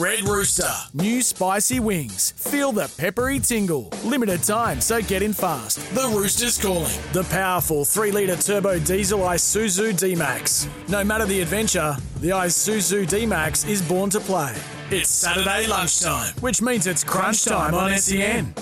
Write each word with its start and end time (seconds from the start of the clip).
Red 0.00 0.26
Rooster. 0.26 0.72
New 0.94 1.20
spicy 1.20 1.78
wings. 1.78 2.30
Feel 2.30 2.72
the 2.72 2.90
peppery 2.96 3.38
tingle. 3.38 3.90
Limited 4.02 4.42
time, 4.42 4.80
so 4.80 5.02
get 5.02 5.22
in 5.22 5.34
fast. 5.34 5.76
The 5.94 6.10
Rooster's 6.16 6.56
calling. 6.56 6.98
The 7.12 7.24
powerful 7.24 7.84
3 7.84 8.10
litre 8.10 8.36
turbo 8.36 8.78
diesel 8.78 9.18
Isuzu 9.18 10.00
D 10.00 10.14
Max. 10.14 10.66
No 10.88 11.04
matter 11.04 11.26
the 11.26 11.42
adventure, 11.42 11.98
the 12.20 12.30
Isuzu 12.30 13.06
D 13.10 13.26
Max 13.26 13.66
is 13.66 13.86
born 13.86 14.08
to 14.08 14.20
play. 14.20 14.56
It's 14.90 15.10
Saturday 15.10 15.66
lunchtime, 15.66 16.32
which 16.40 16.62
means 16.62 16.86
it's 16.86 17.04
crunch 17.04 17.44
time 17.44 17.74
on 17.74 17.94
SEN. 17.98 18.54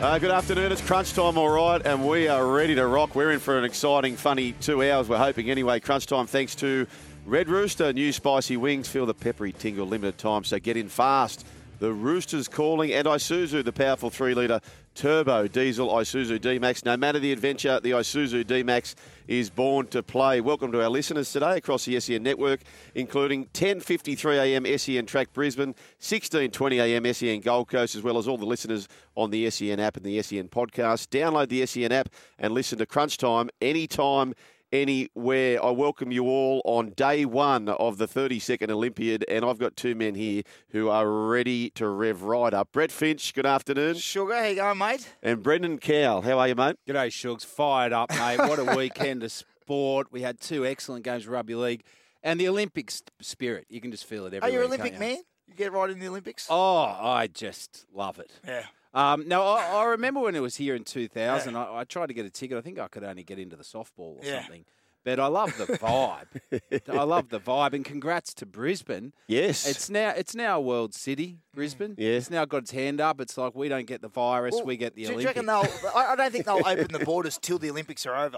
Uh, 0.00 0.18
good 0.18 0.30
afternoon. 0.30 0.72
It's 0.72 0.80
crunch 0.80 1.12
time, 1.12 1.36
all 1.36 1.50
right, 1.50 1.82
and 1.84 2.08
we 2.08 2.28
are 2.28 2.46
ready 2.46 2.74
to 2.76 2.86
rock. 2.86 3.14
We're 3.14 3.32
in 3.32 3.40
for 3.40 3.58
an 3.58 3.64
exciting, 3.64 4.16
funny 4.16 4.52
two 4.52 4.82
hours. 4.90 5.06
We're 5.06 5.18
hoping 5.18 5.50
anyway. 5.50 5.80
Crunch 5.80 6.06
time, 6.06 6.26
thanks 6.26 6.54
to 6.56 6.86
Red 7.24 7.48
Rooster, 7.48 7.92
new 7.92 8.10
spicy 8.10 8.56
wings. 8.56 8.88
Feel 8.88 9.06
the 9.06 9.14
peppery 9.14 9.52
tingle, 9.52 9.86
limited 9.86 10.18
time, 10.18 10.42
so 10.42 10.58
get 10.58 10.76
in 10.76 10.88
fast. 10.88 11.46
The 11.78 11.92
Roosters 11.92 12.48
calling, 12.48 12.92
and 12.92 13.06
Isuzu, 13.06 13.64
the 13.64 13.72
powerful 13.72 14.10
three 14.10 14.34
litre 14.34 14.60
turbo 14.94 15.46
diesel 15.46 15.88
Isuzu 15.88 16.40
D 16.40 16.58
Max. 16.58 16.84
No 16.84 16.96
matter 16.96 17.18
the 17.18 17.32
adventure, 17.32 17.80
the 17.80 17.92
Isuzu 17.92 18.46
D 18.46 18.62
Max 18.64 18.94
is 19.28 19.50
born 19.50 19.86
to 19.88 20.02
play. 20.02 20.40
Welcome 20.40 20.72
to 20.72 20.82
our 20.82 20.90
listeners 20.90 21.32
today 21.32 21.56
across 21.56 21.84
the 21.84 21.98
SEN 22.00 22.24
network, 22.24 22.60
including 22.94 23.46
10:53 23.46 24.38
a.m. 24.38 24.78
SEN 24.78 25.06
Track 25.06 25.32
Brisbane, 25.32 25.74
16:20 26.00 26.80
a.m. 26.80 27.14
SEN 27.14 27.40
Gold 27.40 27.68
Coast, 27.68 27.94
as 27.94 28.02
well 28.02 28.18
as 28.18 28.26
all 28.26 28.36
the 28.36 28.46
listeners 28.46 28.88
on 29.16 29.30
the 29.30 29.48
SEN 29.48 29.78
app 29.78 29.96
and 29.96 30.04
the 30.04 30.20
SEN 30.22 30.48
podcast. 30.48 31.08
Download 31.08 31.48
the 31.48 31.64
SEN 31.66 31.92
app 31.92 32.08
and 32.38 32.52
listen 32.52 32.78
to 32.78 32.86
Crunch 32.86 33.16
Time 33.16 33.48
anytime 33.60 34.34
anywhere. 34.72 35.62
I 35.64 35.70
welcome 35.70 36.10
you 36.10 36.24
all 36.24 36.62
on 36.64 36.90
day 36.90 37.24
one 37.24 37.68
of 37.68 37.98
the 37.98 38.06
32nd 38.08 38.70
Olympiad, 38.70 39.24
and 39.28 39.44
I've 39.44 39.58
got 39.58 39.76
two 39.76 39.94
men 39.94 40.14
here 40.14 40.42
who 40.70 40.88
are 40.88 41.08
ready 41.08 41.70
to 41.70 41.88
rev 41.88 42.22
right 42.22 42.52
up. 42.54 42.72
Brett 42.72 42.90
Finch, 42.90 43.34
good 43.34 43.46
afternoon. 43.46 43.96
Sugar, 43.96 44.34
how 44.34 44.44
you 44.44 44.56
going, 44.56 44.78
mate? 44.78 45.14
And 45.22 45.42
Brendan 45.42 45.78
Cowell, 45.78 46.22
how 46.22 46.38
are 46.38 46.48
you, 46.48 46.54
mate? 46.54 46.76
G'day, 46.88 47.08
Shugs. 47.08 47.44
Fired 47.44 47.92
up, 47.92 48.10
mate. 48.10 48.38
What 48.38 48.58
a 48.58 48.76
weekend 48.76 49.22
of 49.22 49.32
sport. 49.32 50.08
We 50.10 50.22
had 50.22 50.40
two 50.40 50.64
excellent 50.66 51.04
games 51.04 51.26
of 51.26 51.32
rugby 51.32 51.54
league. 51.54 51.82
And 52.22 52.38
the 52.38 52.48
Olympic 52.48 52.92
spirit. 53.20 53.66
You 53.68 53.80
can 53.80 53.90
just 53.90 54.04
feel 54.04 54.26
it 54.26 54.32
Are 54.34 54.36
everywhere. 54.36 54.52
you 54.52 54.58
an 54.64 54.70
can't 54.70 54.80
Olympic 54.80 55.00
man? 55.00 55.18
You 55.48 55.54
get 55.54 55.72
right 55.72 55.90
in 55.90 55.98
the 55.98 56.06
Olympics? 56.06 56.46
Oh, 56.48 56.78
I 56.78 57.26
just 57.26 57.84
love 57.92 58.18
it. 58.20 58.30
Yeah. 58.46 58.66
Um, 58.94 59.26
no, 59.26 59.42
I, 59.42 59.64
I 59.66 59.84
remember 59.84 60.20
when 60.20 60.34
it 60.34 60.40
was 60.40 60.56
here 60.56 60.74
in 60.74 60.84
2000, 60.84 61.56
I, 61.56 61.78
I 61.78 61.84
tried 61.84 62.06
to 62.08 62.14
get 62.14 62.26
a 62.26 62.30
ticket. 62.30 62.58
I 62.58 62.60
think 62.60 62.78
I 62.78 62.88
could 62.88 63.04
only 63.04 63.22
get 63.24 63.38
into 63.38 63.56
the 63.56 63.64
softball 63.64 64.16
or 64.16 64.20
Yeah. 64.22 64.42
something. 64.42 64.64
But 65.04 65.18
I 65.18 65.26
love 65.26 65.56
the 65.58 65.64
vibe. 65.66 66.88
I 66.88 67.02
love 67.02 67.30
the 67.30 67.40
vibe. 67.40 67.72
And 67.72 67.84
congrats 67.84 68.32
to 68.34 68.46
Brisbane. 68.46 69.12
Yes. 69.26 69.66
It's 69.66 69.90
now 69.90 70.10
it's 70.16 70.32
now 70.36 70.58
a 70.58 70.60
world 70.60 70.94
city, 70.94 71.38
Brisbane. 71.52 71.96
Yeah. 71.98 72.10
It's 72.10 72.30
now 72.30 72.44
got 72.44 72.58
its 72.58 72.70
hand 72.70 73.00
up. 73.00 73.20
It's 73.20 73.36
like 73.36 73.56
we 73.56 73.68
don't 73.68 73.86
get 73.88 74.00
the 74.00 74.06
virus, 74.08 74.54
Well, 74.54 74.64
we 74.66 74.76
get 74.76 74.94
the 74.94 75.04
do, 75.06 75.14
do 75.14 75.20
you 75.20 75.26
reckon 75.26 75.46
they'll? 75.46 75.66
I 75.92 76.14
don't 76.14 76.30
think 76.30 76.44
they'll 76.44 76.62
open 76.64 76.86
the 76.92 77.04
borders 77.04 77.36
till 77.36 77.58
the 77.58 77.68
Olympics 77.70 78.06
are 78.06 78.14
over. 78.14 78.36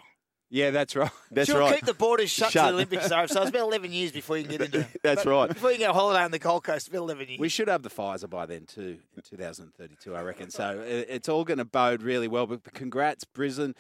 Yeah, 0.50 0.70
that's 0.70 0.94
right. 0.94 1.10
That's 1.30 1.48
She'll 1.50 1.58
right. 1.58 1.74
keep 1.74 1.84
the 1.84 1.94
borders 1.94 2.30
shut, 2.30 2.52
Shut. 2.52 2.62
till 2.62 2.68
the 2.68 2.74
Olympics 2.74 3.10
are 3.10 3.20
over. 3.24 3.28
So 3.28 3.40
it's 3.42 3.50
about 3.50 3.62
11 3.62 3.92
years 3.92 4.12
before 4.12 4.36
you 4.36 4.44
can 4.44 4.52
get 4.58 4.60
into. 4.74 4.86
That's 5.02 5.26
right. 5.26 5.48
Before 5.48 5.70
you 5.70 5.76
can 5.76 5.86
get 5.86 5.90
a 5.90 5.94
holiday 5.94 6.22
on 6.22 6.30
the 6.30 6.38
Gold 6.38 6.64
Coast, 6.64 6.86
it's 6.86 6.88
about 6.88 7.02
11 7.02 7.28
years. 7.28 7.40
We 7.40 7.48
should 7.48 7.68
have 7.68 7.82
the 7.82 7.90
Pfizer 7.90 8.28
by 8.30 8.46
then 8.46 8.66
too, 8.66 8.98
in 9.16 9.22
2032, 9.22 10.14
I 10.14 10.22
reckon. 10.22 10.50
So 10.50 10.80
it's 10.86 11.28
all 11.28 11.44
going 11.44 11.58
to 11.58 11.64
bode 11.64 12.02
really 12.02 12.28
well. 12.28 12.46
But 12.46 12.62
congrats, 12.72 13.24
Brisbane. 13.24 13.74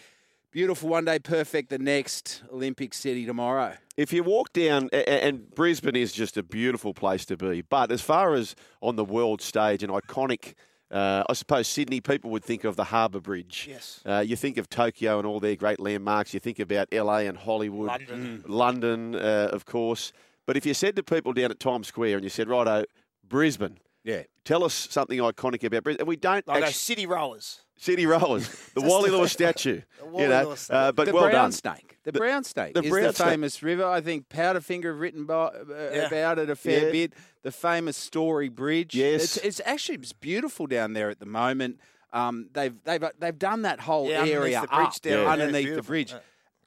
Beautiful 0.50 0.88
one 0.88 1.04
day, 1.04 1.18
perfect 1.18 1.68
the 1.70 1.78
next 1.80 2.42
Olympic 2.52 2.94
city 2.94 3.26
tomorrow. 3.26 3.74
If 3.96 4.12
you 4.12 4.22
walk 4.22 4.52
down, 4.52 4.88
a- 4.92 4.98
a- 4.98 5.24
and 5.26 5.52
Brisbane 5.52 5.96
is 5.96 6.12
just 6.12 6.36
a 6.36 6.44
beautiful 6.44 6.94
place 6.94 7.24
to 7.26 7.36
be, 7.36 7.62
but 7.62 7.90
as 7.90 8.00
far 8.02 8.34
as 8.34 8.54
on 8.80 8.94
the 8.94 9.04
world 9.04 9.42
stage, 9.42 9.82
an 9.82 9.90
iconic, 9.90 10.54
uh, 10.94 11.24
I 11.28 11.32
suppose 11.32 11.66
Sydney, 11.66 12.00
people 12.00 12.30
would 12.30 12.44
think 12.44 12.62
of 12.62 12.76
the 12.76 12.84
Harbour 12.84 13.18
Bridge. 13.18 13.66
Yes. 13.68 14.00
Uh, 14.06 14.22
you 14.24 14.36
think 14.36 14.56
of 14.58 14.68
Tokyo 14.68 15.18
and 15.18 15.26
all 15.26 15.40
their 15.40 15.56
great 15.56 15.80
landmarks. 15.80 16.32
You 16.32 16.38
think 16.38 16.60
about 16.60 16.86
LA 16.92 17.18
and 17.18 17.36
Hollywood. 17.36 17.88
London. 17.88 18.44
London, 18.46 19.14
uh, 19.16 19.48
of 19.52 19.64
course. 19.64 20.12
But 20.46 20.56
if 20.56 20.64
you 20.64 20.72
said 20.72 20.94
to 20.94 21.02
people 21.02 21.32
down 21.32 21.50
at 21.50 21.58
Times 21.58 21.88
Square 21.88 22.16
and 22.18 22.24
you 22.24 22.30
said, 22.30 22.48
righto, 22.48 22.84
Brisbane, 23.28 23.78
Yeah. 24.04 24.22
tell 24.44 24.62
us 24.64 24.74
something 24.90 25.18
iconic 25.18 25.64
about 25.64 25.82
Brisbane. 25.84 26.02
And 26.02 26.08
we 26.08 26.16
don't 26.16 26.46
Like 26.46 26.56
actually, 26.58 26.66
those 26.66 26.76
city 26.76 27.06
rollers. 27.06 27.60
City 27.76 28.06
Rollers, 28.06 28.48
the 28.74 28.82
Wally 28.82 29.10
Lewis 29.10 29.32
statue. 29.32 29.80
The 29.98 30.04
Wally 30.06 30.22
you 30.24 30.28
know, 30.30 30.44
Lewis 30.44 30.70
uh, 30.70 30.92
but 30.92 31.06
the 31.06 31.12
well 31.12 31.24
brown 31.24 31.32
done. 31.32 31.52
snake. 31.52 31.98
The, 32.04 32.12
The- 32.12 32.18
brown 32.20 32.44
snake 32.44 32.74
the 32.74 32.82
is 32.84 32.90
brown 32.90 33.02
the 33.08 33.12
snake. 33.14 33.28
famous 33.28 33.62
river. 33.64 33.84
I 33.84 34.00
think 34.00 34.28
Powderfinger 34.28 34.84
have 34.92 35.00
written 35.00 35.26
by, 35.26 35.46
uh, 35.46 35.50
Yeah. 35.68 36.06
about 36.06 36.38
it 36.38 36.50
a 36.50 36.54
fair 36.56 36.86
Yeah. 36.86 36.92
bit. 36.92 37.12
The 37.42 37.50
famous 37.50 37.96
Story 37.96 38.48
Bridge. 38.48 38.94
Yes. 38.94 39.24
it's, 39.24 39.36
it's 39.38 39.60
actually 39.64 39.96
it's 39.96 40.12
beautiful 40.12 40.66
down 40.68 40.92
there 40.92 41.10
at 41.10 41.18
the 41.18 41.26
moment. 41.26 41.80
Um, 42.12 42.48
they've 42.52 42.74
they've 42.84 43.04
they've 43.18 43.38
done 43.38 43.62
that 43.62 43.80
whole 43.80 44.08
Yeah, 44.08 44.20
underneath 44.20 44.36
area 44.36 44.60
the 44.60 44.66
bridge 44.68 44.86
up 44.86 45.00
down 45.02 45.12
there. 45.12 45.22
Yeah, 45.24 45.30
underneath 45.30 45.74
the 45.74 45.82
bridge. 45.82 46.12
Yeah. 46.12 46.18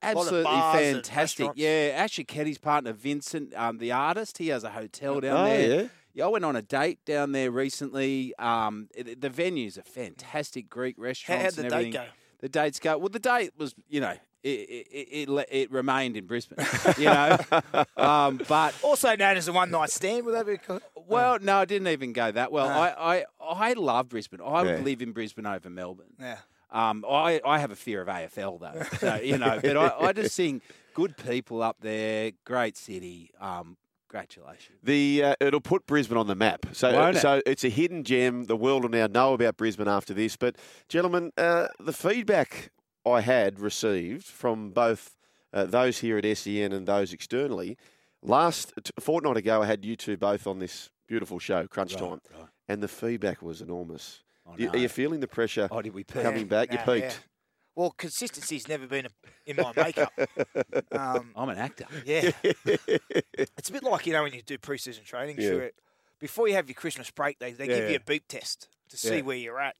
Absolutely 0.03 0.51
fantastic. 0.51 1.51
Yeah, 1.55 1.91
actually, 1.95 2.25
Keddy's 2.25 2.57
partner 2.59 2.93
Vincent, 2.93 3.53
um, 3.55 3.77
the 3.77 3.91
artist, 3.91 4.37
he 4.37 4.49
has 4.49 4.63
a 4.63 4.69
hotel 4.71 5.19
down 5.21 5.37
Oh, 5.37 5.45
there. 5.45 5.89
Yeah. 6.13 6.23
Yeah, 6.23 6.25
I 6.25 6.29
went 6.29 6.45
on 6.45 6.55
a 6.55 6.61
date 6.61 7.03
down 7.05 7.31
there 7.31 7.51
recently. 7.51 8.33
Um, 8.39 8.89
it- 8.95 9.21
the 9.21 9.29
venues 9.29 9.77
are 9.77 9.83
fantastic, 9.83 10.69
Greek 10.69 10.95
restaurants. 10.97 11.43
how'd 11.43 11.53
the 11.53 11.75
and 11.75 11.85
date 11.85 11.93
go? 11.93 12.05
The 12.39 12.49
dates 12.49 12.79
go 12.79 12.97
well. 12.97 13.09
The 13.09 13.19
date 13.19 13.51
was, 13.57 13.73
you 13.89 13.99
know, 13.99 14.15
it 14.43 14.49
it, 14.49 14.87
it, 15.29 15.47
it, 15.51 15.71
remained 15.71 16.15
in 16.15 16.27
Brisbane, 16.27 16.63
you 16.97 17.05
know. 17.05 17.37
um, 17.97 18.39
but 18.47 18.75
Also 18.83 19.15
known 19.15 19.37
as 19.37 19.47
a 19.47 19.53
one 19.53 19.71
night 19.71 19.89
stand. 19.89 20.25
Would 20.25 20.35
that 20.35 20.45
be 20.45 20.57
cool? 20.57 20.79
well, 21.07 21.39
no, 21.41 21.57
I 21.57 21.65
didn't 21.65 21.87
even 21.87 22.13
go 22.13 22.31
that 22.31 22.51
well. 22.51 22.67
Ah. 22.67 22.93
I, 22.99 23.25
I 23.41 23.69
I 23.69 23.73
love 23.73 24.09
Brisbane. 24.09 24.39
I 24.41 24.63
Yeah. 24.63 24.75
would 24.75 24.85
live 24.85 25.01
in 25.01 25.11
Brisbane 25.13 25.45
over 25.47 25.69
Melbourne. 25.69 26.13
Yeah. 26.19 26.37
Um, 26.69 27.05
I, 27.09 27.39
I 27.45 27.59
have 27.59 27.71
a 27.71 27.75
fear 27.75 28.01
of 28.01 28.07
AFL 28.07 28.59
though, 28.59 28.83
so 28.99 29.15
you 29.15 29.37
know. 29.37 29.59
But 29.61 29.77
I, 29.77 30.07
I 30.09 30.13
just 30.13 30.35
think 30.37 30.61
good 30.93 31.15
people 31.17 31.61
up 31.63 31.77
there, 31.81 32.31
great 32.43 32.77
city. 32.77 33.31
Um, 33.39 33.77
congratulations. 34.07 34.77
The 34.83 35.23
uh, 35.23 35.35
it'll 35.39 35.61
put 35.61 35.85
Brisbane 35.85 36.17
on 36.17 36.27
the 36.27 36.35
map. 36.35 36.65
So 36.73 36.93
Won't 36.93 37.17
it? 37.17 37.19
so 37.21 37.41
it's 37.45 37.63
a 37.63 37.69
hidden 37.69 38.03
gem. 38.03 38.45
The 38.45 38.55
world 38.55 38.83
will 38.83 38.89
now 38.89 39.07
know 39.07 39.33
about 39.33 39.57
Brisbane 39.57 39.87
after 39.87 40.13
this. 40.13 40.35
But 40.37 40.55
gentlemen, 40.89 41.31
uh, 41.37 41.67
the 41.79 41.93
feedback 41.93 42.71
I 43.05 43.21
had 43.21 43.59
received 43.59 44.25
from 44.25 44.71
both 44.71 45.15
uh, 45.53 45.65
those 45.65 45.99
here 45.99 46.17
at 46.17 46.37
SEN 46.37 46.71
and 46.73 46.87
those 46.87 47.13
externally 47.13 47.77
last 48.21 48.73
t- 48.83 48.91
fortnight 48.99 49.37
ago, 49.37 49.61
I 49.61 49.65
had 49.65 49.85
you 49.85 49.95
two 49.95 50.17
both 50.17 50.47
on 50.47 50.59
this 50.59 50.89
beautiful 51.07 51.39
show, 51.39 51.67
Crunch 51.67 51.93
Right, 51.93 51.99
Time, 52.01 52.19
right. 52.37 52.47
and 52.67 52.81
the 52.83 52.87
feedback 52.87 53.41
was 53.41 53.61
enormous. 53.61 54.23
I 54.45 54.55
You- 54.57 54.69
Are 54.71 54.77
you 54.77 54.89
feeling 54.89 55.19
the 55.21 55.27
pressure 55.27 55.67
Oh, 55.71 55.81
did 55.81 55.93
we 55.93 56.03
peak? 56.03 56.23
coming 56.23 56.47
back? 56.47 56.71
You 56.71 56.79
peaked. 56.79 56.87
yeah. 57.13 57.13
Well, 57.77 57.93
consistency's 57.95 58.67
never 58.67 58.87
been 58.87 59.07
in 59.45 59.55
my 59.55 59.71
makeup. 59.75 60.11
Um, 60.91 61.31
I'm 61.35 61.49
an 61.49 61.59
actor. 61.59 61.85
yeah. 62.03 62.31
it's 62.43 63.69
a 63.69 63.71
bit 63.71 63.83
like, 63.83 64.07
you 64.07 64.13
know, 64.13 64.23
when 64.23 64.33
you 64.33 64.41
do 64.41 64.57
pre 64.57 64.79
season 64.79 65.03
training, 65.03 65.37
Yeah. 65.39 65.49
sure, 65.49 65.69
before 66.19 66.47
you 66.47 66.55
have 66.55 66.67
your 66.67 66.73
Christmas 66.73 67.11
break, 67.11 67.37
they, 67.37 67.51
they 67.51 67.67
give 67.67 67.83
Yeah. 67.83 67.89
you 67.89 67.95
a 67.97 67.99
beep 67.99 68.27
test 68.27 68.67
to 68.89 68.97
see 68.97 69.21
where 69.21 69.37
you're 69.37 69.59
at. 69.59 69.75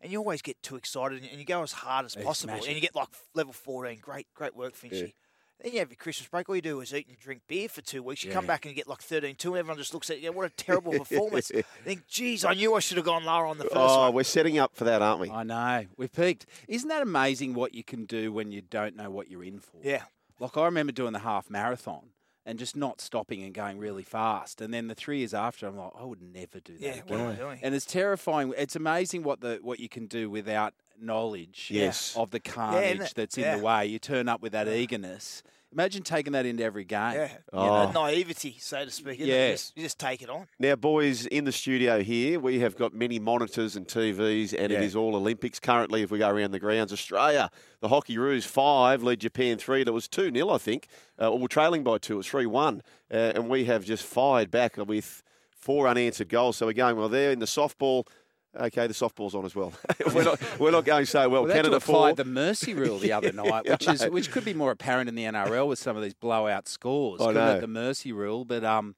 And 0.00 0.10
you 0.10 0.18
always 0.18 0.40
get 0.40 0.62
too 0.62 0.76
excited 0.76 1.22
and 1.22 1.38
you 1.38 1.44
go 1.44 1.62
as 1.62 1.72
hard 1.72 2.06
as 2.06 2.14
possible. 2.16 2.54
And 2.54 2.74
you 2.74 2.80
get 2.80 2.94
like 2.94 3.08
level 3.34 3.52
14. 3.52 3.98
Great, 4.00 4.28
great 4.34 4.56
work, 4.56 4.72
Finchy. 4.72 5.12
Then 5.60 5.72
you 5.72 5.78
have 5.78 5.90
your 5.90 5.96
Christmas 5.96 6.28
break. 6.28 6.48
All 6.48 6.56
you 6.56 6.62
do 6.62 6.80
is 6.80 6.92
eat 6.92 7.06
and 7.08 7.18
drink 7.18 7.42
beer 7.46 7.68
for 7.68 7.82
two 7.82 8.02
weeks. 8.02 8.24
You 8.24 8.32
come 8.32 8.46
back 8.46 8.64
and 8.64 8.70
you 8.70 8.76
get 8.76 8.88
like 8.88 9.00
13 9.00 9.36
2, 9.36 9.50
and 9.54 9.58
everyone 9.60 9.78
just 9.78 9.94
looks 9.94 10.10
at 10.10 10.20
you. 10.20 10.32
What 10.32 10.46
a 10.46 10.48
terrible 10.56 10.92
performance. 10.92 11.50
You 11.54 11.62
think, 11.84 12.06
geez, 12.08 12.44
I 12.44 12.54
knew 12.54 12.74
I 12.74 12.80
should 12.80 12.96
have 12.96 13.06
gone 13.06 13.24
lower 13.24 13.46
on 13.46 13.58
the 13.58 13.64
first 13.64 13.76
Oh, 13.76 14.00
one. 14.06 14.14
we're 14.14 14.24
setting 14.24 14.58
up 14.58 14.74
for 14.74 14.84
that, 14.84 15.02
aren't 15.02 15.20
we? 15.20 15.30
I 15.30 15.44
know 15.44 15.84
we've 15.96 16.12
peaked. 16.12 16.46
Isn't 16.66 16.88
that 16.88 17.02
amazing 17.02 17.54
what 17.54 17.74
you 17.74 17.84
can 17.84 18.06
do 18.06 18.32
when 18.32 18.50
you 18.50 18.60
don't 18.60 18.96
know 18.96 19.10
what 19.10 19.30
you're 19.30 19.44
in 19.44 19.60
for? 19.60 19.76
Yeah. 19.82 20.02
Like 20.40 20.56
I 20.56 20.64
remember 20.64 20.90
doing 20.92 21.12
the 21.12 21.20
half 21.20 21.48
marathon, 21.48 22.06
and 22.44 22.58
just 22.58 22.74
not 22.74 23.00
stopping 23.00 23.44
and 23.44 23.54
going 23.54 23.78
really 23.78 24.02
fast. 24.02 24.60
And 24.60 24.74
then 24.74 24.88
the 24.88 24.96
three 24.96 25.18
years 25.18 25.32
after, 25.32 25.68
I'm 25.68 25.76
like, 25.76 25.92
I 25.96 26.02
would 26.02 26.20
never 26.20 26.58
do 26.58 26.72
that 26.72 26.80
Yeah, 26.80 26.90
again. 26.94 27.04
what 27.06 27.20
am 27.20 27.28
I 27.28 27.34
doing? 27.34 27.60
And 27.62 27.72
it's 27.72 27.86
terrifying. 27.86 28.52
It's 28.58 28.74
amazing 28.74 29.22
what 29.22 29.40
the 29.42 29.60
what 29.62 29.78
you 29.78 29.88
can 29.88 30.06
do 30.06 30.28
without 30.28 30.74
knowledge 31.02 31.68
Yes. 31.70 32.14
of 32.16 32.30
the 32.30 32.40
carnage 32.40 32.98
that- 32.98 33.14
that's 33.14 33.36
in 33.36 33.44
yeah. 33.44 33.56
the 33.56 33.62
way. 33.62 33.86
You 33.86 33.98
turn 33.98 34.28
up 34.28 34.40
with 34.42 34.52
that 34.52 34.68
eagerness. 34.68 35.42
Imagine 35.72 36.02
taking 36.02 36.34
that 36.34 36.44
into 36.44 36.62
every 36.62 36.84
game. 36.84 37.14
Yeah. 37.14 37.28
you 37.32 37.38
Oh. 37.54 37.90
know? 37.90 37.92
Naivety, 37.92 38.56
so 38.60 38.84
to 38.84 38.90
speak. 38.90 39.20
isn't? 39.20 39.26
Yeah. 39.26 39.46
You 39.46 39.52
just, 39.54 39.72
you 39.74 39.82
just 39.82 39.98
take 39.98 40.20
it 40.20 40.28
on. 40.28 40.46
Now, 40.58 40.76
boys, 40.76 41.24
in 41.24 41.44
the 41.44 41.52
studio 41.52 42.02
here, 42.02 42.38
we 42.38 42.58
have 42.60 42.76
got 42.76 42.92
many 42.92 43.18
monitors 43.18 43.74
and 43.74 43.88
TVs, 43.88 44.52
and 44.52 44.70
it 44.70 44.72
Yeah. 44.72 44.82
is 44.82 44.94
all 44.94 45.16
Olympics 45.16 45.58
currently. 45.58 46.02
If 46.02 46.10
we 46.10 46.18
go 46.18 46.28
around 46.28 46.50
the 46.50 46.58
grounds, 46.60 46.92
Australia, 46.92 47.50
the 47.80 47.88
Hockey 47.88 48.18
Roos 48.18 48.44
five 48.44 49.02
lead 49.02 49.20
Japan 49.20 49.56
three. 49.56 49.82
That 49.82 49.94
was 49.94 50.08
two 50.08 50.30
0 50.30 50.50
I 50.50 50.58
think. 50.58 50.88
Uh, 51.18 51.30
or 51.30 51.38
we're 51.38 51.46
trailing 51.48 51.82
by 51.82 51.96
two. 51.96 52.14
It 52.14 52.16
was 52.18 52.26
three 52.28 52.44
one, 52.46 52.82
uh, 53.10 53.32
and 53.34 53.48
we 53.48 53.64
have 53.64 53.82
just 53.82 54.04
fired 54.04 54.50
back 54.50 54.76
with 54.76 55.22
four 55.50 55.88
unanswered 55.88 56.28
goals. 56.28 56.58
So 56.58 56.66
we're 56.66 56.72
going 56.74 56.96
well 56.96 57.08
there 57.08 57.30
in 57.30 57.38
the 57.38 57.46
softball. 57.46 58.06
Okay, 58.58 58.86
the 58.86 58.92
softball's 58.92 59.34
on 59.34 59.44
as 59.46 59.54
well. 59.54 59.72
we're 60.14 60.24
not 60.24 60.60
we're 60.60 60.70
not 60.70 60.84
going 60.84 61.06
so 61.06 61.20
well. 61.28 61.42
Well, 61.42 61.44
they 61.44 61.54
to 61.54 61.58
Canada 61.60 61.76
apply 61.76 62.08
four. 62.10 62.14
the 62.16 62.24
mercy 62.24 62.74
rule 62.74 62.98
the 62.98 63.12
other 63.18 63.32
night, 63.32 63.68
which 63.68 63.88
is 63.88 64.06
which 64.08 64.30
could 64.30 64.44
be 64.44 64.52
more 64.54 64.70
apparent 64.70 65.08
in 65.08 65.14
the 65.14 65.24
NRL 65.24 65.66
with 65.68 65.78
some 65.78 65.96
of 65.96 66.02
these 66.02 66.14
blowout 66.14 66.68
scores. 66.68 67.20
I 67.22 67.32
know. 67.32 67.60
the 67.60 67.66
mercy 67.66 68.12
rule, 68.12 68.44
but 68.44 68.62
um, 68.62 68.94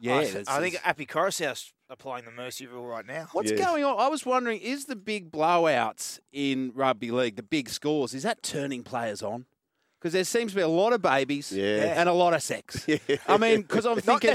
yeah, 0.00 0.16
I, 0.16 0.22
it's- 0.24 0.48
I 0.48 0.60
think 0.60 0.74
it's- 0.74 0.86
Api 0.88 1.06
Koroisau's 1.06 1.72
applying 1.90 2.26
the 2.26 2.30
mercy 2.30 2.66
rule 2.66 2.86
right 2.86 3.06
now. 3.06 3.28
What's 3.32 3.50
Yes. 3.50 3.58
going 3.64 3.82
on? 3.82 3.98
I 3.98 4.08
was 4.08 4.26
wondering, 4.26 4.60
is 4.60 4.84
the 4.84 4.94
big 4.96 5.30
blowouts 5.32 6.18
in 6.34 6.70
rugby 6.74 7.10
league, 7.10 7.36
the 7.36 7.42
big 7.42 7.70
scores, 7.70 8.12
is 8.12 8.24
that 8.24 8.42
turning 8.42 8.82
players 8.82 9.22
on? 9.22 9.46
Because 9.98 10.12
there 10.12 10.24
seems 10.24 10.52
to 10.52 10.56
be 10.56 10.62
a 10.62 10.68
lot 10.68 10.92
of 10.92 11.02
babies 11.02 11.50
Yeah. 11.50 11.94
and 12.00 12.08
a 12.08 12.12
lot 12.12 12.32
of 12.34 12.42
sex. 12.42 12.86
I 13.28 13.36
mean, 13.36 13.62
because 13.62 13.84
I'm 13.84 14.00
thinking 14.00 14.30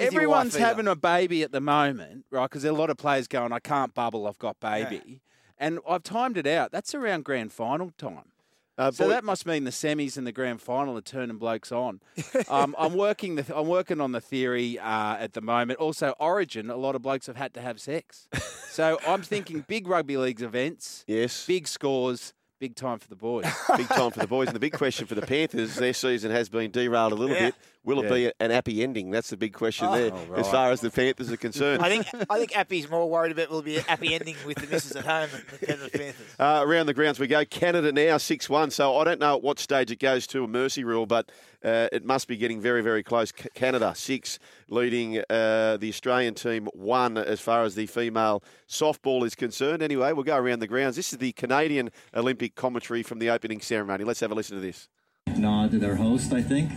everyone's 0.00 0.54
having 0.56 0.86
a 0.86 0.94
baby 0.96 1.42
at 1.42 1.50
the 1.52 1.60
moment, 1.60 2.24
right? 2.30 2.44
Because 2.48 2.62
there 2.62 2.70
are 2.72 2.74
a 2.76 2.78
lot 2.78 2.90
of 2.90 2.96
players 2.98 3.26
going, 3.26 3.52
I 3.52 3.58
can't 3.58 3.92
bubble, 3.94 4.26
I've 4.28 4.38
got 4.38 4.60
baby. 4.60 5.20
And 5.58 5.80
I've 5.88 6.04
timed 6.04 6.36
it 6.38 6.46
out. 6.46 6.70
That's 6.70 6.94
around 6.94 7.24
grand 7.24 7.52
final 7.52 7.90
time. 7.98 8.30
Uh, 8.78 8.92
So 8.92 9.06
boy- 9.06 9.10
that 9.10 9.24
must 9.24 9.44
mean 9.44 9.64
the 9.64 9.72
semis 9.72 10.16
and 10.16 10.24
the 10.24 10.30
grand 10.30 10.62
final 10.62 10.96
are 10.96 11.00
turning 11.00 11.36
blokes 11.36 11.72
on. 11.72 12.00
um, 12.48 12.76
I'm 12.78 12.94
working 12.94 13.34
the 13.34 13.56
I'm 13.58 13.66
working 13.66 14.00
on 14.00 14.12
the 14.12 14.20
theory 14.20 14.78
uh, 14.78 15.16
at 15.16 15.32
the 15.32 15.40
moment. 15.40 15.80
Also, 15.80 16.14
Origin, 16.20 16.70
a 16.70 16.76
lot 16.76 16.94
of 16.94 17.02
blokes 17.02 17.26
have 17.26 17.34
had 17.34 17.54
to 17.54 17.60
have 17.60 17.80
sex. 17.80 18.28
So 18.70 18.96
I'm 19.08 19.22
thinking 19.22 19.64
big 19.66 19.88
rugby 19.88 20.16
leagues 20.16 20.40
events, 20.40 21.02
yes, 21.08 21.44
big 21.48 21.66
scores, 21.66 22.32
big 22.58 22.74
time 22.74 22.98
for 22.98 23.08
the 23.08 23.16
boys. 23.16 23.44
big 23.76 23.88
time 23.88 24.10
for 24.10 24.20
the 24.20 24.26
boys. 24.26 24.48
And 24.48 24.56
the 24.56 24.60
big 24.60 24.72
question 24.72 25.06
for 25.06 25.14
the 25.14 25.22
Panthers, 25.22 25.76
their 25.76 25.92
season 25.92 26.30
has 26.30 26.48
been 26.48 26.70
derailed 26.70 27.12
a 27.12 27.14
little 27.14 27.34
Yeah. 27.36 27.46
bit. 27.46 27.54
Will 27.84 28.02
it 28.04 28.10
be 28.10 28.30
an 28.40 28.50
happy 28.50 28.82
ending? 28.82 29.10
That's 29.10 29.30
the 29.30 29.36
big 29.36 29.54
question 29.54 29.90
there, 29.92 30.10
Oh, 30.12 30.34
as 30.34 30.48
far 30.50 30.70
as 30.72 30.80
the 30.82 30.90
Panthers 30.90 31.32
are 31.32 31.36
concerned. 31.38 31.82
I 31.84 31.88
think 31.88 32.06
I 32.28 32.38
think 32.38 32.56
Api's 32.56 32.90
more 32.90 33.08
worried 33.08 33.32
about 33.32 33.50
will 33.50 33.62
be 33.62 33.76
a 33.78 33.82
happy 33.82 34.14
ending 34.14 34.36
with 34.46 34.58
the 34.58 34.66
misses 34.66 34.94
at 34.96 35.06
home 35.06 35.28
than 35.30 35.40
the 35.50 35.66
Penrith 35.66 35.92
Panthers. 35.92 36.34
Uh, 36.38 36.62
around 36.66 36.86
the 36.86 36.94
grounds 36.94 37.18
we 37.18 37.26
go. 37.26 37.44
Canada 37.46 37.90
now 37.92 38.18
6 38.18 38.50
1. 38.50 38.70
So 38.72 38.96
I 38.98 39.04
don't 39.04 39.20
know 39.20 39.36
at 39.36 39.42
what 39.42 39.58
stage 39.58 39.90
it 39.90 40.00
goes 40.00 40.26
to 40.28 40.44
a 40.44 40.48
mercy 40.48 40.84
rule, 40.84 41.06
but 41.06 41.30
uh, 41.64 41.88
it 41.90 42.04
must 42.04 42.28
be 42.28 42.36
getting 42.36 42.60
very, 42.60 42.82
very 42.82 43.02
close. 43.02 43.32
C- 43.36 43.48
Canada 43.54 43.94
6 43.96 44.38
leading 44.68 45.18
uh, 45.30 45.76
the 45.78 45.88
Australian 45.88 46.34
team 46.34 46.68
1 46.74 47.16
as 47.16 47.40
far 47.40 47.62
as 47.62 47.74
the 47.74 47.86
female 47.86 48.42
softball 48.68 49.24
is 49.24 49.34
concerned. 49.34 49.82
Anyway, 49.82 50.12
we'll 50.12 50.24
go 50.24 50.36
around 50.36 50.58
the 50.58 50.66
grounds. 50.68 50.94
This 50.96 51.12
is 51.12 51.18
the 51.18 51.32
Canadian 51.32 51.90
Olympic 52.14 52.54
commentary 52.54 53.02
from 53.02 53.18
the 53.18 53.30
opening 53.30 53.60
ceremony. 53.60 54.04
Let's 54.04 54.20
have 54.20 54.30
a 54.30 54.34
listen 54.34 54.56
to 54.56 54.60
this. 54.60 54.88
nod 55.36 55.70
to 55.70 55.78
their 55.78 55.96
host, 55.96 56.32
I 56.32 56.42
think. 56.42 56.70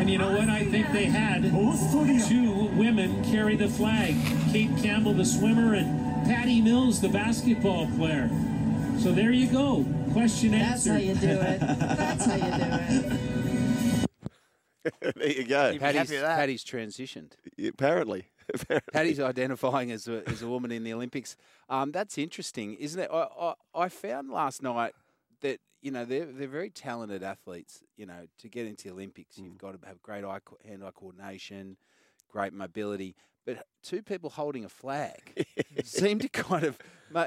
And 0.00 0.10
you 0.10 0.18
know 0.18 0.32
what? 0.32 0.48
I 0.48 0.64
think 0.64 0.90
they 0.92 1.04
had 1.04 1.42
two 1.42 2.70
women 2.76 3.24
carry 3.24 3.56
the 3.56 3.68
flag 3.68 4.14
Cate 4.52 4.70
Campbell, 4.78 5.14
the 5.14 5.24
swimmer, 5.24 5.74
and 5.74 6.26
Patty 6.26 6.60
Mills, 6.60 7.00
the 7.00 7.08
basketball 7.08 7.88
player. 7.96 8.30
So 8.98 9.12
there 9.12 9.32
you 9.32 9.50
go. 9.50 9.84
Question 10.12 10.54
answer. 10.54 10.92
That's 10.92 11.04
how 11.04 11.10
you 11.10 11.14
do 11.14 11.40
it. 11.40 11.60
That's 11.60 12.24
how 12.24 12.34
you 12.34 12.42
do 12.42 13.08
it. 13.10 13.28
there 15.16 15.30
you 15.30 15.44
go. 15.44 15.72
be 15.72 15.78
Patty's, 15.78 15.98
happy 15.98 16.16
that. 16.16 16.36
Patty's 16.36 16.64
transitioned. 16.64 17.32
Apparently. 17.66 18.26
Apparently. 18.54 18.92
Patty's 18.92 19.20
identifying 19.20 19.90
as 19.90 20.08
a, 20.08 20.22
as 20.28 20.42
a 20.42 20.48
woman 20.48 20.70
in 20.70 20.84
the 20.84 20.92
Olympics. 20.92 21.36
Um, 21.68 21.92
that's 21.92 22.18
interesting, 22.18 22.74
isn't 22.74 23.00
it? 23.00 23.10
I, 23.12 23.26
I, 23.40 23.54
I 23.74 23.88
found 23.88 24.30
last 24.30 24.62
night 24.62 24.94
that 25.40 25.60
you 25.82 25.90
know 25.90 26.04
they're 26.04 26.24
they're 26.26 26.48
very 26.48 26.70
talented 26.70 27.22
athletes. 27.22 27.82
You 27.96 28.06
know, 28.06 28.26
to 28.38 28.48
get 28.48 28.66
into 28.66 28.84
the 28.88 28.90
Olympics, 28.94 29.36
Mm. 29.36 29.44
you've 29.44 29.58
got 29.58 29.80
to 29.80 29.86
have 29.86 30.00
great 30.02 30.24
eye 30.24 30.40
hand-eye 30.66 30.90
coordination, 30.94 31.76
great 32.30 32.52
mobility. 32.52 33.14
But 33.44 33.66
two 33.82 34.02
people 34.02 34.30
holding 34.30 34.64
a 34.64 34.68
flag 34.68 35.44
seem 35.84 36.20
to 36.20 36.28
kind 36.28 36.64
of 36.64 36.78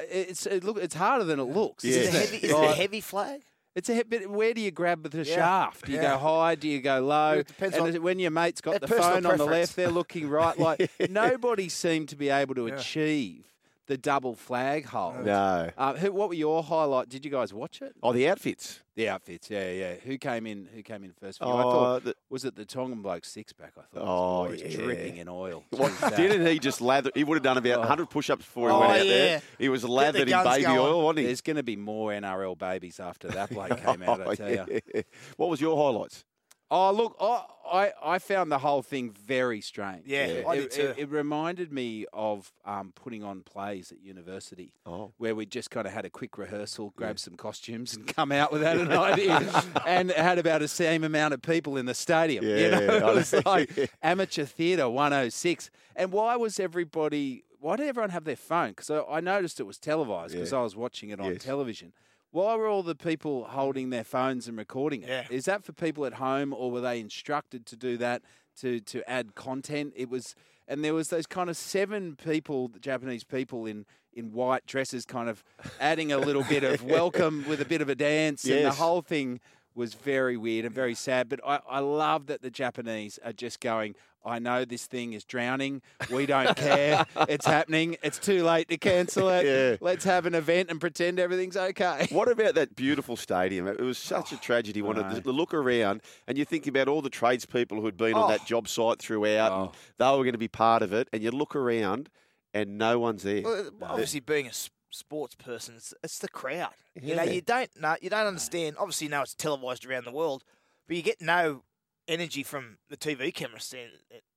it's 0.10 0.46
it 0.46 0.64
look 0.64 0.78
it's 0.78 0.96
harder 0.96 1.26
than 1.26 1.40
it 1.40 1.44
looks. 1.44 1.84
Yeah. 1.84 1.98
Is, 1.98 2.08
it 2.08 2.16
a 2.16 2.18
heavy, 2.20 2.38
is 2.38 2.52
it 2.52 2.64
a 2.64 2.74
heavy 2.74 3.02
flag? 3.02 3.42
it's 3.76 3.90
a 3.90 4.02
but 4.04 4.28
where 4.28 4.54
do 4.54 4.62
you 4.62 4.72
grab 4.72 5.04
the 5.12 5.18
Yeah. 5.24 5.36
shaft? 5.36 5.86
Do 5.86 5.92
you 5.92 5.98
Yeah. 5.98 6.14
go 6.14 6.18
high? 6.20 6.56
Do 6.56 6.70
you 6.70 6.80
go 6.82 7.02
low? 7.02 7.34
It 7.40 7.48
depends 7.48 7.76
and 7.76 7.94
on- 7.98 8.02
when 8.02 8.20
your 8.20 8.32
mate's 8.32 8.62
got 8.62 8.80
the 8.80 8.88
phone 8.88 9.26
on 9.26 9.38
the 9.38 9.46
left, 9.46 9.76
they're 9.76 9.92
looking 9.92 10.30
right. 10.30 10.58
Like 10.58 10.90
nobody 11.10 11.68
seemed 11.68 12.08
to 12.10 12.16
be 12.16 12.30
able 12.30 12.56
to 12.56 12.68
Yeah. 12.68 12.76
achieve 12.76 13.46
the 13.88 13.98
double 13.98 14.36
flag 14.36 14.86
hold. 14.86 15.26
No. 15.26 15.70
Uh, 15.78 15.94
who, 15.94 16.12
what 16.12 16.28
were 16.30 16.34
your 16.36 16.64
highlight? 16.64 17.08
Did 17.10 17.24
you 17.24 17.32
guys 17.32 17.54
watch 17.54 17.82
it? 17.82 17.94
Oh, 18.02 18.14
the 18.14 18.28
outfits. 18.28 18.82
The 18.96 19.10
outfits, 19.10 19.50
yeah, 19.50 19.70
yeah. 19.72 19.94
Who 20.06 20.18
came 20.18 20.48
in? 20.48 20.68
Who 20.74 20.82
came 20.82 21.04
in 21.04 21.12
first? 21.12 21.40
For 21.40 21.46
you? 21.46 21.52
I 21.52 21.64
Oh, 21.64 21.72
thought 21.72 22.04
the- 22.06 22.16
was 22.30 22.46
it 22.46 22.56
the 22.56 22.64
Tongan 22.66 23.02
bloke 23.02 23.26
six 23.26 23.52
pack? 23.54 23.74
I 23.78 23.82
thought. 23.94 24.04
Oh, 24.08 24.46
it 24.46 24.52
was, 24.52 24.62
yeah. 24.62 24.78
dripping 24.78 25.18
in 25.18 25.28
oil. 25.30 25.64
What, 25.72 25.92
didn't 26.16 26.46
he 26.48 26.60
just 26.60 26.80
lather? 26.82 27.12
He 27.14 27.24
would 27.24 27.36
have 27.36 27.44
done 27.44 27.58
about 27.58 27.80
100 27.80 28.10
push 28.10 28.30
ups 28.30 28.46
before 28.46 28.70
he 28.70 28.76
Oh, 28.76 28.80
went 28.80 28.92
out 28.94 29.06
yeah. 29.06 29.12
there. 29.14 29.42
He 29.60 29.70
was 29.70 29.84
lathered 29.84 30.30
in 30.30 30.44
baby 30.44 30.64
going. 30.64 30.78
oil, 30.80 31.04
wasn't 31.04 31.20
he? 31.20 31.26
There's 31.26 31.42
going 31.42 31.58
to 31.58 31.64
be 31.64 31.76
more 31.76 32.12
NRL 32.12 32.58
babies 32.58 33.00
after 33.00 33.28
that 33.30 33.50
bloke 33.50 33.78
came 33.86 34.02
out. 34.04 34.26
I 34.28 34.36
tell 34.36 34.50
you. 34.52 34.80
What 35.38 35.50
was 35.50 35.60
your 35.62 35.76
highlights? 35.78 36.24
Oh, 36.72 36.92
look, 36.92 37.16
I, 37.22 37.44
I, 37.72 37.92
I 38.16 38.20
found 38.20 38.52
the 38.52 38.58
whole 38.58 38.82
thing 38.82 39.12
very 39.12 39.62
strange. 39.62 40.04
Yeah, 40.08 40.26
it, 40.26 40.46
I 40.48 40.56
did 40.56 40.72
too. 40.72 40.82
it- 40.82 40.98
it 40.98 41.10
reminded 41.10 41.72
me 41.72 42.06
of 42.12 42.52
um, 42.66 42.92
putting 42.96 43.24
on 43.24 43.42
plays 43.42 43.92
at 43.92 44.02
university. 44.02 44.72
Oh. 44.86 45.12
Where 45.18 45.36
we 45.36 45.46
just 45.46 45.70
kind 45.70 45.86
of 45.86 45.94
had 45.94 46.06
a 46.06 46.10
quick 46.10 46.38
rehearsal, 46.40 46.92
grab 46.96 47.20
some 47.20 47.36
costumes, 47.36 47.96
and 47.96 48.08
come 48.08 48.32
out 48.32 48.52
without 48.52 48.78
an 48.78 48.92
idea, 49.12 49.64
and 49.86 50.10
had 50.12 50.40
about 50.40 50.62
the 50.62 50.68
same 50.68 51.04
amount 51.04 51.36
of 51.36 51.42
people 51.44 51.78
in 51.78 51.86
the 51.86 51.94
stadium. 51.94 52.44
you 52.44 52.56
Yeah, 52.56 52.80
it 52.80 53.04
was 53.04 53.34
like 53.46 53.92
amateur 54.02 54.46
theatre 54.46 54.90
106. 54.90 55.70
And 55.96 56.12
why 56.12 56.36
was 56.36 56.60
everybody? 56.60 57.44
Why 57.60 57.76
did 57.78 57.88
everyone 57.88 58.10
have 58.12 58.26
their 58.26 58.36
phone? 58.36 58.70
Because 58.70 58.90
I, 58.90 59.02
I 59.04 59.20
noticed 59.22 59.60
it 59.60 59.64
was 59.64 59.78
televised 59.78 60.34
because 60.34 60.52
Yeah. 60.52 60.60
I 60.60 60.62
was 60.64 60.76
watching 60.76 61.10
it 61.10 61.20
on 61.20 61.32
Yes. 61.34 61.44
television. 61.44 61.94
Why 62.36 62.54
were 62.58 62.68
all 62.68 62.84
the 62.84 62.96
people 62.96 63.46
holding 63.46 63.92
their 63.92 64.04
phones 64.04 64.50
and 64.50 64.58
recording 64.58 65.04
it? 65.04 65.08
Yeah. 65.08 65.26
Is 65.30 65.46
that 65.46 65.64
for 65.64 65.72
people 65.72 66.06
at 66.06 66.16
home, 66.16 66.54
or 66.54 66.70
were 66.70 66.82
they 66.82 67.00
instructed 67.00 67.66
to 67.68 67.78
do 67.78 67.96
that 67.96 68.24
to 68.60 68.82
to 68.82 69.10
add 69.10 69.36
content? 69.36 69.94
It 69.96 70.10
was, 70.10 70.36
and 70.68 70.84
there 70.84 70.94
was 70.94 71.08
those 71.08 71.28
kind 71.28 71.50
of 71.50 71.56
seven 71.56 72.18
people, 72.18 72.70
Japanese 72.82 73.24
people 73.24 73.66
in 73.66 73.86
in 74.12 74.34
white 74.34 74.66
dresses, 74.66 75.06
kind 75.06 75.30
of 75.30 75.46
adding 75.80 76.12
a 76.12 76.18
little 76.18 76.44
bit 76.44 76.66
of 76.66 76.84
welcome 76.98 77.46
with 77.48 77.62
a 77.62 77.66
bit 77.66 77.82
of 77.82 77.88
a 77.88 77.96
dance, 77.96 78.44
and 78.44 78.66
the 78.66 78.72
whole 78.72 79.02
thing 79.02 79.40
was 79.74 79.94
very 79.94 80.36
weird 80.36 80.66
and 80.66 80.76
very 80.76 80.94
sad. 80.94 81.30
But 81.30 81.40
I, 81.46 81.62
I 81.70 81.80
love 81.80 82.26
that 82.26 82.42
the 82.42 82.50
Japanese 82.50 83.18
are 83.24 83.32
just 83.32 83.62
going. 83.62 83.96
I 84.26 84.40
know 84.40 84.66
this 84.66 84.88
thing 84.88 85.14
is 85.14 85.24
drowning. 85.24 85.82
We 86.12 86.26
don't 86.26 86.56
care. 86.58 87.06
it's 87.30 87.46
happening. 87.46 87.98
It's 88.02 88.18
too 88.18 88.44
late 88.44 88.68
to 88.70 88.78
cancel 88.78 89.30
it. 89.30 89.46
Yeah. 89.46 89.78
Let's 89.80 90.04
have 90.06 90.26
an 90.26 90.34
event 90.34 90.72
and 90.72 90.82
pretend 90.82 91.20
everything's 91.20 91.56
okay. 91.56 92.08
What 92.16 92.30
about 92.30 92.56
that 92.56 92.76
beautiful 92.76 93.16
stadium? 93.16 93.68
It 93.68 93.80
was 93.80 93.98
such 93.98 94.32
a 94.32 94.36
oh, 94.36 94.40
tragedy. 94.42 94.82
One 94.82 94.96
know. 94.96 95.04
of 95.04 95.24
the 95.24 95.32
look 95.32 95.54
around, 95.54 96.02
and 96.28 96.38
you 96.38 96.46
think 96.46 96.66
about 96.66 96.88
all 96.88 97.02
the 97.02 97.10
tradespeople 97.10 97.82
who'd 97.82 97.98
been 97.98 98.14
on 98.14 98.24
Oh. 98.24 98.28
that 98.30 98.46
job 98.46 98.68
site 98.68 99.00
throughout, 99.00 99.52
and 99.52 99.70
Oh. 99.70 99.72
they 99.98 100.18
were 100.18 100.24
going 100.24 100.34
to 100.34 100.40
be 100.40 100.48
part 100.48 100.82
of 100.82 100.94
it. 100.94 101.08
And 101.14 101.22
you 101.22 101.32
look 101.32 101.56
around, 101.56 102.10
and 102.54 102.78
no 102.78 102.98
one's 103.00 103.24
there. 103.24 103.44
Well, 103.44 103.68
uh, 103.68 103.86
obviously, 103.86 104.22
being 104.22 104.48
a 104.48 104.54
sports 104.90 105.36
person, 105.36 105.76
it's, 105.76 105.94
it's 106.04 106.20
the 106.20 106.30
crowd. 106.30 106.72
You 107.00 107.16
know, 107.16 107.24
you 107.24 107.42
don't 107.42 107.70
know, 107.80 107.96
you 108.02 108.10
don't 108.10 108.28
understand. 108.28 108.78
Obviously, 108.80 109.06
you 109.06 109.12
know 109.12 109.22
it's 109.22 109.36
televised 109.36 109.86
around 109.86 110.06
the 110.06 110.12
world, 110.12 110.44
but 110.88 110.96
you 110.96 111.04
get 111.04 111.22
no 111.22 111.64
energy 112.08 112.44
from 112.44 112.78
the 112.90 112.98
TV 112.98 113.34
camera 113.34 113.60
stand 113.60 113.90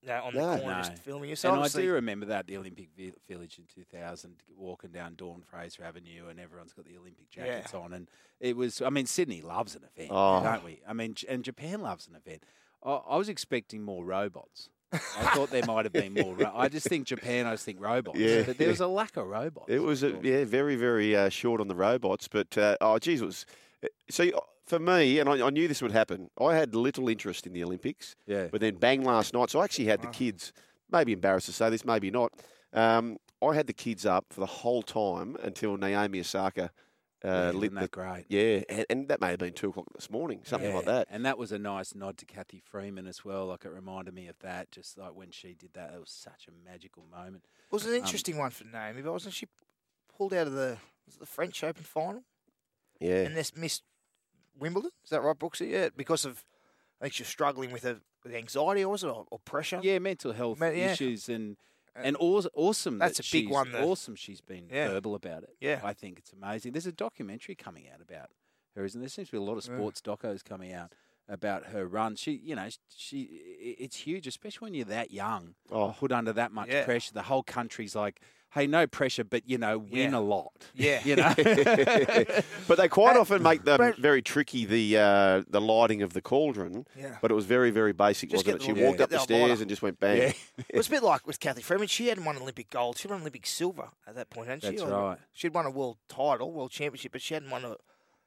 you 0.02 0.08
know, 0.08 0.22
on 0.25 0.34
No. 0.34 0.52
the 0.54 0.60
corner 0.60 0.76
No. 0.76 0.82
just 0.88 1.02
filming 1.02 1.30
you. 1.30 1.37
So 1.37 1.52
and 1.52 1.62
I 1.64 1.68
do 1.68 1.92
remember 1.92 2.26
that 2.26 2.46
the 2.46 2.56
Olympic 2.56 2.88
Vi- 2.96 3.12
Village 3.28 3.58
in 3.58 3.64
2000, 3.66 4.37
walking 4.56 4.90
down 4.90 5.14
Dawn 5.16 5.42
Fraser 5.42 5.84
Avenue, 5.84 6.28
and 6.28 6.40
everyone's 6.40 6.72
got 6.72 6.87
the 6.87 6.96
Olympic 6.96 7.28
jackets 7.30 7.75
on, 7.75 7.92
and 7.92 8.08
it 8.40 8.56
was. 8.56 8.80
I 8.80 8.90
mean, 8.90 9.06
Sydney 9.06 9.42
loves 9.42 9.75
an 9.75 9.82
event, 9.94 10.10
Oh. 10.12 10.42
don't 10.42 10.64
we? 10.64 10.80
I 10.88 10.92
mean, 10.92 11.14
and 11.28 11.44
Japan 11.44 11.80
loves 11.82 12.08
an 12.08 12.14
event. 12.14 12.44
I, 12.82 12.92
I 12.92 13.16
was 13.16 13.28
expecting 13.28 13.82
more 13.82 14.04
robots. 14.04 14.70
I 14.90 15.34
thought 15.34 15.50
there 15.50 15.66
might 15.66 15.84
have 15.84 15.92
been 15.92 16.14
more. 16.14 16.34
Ro- 16.34 16.52
I 16.54 16.68
just 16.68 16.87
think 16.88 17.06
Japan. 17.06 17.44
I 17.46 17.52
just 17.52 17.66
think 17.66 17.78
robots. 17.78 18.18
Yeah, 18.18 18.42
but 18.46 18.56
there 18.56 18.68
yeah. 18.68 18.72
was 18.72 18.80
a 18.80 18.87
lack 18.87 19.18
of 19.18 19.26
robots. 19.26 19.66
It 19.68 19.80
was 19.82 20.02
a, 20.02 20.18
yeah, 20.22 20.44
very 20.44 20.76
very 20.76 21.14
uh, 21.14 21.28
short 21.28 21.60
on 21.60 21.68
the 21.68 21.75
robots, 21.75 22.26
but 22.26 22.56
uh, 22.56 22.76
oh 22.80 22.98
geez, 22.98 23.20
it 23.20 23.26
was 23.26 23.44
See, 24.10 24.32
for 24.66 24.78
me, 24.78 25.18
and 25.18 25.28
I, 25.28 25.46
I 25.46 25.50
knew 25.50 25.68
this 25.68 25.82
would 25.82 25.92
happen. 25.92 26.30
I 26.40 26.54
had 26.54 26.74
little 26.74 27.08
interest 27.08 27.46
in 27.46 27.52
the 27.52 27.62
Olympics. 27.64 28.16
Yeah. 28.26 28.48
But 28.50 28.60
then 28.60 28.76
bang 28.76 29.02
last 29.04 29.32
night. 29.34 29.50
So 29.50 29.60
I 29.60 29.64
actually 29.64 29.86
had 29.86 30.02
the 30.02 30.08
kids. 30.08 30.52
Maybe 30.90 31.12
embarrassed 31.12 31.46
to 31.46 31.52
say 31.52 31.68
this, 31.70 31.84
maybe 31.84 32.10
not. 32.10 32.32
Um, 32.72 33.18
I 33.42 33.54
had 33.54 33.66
the 33.66 33.72
kids 33.74 34.06
up 34.06 34.26
for 34.30 34.40
the 34.40 34.46
whole 34.46 34.82
time 34.82 35.36
until 35.42 35.76
Naomi 35.76 36.20
Osaka 36.20 36.70
uh, 37.24 37.28
Yeah, 37.28 37.50
lit 37.50 37.54
isn't 37.64 37.74
that 37.74 37.80
the 37.82 37.88
great? 37.88 38.24
Yeah, 38.28 38.62
and, 38.68 38.86
and 38.88 39.08
that 39.08 39.20
may 39.20 39.28
have 39.28 39.38
been 39.38 39.52
two 39.52 39.68
o'clock 39.68 39.86
this 39.94 40.10
morning, 40.10 40.40
something 40.44 40.74
like 40.74 40.86
that. 40.86 41.08
And 41.10 41.26
that 41.26 41.36
was 41.36 41.52
a 41.52 41.58
nice 41.58 41.94
nod 41.94 42.16
to 42.18 42.24
Cathy 42.24 42.60
Freeman 42.64 43.06
as 43.06 43.24
well. 43.24 43.46
Like 43.46 43.64
it 43.66 43.70
reminded 43.70 44.14
me 44.14 44.28
of 44.28 44.38
that, 44.40 44.70
just 44.70 44.96
like 44.96 45.14
when 45.14 45.30
she 45.30 45.52
did 45.54 45.74
that. 45.74 45.92
It 45.94 46.00
was 46.00 46.10
such 46.10 46.46
a 46.48 46.68
magical 46.70 47.04
moment. 47.10 47.44
It 47.44 47.72
was 47.72 47.84
an 47.84 47.92
Um, 47.92 47.96
interesting 47.98 48.38
one 48.38 48.50
for 48.50 48.64
Naomi, 48.64 49.02
but 49.02 49.12
wasn't 49.12 49.34
she 49.34 49.46
pulled 50.16 50.32
out 50.32 50.46
of 50.46 50.52
the 50.54 50.78
was 51.06 51.16
it 51.16 51.20
the 51.20 51.26
French 51.26 51.62
Open 51.62 51.82
final 51.84 52.22
Yeah. 53.00 53.22
and 53.24 53.36
this 53.36 53.54
missed 53.56 53.82
Wimbledon? 54.58 54.90
Is 55.04 55.10
that 55.10 55.22
right, 55.22 55.38
Brooksy? 55.38 55.70
Yeah, 55.70 55.88
because 55.96 56.24
of 56.24 56.44
I 57.00 57.04
think 57.04 57.14
she 57.14 57.22
was 57.22 57.28
struggling 57.28 57.70
with, 57.70 57.84
a, 57.84 58.00
with 58.24 58.34
anxiety, 58.34 58.84
or 58.84 58.88
was 58.90 59.04
it, 59.04 59.08
or, 59.08 59.24
or 59.30 59.38
pressure? 59.40 59.80
Yeah, 59.82 59.98
mental 60.00 60.32
health 60.32 60.58
yeah. 60.60 60.68
issues 60.92 61.28
and 61.28 61.56
uh, 61.96 62.00
and 62.02 62.16
aw- 62.18 62.42
awesome. 62.54 62.98
That's 62.98 63.18
that 63.18 63.28
a 63.28 63.32
big 63.32 63.44
she's- 63.44 63.52
one 63.52 63.72
that- 63.72 63.82
Awesome. 63.82 64.16
She's 64.16 64.40
been 64.40 64.68
Yeah. 64.70 64.88
verbal 64.88 65.14
about 65.14 65.44
it. 65.44 65.50
Yeah. 65.60 65.80
I 65.84 65.92
think 65.92 66.18
it's 66.18 66.32
amazing. 66.32 66.72
There's 66.72 66.86
a 66.86 66.92
documentary 66.92 67.54
coming 67.54 67.88
out 67.92 68.00
about 68.00 68.30
her, 68.74 68.84
isn't 68.84 69.00
there? 69.00 69.06
There 69.06 69.10
seems 69.10 69.28
to 69.28 69.32
be 69.32 69.38
a 69.38 69.42
lot 69.42 69.58
of 69.58 69.66
Yeah. 69.66 69.76
sports 69.76 70.00
docos 70.00 70.44
coming 70.44 70.72
out 70.72 70.92
about 71.28 71.66
her 71.66 71.86
run. 71.86 72.16
She, 72.16 72.32
you 72.32 72.56
know, 72.56 72.68
she. 72.96 73.22
It's 73.78 73.96
huge, 73.96 74.26
especially 74.26 74.66
when 74.66 74.74
you're 74.74 74.84
that 74.86 75.10
young, 75.12 75.54
Oh. 75.70 75.94
put 75.98 76.10
under 76.10 76.32
that 76.32 76.50
much 76.52 76.68
Yeah. 76.68 76.84
pressure. 76.84 77.12
The 77.12 77.22
whole 77.22 77.42
country's 77.44 77.94
like, 77.94 78.20
hey, 78.54 78.66
no 78.66 78.86
pressure, 78.86 79.24
but 79.24 79.48
you 79.48 79.58
know, 79.58 79.78
win 79.78 80.12
Yeah. 80.12 80.18
a 80.18 80.20
lot. 80.20 80.52
Yeah. 80.74 81.00
you 81.04 81.16
know. 81.16 81.32
but 82.68 82.78
they 82.78 82.88
quite 82.88 83.14
But- 83.14 83.20
often 83.20 83.42
make 83.42 83.64
them 83.64 83.94
very 83.98 84.22
tricky. 84.22 84.64
The 84.64 84.96
uh, 84.98 85.42
the 85.48 85.60
lighting 85.60 86.02
of 86.02 86.12
the 86.12 86.20
cauldron. 86.22 86.86
Yeah. 86.96 87.16
But 87.20 87.30
it 87.30 87.34
was 87.34 87.44
very 87.46 87.70
very 87.70 87.92
basic, 87.92 88.30
Just 88.30 88.46
wasn't 88.46 88.62
it? 88.62 88.66
She 88.66 88.72
the- 88.72 88.84
walked 88.84 88.98
yeah. 88.98 89.04
up 89.04 89.10
the 89.10 89.16
the 89.16 89.22
stairs 89.22 89.48
lighter. 89.50 89.62
and 89.62 89.68
just 89.68 89.82
went 89.82 90.00
bang. 90.00 90.16
Yeah. 90.18 90.32
It 90.68 90.76
was 90.76 90.86
a 90.88 90.90
bit 90.90 91.02
like 91.02 91.26
with 91.26 91.40
Cathy 91.40 91.62
Freeman. 91.62 91.88
She 91.88 92.08
hadn't 92.08 92.24
won 92.24 92.36
Olympic 92.36 92.70
gold. 92.70 92.98
She 92.98 93.08
won 93.08 93.20
Olympic 93.20 93.46
silver 93.46 93.88
at 94.06 94.14
that 94.14 94.30
point, 94.30 94.48
hadn't 94.48 94.62
she? 94.70 94.76
That's 94.76 94.82
right. 94.90 95.18
She'd 95.32 95.54
won 95.54 95.66
a 95.66 95.70
world 95.70 95.96
title, 96.08 96.52
world 96.52 96.70
championship, 96.70 97.12
but 97.12 97.22
she 97.22 97.34
hadn't 97.34 97.50
won 97.50 97.64
a, 97.64 97.70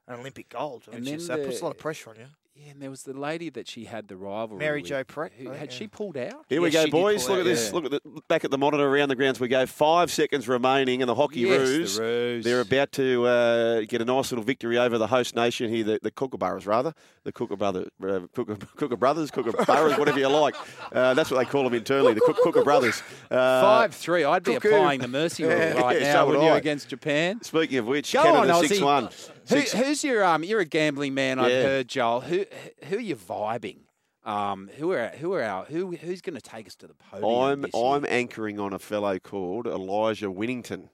an 0.08 0.20
Olympic 0.20 0.50
gold. 0.50 0.84
I 0.92 0.96
And 0.96 1.06
mean, 1.06 1.14
then 1.18 1.20
so 1.22 1.36
that 1.38 1.46
puts 1.46 1.62
a 1.62 1.64
lot 1.64 1.72
of 1.72 1.78
pressure 1.78 2.10
on 2.10 2.16
you. 2.18 2.26
Yeah, 2.64 2.72
and 2.74 2.82
there 2.82 2.90
was 2.92 3.04
the 3.04 3.14
lady 3.18 3.50
that 3.50 3.68
she 3.68 3.86
had 3.86 4.08
the 4.08 4.16
rivalry. 4.16 4.60
Mary 4.60 4.82
with, 4.82 4.90
Jo 4.90 5.04
Pratt, 5.04 5.32
who- 5.38 5.50
Had 5.50 5.58
think, 5.60 5.72
she 5.72 5.88
pulled 5.88 6.16
out? 6.18 6.46
Here 6.48 6.62
we 6.62 6.70
Yeah, 6.70 6.86
go, 6.86 6.92
boys. 6.92 7.26
pull 7.26 7.38
Look 7.38 7.46
at 7.48 7.50
this. 7.50 7.68
yeah. 7.70 7.74
Look 7.74 7.86
at 7.86 7.92
the 7.92 8.02
back 8.28 8.46
at 8.46 8.52
the 8.52 8.58
monitor 8.58 8.86
around 8.88 9.10
the 9.10 9.16
grounds. 9.16 9.40
We 9.40 9.48
go. 9.48 9.66
Five 9.66 10.12
seconds 10.12 10.48
remaining, 10.48 11.02
and 11.02 11.10
the 11.10 11.16
hockey 11.16 11.40
Yes, 11.42 11.50
the 11.68 11.78
Roos. 11.78 12.00
Roos. 12.00 12.44
They're 12.44 12.62
about 12.62 12.92
to 12.94 13.26
uh, 13.26 13.82
get 13.88 14.02
a 14.02 14.06
nice 14.06 14.32
little 14.32 14.44
victory 14.46 14.78
over 14.78 14.98
the 15.00 15.08
host 15.08 15.36
nation 15.36 15.70
here, 15.74 15.84
the, 15.84 16.00
the 16.04 16.12
Kookaburras, 16.12 16.68
rather. 16.68 16.94
The 17.24 17.32
Kookaburra, 17.32 17.86
uh, 18.04 18.20
Kooka, 18.36 18.58
Kooka 18.78 19.00
Brothers, 19.00 19.32
Kookaburras, 19.32 19.98
whatever 19.98 20.20
you 20.20 20.28
like. 20.28 20.56
Uh, 20.92 21.14
that's 21.16 21.32
what 21.32 21.38
they 21.40 21.46
call 21.46 21.64
them 21.64 21.74
internally, 21.74 22.14
the 22.14 22.22
Kook, 22.22 22.38
Kooka 22.38 22.64
Brothers. 22.64 23.02
Uh, 23.30 23.62
Five 23.62 23.96
three. 23.96 24.24
I'd 24.24 24.44
be 24.44 24.54
Cuckoo. 24.54 24.70
applying 24.70 25.00
the 25.02 25.08
mercy 25.08 25.44
rule 25.46 25.52
Yeah, 25.58 25.80
right 25.82 26.00
yeah, 26.02 26.14
now, 26.14 26.14
so 26.22 26.26
would 26.28 26.32
wouldn't 26.38 26.52
you, 26.52 26.58
against 26.58 26.90
Japan? 26.90 27.42
Speaking 27.42 27.78
of 27.80 27.88
which, 27.88 28.12
Go 28.14 28.24
Canada 28.24 28.54
on, 28.54 28.68
6 28.68 28.80
Aussie. 28.80 28.84
1. 28.84 29.10
Who, 29.50 29.60
who's 29.60 30.04
your 30.04 30.24
um? 30.24 30.44
You're 30.44 30.60
a 30.62 30.66
gambling 30.66 31.14
man. 31.14 31.40
I've 31.40 31.52
heard, 31.52 31.88
Joel. 31.88 32.22
Who 32.22 32.46
who 32.86 32.98
are 32.98 33.00
you 33.00 33.16
vibing? 33.16 33.78
Um, 34.24 34.70
who 34.78 34.92
are 34.92 35.08
who 35.08 35.34
are 35.34 35.42
our 35.44 35.66
who 35.66 35.96
who's 35.96 36.22
going 36.22 36.36
to 36.36 36.42
take 36.42 36.68
us 36.68 36.76
to 36.76 36.88
the 36.88 36.94
podium? 36.94 37.66
I'm. 37.74 37.76
I'm 37.76 38.06
anchoring 38.08 38.60
on 38.60 38.72
a 38.74 38.80
fellow 38.80 39.18
called 39.20 39.66
Elijah 39.68 40.28
Winnington. 40.32 40.90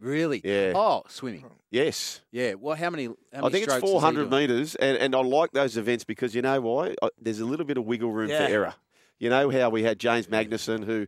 really. 0.00 0.40
Yeah. 0.44 0.72
Oh, 0.74 1.02
swimming. 1.08 1.44
Yes. 1.70 2.20
Yeah. 2.32 2.54
Well, 2.54 2.74
how 2.76 2.88
many? 2.90 3.04
How 3.06 3.12
many 3.32 3.46
I 3.46 3.50
think 3.50 3.54
it's 3.64 3.72
strokes 3.74 3.84
is 3.84 3.90
he 3.90 3.92
400 3.92 4.30
metres, 4.30 4.74
and, 4.76 4.96
and 4.96 5.14
I 5.14 5.20
like 5.20 5.52
those 5.52 5.76
events 5.76 6.04
because 6.04 6.34
you 6.34 6.40
know 6.42 6.60
why? 6.60 6.94
I, 7.02 7.08
there's 7.20 7.40
a 7.40 7.44
little 7.44 7.66
bit 7.66 7.76
of 7.78 7.84
wiggle 7.84 8.10
room 8.10 8.30
Yeah. 8.30 8.46
for 8.46 8.52
error. 8.52 8.74
You 9.18 9.30
know 9.30 9.50
how 9.50 9.68
we 9.70 9.82
had 9.82 9.98
James 9.98 10.26
Magnussen, 10.26 10.84
who 10.84 11.06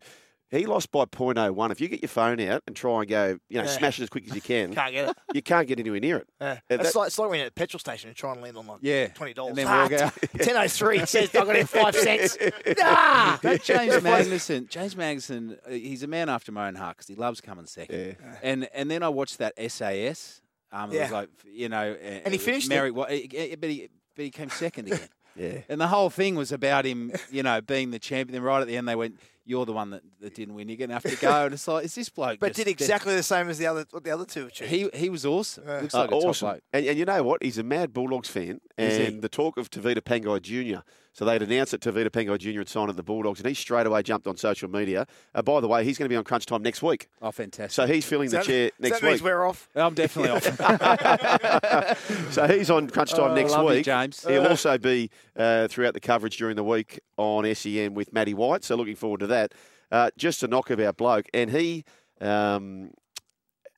he 0.51 0.65
lost 0.67 0.93
by 0.93 1.05
0.01. 1.07 1.71
If 1.73 1.81
you 1.81 1.89
get 1.89 2.03
your 2.03 2.09
phone 2.09 2.41
out 2.41 2.63
and 2.67 2.77
try 2.77 3.01
and 3.01 3.09
go, 3.09 3.39
you 3.49 3.59
know, 3.59 3.65
Yeah. 3.65 3.71
smash 3.71 3.99
it 3.99 4.05
as 4.05 4.09
quick 4.09 4.29
as 4.29 4.35
you 4.35 4.41
can, 4.41 4.73
Can't 4.75 4.93
get 4.93 5.09
it. 5.11 5.17
you 5.35 5.43
can't 5.43 5.67
get 5.67 5.79
anywhere 5.81 5.99
near 6.01 6.19
it. 6.19 6.29
Yeah. 6.41 6.47
Uh, 6.53 6.57
It's, 6.71 6.93
that- 6.93 6.99
like, 6.99 7.07
it's 7.09 7.19
like 7.19 7.31
when 7.31 7.39
you're 7.39 7.47
at 7.47 7.51
a 7.53 7.55
petrol 7.55 7.79
station 7.81 8.09
and 8.09 8.17
try 8.17 8.33
and 8.33 8.41
land 8.43 8.57
on 8.57 8.67
like 8.67 8.79
Yeah. 8.83 9.09
twenty 9.09 9.35
dollars. 9.35 9.59
And 9.59 9.59
then 9.59 9.67
walk 9.67 9.93
out. 10.01 10.13
Ten 10.41 10.57
oh 10.57 10.69
three 10.69 11.05
says 11.07 11.35
I 11.35 11.45
got 11.45 11.57
in 11.57 11.67
five 11.67 11.95
cents. 11.97 12.37
Nah. 12.67 13.37
That 13.39 13.63
James 13.65 13.95
Magnussen, 13.95 14.69
James 14.69 14.95
Magnussen, 14.95 15.59
uh, 15.67 15.71
he's 15.71 16.03
a 16.03 16.07
man 16.07 16.29
after 16.29 16.53
my 16.53 16.69
own 16.69 16.75
heart 16.77 16.97
because 16.97 17.09
he 17.09 17.15
loves 17.15 17.41
coming 17.41 17.67
second. 17.67 18.17
Yeah. 18.21 18.37
And 18.43 18.69
and 18.75 18.91
then 18.91 19.03
I 19.03 19.09
watched 19.09 19.39
that 19.39 19.55
SAS. 19.71 20.41
Um, 20.73 20.93
it 20.93 21.01
was 21.01 21.11
like 21.13 21.29
you 21.45 21.69
know, 21.69 21.95
And 21.95 22.33
he 22.33 22.39
finished. 22.39 22.69
Mary, 22.69 22.91
well, 22.91 23.07
eh, 23.09 23.27
eh, 23.35 23.57
but 23.59 23.71
he 23.71 23.89
but 24.15 24.25
he 24.25 24.31
came 24.31 24.51
second 24.51 24.87
again. 24.89 25.09
Yeah. 25.37 25.61
And 25.69 25.81
the 25.81 25.89
whole 25.89 26.11
thing 26.11 26.35
was 26.35 26.53
about 26.53 26.85
him, 26.87 27.13
you 27.31 27.43
know, 27.43 27.61
being 27.61 27.91
the 27.91 27.99
champion. 27.99 28.33
Then 28.35 28.43
right 28.43 28.61
at 28.61 28.67
the 28.67 28.77
end, 28.77 28.89
they 28.89 28.95
went, 28.97 29.19
"You're 29.45 29.67
the 29.67 29.73
one 29.73 29.91
that, 29.91 30.03
that 30.21 30.35
didn't 30.35 30.55
win. 30.55 30.69
You're 30.69 30.79
going 30.79 30.89
to 30.89 30.95
have 30.95 31.03
to 31.03 31.17
go." 31.17 31.45
And 31.45 31.55
it's 31.55 31.69
like, 31.69 31.85
is 31.85 31.95
this 31.95 32.09
bloke? 32.09 32.39
But 32.41 32.49
just- 32.49 32.57
did 32.57 32.69
exactly 32.69 33.15
the 33.15 33.23
same 33.23 33.49
as 33.49 33.59
the 33.59 33.67
other 33.67 33.85
what 33.91 34.03
the 34.05 34.11
other 34.11 34.25
two 34.25 34.47
achieved. 34.47 34.71
He 34.71 34.89
he 34.95 35.09
was 35.11 35.27
awesome. 35.27 35.65
Yeah. 35.67 35.81
Looks 35.81 35.95
Uh, 35.95 35.99
like 35.99 36.09
a 36.09 36.13
top 36.15 36.25
awesome. 36.25 36.49
bloke. 36.49 36.63
And, 36.73 36.87
and 36.87 36.99
you 36.99 37.05
know 37.05 37.23
what? 37.23 37.43
He's 37.43 37.59
a 37.59 37.63
mad 37.63 37.93
Bulldogs 37.93 38.29
fan. 38.29 38.61
Is 38.79 38.97
he? 38.97 39.05
And 39.07 39.23
the 39.23 39.29
talk 39.29 39.57
of 39.59 39.71
Tevita 39.71 40.01
Pangai 40.01 40.41
Jr. 40.41 40.81
So 41.17 41.25
they'd 41.25 41.41
announced 41.41 41.73
it 41.73 41.81
to 41.81 41.91
Tevita 41.93 42.11
Pangai 42.11 42.39
Jr. 42.39 42.59
had 42.59 42.69
signed 42.69 42.91
at 42.91 42.97
the 42.97 43.03
Bulldogs, 43.03 43.41
and 43.41 43.49
he 43.49 43.55
straight 43.55 43.87
away 43.87 44.03
jumped 44.03 44.27
on 44.27 44.37
social 44.37 44.69
media. 44.69 45.07
Uh, 45.35 45.41
by 45.41 45.61
the 45.61 45.67
way, 45.67 45.83
he's 45.83 45.97
going 45.97 46.05
to 46.05 46.13
be 46.13 46.17
on 46.17 46.25
Crunch 46.25 46.45
Time 46.45 46.61
next 46.63 46.83
week. 46.83 47.09
Oh, 47.23 47.31
fantastic. 47.31 47.71
So 47.71 47.87
he's 47.91 48.05
filling 48.05 48.29
the 48.29 48.37
that- 48.37 48.45
chair 48.45 48.71
next 48.79 49.01
that 49.01 49.07
means 49.07 49.23
week. 49.23 49.31
we're 49.33 49.47
off. 49.47 49.67
I'm 49.75 49.95
definitely 49.95 50.33
off. 50.33 50.43
so 52.33 52.47
he's 52.47 52.69
on 52.71 52.91
Crunch 52.91 53.13
Time 53.13 53.31
Oh, 53.31 53.35
next 53.35 53.53
love 53.53 53.63
you, 53.63 53.69
week. 53.77 53.85
James. 53.87 54.27
He'll 54.27 54.47
also 54.47 54.77
be 54.77 55.09
uh, 55.35 55.69
throughout 55.69 55.95
the 55.95 56.01
coverage 56.01 56.37
during 56.37 56.55
the 56.57 56.65
week 56.65 57.01
on 57.17 57.53
SEN 57.55 57.95
with 57.95 58.13
Matty 58.13 58.35
White. 58.35 58.63
So 58.63 58.77
looking 58.77 58.97
forward 58.97 59.21
to 59.21 59.27
that. 59.29 59.53
Uh, 59.91 60.11
just 60.19 60.43
a 60.43 60.49
knock 60.49 60.69
about 60.69 60.99
bloke, 60.99 61.27
and 61.33 61.49
he, 61.51 61.85
um, 62.21 62.91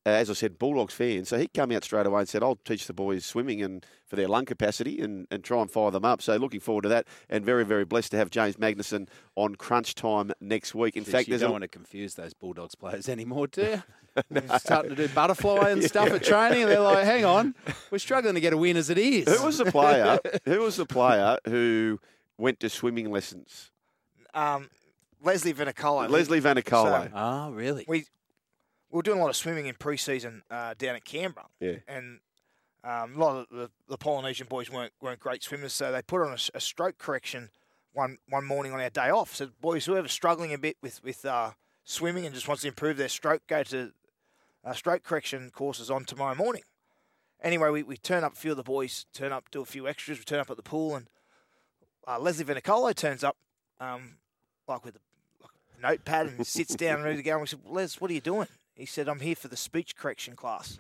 as 0.04 0.30
I 0.30 0.32
said, 0.32 0.58
Bulldogs 0.58 0.94
fan. 0.94 1.24
So 1.24 1.38
he 1.38 1.46
came 1.48 1.70
out 1.72 1.84
straight 1.84 2.06
away 2.06 2.20
and 2.20 2.28
said, 2.28 2.42
"I'll 2.42 2.56
teach 2.56 2.86
the 2.86 2.92
boys 2.92 3.24
swimming 3.24 3.62
and 3.62 3.84
for 4.06 4.16
their 4.16 4.28
lung 4.28 4.44
capacity 4.46 5.00
and, 5.00 5.26
and 5.30 5.44
try 5.44 5.60
and 5.60 5.70
fire 5.70 5.90
them 5.90 6.04
up." 6.04 6.22
So 6.22 6.36
looking 6.36 6.60
forward 6.60 6.82
to 6.82 6.88
that, 6.88 7.06
and 7.28 7.44
very 7.44 7.64
very 7.64 7.84
blessed 7.84 8.12
to 8.12 8.16
have 8.16 8.30
James 8.30 8.56
Magnussen 8.56 9.08
on 9.36 9.54
Crunch 9.56 9.94
Time 9.94 10.32
next 10.40 10.74
week. 10.74 10.96
In 10.96 11.04
Jeez, 11.04 11.08
fact, 11.08 11.28
you 11.28 11.38
don't 11.38 11.50
a, 11.50 11.52
want 11.52 11.62
to 11.62 11.68
confuse 11.68 12.14
those 12.14 12.34
Bulldogs 12.34 12.74
players 12.74 13.08
anymore, 13.08 13.46
do 13.48 13.62
you? 13.62 13.82
They're 14.30 14.58
starting 14.58 14.90
to 14.90 14.96
do 14.96 15.08
butterfly 15.14 15.70
and 15.70 15.84
stuff 15.84 16.08
at 16.10 16.24
training, 16.24 16.62
and 16.62 16.70
they're 16.70 16.80
like, 16.80 17.04
"Hang 17.04 17.24
on, 17.24 17.54
we're 17.90 17.98
struggling 17.98 18.34
to 18.34 18.40
get 18.40 18.52
a 18.52 18.56
win 18.56 18.76
as 18.76 18.90
it 18.90 18.98
is." 18.98 19.28
who 19.28 19.44
was 19.46 19.58
the 19.58 19.66
player? 19.66 20.18
who 20.44 20.60
was 20.60 20.76
the 20.76 20.86
player 20.86 21.38
who 21.44 22.00
went 22.36 22.58
to 22.60 22.68
swimming 22.68 23.10
lessons? 23.12 23.70
Um, 24.34 24.70
Lesley 25.22 25.52
Vainikolo. 25.52 26.08
Lesley 26.08 26.40
Vainikolo. 26.40 27.04
So- 27.04 27.10
Oh, 27.14 27.50
really? 27.50 27.84
we 27.88 28.06
we 28.90 28.96
were 28.96 29.02
doing 29.02 29.18
a 29.18 29.20
lot 29.20 29.30
of 29.30 29.36
swimming 29.36 29.66
in 29.66 29.74
pre-season 29.74 30.42
uh, 30.50 30.74
down 30.78 30.96
at 30.96 31.04
Canberra. 31.04 31.46
Yeah. 31.60 31.76
And 31.86 32.20
um, 32.84 33.16
a 33.16 33.18
lot 33.18 33.36
of 33.36 33.46
the, 33.50 33.70
the 33.88 33.98
Polynesian 33.98 34.46
boys 34.48 34.70
weren't 34.70 34.92
weren't 35.00 35.20
great 35.20 35.42
swimmers, 35.42 35.72
so 35.72 35.92
they 35.92 36.02
put 36.02 36.22
on 36.22 36.36
a 36.54 36.60
stroke 36.60 36.98
correction 36.98 37.50
one 37.92 38.18
one 38.28 38.44
morning 38.46 38.72
on 38.72 38.80
our 38.80 38.90
day 38.90 39.10
off. 39.10 39.34
So 39.34 39.50
boys, 39.60 39.86
whoever's 39.86 40.12
struggling 40.12 40.52
a 40.54 40.58
bit 40.58 40.76
with 40.82 41.02
with 41.02 41.24
uh, 41.24 41.50
swimming 41.84 42.24
and 42.24 42.34
just 42.34 42.48
wants 42.48 42.62
to 42.62 42.68
improve 42.68 42.96
their 42.96 43.08
stroke, 43.08 43.42
go 43.46 43.62
to 43.64 43.92
uh, 44.64 44.72
stroke 44.72 45.02
correction 45.02 45.50
courses 45.50 45.90
on 45.90 46.04
tomorrow 46.04 46.34
morning. 46.34 46.62
Anyway, 47.42 47.70
we, 47.70 47.82
we 47.82 47.96
turn 47.96 48.24
up. 48.24 48.32
A 48.32 48.36
few 48.36 48.50
of 48.50 48.56
the 48.56 48.62
boys 48.64 49.06
turn 49.12 49.32
up, 49.32 49.50
do 49.50 49.62
a 49.62 49.64
few 49.64 49.86
extras. 49.86 50.18
We 50.18 50.24
turn 50.24 50.40
up 50.40 50.50
at 50.50 50.56
the 50.56 50.62
pool, 50.62 50.96
and 50.96 51.08
uh, 52.06 52.18
Lesley 52.18 52.44
Vainikolo 52.44 52.94
turns 52.94 53.22
up, 53.22 53.36
um, 53.80 54.16
like 54.66 54.84
with 54.84 54.96
a, 54.96 55.46
a 55.78 55.80
notepad, 55.80 56.26
and 56.26 56.46
sits 56.46 56.74
down 56.74 57.02
ready 57.02 57.16
to 57.16 57.22
go. 57.22 57.32
And 57.32 57.42
we 57.42 57.46
said, 57.46 57.60
Les, 57.64 58.00
what 58.00 58.10
are 58.10 58.14
you 58.14 58.20
doing? 58.20 58.48
He 58.78 58.86
said, 58.86 59.08
I'm 59.08 59.20
here 59.20 59.34
for 59.34 59.48
the 59.48 59.56
speech 59.56 59.96
correction 59.96 60.36
class. 60.36 60.78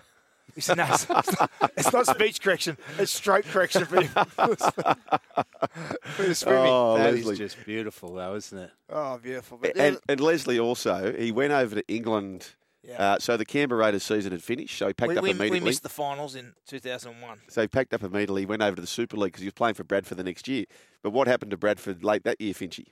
He 0.54 0.60
said, 0.60 0.76
no, 0.78 0.86
it's, 0.88 1.04
it's 1.10 1.40
not, 1.40 1.50
it's 1.76 1.92
not 1.92 2.06
speech 2.06 2.40
correction. 2.40 2.78
It's 2.98 3.10
stroke 3.10 3.44
correction 3.44 3.84
for, 3.84 4.00
you, 4.00 4.08
for 4.08 4.46
the. 4.46 6.44
Oh, 6.46 6.96
That 6.96 7.14
Lesley. 7.14 7.32
is 7.32 7.38
just 7.38 7.64
beautiful, 7.66 8.14
though, 8.14 8.34
isn't 8.36 8.56
it? 8.56 8.70
Oh, 8.88 9.18
beautiful. 9.18 9.58
But 9.60 9.76
And, 9.76 9.98
and 10.08 10.20
Lesley 10.20 10.58
also, 10.58 11.12
he 11.12 11.32
went 11.32 11.52
over 11.52 11.74
to 11.74 11.84
England. 11.88 12.54
Yeah. 12.82 13.14
Uh, 13.14 13.18
so 13.18 13.36
the 13.36 13.44
Canberra 13.44 13.84
Raiders 13.84 14.04
season 14.04 14.30
had 14.32 14.42
finished, 14.42 14.78
so 14.78 14.86
he 14.86 14.94
packed 14.94 15.10
we, 15.10 15.16
up 15.16 15.22
we, 15.22 15.30
immediately. 15.30 15.60
we 15.60 15.64
missed 15.64 15.82
the 15.82 15.88
finals 15.88 16.36
in 16.36 16.54
2001. 16.68 17.40
so 17.48 17.60
he 17.60 17.68
packed 17.68 17.92
up 17.92 18.02
immediately, 18.02 18.46
went 18.46 18.62
over 18.62 18.76
to 18.76 18.80
the 18.80 18.86
Super 18.86 19.16
League 19.16 19.32
because 19.32 19.42
he 19.42 19.46
was 19.48 19.54
playing 19.54 19.74
for 19.74 19.84
Bradford 19.84 20.16
the 20.16 20.24
next 20.24 20.46
year. 20.48 20.64
But 21.02 21.10
what 21.10 21.26
happened 21.26 21.50
to 21.50 21.56
Bradford 21.56 22.02
late 22.04 22.22
that 22.24 22.40
year, 22.40 22.54
Finchy? 22.54 22.86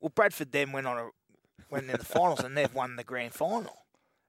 Well, 0.00 0.12
Bradford 0.14 0.52
then 0.52 0.72
went 0.72 0.86
on 0.86 0.98
a 0.98 1.08
went 1.70 1.88
in 1.88 1.96
the 1.96 2.04
finals 2.04 2.40
and 2.40 2.56
they've 2.56 2.74
won 2.74 2.96
the 2.96 3.04
grand 3.04 3.32
final. 3.32 3.76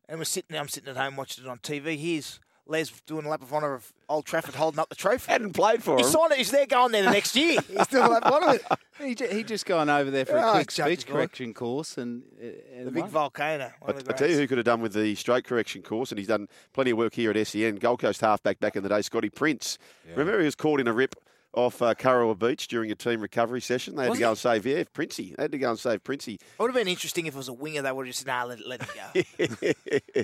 And 0.09 0.19
we're 0.19 0.25
sitting, 0.25 0.47
there, 0.53 0.59
I'm 0.61 0.67
sitting 0.67 0.89
at 0.89 0.97
home 0.97 1.15
watching 1.15 1.45
it 1.45 1.49
on 1.49 1.59
TV. 1.59 1.95
Here's 1.97 2.39
Les 2.65 2.89
doing 3.05 3.25
a 3.25 3.29
lap 3.29 3.41
of 3.43 3.53
honour 3.53 3.73
of 3.75 3.93
Old 4.09 4.25
Trafford 4.25 4.55
holding 4.55 4.79
up 4.79 4.89
the 4.89 4.95
trophy. 4.95 5.31
Hadn't 5.31 5.53
played 5.53 5.83
for 5.83 5.97
He 5.97 6.03
him. 6.03 6.09
signed 6.09 6.31
it. 6.31 6.39
He's 6.39 6.49
there 6.51 6.65
going 6.65 6.91
there 6.91 7.03
the 7.03 7.11
next 7.11 7.35
year. 7.35 7.59
He's 7.67 7.87
doing 7.87 8.05
a 8.05 8.09
lap 8.09 8.25
of 8.25 8.33
honour. 8.33 8.59
He, 9.01 9.15
ju- 9.15 9.29
he 9.31 9.45
just 9.45 9.65
gone 9.65 9.89
over 9.89 10.11
there 10.11 10.25
for 10.25 10.37
Oh, 10.37 10.49
a 10.49 10.51
quick 10.55 10.71
Chucky 10.73 10.95
speech 10.97 11.07
boy. 11.07 11.13
correction 11.13 11.53
course 11.53 11.97
and, 11.97 12.21
uh, 12.37 12.47
and 12.75 12.85
The 12.85 12.91
big 12.91 13.03
won. 13.03 13.09
volcano. 13.11 13.71
I, 13.81 13.85
One 13.85 13.95
of 13.95 14.03
the 14.03 14.13
I 14.13 14.17
tell 14.17 14.27
you 14.27 14.33
greats. 14.35 14.39
who 14.41 14.47
could 14.49 14.57
have 14.57 14.65
done 14.65 14.81
with 14.81 14.91
the 14.91 15.15
stroke 15.15 15.45
correction 15.45 15.81
course, 15.83 16.11
and 16.11 16.19
he's 16.19 16.27
done 16.27 16.49
plenty 16.73 16.91
of 16.91 16.97
work 16.97 17.13
here 17.13 17.31
at 17.31 17.47
SEN. 17.47 17.75
Gold 17.77 17.99
Coast 18.01 18.19
halfback 18.19 18.59
back 18.59 18.75
in 18.75 18.83
the 18.83 18.89
day, 18.89 19.01
Scotty 19.01 19.29
Prince. 19.29 19.77
Remember 20.17 20.37
he 20.37 20.43
was 20.43 20.55
caught 20.55 20.81
in 20.81 20.87
a 20.89 20.91
rip 20.91 21.15
off 21.53 21.81
uh, 21.81 21.93
Kurrawa 21.95 22.37
Beach 22.37 22.67
during 22.67 22.91
a 22.91 22.95
team 22.95 23.21
recovery 23.21 23.61
session. 23.61 23.95
They 23.95 24.03
had 24.03 24.09
Was 24.09 24.19
to 24.19 24.21
go 24.21 24.27
he? 24.27 24.29
and 24.29 24.37
save, 24.37 24.65
yeah, 24.65 24.83
Princey. 24.93 25.33
They 25.35 25.43
had 25.43 25.51
to 25.51 25.57
go 25.57 25.69
and 25.71 25.79
save 25.79 26.03
Princey. 26.03 26.33
It 26.33 26.41
would 26.59 26.67
have 26.67 26.75
been 26.75 26.87
interesting 26.87 27.25
if 27.25 27.33
it 27.33 27.37
was 27.37 27.47
a 27.47 27.53
winger. 27.53 27.81
They 27.81 27.91
would 27.91 28.05
have 28.05 28.13
just 28.13 28.27
nah, 28.27 28.43
let, 28.43 28.65
let 28.67 28.81
him 28.81 28.89
go. 28.95 29.73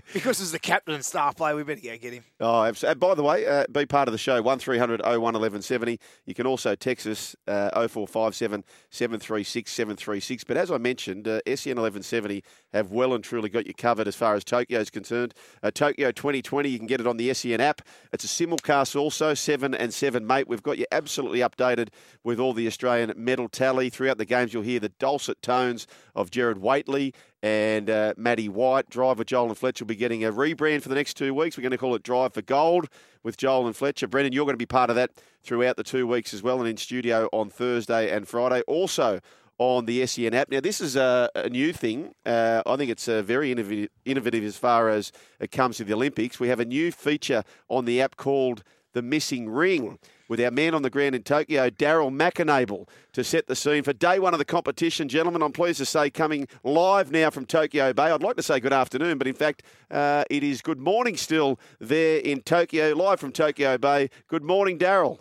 because 0.13 0.39
as 0.39 0.51
the 0.51 0.59
captain 0.59 0.93
and 0.93 1.03
star 1.03 1.33
player, 1.33 1.55
we 1.55 1.63
better 1.63 1.81
go 1.81 1.97
get 1.97 2.13
him. 2.13 2.23
Oh, 2.39 2.63
absolutely. 2.63 2.99
By 2.99 3.15
the 3.15 3.23
way, 3.23 3.45
uh, 3.45 3.65
be 3.71 3.85
part 3.85 4.07
of 4.07 4.11
the 4.11 4.17
show, 4.17 4.41
1300 4.41 5.01
01 5.01 5.19
1170. 5.19 5.99
You 6.25 6.33
can 6.33 6.45
also 6.45 6.75
text 6.75 7.07
us 7.07 7.35
uh, 7.47 7.69
0457 7.87 8.63
736 8.91 9.71
736. 9.71 10.43
But 10.43 10.57
as 10.57 10.69
I 10.69 10.77
mentioned, 10.77 11.27
uh, 11.27 11.39
SEN 11.47 11.77
1170 11.77 12.43
have 12.73 12.91
well 12.91 13.13
and 13.13 13.23
truly 13.23 13.49
got 13.49 13.65
you 13.65 13.73
covered 13.73 14.07
as 14.07 14.15
far 14.15 14.35
as 14.35 14.43
Tokyo 14.43 14.79
is 14.79 14.89
concerned. 14.89 15.33
Uh, 15.63 15.71
Tokyo 15.71 16.11
2020, 16.11 16.69
you 16.69 16.77
can 16.77 16.87
get 16.87 16.99
it 16.99 17.07
on 17.07 17.17
the 17.17 17.33
SEN 17.33 17.61
app. 17.61 17.81
It's 18.13 18.23
a 18.23 18.27
simulcast 18.27 18.95
also, 18.95 19.33
7 19.33 19.73
and 19.73 19.93
7, 19.93 20.25
mate. 20.27 20.47
We've 20.47 20.61
got 20.61 20.77
you 20.77 20.85
absolutely 20.91 21.14
updated 21.23 21.89
with 22.23 22.39
all 22.39 22.53
the 22.53 22.67
Australian 22.67 23.13
medal 23.15 23.49
tally. 23.49 23.89
Throughout 23.89 24.17
the 24.17 24.25
games, 24.25 24.53
you'll 24.53 24.63
hear 24.63 24.79
the 24.79 24.89
dulcet 24.89 25.41
tones 25.41 25.87
of 26.15 26.31
Gerard 26.31 26.59
Whateley 26.59 27.13
and 27.41 27.89
uh, 27.89 28.13
Matty 28.17 28.49
White. 28.49 28.89
Driver 28.89 29.23
Joel 29.23 29.49
and 29.49 29.57
Fletcher 29.57 29.85
will 29.85 29.89
be 29.89 29.95
getting 29.95 30.23
a 30.23 30.31
rebrand 30.31 30.81
for 30.81 30.89
the 30.89 30.95
next 30.95 31.15
two 31.15 31.33
weeks. 31.33 31.57
We're 31.57 31.63
going 31.63 31.71
to 31.71 31.77
call 31.77 31.95
it 31.95 32.03
Drive 32.03 32.33
for 32.33 32.41
Gold 32.41 32.87
with 33.23 33.37
Joel 33.37 33.67
and 33.67 33.75
Fletcher. 33.75 34.07
Brendan, 34.07 34.33
you're 34.33 34.45
going 34.45 34.53
to 34.53 34.57
be 34.57 34.65
part 34.65 34.89
of 34.89 34.95
that 34.95 35.11
throughout 35.43 35.77
the 35.77 35.83
two 35.83 36.07
weeks 36.07 36.33
as 36.33 36.43
well 36.43 36.59
and 36.59 36.67
in 36.67 36.77
studio 36.77 37.29
on 37.31 37.49
Thursday 37.49 38.09
and 38.09 38.27
Friday. 38.27 38.61
Also, 38.67 39.19
on 39.57 39.85
the 39.85 40.05
SEN 40.05 40.33
app. 40.33 40.49
Now, 40.49 40.59
this 40.59 40.81
is 40.81 40.95
a, 40.95 41.29
a 41.35 41.49
new 41.49 41.71
thing. 41.71 42.13
Uh, 42.25 42.61
I 42.65 42.75
think 42.75 42.91
it's 42.91 43.07
uh, 43.07 43.21
very 43.21 43.51
innovative, 43.51 43.89
innovative 44.03 44.43
as 44.43 44.57
far 44.57 44.89
as 44.89 45.11
it 45.39 45.51
comes 45.51 45.77
to 45.77 45.83
the 45.83 45.93
Olympics. 45.93 46.39
We 46.39 46.49
have 46.49 46.59
a 46.59 46.65
new 46.65 46.91
feature 46.91 47.43
on 47.69 47.85
the 47.85 48.01
app 48.01 48.17
called 48.17 48.63
The 48.93 49.01
Missing 49.01 49.49
Ring 49.49 49.97
with 50.27 50.39
our 50.39 50.51
man 50.51 50.73
on 50.73 50.81
the 50.81 50.89
ground 50.89 51.15
in 51.15 51.23
Tokyo, 51.23 51.69
Daryl 51.69 52.11
McAnable, 52.11 52.87
to 53.13 53.23
set 53.23 53.47
the 53.47 53.55
scene 53.55 53.83
for 53.83 53.93
day 53.93 54.19
one 54.19 54.33
of 54.33 54.39
the 54.39 54.45
competition. 54.45 55.07
Gentlemen, 55.07 55.41
I'm 55.41 55.51
pleased 55.51 55.77
to 55.79 55.85
say 55.85 56.09
coming 56.09 56.47
live 56.63 57.11
now 57.11 57.29
from 57.29 57.45
Tokyo 57.45 57.93
Bay. 57.93 58.03
I'd 58.03 58.23
like 58.23 58.35
to 58.37 58.43
say 58.43 58.59
good 58.59 58.73
afternoon, 58.73 59.17
but 59.17 59.27
in 59.27 59.35
fact, 59.35 59.63
uh, 59.91 60.23
it 60.29 60.43
is 60.43 60.61
good 60.61 60.79
morning 60.79 61.17
still 61.17 61.59
there 61.79 62.19
in 62.19 62.41
Tokyo, 62.41 62.93
live 62.93 63.19
from 63.19 63.31
Tokyo 63.31 63.77
Bay. 63.77 64.09
Good 64.27 64.43
morning, 64.43 64.77
Daryl. 64.77 65.19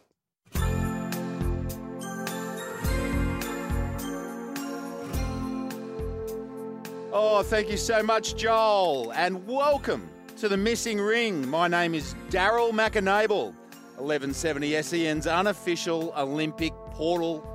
Oh, 7.17 7.45
thank 7.45 7.71
you 7.71 7.77
so 7.77 8.03
much, 8.03 8.35
Joel, 8.35 9.13
and 9.13 9.47
welcome 9.47 10.11
to 10.39 10.49
the 10.49 10.57
Missing 10.57 11.01
Ring. 11.01 11.49
My 11.49 11.69
name 11.69 11.95
is 11.95 12.17
Daryl 12.29 12.73
McAnable, 12.73 13.55
1170 13.97 14.83
SEN's 14.83 15.27
unofficial 15.27 16.13
Olympic 16.17 16.73
portal 16.91 17.51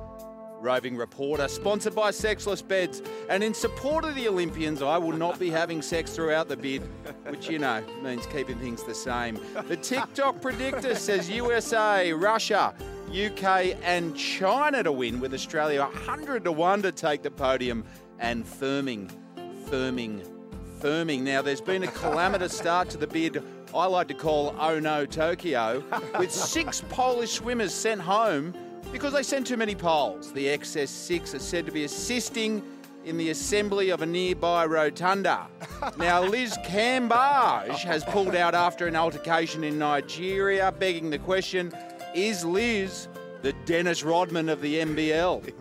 roving 0.60 0.96
reporter, 0.96 1.48
sponsored 1.48 1.94
by 1.94 2.10
Sexless 2.10 2.62
Beds. 2.62 3.02
And 3.28 3.42
in 3.42 3.54
support 3.54 4.04
of 4.04 4.14
the 4.14 4.28
Olympians, 4.28 4.82
I 4.82 4.98
will 4.98 5.16
not 5.16 5.38
be 5.38 5.50
having 5.50 5.82
sex 5.82 6.12
throughout 6.12 6.48
the 6.48 6.56
bid, 6.56 6.82
which, 7.28 7.48
you 7.48 7.58
know, 7.58 7.82
means 8.02 8.26
keeping 8.26 8.58
things 8.58 8.82
the 8.84 8.94
same. 8.94 9.40
The 9.68 9.76
TikTok 9.76 10.40
predictor 10.40 10.94
says 10.94 11.30
USA, 11.30 12.12
Russia, 12.12 12.74
UK, 13.08 13.76
and 13.82 14.16
China 14.16 14.82
to 14.82 14.92
win, 14.92 15.20
with 15.20 15.34
Australia 15.34 15.82
100 15.82 16.44
to 16.44 16.52
1 16.52 16.82
to 16.82 16.92
take 16.92 17.22
the 17.22 17.30
podium 17.30 17.84
and 18.18 18.44
firming, 18.44 19.10
firming, 19.68 20.26
firming. 20.78 21.22
Now, 21.22 21.42
there's 21.42 21.60
been 21.60 21.82
a 21.82 21.88
calamitous 21.88 22.56
start 22.56 22.90
to 22.90 22.98
the 22.98 23.06
bid 23.06 23.42
I 23.74 23.86
like 23.86 24.08
to 24.08 24.14
call 24.14 24.54
Oh 24.58 24.80
No 24.80 25.06
Tokyo, 25.06 25.82
with 26.18 26.32
six 26.32 26.82
Polish 26.88 27.32
swimmers 27.34 27.72
sent 27.72 28.00
home 28.00 28.52
because 28.92 29.12
they 29.12 29.22
sent 29.22 29.46
too 29.46 29.56
many 29.56 29.74
poles. 29.74 30.32
The 30.32 30.46
XS6 30.46 31.34
is 31.34 31.42
said 31.42 31.66
to 31.66 31.72
be 31.72 31.84
assisting 31.84 32.62
in 33.04 33.16
the 33.16 33.30
assembly 33.30 33.90
of 33.90 34.02
a 34.02 34.06
nearby 34.06 34.66
rotunda. 34.66 35.46
Now, 35.96 36.22
Liz 36.22 36.58
Cambage 36.66 37.78
has 37.78 38.04
pulled 38.04 38.34
out 38.34 38.54
after 38.54 38.86
an 38.86 38.96
altercation 38.96 39.64
in 39.64 39.78
Nigeria, 39.78 40.72
begging 40.72 41.08
the 41.10 41.18
question 41.18 41.72
is 42.14 42.44
Liz 42.44 43.08
the 43.42 43.52
Dennis 43.64 44.02
Rodman 44.02 44.48
of 44.48 44.60
the 44.60 44.76
NBL? 44.76 45.52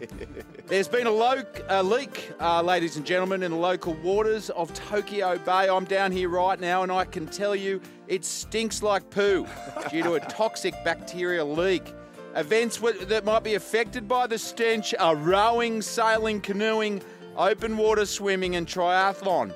There's 0.68 0.88
been 0.88 1.08
a, 1.08 1.12
lo- 1.12 1.44
a 1.68 1.82
leak, 1.82 2.32
uh, 2.40 2.62
ladies 2.62 2.98
and 2.98 3.06
gentlemen, 3.06 3.44
in 3.44 3.52
the 3.52 3.58
local 3.58 3.94
waters 3.96 4.50
of 4.52 4.74
Tokyo 4.74 5.38
Bay. 5.40 5.70
I'm 5.70 5.86
down 5.86 6.12
here 6.12 6.30
right 6.30 6.60
now, 6.60 6.84
and 6.84 6.92
I 6.92 7.06
can 7.06 7.26
tell 7.28 7.56
you 7.56 7.82
it 8.08 8.26
stinks 8.26 8.84
like 8.84 9.10
poo 9.10 9.48
due 9.90 10.04
to 10.04 10.14
a 10.14 10.20
toxic 10.20 10.74
bacterial 10.84 11.52
leak. 11.52 11.94
Events 12.36 12.78
wi- 12.78 13.06
that 13.06 13.26
might 13.26 13.44
be 13.44 13.56
affected 13.56 14.08
by 14.08 14.28
the 14.28 14.38
stench 14.38 14.94
are 15.00 15.16
rowing, 15.16 15.82
sailing, 15.82 16.42
canoeing, 16.42 17.02
open 17.36 17.78
water 17.78 18.06
swimming, 18.06 18.56
and 18.56 18.68
triathlon. 18.68 19.54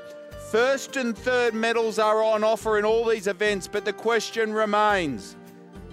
First 0.50 0.98
and 0.98 1.18
third 1.18 1.54
medals 1.54 2.00
are 2.00 2.24
on 2.24 2.44
offer 2.44 2.78
in 2.80 2.86
all 2.86 3.06
these 3.06 3.28
events, 3.28 3.68
but 3.68 3.86
the 3.86 3.94
question 3.94 4.54
remains 4.54 5.36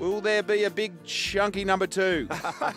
will 0.01 0.21
there 0.21 0.43
be 0.43 0.65
a 0.65 0.71
big 0.71 0.93
chunky 1.05 1.65
number 1.65 1.87
two? 1.87 2.27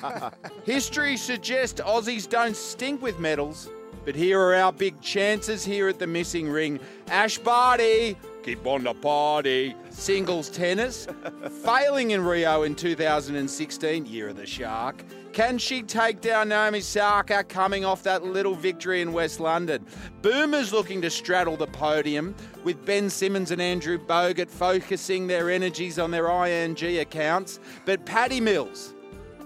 History 0.66 1.18
suggests 1.18 1.82
Aussies 1.82 2.30
don't 2.30 2.56
stink 2.56 3.02
with 3.02 3.20
medals, 3.20 3.70
but 4.06 4.16
here 4.16 4.40
are 4.40 4.54
our 4.54 4.72
big 4.72 5.02
chances 5.02 5.66
here 5.66 5.88
at 5.88 5.98
the 5.98 6.06
missing 6.06 6.50
ring. 6.50 6.80
Ash 7.08 7.38
Barty, 7.38 8.18
keep 8.44 8.66
on 8.68 8.84
the 8.84 8.94
party. 8.94 9.76
Singles 9.90 10.50
tennis, 10.50 11.08
failing 11.64 12.12
in 12.12 12.24
Rio 12.24 12.64
in 12.64 12.76
2016, 12.76 14.06
year 14.06 14.30
of 14.30 14.36
the 14.36 14.46
shark. 14.46 15.04
Can 15.32 15.58
she 15.58 15.82
take 15.82 16.22
down 16.22 16.50
Naomi 16.50 16.78
Osaka 16.78 17.44
coming 17.46 17.86
off 17.86 18.04
that 18.04 18.24
little 18.24 18.54
victory 18.54 19.02
in 19.02 19.14
West 19.14 19.40
London? 19.40 19.84
Boomers 20.22 20.72
looking 20.72 21.02
to 21.02 21.10
straddle 21.10 21.58
the 21.58 21.66
podium 21.68 22.36
with 22.64 22.86
Ben 22.86 23.10
Simmons 23.10 23.50
and 23.50 23.62
Andrew 23.62 23.98
Bogut 23.98 24.50
focusing 24.50 25.26
their 25.26 25.50
energies 25.50 25.98
on 25.98 26.12
their 26.12 26.28
ING 26.28 27.00
accounts. 27.00 27.60
But 27.86 28.06
Patty 28.06 28.40
Mills, 28.40 28.94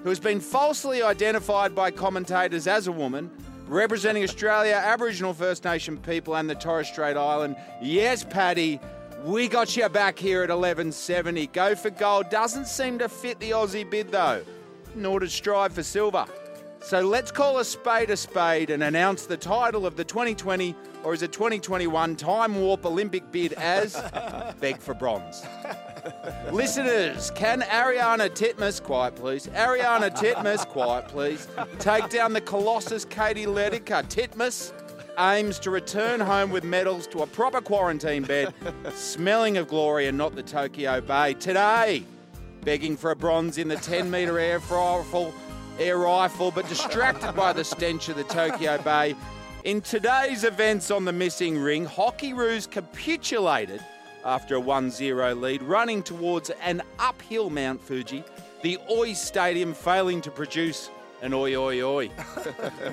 who 0.03 0.09
has 0.09 0.19
been 0.19 0.41
falsely 0.41 1.01
identified 1.01 1.73
by 1.73 1.91
commentators 1.91 2.67
as 2.67 2.87
a 2.87 2.91
woman, 2.91 3.31
representing 3.67 4.23
Australia, 4.23 4.73
Aboriginal 4.73 5.33
First 5.33 5.63
Nation 5.63 5.97
people, 5.97 6.35
and 6.35 6.49
the 6.49 6.55
Torres 6.55 6.87
Strait 6.87 7.17
Island. 7.17 7.55
Yes, 7.81 8.23
Patty, 8.23 8.79
we 9.23 9.47
got 9.47 9.75
you 9.75 9.87
back 9.89 10.17
here 10.17 10.43
at 10.43 10.49
1170. 10.49 11.47
Go 11.47 11.75
for 11.75 11.89
gold 11.89 12.29
doesn't 12.29 12.67
seem 12.67 12.99
to 12.99 13.09
fit 13.09 13.39
the 13.39 13.51
Aussie 13.51 13.89
bid 13.89 14.09
though, 14.09 14.43
nor 14.95 15.19
to 15.19 15.29
strive 15.29 15.73
for 15.73 15.83
silver. 15.83 16.25
So 16.81 17.01
let's 17.01 17.31
call 17.31 17.59
a 17.59 17.65
spade 17.65 18.09
a 18.11 18.17
spade 18.17 18.69
and 18.69 18.83
announce 18.83 19.25
the 19.25 19.35
title 19.35 19.85
of 19.85 19.97
the 19.97 20.05
2020 20.05 20.75
or 21.03 21.13
is 21.13 21.21
it 21.21 21.33
2021 21.33 22.15
Time 22.15 22.55
Warp 22.55 22.85
Olympic 22.85 23.29
bid 23.31 23.53
as 23.53 23.95
Beg 24.59 24.77
for 24.77 24.93
Bronze. 24.93 25.43
Listeners, 26.51 27.31
can 27.31 27.61
Ariarne 27.61 28.29
Titmus, 28.29 28.81
quiet 28.81 29.15
please, 29.15 29.47
Ariarne 29.47 30.09
Titmus, 30.11 30.65
quiet 30.67 31.07
please, 31.07 31.47
take 31.79 32.09
down 32.09 32.33
the 32.33 32.41
Colossus 32.41 33.05
Katie 33.05 33.45
Ledecky? 33.45 34.03
Titmus 34.07 34.73
aims 35.19 35.59
to 35.59 35.71
return 35.71 36.19
home 36.19 36.51
with 36.51 36.63
medals 36.63 37.07
to 37.07 37.23
a 37.23 37.27
proper 37.27 37.61
quarantine 37.61 38.23
bed, 38.23 38.53
smelling 38.93 39.57
of 39.57 39.67
glory 39.67 40.07
and 40.07 40.17
not 40.17 40.35
the 40.35 40.43
Tokyo 40.43 41.01
Bay. 41.01 41.33
Today, 41.33 42.03
begging 42.63 42.95
for 42.97 43.11
a 43.11 43.15
bronze 43.15 43.57
in 43.57 43.67
the 43.67 43.77
10 43.77 44.09
metre 44.11 44.39
air 44.39 44.59
rifle, 44.59 45.33
air 45.79 45.97
rifle, 45.97 46.51
but 46.51 46.67
distracted 46.69 47.33
by 47.33 47.53
the 47.53 47.63
stench 47.63 48.09
of 48.09 48.15
the 48.15 48.23
Tokyo 48.25 48.77
Bay. 48.81 49.15
In 49.63 49.81
today's 49.81 50.43
events 50.43 50.91
on 50.91 51.03
the 51.03 51.11
missing 51.11 51.57
ring, 51.57 51.85
Hockey 51.85 52.33
Roos 52.33 52.67
capitulated 52.67 53.83
after 54.27 54.55
a 54.55 54.59
1 54.59 54.91
0 54.91 55.33
lead, 55.35 55.63
running 55.63 56.03
towards 56.03 56.51
an 56.61 56.83
uphill 56.99 57.49
Mount 57.49 57.81
Fuji, 57.81 58.23
the 58.61 58.77
Oi 58.91 59.13
Stadium 59.13 59.73
failing 59.73 60.21
to 60.21 60.29
produce 60.29 60.91
an 61.21 61.33
oi 61.33 61.55
oi 61.55 61.81
oi. 61.81 62.07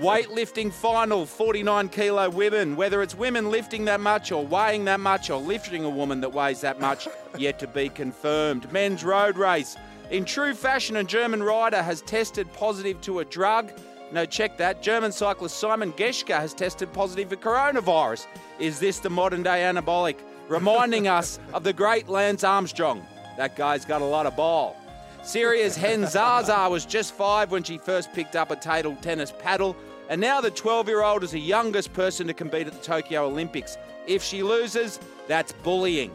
Weightlifting 0.00 0.72
final, 0.72 1.26
49 1.26 1.88
kilo 1.90 2.30
women. 2.30 2.76
Whether 2.76 3.02
it's 3.02 3.14
women 3.14 3.50
lifting 3.50 3.84
that 3.84 4.00
much 4.00 4.32
or 4.32 4.46
weighing 4.46 4.84
that 4.86 5.00
much 5.00 5.28
or 5.28 5.40
lifting 5.40 5.84
a 5.84 5.90
woman 5.90 6.20
that 6.22 6.32
weighs 6.32 6.62
that 6.62 6.80
much, 6.80 7.06
yet 7.38 7.58
to 7.58 7.66
be 7.66 7.88
confirmed. 7.88 8.70
Men's 8.72 9.04
road 9.04 9.36
race. 9.36 9.76
In 10.10 10.24
true 10.24 10.54
fashion, 10.54 10.96
a 10.96 11.04
German 11.04 11.42
rider 11.42 11.82
has 11.82 12.00
tested 12.02 12.50
positive 12.52 13.00
to 13.02 13.18
a 13.18 13.24
drug. 13.24 13.72
No, 14.12 14.24
check 14.24 14.56
that. 14.58 14.80
German 14.80 15.12
cyclist 15.12 15.58
Simon 15.58 15.92
Geschke 15.94 16.38
has 16.38 16.54
tested 16.54 16.92
positive 16.92 17.30
for 17.30 17.36
coronavirus. 17.36 18.26
Is 18.58 18.78
this 18.78 19.00
the 19.00 19.10
modern 19.10 19.42
day 19.42 19.62
anabolic? 19.62 20.16
Reminding 20.48 21.08
us 21.08 21.38
of 21.54 21.64
the 21.64 21.72
great 21.72 22.08
Lance 22.08 22.44
Armstrong. 22.44 23.04
That 23.38 23.56
guy's 23.56 23.84
got 23.84 24.02
a 24.02 24.04
lot 24.04 24.26
of 24.26 24.36
ball. 24.36 24.76
Syria's 25.22 25.76
Hend 25.76 26.06
Zaza 26.08 26.68
was 26.68 26.84
just 26.84 27.14
five 27.14 27.50
when 27.50 27.62
she 27.62 27.78
first 27.78 28.12
picked 28.12 28.36
up 28.36 28.50
a 28.50 28.56
table 28.56 28.96
tennis 29.00 29.32
paddle, 29.38 29.74
and 30.10 30.20
now 30.20 30.40
the 30.42 30.50
12 30.50 30.86
year 30.86 31.02
old 31.02 31.24
is 31.24 31.30
the 31.30 31.40
youngest 31.40 31.94
person 31.94 32.26
to 32.26 32.34
compete 32.34 32.66
at 32.66 32.74
the 32.74 32.84
Tokyo 32.84 33.26
Olympics. 33.26 33.78
If 34.06 34.22
she 34.22 34.42
loses, 34.42 35.00
that's 35.28 35.52
bullying. 35.52 36.10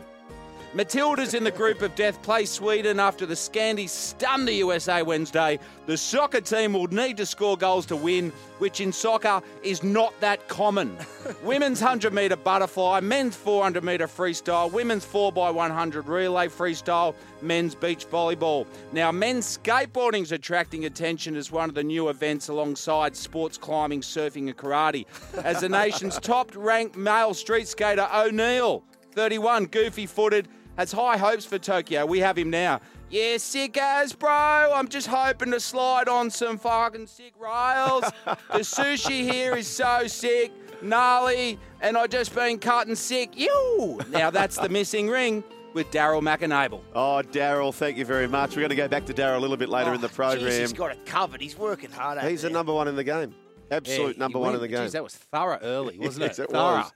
Matilda's 0.76 1.34
in 1.34 1.44
the 1.44 1.50
group 1.50 1.82
of 1.82 1.96
death 1.96 2.22
play 2.22 2.46
Sweden 2.46 3.00
after 3.00 3.26
the 3.26 3.34
Scandi 3.34 3.90
stunned 3.90 4.48
the 4.48 4.54
USA 4.54 5.02
Wednesday. 5.02 5.58
The 5.88 5.98
soccer 5.98 6.42
team 6.42 6.74
will 6.74 6.86
need 6.88 7.18
to 7.18 7.26
score 7.26 7.58
goals 7.58 7.88
to 7.88 7.96
win, 7.96 8.32
which 8.60 8.80
in 8.80 8.92
soccer 8.92 9.42
is 9.64 9.82
not 9.82 10.14
that 10.20 10.48
common. 10.48 10.96
Women's 11.44 11.82
100 11.82 12.14
metre 12.14 12.36
butterfly, 12.36 13.00
men's 13.00 13.36
400 13.36 13.84
metre 13.84 14.06
freestyle, 14.06 14.72
women's 14.72 15.04
4x100 15.08 16.08
relay 16.08 16.48
freestyle, 16.48 17.16
men's 17.42 17.74
beach 17.74 18.08
volleyball. 18.08 18.68
Now, 18.92 19.12
men's 19.12 19.58
skateboarding 19.58 20.22
is 20.22 20.32
attracting 20.32 20.86
attention 20.86 21.36
as 21.36 21.52
one 21.52 21.70
of 21.70 21.74
the 21.74 21.84
new 21.84 22.10
events 22.10 22.48
alongside 22.48 23.16
sports 23.16 23.58
climbing, 23.58 24.02
surfing, 24.02 24.50
and 24.50 24.56
karate. 24.56 25.08
As 25.44 25.62
the 25.62 25.70
nation's 25.70 26.20
top 26.20 26.52
ranked 26.56 26.96
male 26.96 27.34
street 27.34 27.68
skater, 27.68 28.08
O'Neill, 28.14 28.84
31, 29.16 29.66
goofy 29.66 30.06
footed, 30.06 30.48
has 30.80 30.94
high 30.94 31.18
hopes 31.18 31.44
for 31.44 31.60
Tokyo. 31.60 32.06
We 32.06 32.20
have 32.20 32.38
him 32.38 32.50
now. 32.50 32.80
Yeah, 33.10 33.36
sick 33.36 33.78
as, 33.78 34.14
bro. 34.14 34.30
I'm 34.74 34.88
just 34.88 35.08
hoping 35.08 35.52
to 35.52 35.60
slide 35.60 36.08
on 36.08 36.30
some 36.30 36.58
fucking 36.58 37.08
sick 37.08 37.34
rails. 37.38 38.06
the 38.26 38.60
sushi 38.60 39.30
here 39.30 39.58
is 39.58 39.68
so 39.68 40.08
sick, 40.08 40.54
gnarly, 40.82 41.60
and 41.82 41.98
I've 41.98 42.12
just 42.12 42.34
been 42.34 42.60
cutting 42.60 42.96
sick. 42.96 43.38
You. 43.38 44.00
Now 44.10 44.30
that's 44.30 44.58
the 44.58 44.70
missing 44.70 45.10
ring 45.10 45.44
with 45.74 45.92
Daryl 45.92 46.22
McEnable. 46.22 46.82
Oh, 46.96 47.22
Daryl, 47.30 47.74
thank 47.74 47.98
you 47.98 48.06
very 48.06 48.28
much. 48.30 48.52
We're 48.52 48.62
going 48.62 48.70
to 48.70 48.76
go 48.78 48.88
back 48.88 49.06
to 49.08 49.14
Daryl 49.14 49.36
a 49.36 49.40
little 49.40 49.58
bit 49.58 49.68
later 49.68 49.92
oh, 49.92 49.96
in 49.96 50.02
the 50.02 50.08
program. 50.08 50.50
he's 50.50 50.72
got 50.72 50.92
it 50.92 51.06
covered. 51.06 51.42
He's 51.42 51.58
working 51.58 51.92
hard. 51.92 52.22
He's 52.22 52.44
the 52.44 52.50
number 52.50 52.74
one 52.74 52.88
in 52.88 52.96
the 52.96 53.04
game. 53.04 53.36
Absolute 53.70 54.16
Yeah, 54.16 54.20
number 54.20 54.40
he 54.40 54.46
one 54.46 54.56
in 54.56 54.62
the 54.62 54.68
game. 54.70 54.84
Geez, 54.84 54.94
that 54.94 55.04
was 55.04 55.16
thorough 55.16 55.60
early, 55.62 56.00
wasn't 56.00 56.26
Yes, 56.28 56.40
it? 56.40 56.44
it 56.44 56.52
thorough. 56.52 56.78
was. 56.78 56.92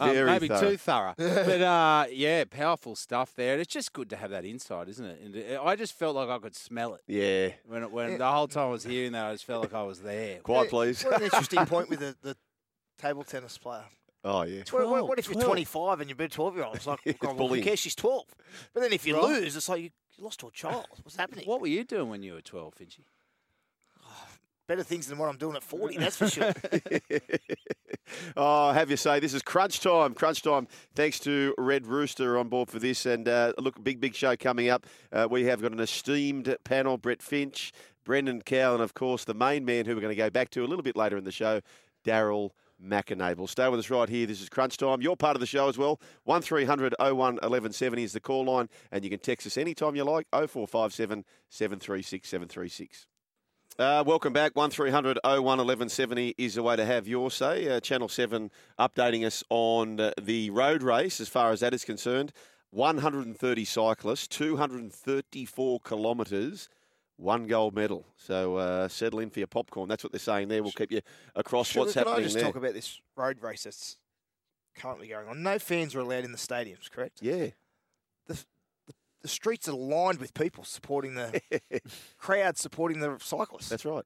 Uh, 0.00 0.12
Very 0.12 0.26
maybe 0.30 0.48
thorough. 0.48 0.70
too 0.70 0.76
thorough. 0.76 1.14
but 1.16 1.60
uh, 1.60 2.06
yeah, 2.10 2.44
powerful 2.44 2.96
stuff 2.96 3.32
there. 3.36 3.52
And 3.52 3.60
it's 3.60 3.72
just 3.72 3.92
good 3.92 4.10
to 4.10 4.16
have 4.16 4.30
that 4.30 4.44
insight, 4.44 4.88
isn't 4.88 5.04
it? 5.04 5.20
And 5.22 5.56
uh, 5.58 5.62
I 5.62 5.76
just 5.76 5.92
felt 5.96 6.16
like 6.16 6.28
I 6.28 6.38
could 6.38 6.56
smell 6.56 6.94
it. 6.94 7.02
Yeah. 7.06 7.50
When, 7.64 7.84
it, 7.84 7.92
when 7.92 8.18
the 8.18 8.26
whole 8.30 8.48
time 8.48 8.68
I 8.68 8.70
was 8.70 8.82
hearing 8.84 9.12
that, 9.12 9.26
I 9.26 9.32
just 9.32 9.44
felt 9.44 9.62
like 9.62 9.74
I 9.74 9.82
was 9.84 10.00
there. 10.00 10.38
Quite 10.42 10.68
please. 10.70 11.04
What 11.04 11.18
an 11.18 11.22
interesting 11.24 11.64
point 11.66 11.88
with 11.90 12.00
the, 12.00 12.16
the 12.22 12.36
table 12.98 13.22
tennis 13.22 13.56
player. 13.56 13.84
Oh, 14.24 14.42
yeah. 14.42 14.62
What, 14.70 14.88
what, 14.88 15.08
what 15.08 15.18
if 15.18 15.26
12, 15.26 15.38
you're 15.40 15.46
25 15.48 16.00
and 16.00 16.10
you're 16.10 16.22
a 16.26 16.28
12 16.28 16.54
year 16.56 16.64
old? 16.64 16.74
It's 16.76 16.86
like, 16.86 16.98
It's 17.04 17.18
God, 17.18 17.28
well, 17.28 17.34
who 17.34 17.48
bullying. 17.48 17.64
cares? 17.64 17.78
She's 17.78 17.94
12. 17.94 18.24
But 18.72 18.80
then 18.80 18.92
if 18.92 19.06
you 19.06 19.14
Right. 19.14 19.24
lose, 19.42 19.54
it's 19.54 19.68
like 19.68 19.82
you, 19.82 19.90
you 20.16 20.24
lost 20.24 20.40
to 20.40 20.48
a 20.48 20.50
child. 20.50 20.86
What's 21.02 21.16
happening? 21.16 21.46
What 21.46 21.60
were 21.60 21.66
you 21.66 21.84
doing 21.84 22.08
when 22.08 22.22
you 22.22 22.32
were 22.32 22.40
12, 22.40 22.74
Finchie? 22.74 23.04
Better 24.66 24.82
things 24.82 25.06
than 25.08 25.18
what 25.18 25.28
I'm 25.28 25.36
doing 25.36 25.56
at 25.56 25.62
40, 25.62 25.96
that's 25.98 26.16
for 26.16 26.28
sure. 26.28 26.52
oh, 28.36 28.72
have 28.72 28.90
you 28.90 28.96
say 28.96 29.20
this 29.20 29.34
is 29.34 29.42
crunch 29.42 29.80
time. 29.80 30.14
Crunch 30.14 30.40
time. 30.40 30.66
Thanks 30.94 31.18
to 31.20 31.54
Red 31.58 31.86
Rooster 31.86 32.38
on 32.38 32.48
board 32.48 32.70
for 32.70 32.78
this. 32.78 33.04
And 33.04 33.28
uh, 33.28 33.52
look, 33.58 33.82
big 33.84 34.00
big 34.00 34.14
show 34.14 34.36
coming 34.36 34.70
up. 34.70 34.86
Uh, 35.12 35.28
we 35.30 35.44
have 35.44 35.60
got 35.60 35.72
an 35.72 35.80
esteemed 35.80 36.56
panel: 36.64 36.96
Brett 36.96 37.20
Finch, 37.20 37.72
Brendan 38.04 38.40
Cow, 38.40 38.72
and 38.72 38.82
of 38.82 38.94
course 38.94 39.24
the 39.24 39.34
main 39.34 39.66
man 39.66 39.84
who 39.84 39.94
we're 39.94 40.00
going 40.00 40.16
to 40.16 40.16
go 40.16 40.30
back 40.30 40.48
to 40.50 40.64
a 40.64 40.66
little 40.66 40.82
bit 40.82 40.96
later 40.96 41.18
in 41.18 41.24
the 41.24 41.32
show, 41.32 41.60
Daryl. 42.04 42.50
McEnable. 42.84 43.48
Stay 43.48 43.68
with 43.68 43.78
us 43.78 43.88
right 43.88 44.08
here. 44.08 44.26
This 44.26 44.42
is 44.42 44.48
Crunch 44.48 44.76
Time. 44.76 45.00
You're 45.00 45.16
part 45.16 45.36
of 45.36 45.40
the 45.40 45.46
show 45.46 45.68
as 45.68 45.78
well. 45.78 46.00
1300 46.24 46.94
01 46.98 47.16
1170 47.16 48.02
is 48.02 48.12
the 48.12 48.20
call 48.20 48.44
line, 48.44 48.68
and 48.90 49.04
you 49.04 49.08
can 49.08 49.20
text 49.20 49.46
us 49.46 49.56
anytime 49.56 49.94
you 49.94 50.02
like 50.04 50.26
0457 50.32 51.24
736 51.48 52.28
736. 52.28 53.06
Uh, 53.76 54.04
welcome 54.06 54.32
back. 54.32 54.54
1300 54.54 55.18
01 55.24 55.42
1170 55.42 56.36
is 56.38 56.54
the 56.54 56.62
way 56.62 56.76
to 56.76 56.84
have 56.84 57.08
your 57.08 57.28
say. 57.28 57.68
Uh, 57.68 57.80
Channel 57.80 58.08
7 58.08 58.48
updating 58.78 59.26
us 59.26 59.42
on 59.50 59.98
uh, 59.98 60.12
the 60.20 60.48
road 60.50 60.80
race 60.82 61.20
as 61.20 61.28
far 61.28 61.50
as 61.50 61.58
that 61.58 61.74
is 61.74 61.84
concerned. 61.84 62.32
130 62.70 63.64
cyclists, 63.64 64.28
234 64.28 65.80
kilometres, 65.80 66.68
one 67.16 67.48
gold 67.48 67.74
medal. 67.74 68.06
So 68.16 68.56
uh, 68.56 68.86
settle 68.86 69.18
in 69.18 69.30
for 69.30 69.40
your 69.40 69.48
popcorn. 69.48 69.88
That's 69.88 70.04
what 70.04 70.12
they're 70.12 70.20
saying 70.20 70.48
there. 70.48 70.62
We'll 70.62 70.72
keep 70.72 70.92
you 70.92 71.00
across 71.34 71.68
Sugar, 71.68 71.80
what's 71.80 71.94
can 71.94 72.00
happening 72.04 72.20
I 72.20 72.22
just 72.22 72.34
there. 72.36 72.44
talk 72.44 72.56
about 72.56 72.74
this 72.74 73.00
road 73.16 73.42
race 73.42 73.64
that's 73.64 73.96
currently 74.76 75.08
going 75.08 75.26
on? 75.26 75.42
No 75.42 75.58
fans 75.58 75.96
are 75.96 76.00
allowed 76.00 76.24
in 76.24 76.30
the 76.30 76.38
stadiums, 76.38 76.88
correct? 76.88 77.18
yeah. 77.22 77.48
The 79.24 79.28
streets 79.28 79.66
are 79.70 79.72
lined 79.74 80.18
with 80.20 80.34
people 80.34 80.64
supporting 80.64 81.14
the 81.14 81.40
crowd, 82.18 82.58
supporting 82.58 83.00
the 83.00 83.16
cyclists. 83.22 83.70
That's 83.70 83.86
right. 83.86 84.04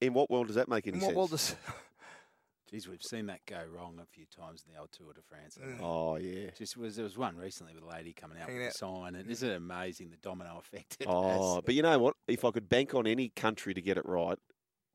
In 0.00 0.14
what 0.14 0.30
world 0.30 0.46
does 0.46 0.56
that 0.56 0.68
make 0.70 0.86
any 0.86 0.94
In 0.96 1.00
what 1.02 1.08
sense? 1.08 1.16
world 1.16 1.30
does 1.30 1.54
Geez, 2.70 2.88
we've 2.88 3.02
seen 3.02 3.26
that 3.26 3.40
go 3.46 3.60
wrong 3.70 3.98
a 4.02 4.06
few 4.06 4.24
times 4.24 4.64
in 4.66 4.72
the 4.72 4.80
old 4.80 4.90
Tour 4.90 5.12
de 5.12 5.20
France. 5.20 5.56
haven't 5.60 5.76
we? 5.78 5.84
Mm. 5.84 5.86
Oh, 5.86 6.16
yeah. 6.16 6.48
Just 6.56 6.78
was 6.78 6.96
there 6.96 7.04
was 7.04 7.18
one 7.18 7.36
recently 7.36 7.74
with 7.74 7.84
a 7.84 7.86
lady 7.86 8.14
coming 8.14 8.38
out 8.38 8.48
Hanging 8.48 8.62
with 8.64 8.74
a 8.74 8.78
sign, 8.78 9.14
and 9.16 9.30
isn't 9.30 9.48
it 9.50 9.54
amazing 9.54 10.08
the 10.10 10.16
domino 10.16 10.56
effect? 10.58 10.96
It 10.98 11.06
Oh, 11.08 11.56
has? 11.56 11.62
but 11.66 11.74
you 11.74 11.82
know 11.82 11.98
what? 11.98 12.14
If 12.26 12.42
I 12.46 12.50
could 12.52 12.70
bank 12.70 12.94
on 12.94 13.06
any 13.06 13.28
country 13.28 13.74
to 13.74 13.82
get 13.82 13.98
it 13.98 14.06
right, 14.06 14.38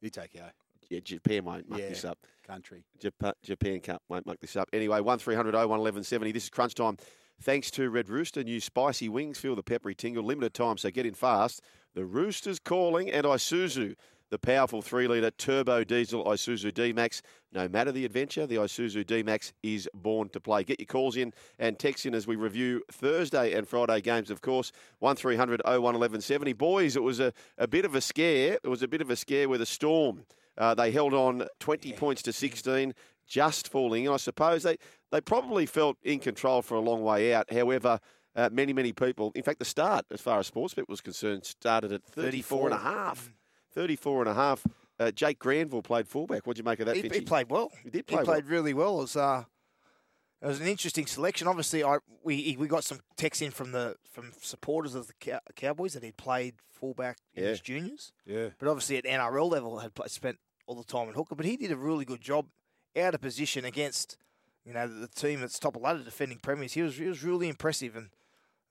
you 0.01 0.10
take 0.10 0.34
your 0.34 0.51
yeah, 0.89 0.99
Japan 1.01 1.45
won't 1.45 1.69
muck 1.69 1.79
Yeah. 1.79 1.89
this 1.89 2.03
up. 2.03 2.17
country. 2.45 2.84
Japan, 2.99 3.34
Japan 3.43 3.79
Cup 3.81 4.01
won't 4.10 4.25
muck 4.25 4.39
this 4.41 4.55
up. 4.57 4.67
Anyway, 4.73 4.99
1300 4.99 5.53
01 5.53 5.69
1170. 5.69 6.31
This 6.34 6.43
is 6.45 6.49
crunch 6.49 6.73
time. 6.73 6.97
Thanks 7.41 7.71
to 7.71 7.89
Red 7.89 8.08
Rooster, 8.08 8.43
new 8.43 8.60
spicy 8.60 9.10
wings. 9.10 9.39
Feel 9.39 9.56
the 9.56 9.63
peppery 9.63 9.95
tingle. 9.95 10.23
Limited 10.23 10.54
time, 10.54 10.77
so 10.77 10.91
get 10.91 11.08
in 11.08 11.15
fast. 11.15 11.60
The 11.95 12.06
Rooster's 12.06 12.60
calling, 12.60 13.10
and 13.10 13.25
Isuzu, 13.25 13.95
the 14.30 14.38
powerful 14.38 14.84
three 14.84 15.08
litre 15.08 15.32
turbo 15.32 15.84
diesel 15.84 16.23
Isuzu 16.23 16.71
D 16.71 16.93
Max. 16.93 17.23
No 17.51 17.67
matter 17.67 17.91
the 17.91 18.06
adventure, 18.06 18.45
the 18.45 18.58
Isuzu 18.58 19.08
D 19.08 19.23
Max 19.23 19.54
is 19.63 19.89
born 19.91 20.30
to 20.30 20.39
play. 20.39 20.63
Get 20.63 20.80
your 20.80 20.86
calls 20.86 21.17
in 21.17 21.34
and 21.58 21.80
text 21.80 22.06
in 22.06 22.13
as 22.13 22.27
we 22.27 22.36
review 22.36 22.84
Thursday 22.91 23.54
and 23.54 23.67
Friday 23.67 24.01
games, 24.01 24.30
of 24.30 24.43
course. 24.43 24.71
1300 24.99 25.63
01 25.65 25.82
1170. 25.82 26.54
Boys, 26.54 26.95
it 26.95 27.01
was 27.01 27.19
a, 27.19 27.34
a 27.58 27.67
bit 27.67 27.86
of 27.86 27.95
a 27.95 28.01
scare. 28.01 28.60
It 28.63 28.69
was 28.69 28.84
a 28.84 28.88
bit 28.88 29.01
of 29.01 29.10
a 29.10 29.15
scare 29.15 29.49
with 29.49 29.63
a 29.63 29.65
storm. 29.65 30.25
Uh, 30.58 30.75
they 30.75 30.91
held 30.91 31.13
on 31.13 31.47
20 31.60 31.93
points 31.93 32.21
to 32.21 32.32
16, 32.32 32.93
just 33.32 33.70
falling. 33.70 34.06
And 34.06 34.13
I 34.13 34.17
suppose 34.17 34.63
they, 34.63 34.78
they 35.12 35.22
probably 35.22 35.65
felt 35.65 35.98
in 36.04 36.20
control 36.20 36.62
for 36.62 36.76
a 36.76 36.82
long 36.82 37.02
way 37.02 37.34
out. 37.34 37.52
However, 37.52 37.98
uh, 38.36 38.50
many, 38.52 38.74
many 38.74 38.91
people, 38.91 39.32
in 39.36 39.44
fact, 39.44 39.60
the 39.60 39.65
start, 39.65 40.06
as 40.12 40.20
far 40.20 40.39
as 40.39 40.52
Sportsbet 40.52 40.89
was 40.89 41.00
concerned, 41.00 41.46
started 41.46 41.94
at 41.94 42.04
34 42.04 42.67
and 42.67 42.76
a 42.76 42.78
half. 42.80 43.32
34 43.74 44.24
and 44.24 44.30
a 44.30 44.34
half. 44.34 44.67
Uh, 45.00 45.12
Jake 45.12 45.39
Granville 45.39 45.82
played 45.82 46.08
fullback. 46.08 46.46
What'd 46.46 46.58
you 46.60 46.63
make 46.65 46.80
of 46.82 46.88
that, 46.88 46.98
he, 46.98 47.04
he 47.04 47.22
played 47.22 47.50
well. 47.50 47.72
He 47.84 47.89
did 47.89 48.04
He 48.08 48.15
play 48.15 48.24
played 48.26 48.46
really 48.48 48.74
well. 48.74 48.98
It 49.00 49.04
was, 49.04 49.15
uh, 49.15 49.44
it 50.41 50.48
was 50.48 50.60
an 50.60 50.67
interesting 50.67 51.06
selection. 51.06 51.48
Obviously, 51.48 51.84
I 51.84 51.98
we 52.24 52.56
we 52.60 52.67
got 52.67 52.84
some 52.84 53.00
texts 53.15 53.41
in 53.41 53.52
from 53.52 53.72
the 53.72 53.96
from 54.12 54.32
supporters 54.41 54.94
of 54.96 55.08
the 55.08 55.13
Cow- 55.20 55.39
Cowboys 55.56 55.94
that 55.94 56.04
he'd 56.04 56.17
played 56.17 56.56
fullback 56.70 57.17
in 57.36 57.44
his 57.46 57.62
juniors, 57.62 58.12
Yeah. 58.26 58.50
but 58.60 58.67
obviously 58.67 58.98
at 58.98 59.06
NRL 59.06 59.50
level 59.50 59.80
had 59.80 59.91
spent 60.08 60.38
all 60.67 60.76
the 60.76 60.84
time 60.84 61.08
in 61.08 61.13
hooker. 61.13 61.36
But 61.36 61.46
he 61.46 61.58
did 61.58 61.72
a 61.72 61.78
really 61.78 62.06
good 62.06 62.22
job 62.22 62.48
out 62.97 63.13
of 63.15 63.21
position 63.21 63.65
against 63.65 64.17
you 64.65 64.73
know 64.73 64.88
the 64.88 65.08
team 65.08 65.41
that's 65.41 65.58
top 65.60 65.75
of 65.75 65.82
the 65.82 65.86
ladder 65.88 66.04
defending 66.04 66.38
premiers. 66.39 66.73
He 66.73 66.82
was 66.82 66.97
he 66.97 67.06
was 67.06 67.23
really 67.23 67.47
impressive, 67.49 67.95
and 67.95 68.10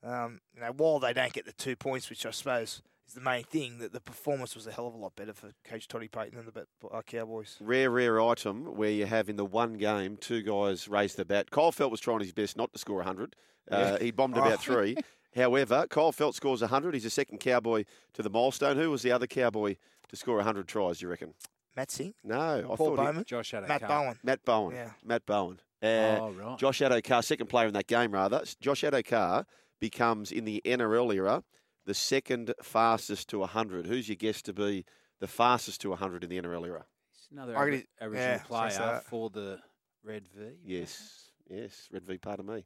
um, 0.03 0.39
you 0.55 0.61
know 0.61 0.71
while 0.75 0.99
they 0.99 1.13
don't 1.13 1.33
get 1.33 1.45
the 1.45 1.53
two 1.53 1.75
points, 1.75 2.09
which 2.09 2.25
I 2.25 2.31
suppose 2.31 2.81
is 3.07 3.13
the 3.13 3.21
main 3.21 3.43
thing, 3.43 3.79
that 3.79 3.91
the 3.93 3.99
performance 3.99 4.55
was 4.55 4.67
a 4.67 4.71
hell 4.71 4.87
of 4.87 4.93
a 4.93 4.97
lot 4.97 5.15
better 5.15 5.33
for 5.33 5.51
Coach 5.65 5.87
Toddy 5.87 6.07
Payten 6.07 6.37
and 6.37 6.47
the 6.47 6.67
uh, 6.91 7.01
Cowboys. 7.01 7.57
Rare, 7.59 7.89
rare 7.89 8.21
item 8.21 8.75
where 8.77 8.91
you 8.91 9.05
have 9.05 9.27
in 9.29 9.35
the 9.35 9.45
one 9.45 9.73
game 9.73 10.17
two 10.17 10.41
guys 10.43 10.87
raise 10.87 11.15
the 11.15 11.25
bat. 11.25 11.51
Kyle 11.51 11.71
Feldt 11.71 11.91
was 11.91 11.99
trying 11.99 12.19
his 12.19 12.31
best 12.31 12.55
not 12.57 12.71
to 12.73 12.79
score 12.79 12.97
100. 12.97 13.35
Uh, 13.69 13.97
he 13.99 14.11
bombed 14.11 14.37
Oh. 14.37 14.41
about 14.43 14.59
three. 14.63 14.95
However, 15.35 15.85
Kyle 15.89 16.11
Feldt 16.11 16.33
scores 16.35 16.61
100. 16.61 16.93
He's 16.93 17.03
the 17.03 17.09
second 17.09 17.39
cowboy 17.39 17.83
to 18.13 18.21
the 18.23 18.29
milestone. 18.29 18.75
Who 18.77 18.91
was 18.91 19.01
the 19.01 19.11
other 19.11 19.27
cowboy 19.27 19.75
to 20.09 20.15
score 20.15 20.35
100 20.37 20.67
tries, 20.67 20.99
do 20.99 21.05
you 21.05 21.09
reckon? 21.09 21.33
Matt 21.75 21.89
Sing, 21.91 22.13
No, 22.23 22.59
I 22.59 22.61
Paul 22.61 22.75
thought 22.77 22.89
he- 22.99 23.05
Bowman, 23.05 23.23
Josh 23.25 23.51
had 23.51 23.63
a 23.63 23.67
Matt 23.67 23.81
car. 23.81 23.89
Bowen. 23.89 24.19
Matt 24.23 24.43
Bowen. 24.45 24.75
Yeah. 24.75 24.91
Matt 25.03 25.25
Bowen. 25.25 25.59
Uh, 25.81 25.87
Oh, 26.19 26.31
right. 26.31 26.59
Josh 26.59 26.79
Addo-Carr, 26.79 27.23
second 27.23 27.47
player 27.47 27.67
in 27.67 27.73
that 27.73 27.87
game, 27.87 28.11
rather. 28.11 28.43
Josh 28.59 28.81
Addo-Carr 28.83 29.45
becomes, 29.79 30.31
in 30.31 30.45
the 30.45 30.61
NRL 30.65 31.11
era, 31.13 31.43
the 31.85 31.93
second 31.93 32.53
fastest 32.61 33.29
to 33.29 33.39
100. 33.39 33.87
Who's 33.87 34.07
your 34.09 34.15
guess 34.17 34.41
to 34.43 34.53
be 34.53 34.85
the 35.19 35.27
fastest 35.27 35.81
to 35.81 35.89
100 35.89 36.23
in 36.23 36.29
the 36.29 36.37
NRL 36.39 36.65
era? 36.65 36.85
He's 37.11 37.29
another 37.31 37.57
I 37.57 37.61
abri- 37.63 37.77
yeah, 37.77 37.83
I 38.05 38.07
was 38.07 38.17
gonna 38.19 38.39
say 38.39 38.45
player 38.45 38.69
that. 38.77 39.05
for 39.05 39.29
the 39.31 39.59
Red 40.03 40.27
V. 40.27 40.57
Yes, 40.63 41.31
yes. 41.49 41.87
Red 41.91 42.03
V, 42.05 42.17
pardon 42.19 42.45
me. 42.45 42.65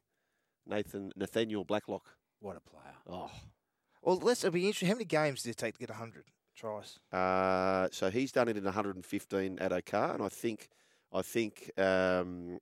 Nathan 0.65 1.11
Nathaniel 1.15 1.63
Blacklock. 1.63 2.03
What 2.39 2.57
a 2.57 2.59
player. 2.59 2.95
Oh, 3.07 3.31
Well, 4.01 4.17
let's. 4.17 4.43
It'll 4.43 4.53
be 4.53 4.65
interesting. 4.65 4.89
How 4.89 4.95
many 4.95 5.05
games 5.05 5.43
did 5.43 5.51
it 5.51 5.57
take 5.57 5.75
to 5.75 5.79
get 5.79 5.89
hundred 5.91 6.25
tries? 6.55 6.99
uh, 7.11 7.87
so 7.91 8.09
he's 8.09 8.31
done 8.31 8.47
it 8.47 8.57
in 8.57 8.63
115 8.63 9.57
Addo-Carr, 9.57 10.13
and 10.13 10.23
I 10.23 10.29
think, 10.29 10.69
I 11.13 11.21
think 11.21 11.71
um, 11.77 12.59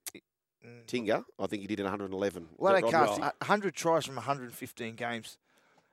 Mm. 0.66 0.86
Tinga. 0.88 1.26
I 1.38 1.48
think 1.48 1.62
he 1.62 1.68
did 1.68 1.80
in 1.82 1.84
111. 1.84 2.44
Is 2.44 2.50
Well, 2.58 2.74
they 2.74 2.82
right? 2.82 2.90
cast 2.90 3.20
hundred 3.44 3.76
tries 3.76 4.06
from 4.06 4.16
115 4.16 4.96
games. 4.96 5.38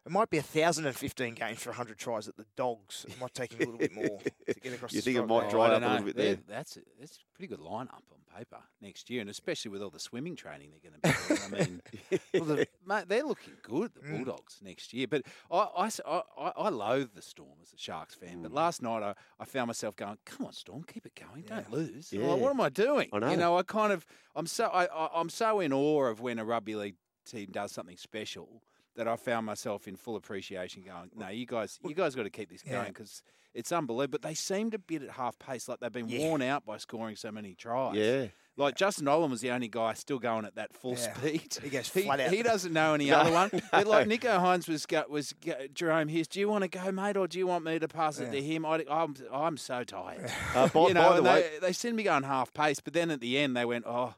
It 0.07 0.13
might 0.13 0.31
be 0.31 0.39
1,015 0.39 1.35
games 1.35 1.59
for 1.63 1.71
100 1.71 1.99
tries 1.99 2.27
at 2.27 2.37
the 2.37 2.47
Dogs. 2.57 3.05
It 3.07 3.21
might 3.21 3.35
take 3.35 3.53
him 3.53 3.61
a 3.69 3.71
little 3.71 3.79
bit 3.79 3.95
more 3.95 4.19
to 4.49 4.55
get 4.61 4.73
across 4.73 4.93
You 4.95 5.01
the 5.03 5.05
think 5.13 5.19
it 5.19 5.27
might 5.27 5.43
line. 5.43 5.51
dry 5.51 5.61
I 5.67 5.75
up 5.75 5.81
don't 5.83 5.83
a 5.83 5.93
little 5.93 6.07
bit 6.07 6.17
there. 6.17 6.35
They're- 6.37 6.45
That's 6.49 6.77
a, 6.79 6.81
that's 6.99 7.17
a 7.17 7.37
pretty 7.37 7.49
good 7.55 7.61
lineup 7.65 7.91
on 8.11 8.19
paper 8.35 8.59
next 8.81 9.11
year, 9.11 9.21
and 9.21 9.29
especially 9.29 9.71
with 9.73 9.83
all 9.83 9.91
the 9.91 10.01
swimming 10.01 10.37
training 10.37 10.71
they're 10.71 10.91
going 10.91 11.01
to 11.03 11.29
be 11.29 11.35
doing. 11.35 11.55
I 11.63 11.69
mean, 11.69 12.21
well, 12.35 12.45
the, 12.57 12.69
mate, 12.87 13.05
they're 13.09 13.25
looking 13.25 13.53
good, 13.63 13.93
the 13.93 14.01
Mm. 14.01 14.25
Bulldogs 14.25 14.61
next 14.63 14.95
year. 14.95 15.07
But 15.07 15.23
I, 15.51 15.91
I, 16.07 16.23
I 16.57 16.69
loathe 16.71 17.11
the 17.15 17.21
Storm 17.23 17.59
as 17.63 17.73
a 17.75 17.79
Sharks 17.79 18.15
fan. 18.15 18.39
Mm. 18.39 18.43
But 18.45 18.53
last 18.53 18.81
night 18.83 19.03
I, 19.03 19.15
I 19.39 19.45
found 19.45 19.67
myself 19.67 19.97
going, 19.97 20.17
"Come 20.25 20.47
on, 20.47 20.53
Storm, 20.55 20.83
keep 20.85 21.05
it 21.05 21.21
going, 21.29 21.43
don't 21.45 21.71
lose." 21.71 22.11
Yeah. 22.11 22.27
Like, 22.27 22.41
what 22.41 22.51
am 22.51 22.61
I 22.63 22.71
doing? 22.71 23.11
I 23.13 23.19
know. 23.19 23.31
You 23.33 23.37
know, 23.37 23.59
I 23.59 23.63
kind 23.65 23.93
of 23.93 24.07
I'm 24.35 24.47
so 24.47 24.65
I, 24.69 24.87
I, 24.87 25.11
I'm 25.15 25.29
so 25.29 25.61
in 25.61 25.73
awe 25.75 26.05
of 26.07 26.21
when 26.21 26.39
a 26.39 26.45
rugby 26.45 26.75
league 26.75 26.97
team 27.27 27.49
does 27.53 27.71
something 27.73 27.99
special 27.99 28.63
that 28.97 29.07
I 29.09 29.17
found 29.17 29.47
myself 29.47 29.87
in 29.89 29.97
full 29.97 30.17
appreciation, 30.17 30.83
going, 30.83 31.11
"No, 31.17 31.29
you 31.29 31.47
guys, 31.47 31.79
you 31.85 31.95
guys 31.95 32.15
got 32.15 32.25
to 32.25 32.31
keep 32.31 32.51
this 32.51 32.63
going 32.63 32.89
because." 32.89 33.23
It's 33.53 33.73
unbelievable, 33.73 34.13
but 34.13 34.23
they 34.23 34.35
seemed 34.35 34.75
a 34.75 34.79
bit 34.79 35.03
at 35.03 35.11
half 35.11 35.37
pace, 35.41 35.67
like 35.69 35.81
they've 35.81 35.91
been 35.91 36.09
Yeah. 36.09 36.21
worn 36.21 36.41
out 36.41 36.65
by 36.65 36.77
scoring 36.77 37.17
so 37.17 37.33
many 37.33 37.57
tries. 37.57 37.97
Yeah. 37.97 38.27
Like 38.57 38.77
Justin 38.77 39.07
Olam 39.07 39.29
was 39.31 39.41
the 39.41 39.51
only 39.51 39.67
guy 39.67 39.95
still 39.95 40.21
going 40.21 40.45
at 40.45 40.55
that 40.55 40.73
full 40.73 40.93
Yeah. 40.93 41.13
speed. 41.15 41.59
He 41.61 41.69
goes 41.69 41.89
He, 41.93 42.03
flat 42.03 42.21
out. 42.21 42.31
he 42.33 42.45
doesn't 42.45 42.73
know 42.73 42.95
any 42.95 43.07
No, 43.11 43.17
other 43.17 43.33
one. 43.33 43.51
But 43.73 43.89
like. 43.89 44.07
Nicho 44.07 44.39
Hynes 44.39 44.69
was 44.69 44.87
go, 44.87 45.03
was 45.09 45.33
go, 45.45 45.55
Jahrome 45.75 46.09
Hughes. 46.09 46.29
Do 46.29 46.39
you 46.39 46.49
want 46.49 46.63
to 46.63 46.69
go, 46.69 46.93
mate, 46.93 47.17
or 47.17 47.27
do 47.27 47.41
you 47.41 47.47
want 47.49 47.65
me 47.65 47.81
to 47.81 47.89
pass 47.89 48.21
it 48.21 48.31
to 48.31 48.41
him? 48.41 48.65
I, 48.65 48.85
am 48.89 49.17
I'm 49.33 49.57
so 49.57 49.83
tired. 49.83 50.31
Uh, 50.55 50.69
by, 50.69 50.87
you 50.87 50.95
know, 50.95 51.11
the 51.11 51.17
and 51.17 51.25
way, 51.27 51.51
they, 51.55 51.67
they 51.67 51.73
seemed 51.73 51.95
to 51.95 51.97
be 51.97 52.03
going 52.05 52.23
half 52.23 52.55
pace, 52.55 52.79
but 52.79 52.93
then 52.93 53.11
at 53.11 53.19
the 53.21 53.37
end 53.37 53.57
they 53.57 53.65
went, 53.65 53.85
oh. 53.85 54.15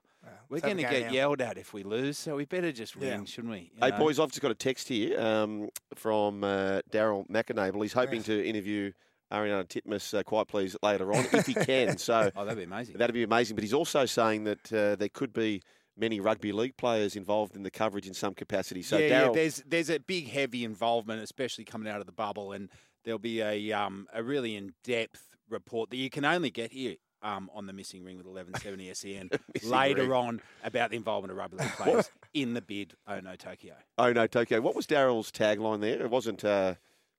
We're 0.53 0.61
going 0.61 0.77
to 0.77 0.83
get 0.83 1.07
now." 1.07 1.13
yelled 1.13 1.41
at 1.41 1.57
if 1.57 1.73
we 1.73 1.83
lose, 1.83 2.19
so 2.19 2.37
we 2.37 2.45
better 2.45 2.71
just 2.73 2.95
win, 2.97 3.21
Yeah. 3.21 3.25
shouldn't 3.25 3.53
we? 3.53 3.59
You 3.75 3.81
Hey, 3.81 3.91
know? 3.91 3.99
boys, 3.99 4.21
I've 4.21 4.29
just 4.29 4.43
got 4.43 4.51
a 4.51 4.55
text 4.55 4.89
here 4.89 5.19
um, 5.21 5.71
from 5.95 6.45
uh, 6.45 6.81
Daryl 6.93 7.27
McAnable. 7.29 7.83
He's 7.83 7.95
hoping 7.95 8.17
Yes. 8.19 8.27
to 8.27 8.47
interview 8.47 8.93
Ariarne 9.33 9.67
Titmus, 9.67 10.13
uh, 10.17 10.23
quite 10.23 10.47
please, 10.49 10.77
later 10.83 11.11
on, 11.15 11.25
if 11.33 11.47
he 11.47 11.55
can. 11.55 11.97
So 11.99 12.31
Oh, 12.37 12.45
that'd 12.45 12.59
be 12.59 12.65
amazing. 12.65 12.99
that'd 12.99 13.15
be 13.15 13.23
amazing. 13.23 13.57
But 13.57 13.65
he's 13.65 13.73
also 13.73 14.05
saying 14.05 14.45
that 14.45 14.73
uh, 14.73 14.97
there 14.97 15.09
could 15.09 15.33
be 15.33 15.63
many 15.97 16.21
rugby 16.21 16.53
league 16.53 16.77
players 16.77 17.17
involved 17.17 17.57
in 17.57 17.63
the 17.63 17.71
coverage 17.71 18.07
in 18.07 18.13
some 18.15 18.35
capacity. 18.35 18.83
So 18.83 18.99
yeah, 18.99 19.25
yeah, 19.27 19.31
there's 19.33 19.63
there's 19.67 19.89
a 19.91 20.01
big 20.01 20.29
heavy 20.29 20.65
involvement, 20.65 21.23
especially 21.23 21.65
coming 21.65 21.89
out 21.91 22.01
of 22.01 22.07
the 22.07 22.13
bubble, 22.13 22.53
and 22.53 22.69
there'll 23.05 23.19
be 23.19 23.41
a 23.41 23.73
um 23.73 24.07
a 24.13 24.23
really 24.23 24.55
in 24.55 24.75
depth 24.85 25.29
report 25.49 25.89
that 25.91 25.97
you 25.97 26.11
can 26.11 26.25
only 26.27 26.51
get 26.51 26.73
here. 26.73 26.97
Um, 27.23 27.51
on 27.55 27.67
the 27.67 27.73
missing 27.73 28.03
ring 28.03 28.17
with 28.17 28.27
1170 28.27 28.95
SEN 28.95 29.31
later 29.71 30.03
ring. 30.03 30.13
on 30.13 30.41
about 30.65 30.91
the 30.91 30.97
involvement 30.97 31.31
of 31.31 31.37
rugby 31.39 31.59
league 31.59 31.71
players 31.73 32.11
in 32.35 32.55
the 32.55 32.61
bid. 32.61 32.95
Oh 33.07 33.21
no, 33.21 33.37
Tokyo. 33.37 33.75
oh 33.97 34.13
no, 34.13 34.27
Tokyo. 34.27 34.61
What 34.61 34.75
was 34.75 34.89
Daryl's 34.89 35.31
tagline 35.31 35.81
there? 35.81 36.03
It 36.03 36.11
wasn't 36.11 36.45
uh, 36.45 36.75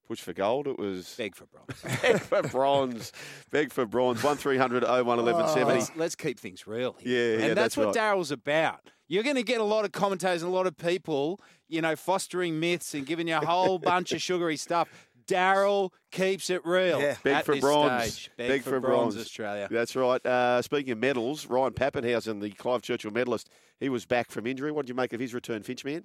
push 0.06 0.20
for 0.20 0.32
gold. 0.32 0.66
It 0.66 0.78
was 0.78 1.14
Beg 1.16 1.34
for 1.34 1.46
bronze. 1.46 1.82
beg 2.02 2.20
for 2.20 2.42
bronze. 2.42 3.12
Beg 3.50 3.72
for 3.72 3.86
bronze. 3.86 4.22
One 4.22 4.36
01 4.36 4.58
1170 4.58 5.64
let's, 5.78 5.96
let's 5.96 6.14
keep 6.14 6.38
things 6.38 6.66
real. 6.66 6.96
Yeah, 7.00 7.08
Here. 7.08 7.38
yeah, 7.38 7.46
and 7.46 7.56
that's, 7.56 7.74
that's 7.74 7.76
what 7.76 7.94
Daryl's 7.94 8.30
about. 8.30 8.90
You're 9.08 9.22
going 9.22 9.36
to 9.36 9.42
get 9.42 9.60
a 9.60 9.64
lot 9.64 9.84
of 9.84 9.92
commentators 9.92 10.42
and 10.42 10.50
a 10.50 10.54
lot 10.54 10.66
of 10.66 10.76
people, 10.76 11.40
you 11.68 11.82
know, 11.82 11.94
fostering 11.94 12.58
myths 12.58 12.94
and 12.94 13.04
giving 13.06 13.28
you 13.28 13.36
a 13.36 13.44
whole 13.44 13.78
bunch 13.78 14.12
of 14.12 14.22
sugary 14.22 14.56
stuff. 14.56 14.88
Daryl 15.26 15.90
keeps 16.10 16.50
it 16.50 16.64
real. 16.64 17.00
Yeah. 17.00 17.16
Beg 17.22 17.34
at 17.34 17.44
for 17.46 17.54
this 17.54 17.60
bronze. 17.62 18.12
Stage. 18.14 18.30
Beg, 18.36 18.62
for, 18.62 18.80
bronze, 18.80 19.16
Australia. 19.16 19.68
That's 19.70 19.94
right. 19.96 20.24
Uh, 20.24 20.62
speaking 20.62 20.92
of 20.92 20.98
medals, 20.98 21.46
Ryan 21.46 21.72
Papenhuyzen, 21.72 22.40
the 22.40 22.50
Clive 22.50 22.82
Churchill 22.82 23.10
medalist, 23.10 23.48
he 23.80 23.88
was 23.88 24.04
back 24.06 24.30
from 24.30 24.46
injury. 24.46 24.70
What 24.72 24.86
did 24.86 24.90
you 24.90 24.94
make 24.94 25.12
of 25.12 25.20
his 25.20 25.34
return, 25.34 25.62
Finchman? 25.62 26.04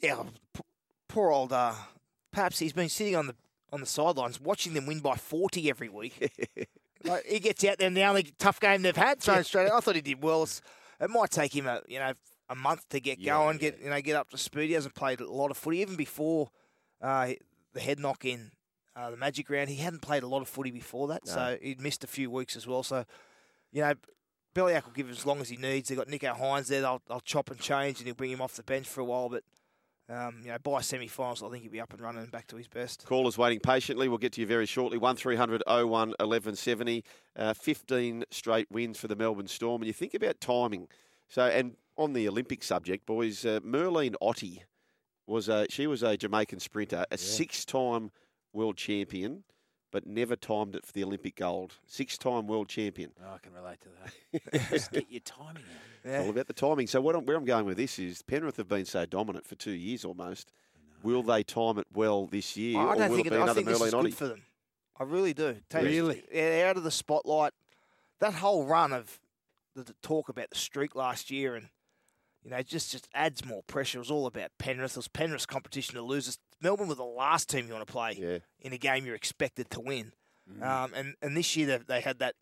Yeah, 0.00 0.22
p- 0.54 0.62
poor 1.08 1.30
old. 1.30 1.52
Uh, 1.52 1.74
perhaps 2.32 2.58
he's 2.58 2.72
been 2.72 2.88
sitting 2.88 3.16
on 3.16 3.26
the 3.28 3.34
on 3.72 3.80
the 3.80 3.86
sidelines 3.86 4.40
watching 4.40 4.74
them 4.74 4.84
win 4.86 5.00
by 5.00 5.16
40 5.16 5.70
every 5.70 5.88
week. 5.88 6.30
like, 7.04 7.24
he 7.24 7.38
gets 7.40 7.64
out 7.64 7.78
there, 7.78 7.86
and 7.86 7.96
the 7.96 8.02
only 8.04 8.24
tough 8.38 8.60
game 8.60 8.82
they've 8.82 8.94
had 8.96 9.22
So 9.22 9.40
straight. 9.42 9.68
out. 9.70 9.74
I 9.76 9.80
thought 9.80 9.94
he 9.94 10.00
did 10.02 10.22
well. 10.22 10.42
It's, 10.42 10.60
it 11.00 11.08
might 11.08 11.30
take 11.30 11.54
him 11.56 11.66
a 11.66 11.80
you 11.88 11.98
know 11.98 12.12
a 12.48 12.54
month 12.54 12.86
to 12.90 13.00
get 13.00 13.18
Yeah, 13.18 13.34
going, 13.34 13.56
get 13.58 13.80
you 13.82 13.88
know 13.90 14.00
get 14.00 14.16
up 14.16 14.28
to 14.30 14.38
speed. 14.38 14.66
He 14.68 14.72
hasn't 14.74 14.94
played 14.94 15.20
a 15.20 15.30
lot 15.30 15.50
of 15.50 15.56
footy 15.56 15.78
even 15.78 15.96
before 15.96 16.50
uh, 17.00 17.32
the 17.72 17.80
head 17.80 17.98
knock 17.98 18.24
in 18.24 18.50
uh, 18.96 19.10
the 19.10 19.16
Magic 19.16 19.48
round. 19.50 19.68
He 19.68 19.76
hadn't 19.76 20.02
played 20.02 20.22
a 20.22 20.28
lot 20.28 20.42
of 20.42 20.48
footy 20.48 20.70
before 20.70 21.08
that, 21.08 21.26
so 21.26 21.56
he'd 21.60 21.80
missed 21.80 22.04
a 22.04 22.08
few 22.08 22.30
weeks 22.30 22.56
as 22.56 22.66
well. 22.66 22.82
So 22.82 23.04
you 23.72 23.82
know. 23.82 23.94
Bellyack 24.54 24.84
will 24.84 24.92
give 24.92 25.06
him 25.06 25.12
as 25.12 25.24
long 25.24 25.40
as 25.40 25.48
he 25.48 25.56
needs. 25.56 25.88
They've 25.88 25.96
got 25.96 26.08
Nicho 26.08 26.38
Hynes 26.38 26.66
there. 26.66 26.82
They'll, 26.82 27.00
they'll 27.08 27.20
chop 27.20 27.50
and 27.50 27.58
change, 27.58 28.00
and 28.00 28.06
he'll 28.06 28.14
bring 28.14 28.30
him 28.30 28.42
off 28.42 28.52
the 28.54 28.62
bench 28.62 28.86
for 28.86 29.00
a 29.00 29.04
while. 29.04 29.30
But 29.30 29.44
um, 30.12 30.40
you 30.42 30.50
know, 30.50 30.58
by 30.58 30.80
semi-finals, 30.80 31.42
I 31.42 31.48
think 31.48 31.62
he'll 31.62 31.72
be 31.72 31.80
up 31.80 31.92
and 31.92 32.02
running 32.02 32.22
and 32.22 32.30
back 32.30 32.46
to 32.48 32.56
his 32.56 32.68
best. 32.68 33.06
Callers 33.06 33.38
waiting 33.38 33.60
patiently. 33.60 34.08
We'll 34.08 34.18
get 34.18 34.32
to 34.32 34.40
you 34.40 34.46
very 34.46 34.66
shortly. 34.66 34.98
1300 34.98 35.62
01 35.66 35.88
1170. 35.88 37.04
Uh, 37.36 37.54
15 37.54 38.24
straight 38.30 38.70
wins 38.70 38.98
for 38.98 39.08
the 39.08 39.16
Melbourne 39.16 39.46
Storm. 39.46 39.80
And 39.80 39.86
you 39.86 39.92
think 39.92 40.14
about 40.14 40.40
timing. 40.40 40.88
So, 41.28 41.46
and 41.46 41.76
on 41.96 42.12
the 42.12 42.28
Olympic 42.28 42.62
subject, 42.62 43.06
boys, 43.06 43.46
uh, 43.46 43.60
Merlene 43.60 44.14
Ottey 44.20 44.62
was 45.26 45.48
a, 45.48 45.66
she 45.70 45.86
was 45.86 46.02
a 46.02 46.16
Jamaican 46.16 46.60
sprinter, 46.60 47.04
a 47.10 47.18
six-time 47.18 48.10
world 48.52 48.76
champion, 48.76 49.44
but 49.90 50.06
never 50.06 50.36
timed 50.36 50.74
it 50.74 50.84
for 50.86 50.92
the 50.92 51.04
Olympic 51.04 51.36
gold. 51.36 51.74
Six-time 51.86 52.46
world 52.46 52.68
champion. 52.68 53.10
Oh, 53.22 53.34
I 53.34 53.38
can 53.38 53.52
relate 53.52 53.78
to 53.82 53.88
that. 54.52 54.68
Just 54.70 54.90
get 54.92 55.06
your 55.10 55.20
timing 55.20 55.62
out. 56.06 56.20
All 56.24 56.30
about 56.30 56.46
the 56.48 56.52
timing. 56.52 56.86
So 56.86 57.00
what 57.00 57.14
I'm, 57.14 57.24
where 57.26 57.36
I'm 57.36 57.44
going 57.44 57.64
with 57.66 57.76
this 57.76 57.98
is 57.98 58.22
Penrith 58.22 58.56
have 58.56 58.68
been 58.68 58.84
so 58.84 59.06
dominant 59.06 59.46
for 59.46 59.54
two 59.54 59.70
years 59.72 60.04
almost. 60.04 60.52
Will 61.02 61.22
they 61.22 61.42
time 61.42 61.78
it 61.78 61.86
well 61.92 62.26
this 62.26 62.56
year, 62.56 62.78
I 62.78 62.84
or 62.84 62.94
don't 62.96 63.10
will 63.10 63.16
think 63.16 63.26
it 63.28 63.32
I 63.32 63.52
think 63.54 63.66
this 63.66 63.80
is 63.80 63.92
good 63.92 64.14
for 64.14 64.28
them. 64.28 64.42
I 64.98 65.04
really 65.04 65.32
do. 65.34 65.56
Take- 65.68 65.84
Really? 65.84 66.22
yeah, 66.32 66.66
out 66.70 66.76
of 66.76 66.84
the 66.84 66.90
spotlight. 66.90 67.52
That 68.20 68.34
whole 68.34 68.64
run 68.66 68.92
of 68.92 69.18
the, 69.74 69.82
the 69.82 69.94
talk 70.02 70.28
about 70.28 70.50
the 70.50 70.56
streak 70.58 70.94
last 70.94 71.30
year, 71.30 71.56
and 71.56 71.68
you 72.44 72.50
know, 72.50 72.60
just 72.62 72.90
just 72.92 73.08
adds 73.14 73.44
more 73.44 73.62
pressure. 73.64 73.98
It 73.98 74.00
was 74.00 74.10
all 74.10 74.26
about 74.26 74.50
Penrith. 74.58 74.92
It 74.92 74.96
was 74.96 75.08
Penrith's 75.08 75.46
competition 75.46 75.94
to 75.94 76.02
lose. 76.02 76.38
Melbourne 76.60 76.88
were 76.88 76.94
the 76.94 77.04
last 77.04 77.48
team 77.48 77.66
you 77.66 77.72
want 77.74 77.86
to 77.86 77.92
play 77.92 78.16
Yeah. 78.18 78.38
in 78.60 78.72
a 78.72 78.78
game 78.78 79.04
you're 79.06 79.14
expected 79.14 79.70
to 79.70 79.80
win. 79.80 80.12
Mm. 80.50 80.62
Um, 80.62 80.92
and 80.94 81.14
and 81.22 81.36
this 81.36 81.56
year 81.56 81.66
they, 81.66 81.78
they 81.78 82.00
had 82.00 82.18
that 82.18 82.34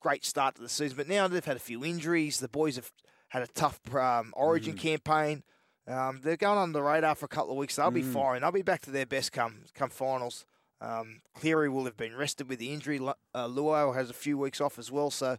great 0.00 0.24
start 0.24 0.54
to 0.56 0.62
the 0.62 0.68
season, 0.68 0.96
but 0.96 1.08
now 1.08 1.28
they've 1.28 1.44
had 1.44 1.56
a 1.56 1.60
few 1.60 1.84
injuries. 1.84 2.40
The 2.40 2.48
boys 2.48 2.76
have 2.76 2.90
had 3.28 3.42
a 3.42 3.46
tough 3.46 3.80
um, 3.94 4.32
Origin 4.36 4.74
Mm. 4.74 4.78
campaign. 4.80 5.42
Um, 5.86 6.20
they're 6.22 6.36
going 6.36 6.58
under 6.58 6.78
the 6.78 6.82
radar 6.82 7.14
for 7.14 7.24
a 7.26 7.28
couple 7.28 7.50
of 7.52 7.56
weeks. 7.58 7.76
They'll 7.76 7.90
be 7.90 8.02
Mm. 8.02 8.12
fine. 8.12 8.40
They'll 8.40 8.52
be 8.52 8.62
back 8.62 8.82
to 8.82 8.90
their 8.90 9.06
best 9.06 9.32
come 9.32 9.64
come 9.74 9.90
finals. 9.90 10.44
Um, 10.80 11.22
Cleary 11.34 11.68
will 11.68 11.84
have 11.84 11.96
been 11.96 12.16
rested 12.16 12.48
with 12.48 12.58
the 12.58 12.72
injury. 12.72 12.98
Uh, 12.98 13.46
Luai 13.46 13.94
has 13.94 14.10
a 14.10 14.14
few 14.14 14.36
weeks 14.38 14.60
off 14.60 14.78
as 14.78 14.90
well, 14.90 15.10
so 15.10 15.38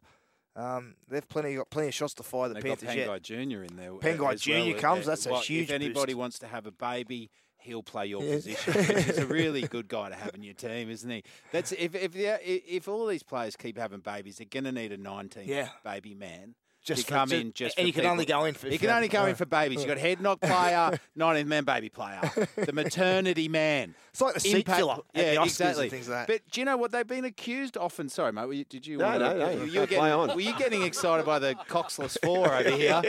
um, 0.55 0.95
they've 1.07 1.27
plenty 1.27 1.55
got 1.55 1.69
plenty 1.69 1.87
of 1.89 1.93
shots 1.93 2.13
to 2.15 2.23
fire 2.23 2.47
the 2.49 2.55
They've 2.55 2.63
got 2.63 2.79
Panthers 2.79 2.95
yet. 2.95 3.23
Jr. 3.23 3.63
in 3.63 3.75
there. 3.75 3.91
Pangai 3.93 4.33
as 4.33 4.41
Jr. 4.41 4.51
well. 4.51 4.73
comes, 4.79 5.07
Uh, 5.07 5.11
that's 5.11 5.25
a 5.25 5.37
huge 5.39 5.69
If 5.69 5.71
anybody 5.75 6.13
boost. 6.13 6.17
wants 6.19 6.39
to 6.39 6.47
have 6.47 6.65
a 6.67 6.71
baby, 6.71 7.29
he'll 7.57 7.81
play 7.83 8.07
your 8.07 8.21
Yeah. 8.23 8.35
position. 8.35 8.73
which 8.73 9.07
is 9.07 9.17
a 9.17 9.25
really 9.25 9.61
good 9.67 9.87
guy 9.87 10.09
to 10.09 10.15
have 10.15 10.35
in 10.35 10.43
your 10.43 10.53
team, 10.53 10.89
isn't 10.89 11.09
he? 11.09 11.23
That's 11.51 11.71
if 11.71 11.95
if 11.95 12.15
if 12.15 12.87
all 12.87 13.07
these 13.07 13.23
players 13.23 13.55
keep 13.55 13.77
having 13.77 14.01
babies, 14.01 14.37
they're 14.37 14.47
going 14.49 14.65
to 14.65 14.71
need 14.71 14.91
a 14.91 14.97
19 14.97 15.47
Yeah. 15.47 15.69
baby 15.83 16.13
man. 16.13 16.55
Just 16.83 17.07
to 17.07 17.13
come 17.13 17.29
ju- 17.29 17.37
in 17.37 17.53
just 17.53 17.77
and 17.77 17.83
for 17.85 17.87
you 17.87 17.93
can 17.93 18.05
only 18.05 18.25
go 18.25 18.43
in 18.43 18.53
for- 18.53 18.67
you 18.67 18.77
can 18.77 18.89
you 18.89 18.95
only 18.95 19.07
have- 19.07 19.11
go 19.13 19.25
in 19.27 19.35
for 19.35 19.45
babies. 19.45 19.81
You 19.81 19.87
got 19.87 19.97
head 19.97 20.19
knock 20.19 20.41
player, 20.41 20.99
19 21.15 21.47
man 21.47 21.63
baby 21.63 21.87
player, 21.89 22.19
the 22.57 22.73
maternity 22.73 23.47
man. 23.47 23.95
It's 24.13 24.21
like 24.21 24.35
the 24.35 24.39
seat 24.41 24.57
Impact- 24.57 24.77
filler 24.77 24.97
yeah, 25.15 25.31
the 25.31 25.37
Oscars 25.37 25.39
and 25.39 25.45
exactly. 25.47 25.89
things 25.89 26.07
like 26.07 26.27
that. 26.27 26.31
But 26.31 26.51
do 26.51 26.61
you 26.61 26.65
know 26.65 26.77
what 26.77 26.91
they've 26.91 27.07
been 27.07 27.25
accused 27.25 27.77
often? 27.77 28.09
Sorry, 28.09 28.31
mate. 28.31 28.45
Were 28.45 28.53
you, 28.53 28.63
did 28.63 28.85
you? 28.85 28.97
No, 28.99 29.17
no, 29.17 29.35
no, 29.35 29.49
You, 29.49 29.57
no, 29.57 29.63
you 29.65 29.79
were 29.79 29.87
play 29.87 29.95
getting, 29.97 30.13
on. 30.13 30.35
were 30.35 30.41
you 30.41 30.55
getting 30.59 30.83
excited 30.83 31.25
by 31.25 31.39
the 31.39 31.55
coxless 31.67 32.15
four 32.23 32.53
over 32.53 32.69
here? 32.77 33.01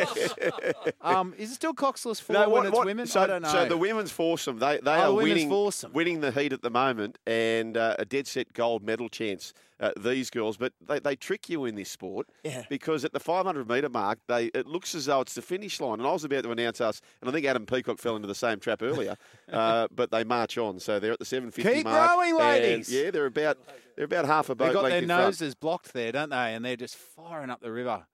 um, 1.02 1.34
is 1.36 1.50
it 1.50 1.54
still 1.56 1.74
coxless 1.74 2.22
four 2.22 2.36
when 2.36 2.50
what- 2.50 2.66
it's 2.66 2.76
what- 2.76 2.86
women? 2.86 3.06
So, 3.06 3.20
I 3.22 3.26
don't 3.26 3.42
know. 3.42 3.48
so 3.52 3.66
the 3.66 3.76
women's 3.76 4.10
foursome, 4.12 4.58
they 4.58 4.78
they 4.82 4.90
Oh, 4.92 5.10
are 5.10 5.12
women's 5.12 5.34
winning 5.34 5.48
foursome. 5.50 5.92
winning 5.92 6.20
the 6.20 6.30
heat 6.32 6.52
at 6.52 6.62
the 6.62 6.70
moment, 6.70 7.18
and 7.26 7.76
uh, 7.76 7.96
a 7.98 8.04
dead 8.06 8.26
set 8.26 8.52
gold 8.52 8.82
medal 8.82 9.08
chance. 9.10 9.52
Uh, 9.80 9.90
these 9.96 10.30
girls, 10.30 10.56
but 10.56 10.72
they, 10.80 11.00
they 11.00 11.16
trick 11.16 11.48
you 11.48 11.64
in 11.64 11.74
this 11.74 11.90
sport 11.90 12.28
Yeah. 12.44 12.62
because 12.70 13.04
at 13.04 13.12
the 13.12 13.18
500 13.18 13.68
metre 13.68 13.88
mark, 13.88 14.20
they 14.28 14.46
it 14.54 14.68
looks 14.68 14.94
as 14.94 15.06
though 15.06 15.20
it's 15.20 15.34
the 15.34 15.42
finish 15.42 15.80
line. 15.80 15.98
And 15.98 16.06
I 16.06 16.12
was 16.12 16.22
about 16.22 16.44
to 16.44 16.52
announce 16.52 16.80
us, 16.80 17.00
and 17.20 17.28
I 17.28 17.32
think 17.32 17.44
Adam 17.44 17.66
Peacock 17.66 17.98
fell 17.98 18.14
into 18.14 18.28
the 18.28 18.36
same 18.36 18.60
trap 18.60 18.82
earlier, 18.82 19.16
uh, 19.52 19.88
but 19.90 20.12
they 20.12 20.22
march 20.22 20.56
on. 20.58 20.78
So 20.78 21.00
they're 21.00 21.12
at 21.12 21.18
the 21.18 21.24
750 21.24 21.74
Keep 21.78 21.84
mark. 21.86 22.08
growing, 22.12 22.30
and, 22.30 22.38
ladies. 22.38 22.92
yeah, 22.92 23.10
they're 23.10 23.26
about 23.26 23.58
they're 23.96 24.04
about 24.04 24.26
half 24.26 24.48
a 24.48 24.54
boat 24.54 24.66
They've 24.66 24.74
got 24.74 24.88
their 24.88 24.98
in 24.98 25.06
front. 25.08 25.22
noses 25.24 25.56
blocked 25.56 25.92
there, 25.92 26.12
don't 26.12 26.30
they? 26.30 26.54
And 26.54 26.64
they're 26.64 26.76
just 26.76 26.94
firing 26.94 27.50
up 27.50 27.60
the 27.60 27.72
river. 27.72 28.06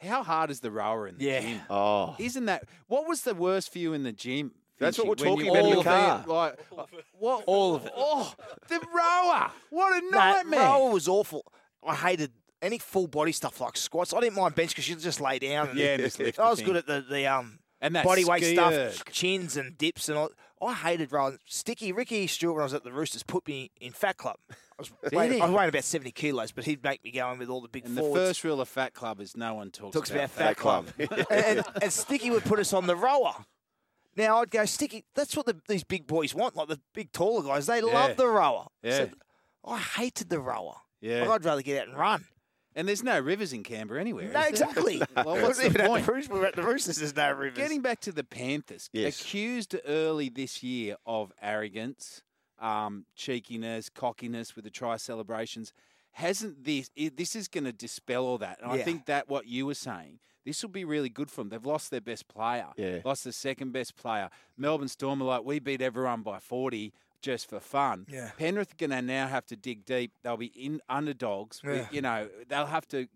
How 0.00 0.24
hard 0.24 0.50
is 0.50 0.58
the 0.60 0.70
rower 0.72 1.06
in 1.06 1.16
the 1.18 1.24
Yeah. 1.24 1.40
gym? 1.42 1.60
Oh, 1.70 2.16
Isn't 2.18 2.46
that 2.46 2.64
what 2.88 3.06
was 3.08 3.22
the 3.22 3.34
worst 3.34 3.72
for 3.72 3.78
you 3.78 3.92
in 3.92 4.02
the 4.02 4.12
gym? 4.12 4.50
That's 4.78 4.98
what 4.98 5.06
we're 5.06 5.14
talking 5.14 5.48
about 5.48 5.64
in 5.64 5.76
the 5.76 5.82
car. 5.82 6.24
Like, 6.26 6.58
what? 7.18 7.44
All 7.46 7.76
of 7.76 7.86
it. 7.86 7.92
Oh, 7.96 8.32
the 8.68 8.80
rower! 8.94 9.50
What 9.70 9.96
a 10.02 10.10
That 10.10 10.46
nightmare! 10.46 10.60
rower 10.60 10.90
was 10.90 11.08
awful. 11.08 11.44
I 11.86 11.94
hated 11.94 12.32
any 12.60 12.78
full 12.78 13.06
body 13.06 13.32
stuff 13.32 13.60
like 13.60 13.76
squats. 13.76 14.12
I 14.14 14.20
didn't 14.20 14.36
mind 14.36 14.54
bench 14.54 14.70
because 14.70 14.88
you 14.88 14.96
just 14.96 15.20
lay 15.20 15.38
down. 15.38 15.68
And 15.70 15.78
Yeah, 15.78 15.94
and 15.94 16.02
just 16.02 16.18
lift 16.18 16.38
I 16.38 16.48
was 16.50 16.58
thing. 16.58 16.66
good 16.66 16.76
at 16.76 16.86
the 16.86 17.04
the 17.08 17.26
um 17.26 17.58
And 17.80 17.94
body 17.94 18.24
weight 18.24 18.44
stuff, 18.44 19.04
chins 19.10 19.56
and 19.56 19.76
dips 19.78 20.08
and 20.08 20.18
all. 20.18 20.30
I 20.62 20.72
hated 20.72 21.12
rolling. 21.12 21.38
Sticky 21.44 21.92
Ricky 21.92 22.26
Stuart 22.26 22.54
when 22.54 22.62
I 22.62 22.64
was 22.64 22.72
at 22.74 22.84
the 22.84 22.92
Roosters 22.92 23.22
put 23.22 23.46
me 23.46 23.70
in 23.80 23.92
Fat 23.92 24.16
Club. 24.16 24.36
I 24.50 24.54
was, 24.78 24.90
weighing. 25.12 25.42
I 25.42 25.44
was 25.44 25.54
weighing 25.54 25.68
about 25.68 25.84
seventy 25.84 26.10
kilos, 26.10 26.52
but 26.52 26.64
he'd 26.64 26.82
make 26.82 27.04
me 27.04 27.10
go 27.12 27.30
in 27.32 27.38
with 27.38 27.50
all 27.50 27.60
the 27.60 27.68
big 27.68 27.84
And 27.84 27.96
the 27.96 28.02
first 28.02 28.42
rule 28.42 28.60
of 28.62 28.68
Fat 28.68 28.94
Club 28.94 29.20
is 29.20 29.36
no 29.36 29.54
one 29.54 29.70
talks, 29.70 29.94
talks 29.94 30.10
about, 30.10 30.30
Fat 30.30 30.48
Fat 30.48 30.56
Club. 30.56 30.86
and, 30.98 31.26
and, 31.30 31.64
and 31.82 31.92
Sticky 31.92 32.30
would 32.30 32.44
put 32.44 32.58
us 32.58 32.72
on 32.72 32.86
the 32.86 32.96
rower. 32.96 33.34
Now 34.16 34.40
I'd 34.40 34.50
go 34.50 34.64
Sticky. 34.64 35.04
That's 35.14 35.36
what 35.36 35.46
the, 35.46 35.56
these 35.68 35.84
big 35.84 36.06
boys 36.06 36.34
want, 36.34 36.56
like 36.56 36.68
the 36.68 36.80
big 36.94 37.12
taller 37.12 37.42
guys. 37.42 37.66
They 37.66 37.78
Yeah. 37.78 37.84
love 37.84 38.16
the 38.16 38.28
rower. 38.28 38.66
I 38.82 38.86
Yeah. 38.86 38.96
said, 38.98 39.14
I 39.64 39.78
hated 39.78 40.28
the 40.30 40.40
rower. 40.40 40.76
Yeah. 41.00 41.20
Like, 41.22 41.30
I'd 41.30 41.44
rather 41.44 41.62
get 41.62 41.82
out 41.82 41.88
and 41.88 41.98
run. 41.98 42.24
And 42.76 42.88
there's 42.88 43.02
no 43.04 43.18
rivers 43.20 43.52
in 43.52 43.62
Canberra 43.62 44.00
anywhere. 44.00 44.24
No, 44.24 44.28
is 44.30 44.32
there? 44.34 44.48
exactly. 44.68 45.00
well, 45.16 45.40
what's 45.42 45.58
the 45.58 45.66
Even 45.66 45.80
at 45.82 45.86
point? 45.86 46.06
the 46.06 46.12
Roosters, 46.12 46.30
we're 46.32 46.46
at 46.46 46.56
the 46.56 46.62
Roosters, 46.62 46.96
there's 46.96 47.14
no 47.14 47.30
rivers. 47.32 47.56
Getting 47.56 47.82
back 47.82 48.00
to 48.00 48.12
the 48.12 48.24
Panthers, 48.24 48.90
Yes. 48.92 49.20
accused 49.20 49.76
early 49.86 50.28
this 50.28 50.62
year 50.62 50.96
of 51.06 51.32
arrogance, 51.40 52.22
um, 52.58 53.06
cheekiness, 53.14 53.88
cockiness 53.90 54.56
with 54.56 54.64
the 54.64 54.70
try 54.70 54.96
celebrations. 54.96 55.72
Hasn't 56.12 56.64
this? 56.64 56.90
i 56.98 57.10
this 57.14 57.34
is 57.36 57.48
going 57.48 57.64
to 57.64 57.72
dispel 57.72 58.24
all 58.24 58.38
that, 58.38 58.60
and 58.60 58.70
I 58.70 58.76
Yeah. 58.76 58.84
think 58.84 59.06
that 59.06 59.28
what 59.28 59.46
you 59.46 59.66
were 59.66 59.74
saying, 59.74 60.18
this 60.44 60.62
will 60.62 60.70
be 60.70 60.84
really 60.84 61.08
good 61.08 61.30
for 61.30 61.40
them. 61.42 61.48
They've 61.50 61.64
lost 61.64 61.90
their 61.90 62.00
best 62.00 62.28
player, 62.28 62.66
Yeah. 62.76 63.00
lost 63.04 63.24
the 63.24 63.32
second 63.32 63.72
best 63.72 63.96
player. 63.96 64.30
Melbourne 64.56 64.88
Storm 64.88 65.22
are 65.22 65.24
like, 65.26 65.44
we 65.44 65.58
beat 65.58 65.80
everyone 65.82 66.22
by 66.22 66.38
forty 66.38 66.92
just 67.22 67.48
for 67.48 67.58
fun. 67.60 68.04
Yeah. 68.08 68.30
Penrith 68.36 68.72
are 68.72 68.76
going 68.76 68.90
to 68.90 69.00
now 69.00 69.26
have 69.28 69.46
to 69.46 69.56
dig 69.56 69.86
deep. 69.86 70.12
They'll 70.22 70.36
be 70.36 70.52
in 70.54 70.80
underdogs. 70.90 71.62
with- 71.62 71.90
you 71.92 72.02
know, 72.02 72.28
they'll 72.48 72.66
have 72.66 72.86
to 72.88 73.08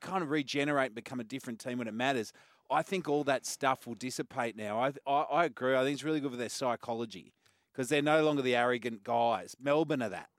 kind 0.00 0.22
of 0.22 0.30
regenerate 0.30 0.86
and 0.86 0.94
become 0.94 1.20
a 1.20 1.24
different 1.24 1.60
team 1.60 1.76
when 1.78 1.86
it 1.86 1.92
matters. 1.92 2.32
I 2.70 2.82
think 2.82 3.06
all 3.08 3.22
that 3.24 3.44
stuff 3.44 3.86
will 3.86 3.96
dissipate 3.96 4.56
now. 4.56 4.80
I, 4.80 4.92
I, 5.06 5.12
I 5.22 5.44
agree. 5.44 5.76
I 5.76 5.82
think 5.82 5.92
it's 5.94 6.04
really 6.04 6.20
good 6.20 6.30
for 6.30 6.36
their 6.38 6.48
psychology 6.48 7.34
because 7.72 7.88
they're 7.90 8.00
no 8.00 8.22
longer 8.24 8.40
the 8.42 8.56
arrogant 8.56 9.04
guys. 9.04 9.54
Melbourne 9.60 10.02
are 10.02 10.08
that. 10.08 10.30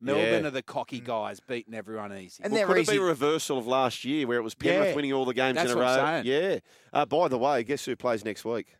Melbourne 0.00 0.42
Yeah. 0.42 0.48
are 0.48 0.50
the 0.50 0.62
cocky 0.62 1.00
guys 1.00 1.40
beating 1.40 1.74
everyone 1.74 2.12
easy. 2.16 2.42
And 2.42 2.52
Well, 2.52 2.58
they're 2.60 2.66
could 2.66 2.88
it 2.88 2.90
be 2.90 2.96
a 2.96 3.02
reversal 3.02 3.58
of 3.58 3.66
last 3.66 4.04
year 4.04 4.26
where 4.26 4.38
it 4.38 4.42
was 4.42 4.54
Penrith 4.54 4.88
Yeah. 4.90 4.94
winning 4.94 5.12
all 5.12 5.24
the 5.26 5.34
games 5.34 5.56
That's 5.56 5.70
in 5.72 5.76
a 5.76 5.80
what 5.80 5.98
row? 5.98 6.04
I'm 6.04 6.24
Yeah. 6.26 6.58
Uh, 6.92 7.04
by 7.06 7.28
the 7.28 7.38
way, 7.38 7.62
guess 7.64 7.84
who 7.84 7.96
plays 7.96 8.24
next 8.24 8.44
week? 8.44 8.76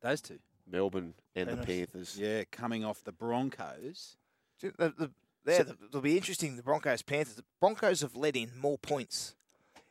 Those 0.00 0.20
two. 0.20 0.38
Melbourne 0.66 1.14
and 1.34 1.48
the 1.48 1.56
Panthers. 1.58 2.16
Yeah, 2.18 2.44
coming 2.50 2.84
off 2.84 3.02
the 3.04 3.12
Broncos. 3.12 4.16
The, 4.60 4.70
the, 4.96 5.10
there, 5.44 5.64
the, 5.64 5.76
it'll 5.88 6.00
be 6.00 6.16
interesting. 6.16 6.56
The 6.56 6.62
Broncos 6.62 7.02
Panthers. 7.02 7.34
The 7.34 7.44
Broncos 7.60 8.00
have 8.00 8.14
let 8.14 8.36
in 8.36 8.56
more 8.56 8.78
points 8.78 9.34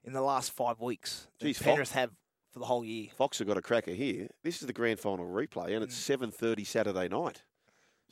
in 0.03 0.13
the 0.13 0.21
last 0.21 0.51
five 0.51 0.79
weeks 0.79 1.27
than 1.39 1.47
Geez, 1.49 1.57
Fox- 1.57 1.65
Penrith 1.65 1.91
have 1.91 2.11
for 2.51 2.59
the 2.59 2.65
whole 2.65 2.83
year. 2.85 3.09
Fox 3.15 3.39
have 3.39 3.47
got 3.47 3.57
a 3.57 3.61
cracker 3.61 3.91
here. 3.91 4.29
This 4.43 4.61
is 4.61 4.67
the 4.67 4.73
grand 4.73 4.99
final 4.99 5.25
replay, 5.25 5.73
and 5.75 5.83
it's 5.83 5.95
seven 5.95 6.31
thirty 6.31 6.63
Saturday 6.63 7.07
night. 7.09 7.43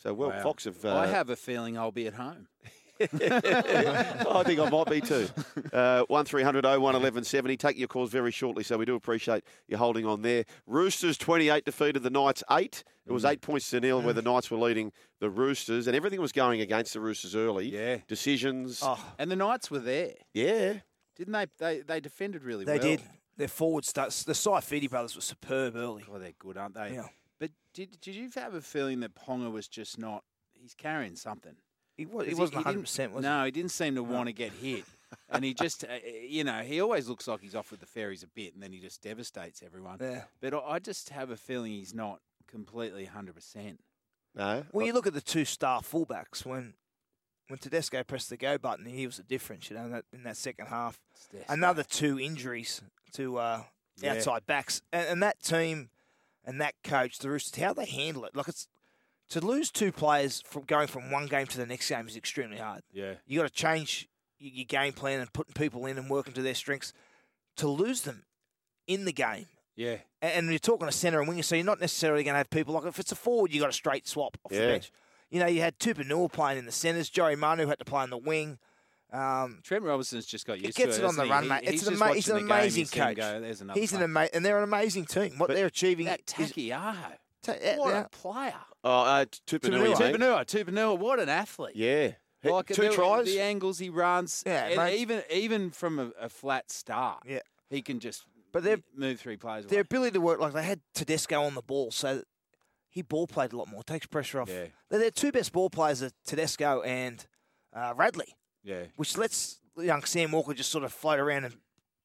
So 0.01 0.13
well, 0.13 0.29
Wow. 0.29 0.41
Fox 0.43 0.63
have. 0.65 0.83
Uh, 0.83 0.95
I 0.95 1.07
have 1.07 1.29
a 1.29 1.35
feeling 1.35 1.77
I'll 1.77 1.91
be 1.91 2.07
at 2.07 2.13
home. 2.15 2.47
I 3.01 4.43
think 4.45 4.59
I 4.59 4.69
might 4.69 4.89
be 4.89 4.99
too. 4.99 5.27
Uh, 5.71 6.03
one 6.09 6.25
1170 6.25 7.55
Take 7.55 7.77
your 7.77 7.87
calls 7.87 8.09
very 8.11 8.29
shortly, 8.31 8.61
so 8.63 8.77
we 8.77 8.83
do 8.83 8.95
appreciate 8.95 9.43
you 9.69 9.77
holding 9.77 10.05
on 10.05 10.21
there. 10.21 10.43
Roosters 10.67 11.17
28 11.17 11.63
defeated 11.63 12.03
the 12.03 12.09
Knights 12.09 12.43
8. 12.51 12.83
It 13.05 13.09
Mm. 13.09 13.13
was 13.13 13.23
8 13.23 13.41
points 13.41 13.69
to 13.69 13.79
nil 13.79 14.01
where 14.01 14.13
the 14.13 14.21
Knights 14.21 14.51
were 14.51 14.57
leading 14.57 14.91
the 15.19 15.29
Roosters, 15.29 15.87
and 15.87 15.95
everything 15.95 16.19
was 16.19 16.33
going 16.33 16.59
against 16.59 16.93
the 16.93 16.99
Roosters 16.99 17.35
early. 17.37 17.69
Yeah. 17.69 17.99
Decisions. 18.07 18.81
Oh, 18.83 19.01
And 19.17 19.31
the 19.31 19.35
Knights 19.37 19.71
were 19.71 19.79
there, 19.79 20.15
Yeah. 20.33 20.79
didn't 21.15 21.31
they? 21.33 21.45
They, 21.57 21.79
they 21.81 21.99
defended 22.01 22.43
really 22.43 22.65
they 22.65 22.73
well. 22.73 22.81
They 22.81 22.95
did. 22.97 23.03
Their 23.37 23.47
forward 23.47 23.85
starts. 23.85 24.23
The 24.25 24.33
Saifiti 24.33 24.89
brothers 24.89 25.15
were 25.15 25.21
superb 25.21 25.77
early. 25.77 26.03
Oh, 26.11 26.19
they're 26.19 26.33
good, 26.37 26.57
aren't 26.57 26.75
they? 26.75 26.95
Yeah. 26.95 27.07
But 27.39 27.51
did 27.73 27.99
did 28.01 28.15
you 28.15 28.29
have 28.35 28.53
a 28.53 28.61
feeling 28.61 28.99
that 29.01 29.15
Ponga 29.15 29.51
was 29.51 29.67
just 29.67 29.97
not? 29.97 30.23
He's 30.53 30.73
carrying 30.73 31.15
something. 31.15 31.55
He, 31.97 32.05
was, 32.05 32.25
he 32.25 32.31
'Cause 32.31 32.39
wasn't 32.39 32.55
100, 32.65 32.81
percent 32.81 33.13
was 33.13 33.23
No, 33.23 33.43
he 33.45 33.51
didn't 33.51 33.71
seem 33.71 33.95
to 33.95 34.03
want 34.03 34.27
to 34.27 34.33
get 34.33 34.51
hit. 34.53 34.85
And 35.31 35.43
he 35.43 35.55
just, 35.55 35.83
uh, 35.85 35.87
you 36.21 36.43
know, 36.43 36.59
he 36.59 36.79
always 36.81 37.09
looks 37.09 37.27
like 37.27 37.41
he's 37.41 37.55
off 37.55 37.71
with 37.71 37.79
the 37.79 37.87
fairies 37.87 38.21
a 38.21 38.27
bit, 38.27 38.53
and 38.53 38.61
then 38.61 38.71
he 38.71 38.79
just 38.79 39.01
devastates 39.01 39.63
everyone. 39.65 39.97
Yeah. 39.99 40.25
But 40.39 40.53
I 40.53 40.59
I 40.75 40.79
just 40.79 41.09
have 41.09 41.31
a 41.31 41.35
feeling 41.35 41.71
he's 41.71 41.95
not 41.95 42.19
completely 42.47 43.07
100%. 43.11 43.77
No. 44.35 44.65
Well, 44.71 44.85
you 44.85 44.93
look 44.93 45.07
at 45.07 45.13
the 45.15 45.21
two 45.21 45.45
star 45.45 45.81
fullbacks 45.81 46.45
when 46.45 46.75
when 47.47 47.57
Tedesco 47.57 48.03
pressed 48.03 48.29
the 48.29 48.37
go 48.37 48.59
button, 48.59 48.85
he 48.85 49.07
was 49.07 49.17
a 49.17 49.23
difference. 49.23 49.71
You 49.71 49.77
know, 49.77 49.85
in 49.85 49.91
that, 49.93 50.05
in 50.13 50.23
that 50.23 50.37
second 50.37 50.67
half. 50.67 50.99
Tedesco. 51.31 51.51
Another 51.53 51.83
two 51.83 52.19
injuries 52.19 52.79
to 53.13 53.37
uh, 53.39 53.63
Yeah. 53.99 54.13
outside 54.13 54.45
backs, 54.45 54.83
and, 54.93 55.07
and 55.07 55.23
that 55.23 55.41
team 55.41 55.89
and 56.45 56.59
that 56.61 56.75
coach, 56.83 57.19
the 57.19 57.29
Roosters, 57.29 57.61
how 57.61 57.73
they 57.73 57.85
handle 57.85 58.25
it. 58.25 58.35
Like 58.35 58.47
it's 58.47 58.67
to 59.29 59.39
lose 59.39 59.69
two 59.71 59.91
players 59.91 60.41
from 60.41 60.63
going 60.63 60.87
from 60.87 61.11
one 61.11 61.27
game 61.27 61.45
to 61.47 61.57
the 61.57 61.65
next 61.65 61.87
game 61.89 62.07
is 62.07 62.17
extremely 62.17 62.57
hard. 62.57 62.81
Yeah. 62.91 63.13
You 63.27 63.39
got 63.39 63.47
to 63.47 63.53
change 63.53 64.07
your 64.39 64.65
game 64.65 64.93
plan 64.93 65.19
and 65.19 65.31
putting 65.33 65.53
people 65.53 65.85
in 65.85 65.97
and 65.97 66.09
working 66.09 66.33
to 66.33 66.41
their 66.41 66.55
strengths. 66.55 66.93
To 67.57 67.67
lose 67.67 68.01
them 68.01 68.23
in 68.87 69.03
the 69.05 69.11
game, 69.11 69.47
Yeah. 69.75 69.97
and, 70.21 70.49
you're 70.49 70.59
talking 70.59 70.87
a 70.87 70.91
centre 70.93 71.19
and 71.19 71.27
winger, 71.27 71.43
so 71.43 71.55
you're 71.55 71.65
not 71.65 71.81
necessarily 71.81 72.23
going 72.23 72.33
to 72.33 72.37
have 72.37 72.49
people 72.49 72.73
like 72.73 72.85
if 72.85 72.99
it's 72.99 73.11
a 73.11 73.15
forward, 73.15 73.53
you 73.53 73.59
got 73.59 73.69
a 73.69 73.73
straight 73.73 74.07
swap 74.07 74.37
off 74.45 74.51
the 74.51 74.57
Yeah. 74.57 74.67
bench. 74.67 74.91
You 75.29 75.39
know, 75.41 75.45
you 75.47 75.59
had 75.61 75.77
Tupouniua 75.77 76.31
playing 76.31 76.57
in 76.57 76.65
the 76.65 76.71
centres, 76.71 77.09
Joey 77.09 77.35
Manu 77.35 77.67
had 77.67 77.77
to 77.79 77.85
play 77.85 78.03
in 78.05 78.09
the 78.09 78.17
wing. 78.17 78.57
Um, 79.11 79.59
Trent 79.63 79.83
Robinson's 79.83 80.25
just 80.27 80.45
got 80.45 80.59
used 80.61 80.77
gets 80.77 80.77
to 80.77 80.81
it 80.83 80.85
He 80.85 80.85
Gets 80.85 80.97
it. 80.99 81.05
on 81.05 81.15
the 81.27 81.33
hasn't 81.33 81.49
run, 81.49 81.57
mate. 81.59 81.63
He- 81.69 81.73
It's 81.75 81.81
he's 81.81 81.87
an, 81.87 81.93
just 81.93 82.03
ama- 82.03 82.13
he's 82.15 82.27
an 82.29 82.33
watching 82.35 82.47
game, 82.47 82.57
amazing 82.57 82.81
he's 82.81 82.89
coach. 82.91 83.15
Go, 83.17 83.39
There's 83.41 83.61
another 83.61 83.79
He's 83.79 83.91
an 83.93 83.97
play." 83.97 84.03
ama- 84.05 84.29
and 84.33 84.45
they're 84.45 84.57
an 84.57 84.63
amazing 84.63 85.05
team. 85.05 85.37
What 85.39 85.47
But- 85.47 85.55
they're 85.55 85.65
achieving 85.65 86.05
That 86.05 86.21
is 86.37 86.51
Takiaho. 86.51 86.95
Ta- 87.41 87.53
yeah, 87.61 87.77
What 87.77 87.89
yeah. 87.93 88.01
a 88.05 88.09
player. 88.09 88.53
Oh, 88.83 89.01
uh, 89.01 89.25
Tupouniua. 89.47 89.95
Tupouniua, 89.95 90.45
Tupouniua, 90.45 90.97
what 90.99 91.19
an 91.19 91.29
athlete. 91.29 91.75
Yeah. 91.75 92.11
Like 92.43 92.67
Two 92.67 92.83
the, 92.83 92.89
tries. 92.93 93.25
The 93.25 93.41
angles 93.41 93.79
he 93.79 93.89
runs. 93.89 94.43
Yeah, 94.45 94.65
and 94.67 94.77
mate. 94.77 94.99
even 94.99 95.23
even 95.31 95.71
from 95.71 95.99
a, 95.99 96.11
a 96.21 96.29
flat 96.29 96.71
start. 96.71 97.23
Yeah. 97.25 97.39
He 97.69 97.81
can 97.81 97.99
just 97.99 98.25
But 98.51 98.63
they're- 98.63 98.81
move 98.95 99.19
three 99.19 99.35
players 99.37 99.65
Their 99.65 99.79
away. 99.79 99.81
ability 99.81 100.11
to 100.11 100.21
work, 100.21 100.39
like 100.39 100.53
they 100.53 100.63
had 100.63 100.81
Tedesco 100.93 101.41
on 101.43 101.55
the 101.55 101.61
ball, 101.61 101.91
so 101.91 102.23
he 102.89 103.01
ball 103.01 103.27
played 103.27 103.51
a 103.53 103.57
lot 103.57 103.67
more, 103.67 103.83
takes 103.83 104.05
pressure 104.05 104.39
off. 104.41 104.49
Yeah. 104.49 104.67
They're 104.89 104.99
their 104.99 105.11
two 105.11 105.31
best 105.31 105.51
ball 105.51 105.69
players 105.69 106.01
are 106.03 106.11
Tedesco 106.25 106.81
and 106.81 107.25
uh, 107.73 107.93
Radley, 107.95 108.35
Yeah. 108.63 108.83
which 108.95 109.17
lets 109.17 109.59
young 109.77 110.03
Sam 110.03 110.31
Walker 110.31 110.53
just 110.53 110.69
sort 110.69 110.83
of 110.83 110.91
float 110.91 111.19
around 111.19 111.45
and 111.45 111.55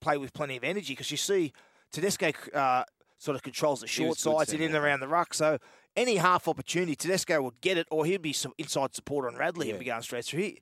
play 0.00 0.16
with 0.16 0.32
plenty 0.32 0.56
of 0.56 0.64
energy 0.64 0.92
because 0.92 1.10
you 1.10 1.16
see 1.16 1.52
Tedesco 1.92 2.30
uh, 2.54 2.84
sort 3.18 3.34
of 3.36 3.42
controls 3.42 3.80
the 3.80 3.86
short 3.86 4.18
sides 4.18 4.50
Sam 4.50 4.56
and 4.60 4.64
in 4.70 4.74
and 4.76 4.84
around 4.84 5.00
the 5.00 5.08
ruck. 5.08 5.34
So 5.34 5.58
any 5.96 6.16
half 6.16 6.46
opportunity, 6.48 6.94
Tedesco 6.96 7.40
would 7.42 7.60
get 7.60 7.78
it, 7.78 7.86
or 7.90 8.04
he'd 8.04 8.22
be 8.22 8.32
some 8.32 8.52
inside 8.58 8.94
support 8.94 9.26
on 9.32 9.38
Radley 9.38 9.70
and 9.70 9.76
Yeah. 9.76 9.80
be 9.80 9.84
going 9.86 10.02
straight 10.02 10.24
through. 10.24 10.40
He, 10.42 10.60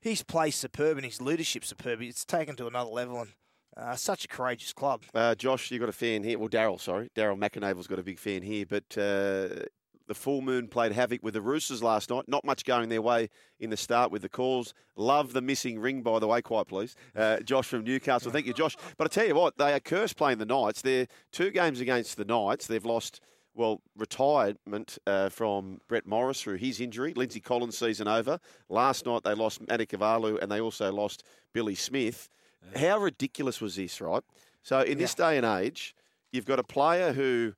his 0.00 0.22
play's 0.22 0.56
superb 0.56 0.96
and 0.96 1.04
his 1.04 1.20
leadership 1.20 1.64
superb. 1.64 2.00
It's 2.02 2.24
taken 2.24 2.56
to 2.56 2.66
another 2.66 2.90
level 2.90 3.20
and 3.20 3.30
uh, 3.76 3.94
such 3.96 4.24
a 4.24 4.28
courageous 4.28 4.72
club. 4.72 5.02
Uh, 5.14 5.34
Josh, 5.34 5.70
you've 5.70 5.80
got 5.80 5.88
a 5.88 5.92
fan 5.92 6.22
here. 6.24 6.38
Well, 6.38 6.48
Daryl, 6.48 6.80
sorry. 6.80 7.10
Daryl 7.14 7.38
McAnable's 7.38 7.86
got 7.86 7.98
a 7.98 8.02
big 8.02 8.18
fan 8.18 8.42
here. 8.42 8.64
But 8.66 8.96
uh, 8.98 9.64
the 10.10 10.14
full 10.14 10.42
moon 10.42 10.66
played 10.66 10.90
havoc 10.90 11.22
with 11.22 11.34
the 11.34 11.40
Roosters 11.40 11.84
last 11.84 12.10
night. 12.10 12.24
Not 12.26 12.44
much 12.44 12.64
going 12.64 12.88
their 12.88 13.00
way 13.00 13.30
in 13.60 13.70
the 13.70 13.76
start 13.76 14.10
with 14.10 14.22
the 14.22 14.28
calls. 14.28 14.74
Love 14.96 15.32
the 15.32 15.40
missing 15.40 15.78
ring, 15.78 16.02
by 16.02 16.18
the 16.18 16.26
way, 16.26 16.42
quite 16.42 16.66
please. 16.66 16.96
Uh, 17.14 17.38
Josh 17.38 17.68
from 17.68 17.84
Newcastle. 17.84 18.32
Thank 18.32 18.46
you, 18.46 18.52
Josh. 18.52 18.76
But 18.98 19.04
I 19.04 19.08
tell 19.08 19.28
you 19.28 19.36
what, 19.36 19.56
they 19.56 19.72
are 19.72 19.78
cursed 19.78 20.16
playing 20.16 20.38
the 20.38 20.46
Knights. 20.46 20.82
They're 20.82 21.06
two 21.30 21.52
games 21.52 21.78
against 21.78 22.16
the 22.16 22.24
Knights. 22.24 22.66
They've 22.66 22.84
lost. 22.84 23.20
Well, 23.54 23.82
retirement 23.96 24.98
uh, 25.06 25.28
from 25.28 25.80
Brett 25.88 26.06
Morris 26.06 26.40
through 26.42 26.56
his 26.56 26.80
injury. 26.80 27.14
Lindsay 27.14 27.40
Collins 27.40 27.78
season 27.78 28.08
over. 28.08 28.40
Last 28.68 29.06
night 29.06 29.22
they 29.22 29.34
lost 29.34 29.60
Matty 29.68 29.86
Manikavalu 29.86 30.40
and 30.40 30.50
they 30.50 30.60
also 30.60 30.92
lost 30.92 31.24
Billy 31.52 31.74
Smith. 31.74 32.30
How 32.76 32.98
ridiculous 32.98 33.60
was 33.60 33.76
this, 33.76 34.00
right? 34.00 34.22
So 34.62 34.80
in 34.80 34.98
this 34.98 35.14
day 35.14 35.36
and 35.36 35.44
age, 35.44 35.94
you've 36.32 36.46
got 36.46 36.58
a 36.58 36.64
player 36.64 37.12
who 37.12 37.54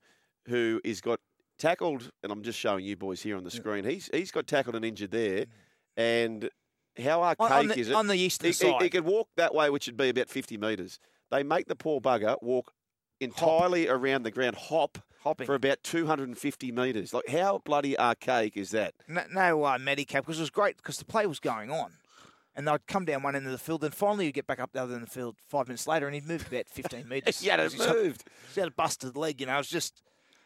who 0.47 0.81
is 0.83 0.99
got 0.99 1.19
tackled, 1.63 2.11
and 2.21 2.31
I'm 2.31 2.43
just 2.43 2.59
showing 2.59 2.83
you 2.85 2.95
boys 2.95 3.21
here 3.21 3.37
on 3.37 3.43
the 3.43 3.51
screen. 3.51 3.83
He's 3.85 4.09
he's 4.13 4.31
got 4.31 4.45
tackled 4.47 4.75
and 4.75 4.83
injured 4.85 5.11
there, 5.11 5.45
and 5.97 6.49
how 7.03 7.23
archaic 7.23 7.51
on 7.51 7.67
the- 7.69 7.79
is 7.79 7.89
it? 7.89 7.95
on 7.95 8.07
the 8.07 8.15
eastern 8.15 8.45
he, 8.45 8.49
he- 8.49 8.53
side. 8.53 8.81
he 8.81 8.89
could 8.89 9.05
walk 9.05 9.29
that 9.37 9.55
way, 9.55 9.69
which 9.69 9.87
would 9.87 9.97
be 9.97 10.09
about 10.09 10.29
50 10.29 10.57
metres. 10.57 10.99
They 11.31 11.41
make 11.43 11.67
the 11.67 11.75
poor 11.75 11.99
bugger 12.01 12.35
walk 12.43 12.71
entirely 13.19 13.87
around 13.87 14.23
the 14.23 14.31
ground, 14.31 14.55
hop 14.55 14.97
Hopping. 15.23 15.45
for 15.45 15.55
about 15.55 15.81
250 15.83 16.71
metres. 16.71 17.13
Like 17.13 17.27
how 17.29 17.61
bloody 17.63 17.97
archaic 17.97 18.57
is 18.57 18.71
that? 18.71 18.93
no, 19.07 19.23
no 19.31 19.63
uh, 19.63 19.77
Medicab 19.77 20.17
because 20.21 20.37
it 20.39 20.41
was 20.43 20.49
great 20.49 20.77
because 20.77 20.97
the 20.97 21.05
play 21.05 21.25
was 21.25 21.39
going 21.39 21.71
on. 21.71 21.93
And 22.55 22.67
they'd 22.67 22.85
come 22.85 23.03
down 23.05 23.23
one 23.23 23.35
end 23.35 23.47
of 23.47 23.51
the 23.51 23.57
field, 23.57 23.83
and 23.83 23.91
finally 23.95 24.25
you'd 24.27 24.35
get 24.35 24.45
back 24.45 24.59
up 24.59 24.73
the 24.73 24.81
other 24.83 24.93
end 24.93 25.01
of 25.03 25.09
the 25.09 25.15
field 25.15 25.37
five 25.49 25.67
minutes 25.67 25.87
later, 25.87 26.05
and 26.05 26.13
he'd 26.13 26.27
moved 26.27 26.47
about 26.53 26.67
15 26.69 27.07
metres. 27.09 27.39
He 27.39 27.47
had 27.47 27.59
it 27.59 27.71
He's 27.71 27.79
moved. 27.87 28.25
He's 28.47 28.55
had 28.57 28.67
a 28.67 28.71
busted 28.71 29.17
leg, 29.17 29.39
you 29.41 29.47
know. 29.47 29.55
It 29.55 29.57
was 29.57 29.69
just, 29.69 30.03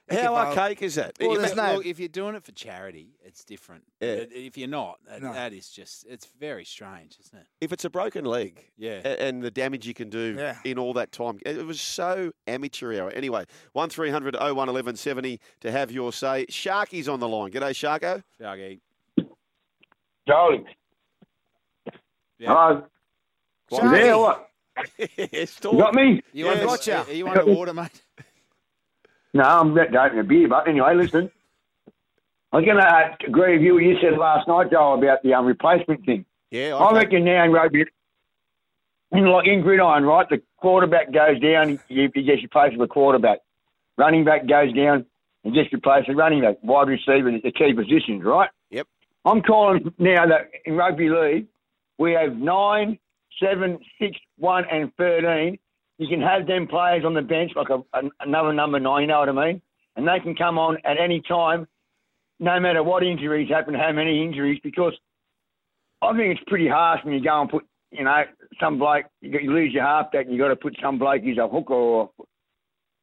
How 0.10 0.16
Ichabod- 0.18 0.48
archaic 0.48 0.82
is 0.84 0.96
that? 0.96 1.18
Well, 1.20 1.32
You 1.34 1.38
there's 1.40 1.56
no- 1.56 1.76
Look, 1.76 1.86
if 1.86 2.00
you're 2.00 2.08
doing 2.08 2.36
it 2.36 2.44
for 2.44 2.54
charity, 2.54 3.10
it's 3.26 3.44
different. 3.44 3.84
Yeah. 4.00 4.16
But 4.20 4.32
If 4.32 4.58
you're 4.58 4.70
not, 4.70 5.00
that, 5.06 5.22
No. 5.22 5.34
that 5.34 5.52
is 5.52 5.70
just, 5.70 6.06
it's 6.08 6.26
very 6.40 6.64
strange, 6.64 7.18
isn't 7.20 7.38
it? 7.40 7.48
if 7.60 7.74
it's 7.74 7.84
a 7.84 7.90
broken 7.90 8.24
leg, 8.24 8.72
Yeah. 8.78 9.02
a- 9.04 9.22
and 9.22 9.44
the 9.44 9.52
damage 9.52 9.86
you 9.86 9.94
can 9.94 10.10
do 10.10 10.36
Yeah. 10.38 10.60
in 10.64 10.80
all 10.80 10.94
that 10.94 11.12
time. 11.12 11.40
It 11.46 11.66
was 11.66 11.82
so 11.82 12.32
amateur 12.48 12.98
hour. 12.98 13.10
Anyway, 13.12 13.46
1300 13.74 14.36
01 14.38 14.70
1170 14.70 15.42
to 15.60 15.72
have 15.72 15.92
your 15.92 16.14
say. 16.14 16.46
Sharky's 16.48 17.10
on 17.10 17.20
the 17.20 17.28
line. 17.28 17.52
G'day, 17.52 17.72
Sharko. 17.74 18.24
Shaggy. 18.40 18.80
Charlie. 20.28 20.66
Yeah. 22.40 22.48
Hello. 22.50 22.88
You 23.72 23.78
Charlie. 23.78 23.98
there 24.00 24.14
or 24.14 24.22
what? 24.22 24.50
yes, 25.34 25.60
You 25.64 25.72
got 25.78 25.94
me? 25.96 26.22
You 26.32 26.46
Yes. 26.46 26.54
under, 26.56 26.66
Gotcha. 26.68 27.06
Are 27.10 27.14
you 27.14 27.28
underwater, 27.28 27.74
mate? 27.82 28.04
No, 29.34 29.44
I'm 29.44 29.72
about 29.72 29.92
to 29.92 30.04
open 30.04 30.20
a 30.20 30.24
beer, 30.24 30.48
but 30.48 30.68
anyway, 30.68 30.96
listen. 30.96 31.32
I'm 32.54 32.64
going 32.64 32.78
to 32.78 33.18
agree 33.28 33.58
with 33.58 33.62
you 33.62 33.74
what 33.74 33.84
you 33.84 33.98
said 34.02 34.18
last 34.18 34.48
night, 34.48 34.72
Joe, 34.72 34.94
about 34.94 35.22
the 35.22 35.34
um, 35.34 35.46
replacement 35.46 36.06
thing. 36.06 36.26
Yeah, 36.50 36.76
I 36.76 36.88
okay. 36.88 36.96
reckon 36.96 37.26
now 37.26 37.44
in 37.44 37.52
rugby, 37.52 37.86
in 39.12 39.26
like 39.26 39.48
in 39.48 39.62
gridiron, 39.62 40.04
right, 40.06 40.28
the 40.30 40.42
quarterback 40.58 41.12
goes 41.12 41.40
down, 41.42 41.80
you, 41.90 42.10
he 42.14 42.24
gets 42.24 42.42
replaced 42.42 42.78
with 42.78 42.90
a 42.90 42.94
quarterback. 42.94 43.40
Running 43.98 44.24
back 44.24 44.48
goes 44.48 44.74
down 44.74 45.06
and 45.44 45.54
gets 45.54 45.72
replaced 45.74 46.08
with 46.08 46.18
running 46.18 46.42
back. 46.42 46.58
Wide 46.64 46.88
receiver, 46.88 47.32
the 47.32 47.52
key 47.52 47.74
positions, 47.74 48.24
right? 48.24 48.50
Yep. 48.70 48.88
I'm 49.26 49.42
calling 49.42 49.94
now 49.98 50.26
that 50.28 50.52
in 50.66 50.76
rugby 50.76 51.10
league, 51.10 51.48
we 51.98 52.14
have 52.14 52.38
nine, 52.38 52.98
seven, 53.42 53.80
six, 54.00 54.18
one, 54.38 54.64
and 54.72 54.92
13. 54.98 55.60
You 55.98 56.08
can 56.08 56.22
have 56.22 56.46
them 56.46 56.68
players 56.68 57.04
on 57.06 57.14
the 57.14 57.22
bench, 57.22 57.52
like 57.56 57.70
a, 57.70 57.82
an 57.98 58.12
another 58.20 58.54
number 58.54 58.80
nine, 58.80 59.02
you 59.02 59.08
know 59.08 59.20
what 59.20 59.30
I 59.30 59.48
mean? 59.48 59.62
And 59.96 60.08
they 60.08 60.20
can 60.22 60.36
come 60.36 60.60
on 60.60 60.78
at 60.86 61.00
any 61.00 61.22
time, 61.28 61.68
no 62.40 62.60
matter 62.60 62.84
what 62.84 63.04
injuries 63.04 63.50
happen, 63.50 63.74
how 63.74 63.92
many 63.92 64.24
injuries, 64.24 64.60
because 64.64 64.94
I 66.02 66.12
think 66.16 66.38
it's 66.38 66.44
pretty 66.48 66.68
harsh 66.68 67.04
when 67.04 67.16
you 67.16 67.24
go 67.24 67.42
and 67.42 67.50
put, 67.50 67.66
you 67.92 68.04
know, 68.04 68.24
some 68.60 68.78
bloke, 68.78 69.06
you, 69.22 69.40
you 69.40 69.52
lose 69.52 69.74
your 69.74 69.84
halfback 69.84 70.26
and 70.26 70.34
you 70.34 70.40
got 70.40 70.50
to 70.50 70.56
put 70.56 70.78
some 70.82 71.00
bloke 71.00 71.24
who's 71.24 71.40
a 71.40 71.48
hooker 71.48 71.74
or 71.74 72.12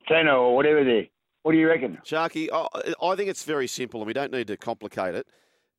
centre 0.09 0.31
or 0.31 0.55
whatever 0.55 0.85
there. 0.85 1.07
What 1.43 1.53
do 1.53 1.59
you 1.59 1.67
reckon? 1.69 1.99
Sharky, 2.05 2.49
I, 2.53 2.95
I 3.05 3.17
think 3.17 3.29
it's 3.29 3.45
very 3.45 3.67
simple 3.67 4.01
and 4.01 4.07
we 4.07 4.13
don't 4.13 4.33
need 4.33 4.47
to 4.47 4.57
complicate 4.57 5.17
it. 5.17 5.27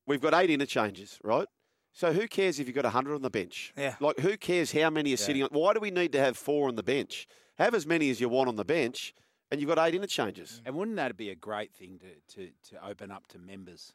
We've 0.06 0.20
got 0.20 0.34
eight 0.34 0.50
interchanges, 0.50 1.18
right? 1.24 1.48
So 1.96 2.12
who 2.12 2.28
cares 2.28 2.60
if 2.60 2.66
you've 2.66 2.74
got 2.74 2.84
100 2.84 3.14
on 3.14 3.22
the 3.22 3.30
bench? 3.30 3.72
Yeah. 3.74 3.94
Like, 4.00 4.18
who 4.18 4.36
cares 4.36 4.70
how 4.70 4.90
many 4.90 5.14
are 5.14 5.16
sitting 5.16 5.42
on? 5.42 5.48
Why 5.50 5.72
do 5.72 5.80
we 5.80 5.90
need 5.90 6.12
to 6.12 6.20
have 6.20 6.36
four 6.36 6.68
on 6.68 6.74
the 6.74 6.82
bench? 6.82 7.26
Have 7.56 7.74
as 7.74 7.86
many 7.86 8.10
as 8.10 8.20
you 8.20 8.28
want 8.28 8.50
on 8.50 8.56
the 8.56 8.66
bench, 8.66 9.14
and 9.50 9.58
you've 9.58 9.68
got 9.68 9.78
eight 9.78 9.94
interchanges. 9.94 10.60
And 10.66 10.74
wouldn't 10.74 10.98
that 10.98 11.16
be 11.16 11.30
a 11.30 11.34
great 11.34 11.72
thing 11.72 11.98
to, 12.00 12.34
to, 12.34 12.50
to 12.68 12.86
open 12.86 13.10
up 13.10 13.26
to 13.28 13.38
members 13.38 13.94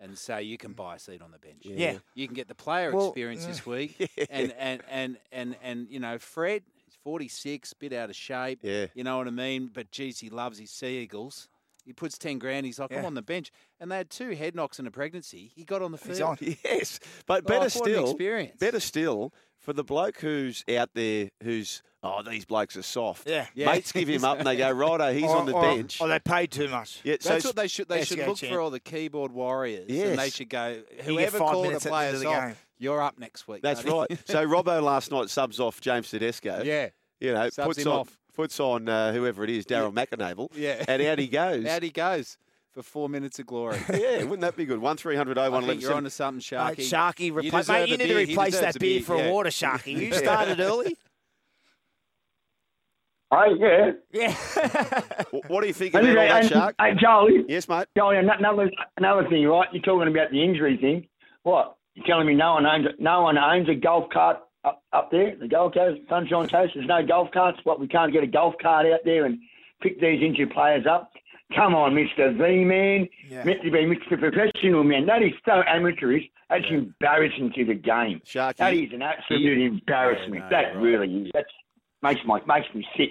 and 0.00 0.16
say 0.16 0.44
you 0.44 0.56
can 0.56 0.72
buy 0.72 0.96
a 0.96 0.98
seat 0.98 1.20
on 1.20 1.30
the 1.30 1.38
bench? 1.38 1.58
Yeah. 1.60 1.98
You 2.14 2.26
can 2.26 2.34
get 2.34 2.48
the 2.48 2.54
player 2.54 2.90
Well, 2.90 3.08
experience 3.08 3.44
this 3.44 3.60
uh, 3.66 3.70
week. 3.70 4.10
And, 4.30 4.54
and, 4.58 4.82
and, 4.88 5.18
and, 5.30 5.56
and, 5.62 5.88
you 5.90 6.00
know, 6.00 6.18
Fred, 6.18 6.62
he's 6.86 6.96
46, 7.04 7.74
bit 7.74 7.92
out 7.92 8.08
of 8.08 8.16
shape. 8.16 8.60
Yeah. 8.62 8.86
You 8.94 9.04
know 9.04 9.18
what 9.18 9.26
I 9.26 9.30
mean? 9.30 9.70
But, 9.70 9.90
geez, 9.90 10.20
he 10.20 10.30
loves 10.30 10.58
his 10.58 10.70
Sea 10.70 11.00
Eagles. 11.00 11.50
He 11.86 11.92
puts 11.92 12.18
10 12.18 12.38
grand. 12.40 12.66
He's 12.66 12.78
like, 12.80 12.92
I'm 12.92 13.04
on 13.04 13.14
the 13.14 13.22
bench. 13.22 13.50
And 13.80 13.90
they 13.90 13.96
had 13.96 14.10
two 14.10 14.30
head 14.32 14.54
knocks 14.54 14.78
and 14.78 14.86
a 14.86 14.90
pregnancy. 14.90 15.52
He 15.54 15.64
got 15.64 15.80
on 15.82 15.92
the 15.92 15.98
field. 15.98 16.20
on. 16.20 16.38
Yes, 16.64 16.98
but 17.26 17.44
Oh, 17.44 17.46
better 17.46 17.60
what 17.60 17.72
still, 17.72 18.10
experience. 18.10 18.56
better 18.58 18.80
still 18.80 19.32
for 19.60 19.72
the 19.72 19.84
bloke 19.84 20.18
who's 20.20 20.64
out 20.76 20.90
there 20.94 21.30
who's 21.42 21.82
oh 22.02 22.22
these 22.22 22.44
blokes 22.44 22.76
are 22.76 22.82
soft. 22.82 23.28
Yeah. 23.28 23.46
Yeah. 23.54 23.66
Mates 23.72 23.92
give 23.92 24.08
him 24.08 24.24
up 24.24 24.38
and 24.38 24.46
they 24.46 24.56
go 24.56 24.70
righto, 24.72 25.12
he's 25.12 25.24
Or- 25.30 25.36
on 25.36 25.46
the 25.46 25.52
or- 25.52 25.62
bench. 25.62 25.98
Oh, 26.00 26.08
they 26.08 26.18
paid 26.18 26.50
too 26.50 26.68
much. 26.68 27.00
yeah, 27.04 27.16
so 27.20 27.30
That's 27.30 27.44
what 27.44 27.56
they 27.56 27.68
should. 27.68 27.88
They 27.88 28.04
should 28.04 28.18
look 28.18 28.36
champ. 28.38 28.52
for 28.52 28.60
all 28.60 28.70
the 28.70 28.80
keyboard 28.80 29.30
warriors, 29.32 29.86
and 29.88 30.18
they 30.18 30.30
should 30.30 30.48
go. 30.50 30.82
Whoever 31.04 31.38
five 31.38 31.48
called 31.50 31.64
the 31.64 31.68
minutes 31.68 31.84
the 31.84 31.90
players 31.90 32.20
the 32.20 32.26
off, 32.26 32.44
game. 32.46 32.56
you're 32.78 33.00
up 33.02 33.18
next 33.18 33.46
week. 33.48 33.62
That's 33.62 33.82
buddy. 33.82 34.14
right. 34.14 34.20
So 34.26 34.44
Robbo 34.46 34.82
last 34.82 35.10
night 35.12 35.30
subs 35.30 35.60
off 35.60 35.80
James 35.80 36.10
Tedesco. 36.10 36.62
yeah. 36.64 36.88
You 37.20 37.32
know, 37.32 37.48
Subs 37.48 37.66
puts 37.68 37.78
him 37.78 37.88
on 37.92 37.98
off. 38.00 38.18
Puts 38.36 38.60
on 38.60 38.88
uh, 38.88 39.12
whoever 39.12 39.42
it 39.42 39.50
is, 39.50 39.64
Daryl 39.66 39.92
McAnavel. 39.92 40.50
Yeah. 40.54 40.84
And 40.86 41.02
out 41.02 41.18
he 41.18 41.26
goes. 41.26 41.64
Out 41.66 41.82
he 41.82 41.90
goes 41.90 42.36
for 42.72 42.82
four 42.82 43.08
minutes 43.08 43.38
of 43.38 43.46
glory. 43.46 43.78
yeah, 43.92 44.18
wouldn't 44.22 44.42
that 44.42 44.54
be 44.54 44.66
good? 44.66 44.78
One 44.78 44.96
three 44.98 45.16
hundred 45.16 45.38
oh 45.38 45.42
I 45.42 45.48
one 45.48 45.80
you're 45.80 45.94
onto 45.94 46.10
something, 46.10 46.40
Sharky. 46.42 46.78
Mate, 46.78 46.78
Sharky, 46.78 47.20
You 47.26 47.32
repla- 47.34 47.68
mate, 47.68 47.88
you 47.88 47.96
need 47.96 48.02
to 48.06 48.08
beer. 48.14 48.26
He 48.26 48.32
replace 48.32 48.60
that 48.60 48.78
beer 48.78 48.98
beer, 48.98 49.02
for 49.02 49.16
yeah. 49.16 49.24
a 49.24 49.32
water, 49.32 49.48
Sharky. 49.50 49.96
You 49.98 50.12
started 50.26 50.60
early. 50.60 50.94
Hey, 53.32 53.54
yeah. 53.58 53.90
Yeah. 54.12 54.34
What 55.48 55.62
do 55.62 55.66
you 55.66 55.72
think 55.72 55.94
And, 55.94 56.06
about 56.06 56.18
all 56.18 56.28
that, 56.28 56.42
and- 56.42 56.48
Shark? 56.52 56.74
hey, 56.78 56.92
Charlie, 57.00 57.44
Yes, 57.48 57.68
mate. 57.68 57.86
Charlie, 57.96 58.18
another, 58.18 58.70
another 58.98 59.28
thing, 59.28 59.44
right? 59.46 59.68
You're 59.72 59.82
talking 59.82 60.08
about 60.12 60.30
the 60.30 60.42
injury 60.44 60.76
thing. 60.76 61.08
What? 61.42 61.76
You're 61.94 62.06
telling 62.06 62.26
me 62.26 62.34
no 62.34 62.54
one 62.54 62.66
owns 62.66 62.86
no 62.98 63.22
one 63.22 63.38
owns 63.38 63.68
a 63.70 63.74
golf 63.74 64.10
cart 64.12 64.38
up, 64.66 64.82
up 64.92 65.10
there, 65.10 65.34
the 65.36 65.48
Gold 65.48 65.74
Coast, 65.74 66.00
Sunshine 66.08 66.48
Coast. 66.48 66.72
There's 66.74 66.86
no 66.88 67.04
golf 67.06 67.30
carts. 67.32 67.58
What? 67.64 67.80
We 67.80 67.88
can't 67.88 68.12
get 68.12 68.22
a 68.22 68.26
golf 68.26 68.54
cart 68.60 68.86
out 68.86 69.00
there 69.04 69.24
and 69.24 69.38
pick 69.80 70.00
these 70.00 70.22
injured 70.22 70.50
players 70.50 70.84
up. 70.90 71.12
Come 71.54 71.74
on, 71.76 71.94
Mr. 71.94 72.36
V 72.36 72.64
man. 72.64 73.08
Yeah. 73.28 73.44
Meant 73.44 73.62
to 73.62 73.70
be 73.70 73.78
Mr. 73.86 74.18
Professional 74.18 74.82
man. 74.82 75.06
That 75.06 75.22
is 75.22 75.32
so 75.44 75.62
amateurish. 75.66 76.24
That's 76.50 76.64
embarrassing 76.70 77.52
to 77.54 77.64
the 77.64 77.74
game. 77.74 78.20
Sharky. 78.24 78.56
That 78.56 78.74
is 78.74 78.92
an 78.92 79.02
absolute 79.02 79.58
embarrassment. 79.58 80.42
no, 80.44 80.48
that 80.50 80.74
right. 80.74 80.76
really 80.76 81.22
is. 81.22 81.30
That 81.34 81.46
makes 82.02 82.20
my 82.26 82.40
makes 82.46 82.74
me 82.74 82.84
sick. 82.96 83.10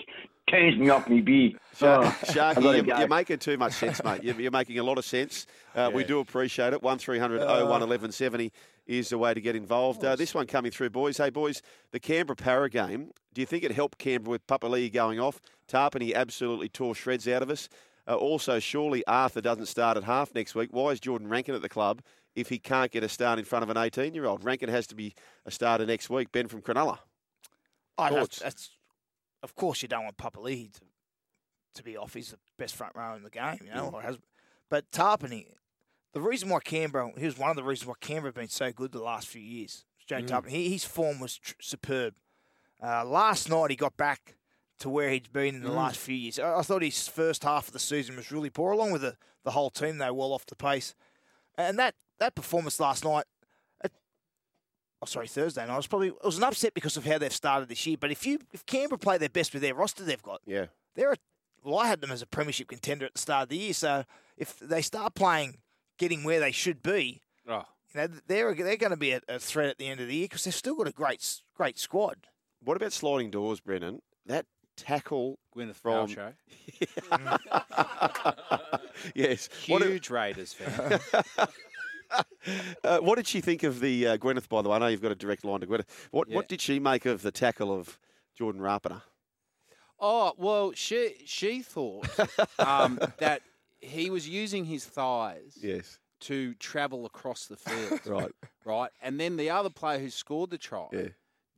Turns 0.50 0.78
me 0.78 0.90
off 0.90 1.08
me 1.10 1.22
beer. 1.22 1.52
Shark, 1.76 2.06
Oh, 2.06 2.26
Sharky, 2.26 2.86
you're, 2.86 2.98
you're 3.00 3.08
making 3.08 3.40
too 3.40 3.58
much 3.58 3.74
sense, 3.74 4.04
mate. 4.04 4.24
You're, 4.24 4.40
you're 4.40 4.52
making 4.52 4.78
a 4.80 4.84
lot 4.84 4.98
of 5.00 5.06
sense. 5.06 5.48
Uh, 5.74 5.90
We 5.94 6.04
do 6.04 6.20
appreciate 6.20 6.72
it. 6.74 6.84
One 6.84 7.00
01 7.00 7.20
1170 7.20 8.52
is 8.86 9.10
the 9.10 9.18
way 9.18 9.34
to 9.34 9.42
get 9.42 9.56
involved. 9.56 10.04
Uh, 10.04 10.16
this 10.16 10.34
one 10.34 10.48
coming 10.48 10.72
through, 10.72 10.90
boys. 10.90 11.18
Hey, 11.18 11.30
boys, 11.30 11.62
the 11.92 12.00
Canberra 12.00 12.36
Para 12.36 12.70
game. 12.70 13.12
Do 13.34 13.42
you 13.42 13.48
think 13.48 13.64
it 13.64 13.72
helped 13.72 13.98
Canberra 13.98 14.32
with 14.32 14.48
Papali'i 14.48 14.92
going 14.92 15.20
off? 15.20 15.42
Tapine 15.68 16.14
absolutely 16.14 16.70
tore 16.70 16.96
shreds 16.96 17.28
out 17.28 17.42
of 17.42 17.50
us. 17.50 17.70
Uh, 18.08 18.16
also, 18.16 18.60
surely 18.60 19.06
Arthur 19.08 19.42
doesn't 19.42 19.66
start 19.66 19.98
at 19.98 20.04
half 20.04 20.34
next 20.36 20.54
week. 20.54 20.70
Why 20.72 20.92
is 20.92 21.00
Jordan 21.00 21.28
Rankin 21.28 21.56
at 21.56 21.62
the 21.62 21.70
club 21.70 22.02
if 22.36 22.50
he 22.50 22.60
can't 22.60 22.92
get 22.92 23.04
a 23.04 23.10
start 23.10 23.40
in 23.40 23.46
front 23.46 23.64
of 23.64 23.70
an 23.70 23.78
18 23.78 24.14
year 24.14 24.26
old? 24.26 24.44
Rankin 24.44 24.70
has 24.70 24.86
to 24.88 24.96
be 24.96 25.16
a 25.46 25.52
starter 25.52 25.86
next 25.86 26.10
week. 26.10 26.32
Ben 26.32 26.48
from 26.48 26.62
Cronulla. 26.62 27.00
Oh, 27.98 28.14
that's, 28.14 28.40
that's, 28.40 28.70
of 29.42 29.56
course, 29.56 29.82
you 29.82 29.88
don't 29.88 30.04
want 30.04 30.18
Papali'i 30.18 30.72
to, 30.74 30.82
to 31.76 31.84
be 31.84 31.98
off. 31.98 32.14
He's 32.14 32.32
the 32.32 32.40
best 32.60 32.76
front 32.76 32.94
row 32.96 33.16
in 33.16 33.24
the 33.24 33.30
game, 33.30 33.60
you 33.66 33.74
know. 33.74 33.90
Or 33.94 34.02
has, 34.02 34.20
but 34.70 34.92
Tapine, 34.92 35.46
the 36.16 36.22
reason 36.22 36.50
why 36.50 36.60
Canberra, 36.62 37.12
he 37.18 37.26
was 37.26 37.38
one 37.38 37.52
of 37.52 37.56
the 37.58 37.64
reasons 37.64 37.88
why 37.88 37.94
Canberra 38.00 38.30
have 38.30 38.36
been 38.36 38.48
so 38.48 38.72
good 38.72 38.92
the 38.92 39.04
last 39.04 39.28
few 39.28 39.42
years. 39.42 39.86
Joe 40.08 40.22
Tapine, 40.22 40.50
he, 40.50 40.70
his 40.70 40.86
form 40.86 41.20
was 41.20 41.38
tr- 41.38 41.54
superb. 41.62 42.16
Uh, 42.82 43.04
last 43.06 43.50
night 43.50 43.70
he 43.70 43.76
got 43.76 43.96
back 43.98 44.36
to 44.80 44.90
where 44.90 45.10
he'd 45.10 45.32
been 45.34 45.56
in 45.56 45.62
the 45.64 45.72
last 45.72 45.98
few 46.00 46.16
years. 46.16 46.40
I, 46.40 46.60
I 46.60 46.62
thought 46.62 46.82
his 46.82 47.08
first 47.08 47.44
half 47.44 47.68
of 47.68 47.74
the 47.74 47.80
season 47.80 48.16
was 48.16 48.32
really 48.32 48.50
poor, 48.50 48.72
along 48.72 48.92
with 48.94 49.02
the, 49.02 49.16
the 49.44 49.52
whole 49.52 49.70
team. 49.70 49.98
They 49.98 50.06
were 50.08 50.14
well 50.14 50.34
off 50.34 50.46
the 50.46 50.56
pace, 50.56 50.96
and 51.58 51.78
that 51.80 51.96
that 52.20 52.34
performance 52.34 52.80
last 52.80 53.04
night. 53.04 53.26
Oh, 55.02 55.06
sorry, 55.06 55.28
Thursday 55.28 55.66
night 55.68 55.76
was 55.76 55.88
probably 55.88 56.08
it 56.08 56.24
was 56.24 56.38
an 56.38 56.44
upset 56.46 56.74
because 56.74 56.98
of 56.98 57.06
how 57.06 57.18
they've 57.18 57.32
started 57.34 57.68
this 57.70 57.86
year. 57.86 57.98
But 58.00 58.12
if 58.12 58.26
you 58.26 58.40
if 58.54 58.66
Canberra 58.66 58.98
play 58.98 59.18
their 59.18 59.30
best 59.30 59.54
with 59.54 59.62
their 59.62 59.76
roster 59.76 60.04
they've 60.04 60.22
got, 60.24 60.42
Yeah. 60.46 60.68
they're 60.96 61.12
a, 61.12 61.18
well, 61.64 61.78
I 61.80 61.88
had 61.88 62.02
them 62.02 62.12
as 62.12 62.22
a 62.22 62.26
premiership 62.26 62.70
contender 62.70 63.06
at 63.06 63.14
the 63.14 63.20
start 63.20 63.44
of 63.44 63.50
the 63.50 63.58
year. 63.58 63.74
So 63.74 64.06
if 64.38 64.58
they 64.60 64.82
start 64.82 65.14
playing, 65.14 65.58
getting 65.98 66.24
where 66.24 66.40
they 66.40 66.52
should 66.52 66.82
be, 66.84 67.22
Oh, 67.48 67.64
you 67.94 68.02
know, 68.02 68.08
they're 68.28 68.54
they're 68.54 68.78
going 68.78 68.92
to 68.92 68.98
be 68.98 69.12
a, 69.12 69.22
a 69.28 69.40
threat 69.40 69.70
at 69.70 69.78
the 69.78 69.88
end 69.88 70.00
of 70.00 70.08
the 70.08 70.16
year 70.16 70.26
because 70.26 70.44
they've 70.44 70.54
still 70.56 70.76
got 70.76 70.88
a 70.88 70.92
great 70.92 71.42
great 71.56 71.80
squad. 71.80 72.28
What 72.64 72.78
about 72.78 72.94
sliding 72.94 73.30
doors, 73.30 73.60
Brennan? 73.60 74.02
That 74.26 74.46
tackle 74.76 75.40
Gwyneth 75.56 75.76
from 75.76 76.08
Paltrow. 76.08 76.34
yes. 79.16 79.50
What 79.68 79.82
did, 79.82 79.92
Huge 79.92 80.10
Raiders 80.10 80.54
fan. 80.54 81.00
uh, 82.84 83.00
what 83.00 83.16
did 83.16 83.28
she 83.28 83.42
think 83.42 83.64
of 83.64 83.80
the 83.80 84.08
uh, 84.08 84.18
Gwyneth? 84.18 84.50
By 84.50 84.62
the 84.62 84.70
way, 84.70 84.76
I 84.76 84.80
know 84.80 84.88
you've 84.88 85.02
got 85.02 85.12
a 85.12 85.16
direct 85.16 85.46
line 85.46 85.62
to 85.62 85.68
Gwyneth. 85.68 85.86
What 86.12 86.30
Yeah. 86.30 86.36
What 86.36 86.48
did 86.48 86.62
she 86.62 86.80
make 86.80 87.06
of 87.06 87.22
the 87.22 87.32
tackle 87.32 87.72
of 87.72 88.00
Jordan 88.36 88.62
Rapana? 88.62 89.04
Oh 90.00 90.34
well, 90.38 90.74
she 90.74 91.16
she 91.26 91.62
thought 91.62 92.08
um, 92.60 93.00
that 93.20 93.42
he 93.86 94.10
was 94.10 94.28
using 94.28 94.66
his 94.66 94.86
thighs 94.86 95.58
Yes. 95.62 96.00
to 96.22 96.54
travel 96.56 97.06
across 97.06 97.46
the 97.48 97.58
field, 97.58 98.00
Right. 98.06 98.32
right? 98.66 98.92
And 99.02 99.20
then 99.20 99.38
the 99.38 99.50
other 99.50 99.70
player 99.70 100.00
who 100.00 100.10
scored 100.10 100.50
the 100.50 100.58
try 100.58 100.88
Yeah. 100.92 101.10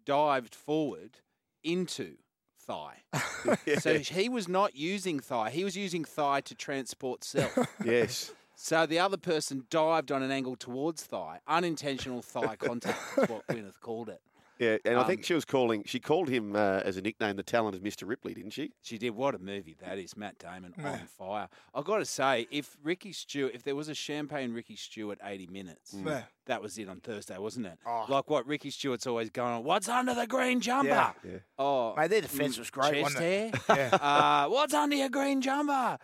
dived 0.06 0.54
forward 0.56 1.20
into 1.64 2.18
thigh. 2.60 3.04
So 3.80 4.00
he 4.00 4.30
was 4.30 4.48
not 4.48 4.76
using 4.76 5.20
thigh; 5.20 5.50
he 5.52 5.64
was 5.64 5.78
using 5.78 6.04
thigh 6.04 6.42
to 6.42 6.56
transport 6.56 7.24
self. 7.24 7.56
yes. 7.84 8.32
So 8.56 8.86
the 8.88 8.98
other 9.00 9.18
person 9.18 9.66
dived 9.70 10.12
on 10.12 10.24
an 10.24 10.32
angle 10.32 10.56
towards 10.56 11.04
thigh, 11.04 11.40
unintentional 11.48 12.22
thigh 12.24 12.56
contact 12.56 13.00
is 13.18 13.30
what 13.30 13.46
Gwyneth 13.48 13.80
called 13.80 14.10
it. 14.10 14.20
Yeah, 14.60 14.78
and 14.86 14.98
I 14.98 15.04
think 15.04 15.20
Um, 15.20 15.24
she 15.24 15.34
was 15.34 15.46
calling. 15.46 15.84
She 15.86 16.00
called 16.00 16.30
him 16.30 16.56
uh, 16.56 16.82
as 16.84 16.98
a 16.98 17.02
nickname, 17.02 17.36
the 17.36 17.44
talent 17.44 17.76
of 17.76 17.82
Mr. 17.82 18.08
Ripley, 18.08 18.34
didn't 18.34 18.52
she? 18.54 18.72
She 18.82 18.98
did. 18.98 19.12
What 19.12 19.36
a 19.36 19.40
movie 19.40 19.76
that 19.82 19.98
is. 20.00 20.18
Matt 20.18 20.40
Damon 20.40 20.74
on 20.84 21.08
fire. 21.18 21.48
I've 21.76 21.86
got 21.86 21.98
to 21.98 22.06
say, 22.06 22.48
if 22.50 22.76
Ricky 22.84 23.12
Stuart, 23.12 23.52
if 23.54 23.64
there 23.64 23.76
was 23.76 23.88
a 23.90 23.94
champagne 23.94 24.54
Ricky 24.54 24.76
Stuart 24.76 25.20
80 25.24 25.48
minutes, 25.48 25.94
Mm. 25.94 26.24
That 26.48 26.62
was 26.62 26.78
it 26.78 26.88
on 26.88 27.02
Thursday, 27.02 27.38
wasn't 27.38 27.66
it? 27.66 27.78
Oh. 27.86 28.06
Like 28.08 28.30
what 28.30 28.48
Ricky 28.48 28.70
Stuart's 28.70 29.06
always 29.06 29.30
going 29.30 29.52
on. 29.54 29.64
What's 29.66 29.90
under 29.90 30.14
the 30.16 30.26
green 30.28 30.62
jumper? 30.62 30.88
Yeah. 30.88 31.12
Yeah. 31.24 31.38
Oh, 31.60 31.94
Mate, 31.96 32.10
their 32.10 32.22
defence 32.22 32.56
mm, 32.56 32.60
was 32.60 32.70
great, 32.70 32.92
Chest 32.94 33.04
wasn't 33.04 33.22
hair. 33.24 33.52
Yeah. 33.70 33.98
uh, 34.02 34.48
what's 34.50 34.74
under 34.74 34.96
your 34.96 35.10
green 35.10 35.42
jumper? 35.42 35.98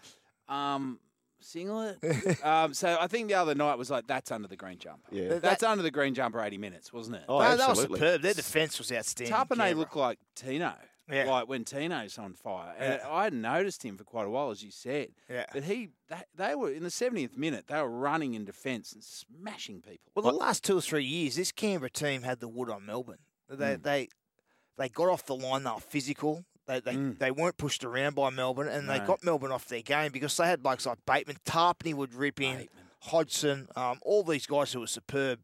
Um, 0.50 1.00
singlet. 1.44 1.98
um, 2.44 2.74
so 2.74 2.98
I 3.00 3.08
think 3.08 3.28
the 3.28 3.36
other 3.36 3.56
night 3.56 3.78
was 3.78 3.90
like, 3.92 4.08
that's 4.08 4.32
under 4.32 4.48
the 4.48 4.56
green 4.56 4.78
jumper. 4.80 5.08
Yeah. 5.12 5.30
That- 5.30 5.42
That's 5.42 5.64
under 5.64 5.84
the 5.84 5.92
green 5.92 6.14
jumper 6.14 6.42
80 6.42 6.58
minutes, 6.58 6.92
wasn't 6.94 7.18
it? 7.18 7.24
Oh, 7.30 7.40
No, 7.40 7.44
that 7.56 7.70
was 7.70 7.80
absolutely. 7.80 8.00
superb. 8.00 8.22
Their 8.22 8.34
defence 8.34 8.78
was 8.80 8.92
outstanding. 8.92 9.34
Tapine 9.36 9.48
Canberra. 9.58 9.76
looked 9.76 9.96
like 9.96 10.20
Tino. 10.36 10.74
Yeah. 11.12 11.26
Like 11.30 11.50
when 11.50 11.66
Tino's 11.66 12.18
on 12.18 12.34
fire. 12.34 12.74
And 12.80 13.00
Yeah. 13.04 13.10
I 13.10 13.26
hadn't 13.26 13.42
noticed 13.42 13.84
him 13.84 13.98
for 13.98 14.06
quite 14.06 14.26
a 14.26 14.30
while, 14.30 14.52
as 14.52 14.64
you 14.64 14.72
said. 14.72 15.10
Yeah. 15.30 15.46
But 15.52 15.64
he, 15.66 15.90
they, 16.10 16.22
they 16.36 16.56
were, 16.56 16.72
in 16.72 16.84
the 16.84 16.90
70th 16.90 17.38
minute, 17.38 17.68
they 17.68 17.76
were 17.82 17.90
running 17.90 18.34
in 18.36 18.46
defence 18.46 18.94
and 18.94 19.04
smashing 19.04 19.82
people. 19.82 20.12
Well, 20.16 20.24
the 20.32 20.38
last 20.38 20.64
two 20.64 20.78
or 20.78 20.82
three 20.82 21.04
years, 21.04 21.36
this 21.36 21.52
Canberra 21.52 21.90
team 21.90 22.22
had 22.24 22.40
the 22.40 22.48
wood 22.48 22.70
on 22.70 22.86
Melbourne. 22.86 23.20
They 23.50 23.76
they 23.76 24.08
they 24.78 24.90
got 24.90 25.10
off 25.10 25.26
the 25.26 25.36
line. 25.36 25.64
They 25.64 25.70
were 25.72 25.80
physical. 25.80 26.46
They 26.68 26.80
they, 26.80 26.96
they 26.96 27.32
weren't 27.32 27.58
pushed 27.58 27.84
around 27.84 28.16
by 28.16 28.30
Melbourne, 28.30 28.68
and 28.70 28.90
they 28.90 29.00
got 29.00 29.24
Melbourne 29.24 29.52
off 29.52 29.68
their 29.68 29.82
game 29.82 30.12
because 30.12 30.36
they 30.38 30.46
had 30.48 30.64
blokes 30.64 30.86
like 30.86 31.00
Bateman, 31.06 31.38
Tapine 31.46 31.96
would 31.96 32.14
rip 32.14 32.40
in, 32.42 32.68
Hodgson, 33.02 33.68
um, 33.76 34.00
all 34.02 34.24
these 34.24 34.46
guys 34.46 34.72
who 34.74 34.80
were 34.80 34.88
superb. 34.88 35.40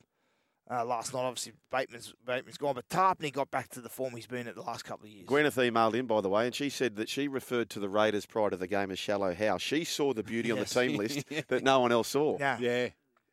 Uh, 0.72 0.86
last 0.86 1.16
night, 1.16 1.22
obviously, 1.22 1.54
Bateman's 1.72 2.14
Bateman's 2.24 2.58
gone, 2.58 2.76
but 2.76 2.88
Tapine 2.90 3.34
got 3.34 3.50
back 3.50 3.70
to 3.70 3.82
the 3.82 3.90
form 3.90 4.16
he's 4.16 4.28
been 4.28 4.48
at 4.48 4.54
the 4.54 4.62
last 4.62 4.86
couple 4.86 5.08
of 5.08 5.12
years. 5.12 5.28
Gwyneth 5.28 5.56
emailed 5.56 5.96
in, 5.96 6.06
by 6.06 6.22
the 6.22 6.30
way, 6.30 6.46
and 6.46 6.54
she 6.54 6.70
said 6.70 6.96
that 6.98 7.10
she 7.10 7.28
referred 7.28 7.72
to 7.72 7.80
the 7.80 7.90
Raiders 7.90 8.28
prior 8.28 8.52
to 8.52 8.56
the 8.56 8.68
game 8.68 8.92
as 8.92 9.00
Shallow 9.00 9.34
Hal. 9.34 9.58
She 9.58 9.84
saw 9.84 10.14
the 10.14 10.22
beauty 10.22 10.52
on 10.52 10.60
Yes. 10.60 10.72
the 10.74 10.82
team 10.88 10.98
list 10.98 11.26
that 11.48 11.64
no 11.64 11.80
one 11.80 11.92
else 11.92 12.10
saw. 12.10 12.38
Yeah. 12.40 12.60
Yeah. 12.60 12.90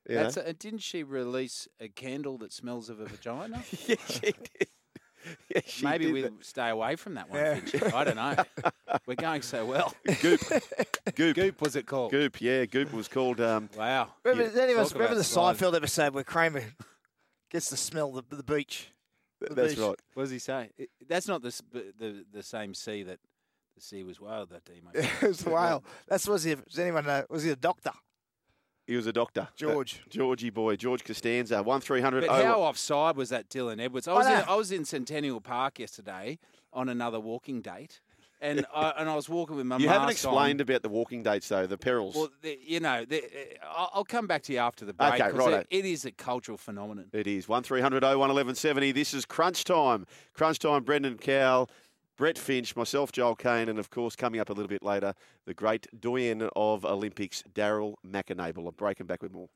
Yeah. 0.08 0.22
That's 0.22 0.38
a, 0.38 0.52
didn't 0.54 0.78
she 0.78 1.02
release 1.02 1.68
a 1.78 1.88
candle 1.88 2.38
that 2.38 2.54
smells 2.54 2.88
of 2.88 3.00
a 3.00 3.04
vagina? 3.06 3.62
yeah, 3.86 3.96
she 4.08 4.20
did. 4.20 4.68
Yeah, 5.54 5.60
she 5.66 5.84
Maybe 5.84 6.12
we 6.12 6.22
that. 6.22 6.32
stay 6.44 6.68
away 6.68 6.96
from 6.96 7.14
that 7.14 7.28
one. 7.30 7.38
Yeah. 7.40 7.90
I 7.94 8.04
don't 8.04 8.16
know. 8.16 8.36
We're 9.06 9.14
going 9.14 9.42
so 9.42 9.64
well. 9.66 9.94
Goop. 10.22 10.40
Goop. 11.14 11.34
Goop 11.36 11.60
was 11.60 11.76
it 11.76 11.86
called? 11.86 12.10
Goop, 12.12 12.40
yeah, 12.40 12.64
Goop 12.66 12.92
was 12.92 13.08
called. 13.08 13.40
Um, 13.40 13.68
Wow. 13.76 14.08
Remember, 14.24 14.52
Yeah, 14.56 14.62
anyone, 14.62 14.84
talk 14.84 14.94
remember 14.94 15.14
the 15.16 15.24
slime. 15.24 15.56
Seinfeld 15.56 15.74
episode 15.76 16.14
where 16.14 16.24
Kramer 16.24 16.62
gets 17.50 17.68
to 17.70 17.76
smell 17.76 18.12
the, 18.12 18.22
the 18.36 18.42
beach? 18.42 18.88
The 19.40 19.54
that's 19.54 19.74
beach. 19.74 19.78
right. 19.84 19.96
What 20.14 20.22
does 20.24 20.30
he 20.30 20.38
say? 20.38 20.70
It- 20.78 20.90
That's 21.08 21.28
not 21.28 21.42
the, 21.42 21.60
the 21.72 22.24
the 22.32 22.42
same 22.42 22.72
sea 22.74 23.02
that 23.04 23.18
the 23.76 23.82
sea 23.82 24.02
was 24.02 24.20
wild 24.20 24.50
that 24.50 24.64
day, 24.64 24.80
mate. 24.82 25.04
it 25.22 25.26
was 25.28 25.38
the 25.40 25.50
whale. 25.50 25.84
That's 26.08 26.26
was 26.26 26.44
he? 26.44 26.54
Does 26.54 26.78
anyone 26.78 27.04
know? 27.04 27.24
Was 27.28 27.42
he 27.42 27.50
a 27.50 27.56
doctor? 27.56 27.92
He 28.86 28.94
was 28.94 29.06
a 29.06 29.12
doctor. 29.12 29.48
George. 29.56 30.00
Uh, 30.04 30.08
Georgie 30.10 30.50
boy, 30.50 30.76
George 30.76 31.02
Costanza, 31.04 31.62
1300. 31.62 32.26
But 32.26 32.44
how 32.44 32.62
offside 32.62 33.16
was 33.16 33.30
that 33.30 33.48
Dylan 33.48 33.80
Edwards? 33.80 34.06
I 34.06 34.12
was, 34.12 34.26
in. 34.26 34.32
I 34.32 34.54
was 34.54 34.70
in 34.72 34.84
Centennial 34.84 35.40
Park 35.40 35.78
yesterday 35.78 36.38
on 36.72 36.88
another 36.88 37.18
walking 37.18 37.62
date, 37.62 38.00
and 38.40 38.64
I, 38.72 38.92
and 38.98 39.08
I 39.08 39.16
was 39.16 39.28
walking 39.28 39.56
with 39.56 39.66
my 39.66 39.78
you 39.78 39.86
mask 39.86 39.94
haven't 39.98 40.10
explained 40.12 40.60
on. 40.60 40.64
about 40.66 40.82
the 40.82 40.88
walking 40.88 41.22
dates, 41.24 41.48
though, 41.48 41.66
the 41.66 41.78
perils. 41.78 42.14
Well, 42.14 42.28
the, 42.42 42.56
you 42.64 42.78
know, 42.78 43.04
the, 43.04 43.24
I'll 43.64 43.90
I'll 43.94 44.04
come 44.04 44.26
back 44.28 44.42
to 44.44 44.52
you 44.52 44.58
after 44.60 44.84
the 44.84 44.92
break. 44.92 45.14
Okay, 45.14 45.30
'cause 45.30 45.38
righto. 45.38 45.56
it, 45.58 45.66
it 45.70 45.84
is 45.84 46.04
a 46.04 46.12
cultural 46.12 46.58
phenomenon. 46.58 47.06
It 47.12 47.26
is 47.26 47.48
1300 47.48 48.02
01 48.04 48.12
1170. 48.18 48.92
This 48.92 49.14
is 49.14 49.24
Crunch 49.24 49.64
Time. 49.64 50.06
Crunch 50.32 50.60
Time, 50.60 50.84
Brendan 50.84 51.16
Cowell, 51.18 51.70
Brett 52.16 52.38
Finch, 52.38 52.74
myself, 52.74 53.12
Joel 53.12 53.36
Kane, 53.36 53.68
and 53.68 53.78
of 53.78 53.90
course, 53.90 54.16
coming 54.16 54.40
up 54.40 54.48
a 54.48 54.52
little 54.54 54.68
bit 54.68 54.82
later, 54.82 55.12
the 55.44 55.52
great 55.52 55.86
doyen 56.00 56.48
of 56.56 56.86
Olympics, 56.86 57.42
Daryl 57.52 57.94
McAnable. 58.06 58.66
I'm 58.66 58.74
breaking 58.74 59.06
back 59.06 59.22
with 59.22 59.32
more. 59.32 59.48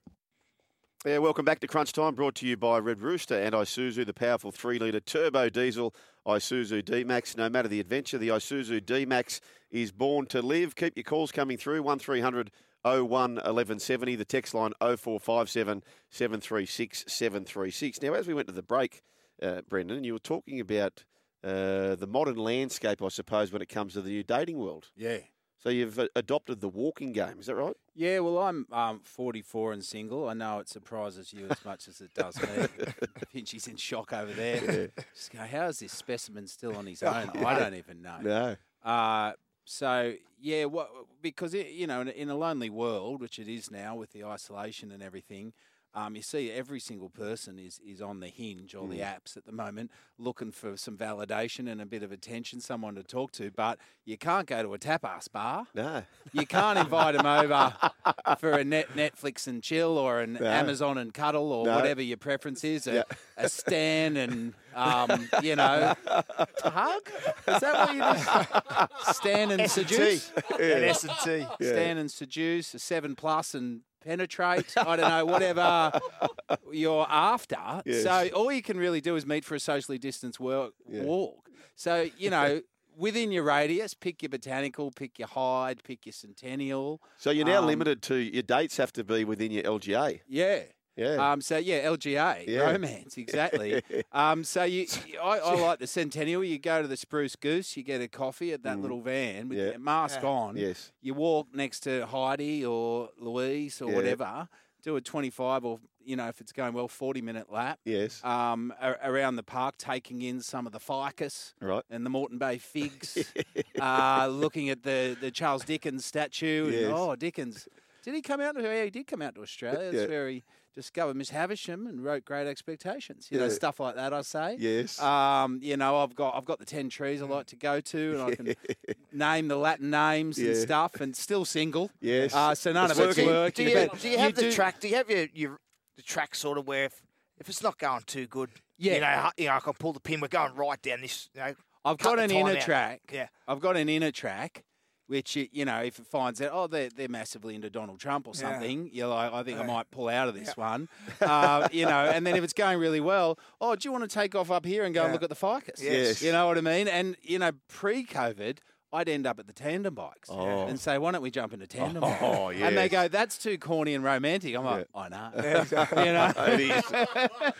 Yeah, 1.06 1.16
welcome 1.16 1.46
back 1.46 1.60
to 1.60 1.66
Crunch 1.66 1.94
Time, 1.94 2.14
brought 2.14 2.34
to 2.36 2.46
you 2.46 2.58
by 2.58 2.76
Red 2.76 3.00
Rooster 3.00 3.40
and 3.40 3.54
Isuzu, 3.54 4.04
the 4.04 4.12
powerful 4.12 4.52
three 4.52 4.78
litre 4.78 5.00
turbo 5.00 5.48
diesel 5.48 5.94
Isuzu 6.26 6.84
D 6.84 7.02
Max. 7.02 7.34
No 7.34 7.48
matter 7.48 7.68
the 7.68 7.80
adventure, 7.80 8.18
the 8.18 8.28
Isuzu 8.28 8.84
D 8.84 9.06
Max 9.06 9.40
is 9.70 9.90
born 9.90 10.26
to 10.26 10.42
live. 10.42 10.76
Keep 10.76 10.98
your 10.98 11.04
calls 11.04 11.32
coming 11.32 11.56
through 11.56 11.82
1300 11.82 12.50
01 12.82 13.06
1170, 13.06 14.16
the 14.16 14.24
text 14.26 14.52
line 14.52 14.72
0457 14.80 15.82
736 16.10 17.04
736. 17.08 18.02
Now, 18.02 18.12
as 18.12 18.28
we 18.28 18.34
went 18.34 18.48
to 18.48 18.54
the 18.54 18.62
break, 18.62 19.00
uh, 19.42 19.62
Brendan, 19.66 20.04
you 20.04 20.12
were 20.12 20.18
talking 20.18 20.60
about 20.60 21.04
uh, 21.42 21.94
the 21.94 22.06
modern 22.08 22.36
landscape, 22.36 23.02
I 23.02 23.08
suppose, 23.08 23.52
when 23.52 23.62
it 23.62 23.68
comes 23.68 23.94
to 23.94 24.02
the 24.02 24.10
new 24.10 24.22
dating 24.22 24.58
world. 24.58 24.88
Yeah. 24.96 25.18
So 25.62 25.68
you've 25.68 26.00
adopted 26.16 26.62
the 26.62 26.70
walking 26.70 27.12
game, 27.12 27.38
is 27.38 27.46
that 27.46 27.54
right? 27.54 27.76
Yeah, 27.94 28.20
well, 28.20 28.38
I'm 28.38 28.66
um, 28.72 29.00
44 29.04 29.74
and 29.74 29.84
single. 29.84 30.26
I 30.26 30.32
know 30.32 30.58
it 30.60 30.70
surprises 30.70 31.34
you 31.34 31.48
as 31.50 31.62
much 31.66 31.86
as 31.86 32.00
it 32.00 32.14
does 32.14 32.40
me. 32.40 32.48
Pinchy's 33.32 33.68
in 33.68 33.76
shock 33.76 34.14
over 34.14 34.32
there. 34.32 34.88
Just 35.14 35.30
go, 35.30 35.40
how 35.40 35.66
is 35.66 35.80
this 35.80 35.92
specimen 35.92 36.46
still 36.46 36.74
on 36.76 36.86
his 36.86 37.02
own? 37.02 37.28
I 37.44 37.58
don't 37.58 37.74
even 37.74 38.00
know. 38.00 38.16
No. 38.22 38.56
Uh, 38.82 39.32
so 39.66 40.14
yeah, 40.40 40.64
what 40.64 40.90
because 41.22 41.54
it, 41.54 41.68
you 41.68 41.86
know 41.86 42.00
in 42.00 42.08
in 42.08 42.28
a 42.28 42.34
lonely 42.34 42.70
world, 42.70 43.20
which 43.20 43.38
it 43.38 43.46
is 43.46 43.70
now 43.70 43.94
with 43.94 44.12
the 44.12 44.24
isolation 44.24 44.90
and 44.90 45.02
everything, 45.02 45.52
um, 45.94 46.14
you 46.16 46.22
see 46.22 46.50
every 46.50 46.78
single 46.80 47.08
person 47.10 47.58
is 47.58 47.80
is 47.84 48.00
on 48.00 48.20
the 48.20 48.28
hinge 48.28 48.74
or 48.74 48.86
the 48.88 48.98
Mm. 49.00 49.14
apps 49.16 49.36
at 49.36 49.44
the 49.46 49.52
moment, 49.52 49.90
looking 50.18 50.52
for 50.52 50.76
some 50.76 50.96
validation 50.96 51.70
and 51.70 51.80
a 51.80 51.86
bit 51.86 52.02
of 52.02 52.12
attention, 52.12 52.60
someone 52.60 52.94
to 52.94 53.02
talk 53.02 53.32
to. 53.32 53.50
But 53.50 53.78
you 54.04 54.16
can't 54.16 54.46
go 54.46 54.62
to 54.62 54.74
a 54.74 54.78
tapas 54.78 55.30
bar. 55.30 55.66
No. 55.74 56.02
You 56.32 56.46
can't 56.46 56.78
invite 56.78 57.16
them 57.16 57.26
over 57.26 57.74
for 58.38 58.52
a 58.52 58.64
net 58.64 58.88
Netflix 58.94 59.46
and 59.46 59.62
chill 59.62 59.98
or 59.98 60.20
an 60.20 60.34
No. 60.34 60.46
Amazon 60.46 60.98
and 60.98 61.12
cuddle 61.12 61.52
or 61.52 61.66
No. 61.66 61.76
whatever 61.76 62.02
your 62.02 62.16
preference 62.18 62.62
is. 62.64 62.86
A, 62.86 62.92
Yeah. 62.92 63.02
a 63.36 63.48
stand 63.48 64.16
and 64.18 64.54
um, 64.74 65.28
you 65.42 65.56
know 65.56 65.94
to 66.06 66.70
hug. 66.70 67.08
Is 67.48 67.60
that 67.60 67.74
what 67.74 67.94
you 67.94 68.86
do? 69.06 69.12
Stand 69.12 69.52
and 69.52 69.60
S&T. 69.62 69.82
seduce. 69.84 70.30
An 70.58 70.84
S&T. 70.84 71.46
Stand 71.60 71.98
and 71.98 72.10
seduce. 72.10 72.74
A 72.74 72.78
seven 72.78 73.16
plus 73.16 73.54
and 73.54 73.80
penetrate. 74.00 74.72
I 74.76 74.96
don't 74.96 75.08
know 75.08 75.24
whatever 75.26 75.92
you're 76.72 77.06
after. 77.08 77.82
Yes. 77.84 78.02
So 78.04 78.28
all 78.34 78.50
you 78.52 78.62
can 78.62 78.76
really 78.78 79.00
do 79.00 79.16
is 79.16 79.26
meet 79.26 79.44
for 79.44 79.54
a 79.54 79.60
socially 79.60 79.98
distanced 79.98 80.40
work, 80.40 80.72
Yeah. 80.88 81.02
walk. 81.02 81.48
So 81.76 82.08
you 82.18 82.30
know. 82.36 82.60
Within 82.96 83.32
your 83.32 83.44
radius, 83.44 83.94
pick 83.94 84.20
your 84.20 84.28
botanical, 84.28 84.90
pick 84.90 85.18
your 85.18 85.28
hide, 85.28 85.82
pick 85.84 86.04
your 86.04 86.12
Centennial. 86.12 87.00
So 87.16 87.30
you're 87.30 87.46
now 87.46 87.60
Um, 87.60 87.66
limited 87.66 88.02
to 88.02 88.16
your 88.16 88.42
dates 88.42 88.76
have 88.76 88.92
to 88.94 89.04
be 89.04 89.24
within 89.24 89.52
your 89.52 89.62
LGA. 89.62 90.20
Yeah. 90.28 90.64
Yeah. 90.96 91.32
Um, 91.32 91.40
so 91.40 91.56
yeah, 91.56 91.84
LGA 91.86 92.44
Yeah. 92.46 92.70
romance 92.70 93.16
exactly. 93.16 93.82
um, 94.12 94.44
so 94.44 94.64
you, 94.64 94.86
I, 95.22 95.38
I 95.38 95.54
like 95.54 95.78
the 95.78 95.86
Centennial. 95.86 96.44
You 96.44 96.58
go 96.58 96.82
to 96.82 96.88
the 96.88 96.96
Spruce 96.96 97.36
Goose, 97.36 97.76
you 97.76 97.82
get 97.82 98.00
a 98.00 98.08
coffee 98.08 98.52
at 98.52 98.62
that 98.64 98.78
little 98.80 99.00
van 99.00 99.48
with 99.48 99.58
Mm. 99.58 99.60
Yeah. 99.62 99.70
your 99.70 99.78
mask 99.78 100.20
Yeah. 100.22 100.28
on. 100.28 100.56
Yes. 100.56 100.92
You 101.00 101.14
walk 101.14 101.48
next 101.54 101.80
to 101.80 102.06
Heidi 102.06 102.64
or 102.66 103.10
Louise 103.18 103.80
or 103.80 103.90
Yeah. 103.90 103.96
whatever. 103.96 104.48
Do 104.82 104.96
a 104.96 105.00
twenty-five 105.00 105.64
or 105.64 105.78
you 106.02 106.16
know 106.16 106.28
if 106.28 106.40
it's 106.40 106.52
going 106.52 106.72
well, 106.72 106.88
forty-minute 106.88 107.52
lap. 107.52 107.78
Yes. 107.84 108.22
Um, 108.24 108.72
a- 108.80 108.96
around 109.04 109.36
the 109.36 109.42
park, 109.42 109.76
taking 109.78 110.22
in 110.22 110.40
some 110.40 110.66
of 110.66 110.72
the 110.72 110.80
ficus 110.80 111.54
Right. 111.60 111.84
and 111.90 112.04
the 112.04 112.10
Moreton 112.10 112.38
Bay 112.38 112.56
figs. 112.58 113.32
uh, 113.80 114.26
looking 114.30 114.70
at 114.70 114.82
the, 114.82 115.16
the 115.20 115.30
Charles 115.30 115.64
Dickens 115.64 116.04
statue. 116.04 116.64
and, 116.64 116.72
Yes. 116.74 116.92
oh, 116.94 117.14
Dickens. 117.16 117.68
Did 118.02 118.14
he 118.14 118.22
come 118.22 118.40
out 118.40 118.54
to? 118.56 118.62
Yeah, 118.62 118.84
he 118.84 118.90
did 118.90 119.06
come 119.06 119.20
out 119.20 119.34
to 119.34 119.42
Australia. 119.42 119.90
That's 119.92 119.94
Yeah. 120.04 120.06
where 120.08 120.28
he 120.30 120.42
discovered 120.74 121.16
Miss 121.16 121.30
Havisham 121.30 121.86
and 121.86 122.02
wrote 122.04 122.24
Great 122.24 122.46
Expectations. 122.46 123.28
You 123.30 123.38
know, 123.38 123.48
stuff 123.48 123.80
like 123.80 123.96
that. 123.96 124.12
I 124.12 124.22
say. 124.22 124.56
Yes. 124.58 125.00
Um, 125.00 125.58
you 125.62 125.76
know, 125.76 125.98
I've 125.98 126.14
got 126.14 126.34
I've 126.36 126.44
got 126.44 126.58
the 126.58 126.64
ten 126.64 126.88
trees 126.88 127.20
I 127.22 127.26
like 127.26 127.46
to 127.46 127.56
go 127.56 127.80
to, 127.80 128.12
and 128.12 128.22
I 128.22 128.34
can 128.34 128.54
name 129.12 129.48
the 129.48 129.56
Latin 129.56 129.90
names 129.90 130.38
and 130.38 130.56
stuff, 130.56 131.00
and 131.00 131.14
still 131.16 131.44
single. 131.44 131.90
Yes. 132.00 132.34
Uh, 132.34 132.54
so 132.54 132.72
none 132.72 132.90
It's 132.90 132.98
of 132.98 133.08
it's 133.10 133.18
working. 133.18 133.30
working. 133.30 133.64
Do 133.66 133.70
you, 133.72 133.88
but 133.90 134.00
do 134.00 134.08
you 134.08 134.18
have 134.18 134.34
the 134.34 134.42
do- 134.42 134.52
track? 134.52 134.80
Do 134.80 134.88
you 134.88 134.96
have 134.96 135.10
your, 135.10 135.26
your 135.34 135.58
the 135.96 136.02
track 136.02 136.34
sort 136.34 136.58
of 136.58 136.66
where 136.66 136.84
if, 136.84 137.02
if 137.38 137.48
it's 137.48 137.62
not 137.62 137.78
going 137.78 138.02
too 138.06 138.26
good, 138.26 138.50
Yeah. 138.78 138.94
you 138.94 139.00
know, 139.00 139.06
hu- 139.06 139.42
you 139.42 139.48
know, 139.48 139.54
I 139.56 139.60
can 139.60 139.72
pull 139.74 139.92
the 139.92 140.00
pin. 140.00 140.20
We're 140.20 140.28
going 140.28 140.54
right 140.54 140.80
down 140.80 141.00
this. 141.02 141.28
You 141.34 141.40
know, 141.40 141.54
I've 141.84 141.98
got 141.98 142.18
an 142.18 142.30
inner 142.30 142.52
out. 142.52 142.60
track. 142.60 143.00
Yeah. 143.12 143.28
I've 143.48 143.60
got 143.60 143.76
an 143.76 143.88
inner 143.88 144.10
track, 144.10 144.64
which 145.10 145.34
you 145.34 145.64
know, 145.64 145.80
if 145.80 145.98
it 145.98 146.06
finds 146.06 146.40
out, 146.40 146.50
oh, 146.52 146.66
they're 146.68 146.88
they're 146.88 147.08
massively 147.08 147.56
into 147.56 147.68
Donald 147.68 147.98
Trump 147.98 148.28
or 148.28 148.32
Yeah. 148.34 148.40
something, 148.52 148.88
you're 148.92 149.08
like, 149.08 149.32
I 149.32 149.42
think 149.42 149.58
I 149.58 149.64
might 149.64 149.90
pull 149.90 150.08
out 150.08 150.28
of 150.28 150.34
this 150.34 150.56
one. 150.56 150.88
Uh, 151.20 151.68
you 151.72 151.84
know, 151.84 152.04
and 152.14 152.26
then 152.26 152.36
if 152.36 152.44
it's 152.44 152.52
going 152.52 152.78
really 152.78 153.00
well, 153.00 153.38
oh, 153.60 153.74
do 153.76 153.86
you 153.88 153.92
want 153.92 154.08
to 154.08 154.14
take 154.14 154.34
off 154.34 154.50
up 154.50 154.64
here 154.64 154.84
and 154.84 154.94
go 154.94 155.02
and 155.04 155.12
look 155.12 155.22
at 155.22 155.28
the 155.28 155.34
ficus? 155.34 155.82
Yes. 155.82 156.22
You 156.22 156.30
know 156.32 156.46
what 156.46 156.56
I 156.56 156.60
mean? 156.62 156.86
And 156.88 157.16
you 157.22 157.38
know, 157.40 157.50
pre-COVID. 157.68 158.58
I'd 158.92 159.08
end 159.08 159.24
up 159.24 159.38
at 159.38 159.46
the 159.46 159.52
tandem 159.52 159.94
bikes 159.94 160.28
Oh. 160.32 160.66
and 160.66 160.80
say, 160.80 160.98
"Why 160.98 161.12
don't 161.12 161.22
we 161.22 161.30
jump 161.30 161.52
into 161.52 161.64
tandem?" 161.68 162.02
Oh, 162.02 162.46
bike?" 162.48 162.56
And 162.60 162.76
they 162.76 162.88
go, 162.88 163.06
"That's 163.06 163.38
too 163.38 163.56
corny 163.56 163.94
and 163.94 164.02
romantic." 164.02 164.56
I'm 164.56 164.64
like, 164.64 164.88
"I 164.92 165.08
know." 165.08 165.30
you 165.36 166.12
know, 166.12 167.54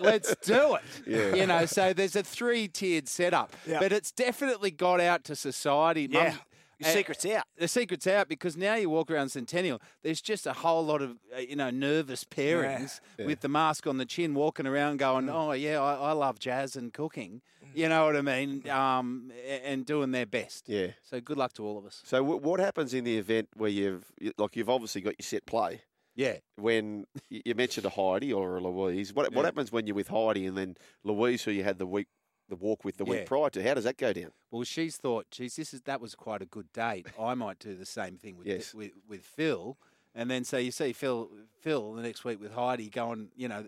let's 0.00 0.34
do 0.36 0.76
it. 0.76 0.82
Yeah. 1.06 1.34
You 1.34 1.46
know, 1.46 1.66
so 1.66 1.92
there's 1.92 2.16
a 2.16 2.22
three-tiered 2.22 3.08
setup, 3.08 3.52
Yeah. 3.66 3.78
but 3.80 3.92
it's 3.92 4.10
definitely 4.10 4.70
got 4.70 5.00
out 5.00 5.24
to 5.24 5.36
society. 5.36 6.08
Yeah. 6.10 6.30
Mum- 6.30 6.38
Your 6.78 6.90
secret's 6.90 7.26
out. 7.26 7.44
the 7.56 7.68
secret's 7.68 8.06
out 8.06 8.28
because 8.28 8.56
now 8.56 8.74
you 8.76 8.88
walk 8.90 9.10
around 9.10 9.30
Centennial, 9.30 9.80
there's 10.02 10.20
just 10.20 10.46
a 10.46 10.52
whole 10.52 10.84
lot 10.84 11.02
of 11.02 11.18
uh, 11.36 11.40
you 11.40 11.56
know 11.56 11.70
nervous 11.70 12.24
pairings 12.24 13.00
Yeah. 13.18 13.26
with 13.26 13.40
the 13.40 13.48
mask 13.48 13.86
on 13.86 13.96
the 13.98 14.04
chin, 14.06 14.34
walking 14.34 14.66
around 14.66 14.98
going, 14.98 15.28
"Oh 15.28 15.52
yeah, 15.52 15.80
I, 15.80 15.94
I 15.94 16.12
love 16.12 16.38
jazz 16.38 16.76
and 16.76 16.92
cooking." 16.92 17.42
You 17.74 17.88
know 17.88 18.06
what 18.06 18.16
I 18.16 18.22
mean? 18.22 18.68
Um, 18.70 19.30
and 19.64 19.84
doing 19.84 20.10
their 20.10 20.24
best. 20.26 20.68
Yeah. 20.68 20.88
So 21.02 21.20
good 21.20 21.36
luck 21.36 21.52
to 21.54 21.64
all 21.66 21.76
of 21.78 21.84
us. 21.84 22.00
So 22.04 22.18
w- 22.18 22.40
what 22.40 22.60
happens 22.60 22.94
in 22.94 23.04
the 23.04 23.18
event 23.18 23.48
where 23.54 23.68
you've 23.70 24.04
like 24.38 24.56
you've 24.56 24.70
obviously 24.70 25.00
got 25.02 25.14
your 25.18 25.24
set 25.24 25.44
play? 25.46 25.82
Yeah. 26.16 26.38
When 26.56 27.06
you 27.28 27.54
mentioned 27.54 27.86
a 27.86 27.90
Heidi 27.90 28.32
or 28.32 28.56
a 28.56 28.60
Louise, 28.60 29.12
what 29.14 29.32
what 29.34 29.44
happens 29.44 29.70
when 29.70 29.86
you're 29.86 29.94
with 29.96 30.08
Heidi 30.08 30.46
and 30.46 30.56
then 30.56 30.76
Louise, 31.04 31.42
who 31.44 31.50
you 31.50 31.62
had 31.62 31.78
the 31.78 31.86
week 31.86 32.08
the 32.48 32.56
walk 32.56 32.84
with 32.84 32.96
the 32.96 33.04
week 33.04 33.26
prior 33.26 33.50
to? 33.50 33.62
How 33.62 33.74
does 33.74 33.84
that 33.84 33.96
go 33.98 34.12
down? 34.12 34.30
Well, 34.50 34.64
she's 34.64 34.96
thought, 34.96 35.30
geez, 35.30 35.56
this 35.56 35.74
is 35.74 35.82
that 35.82 36.00
was 36.00 36.14
quite 36.14 36.42
a 36.42 36.46
good 36.46 36.72
date. 36.72 37.06
I 37.20 37.34
might 37.34 37.58
do 37.58 37.74
the 37.74 37.86
same 37.86 38.16
thing 38.16 38.36
with 38.36 38.46
Yes. 38.46 38.74
with, 38.74 38.92
with 39.08 39.22
Phil, 39.22 39.76
and 40.14 40.30
then 40.30 40.44
so 40.44 40.56
you 40.58 40.70
see 40.70 40.92
Phil 40.92 41.30
Phil 41.60 41.92
the 41.94 42.02
next 42.02 42.24
week 42.24 42.40
with 42.40 42.52
Heidi 42.52 42.88
going, 42.88 43.28
you 43.36 43.48
know, 43.48 43.66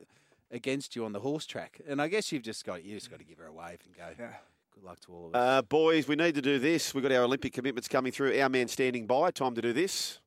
against 0.51 0.97
you 0.97 1.05
on 1.05 1.13
the 1.13 1.21
horse 1.21 1.47
track, 1.47 1.81
and 1.87 2.01
I 2.03 2.09
guess 2.09 2.33
you've 2.33 2.43
just 2.43 2.65
got 2.65 2.85
you 2.85 2.95
just 2.97 3.11
got 3.11 3.19
to 3.21 3.25
give 3.25 3.39
her 3.39 3.47
a 3.47 3.53
wave 3.53 3.79
and 3.85 3.95
go, 3.95 4.09
Yeah. 4.19 4.33
good 4.75 4.85
luck 4.85 5.01
to 5.01 5.13
all 5.13 5.27
of 5.29 5.35
us. 5.35 5.59
Uh, 5.59 5.63
boys, 5.63 6.09
we 6.09 6.17
need 6.17 6.35
to 6.35 6.43
do 6.43 6.59
this. 6.59 6.95
We've 6.95 7.03
got 7.03 7.13
our 7.13 7.25
Olympic 7.25 7.53
commitments 7.53 7.89
coming 7.89 8.13
through. 8.13 8.39
Our 8.41 8.49
man 8.49 8.69
standing 8.69 9.07
by. 9.07 9.31
Time 9.31 9.55
to 9.55 9.63
do 9.63 9.73
this. 9.73 10.19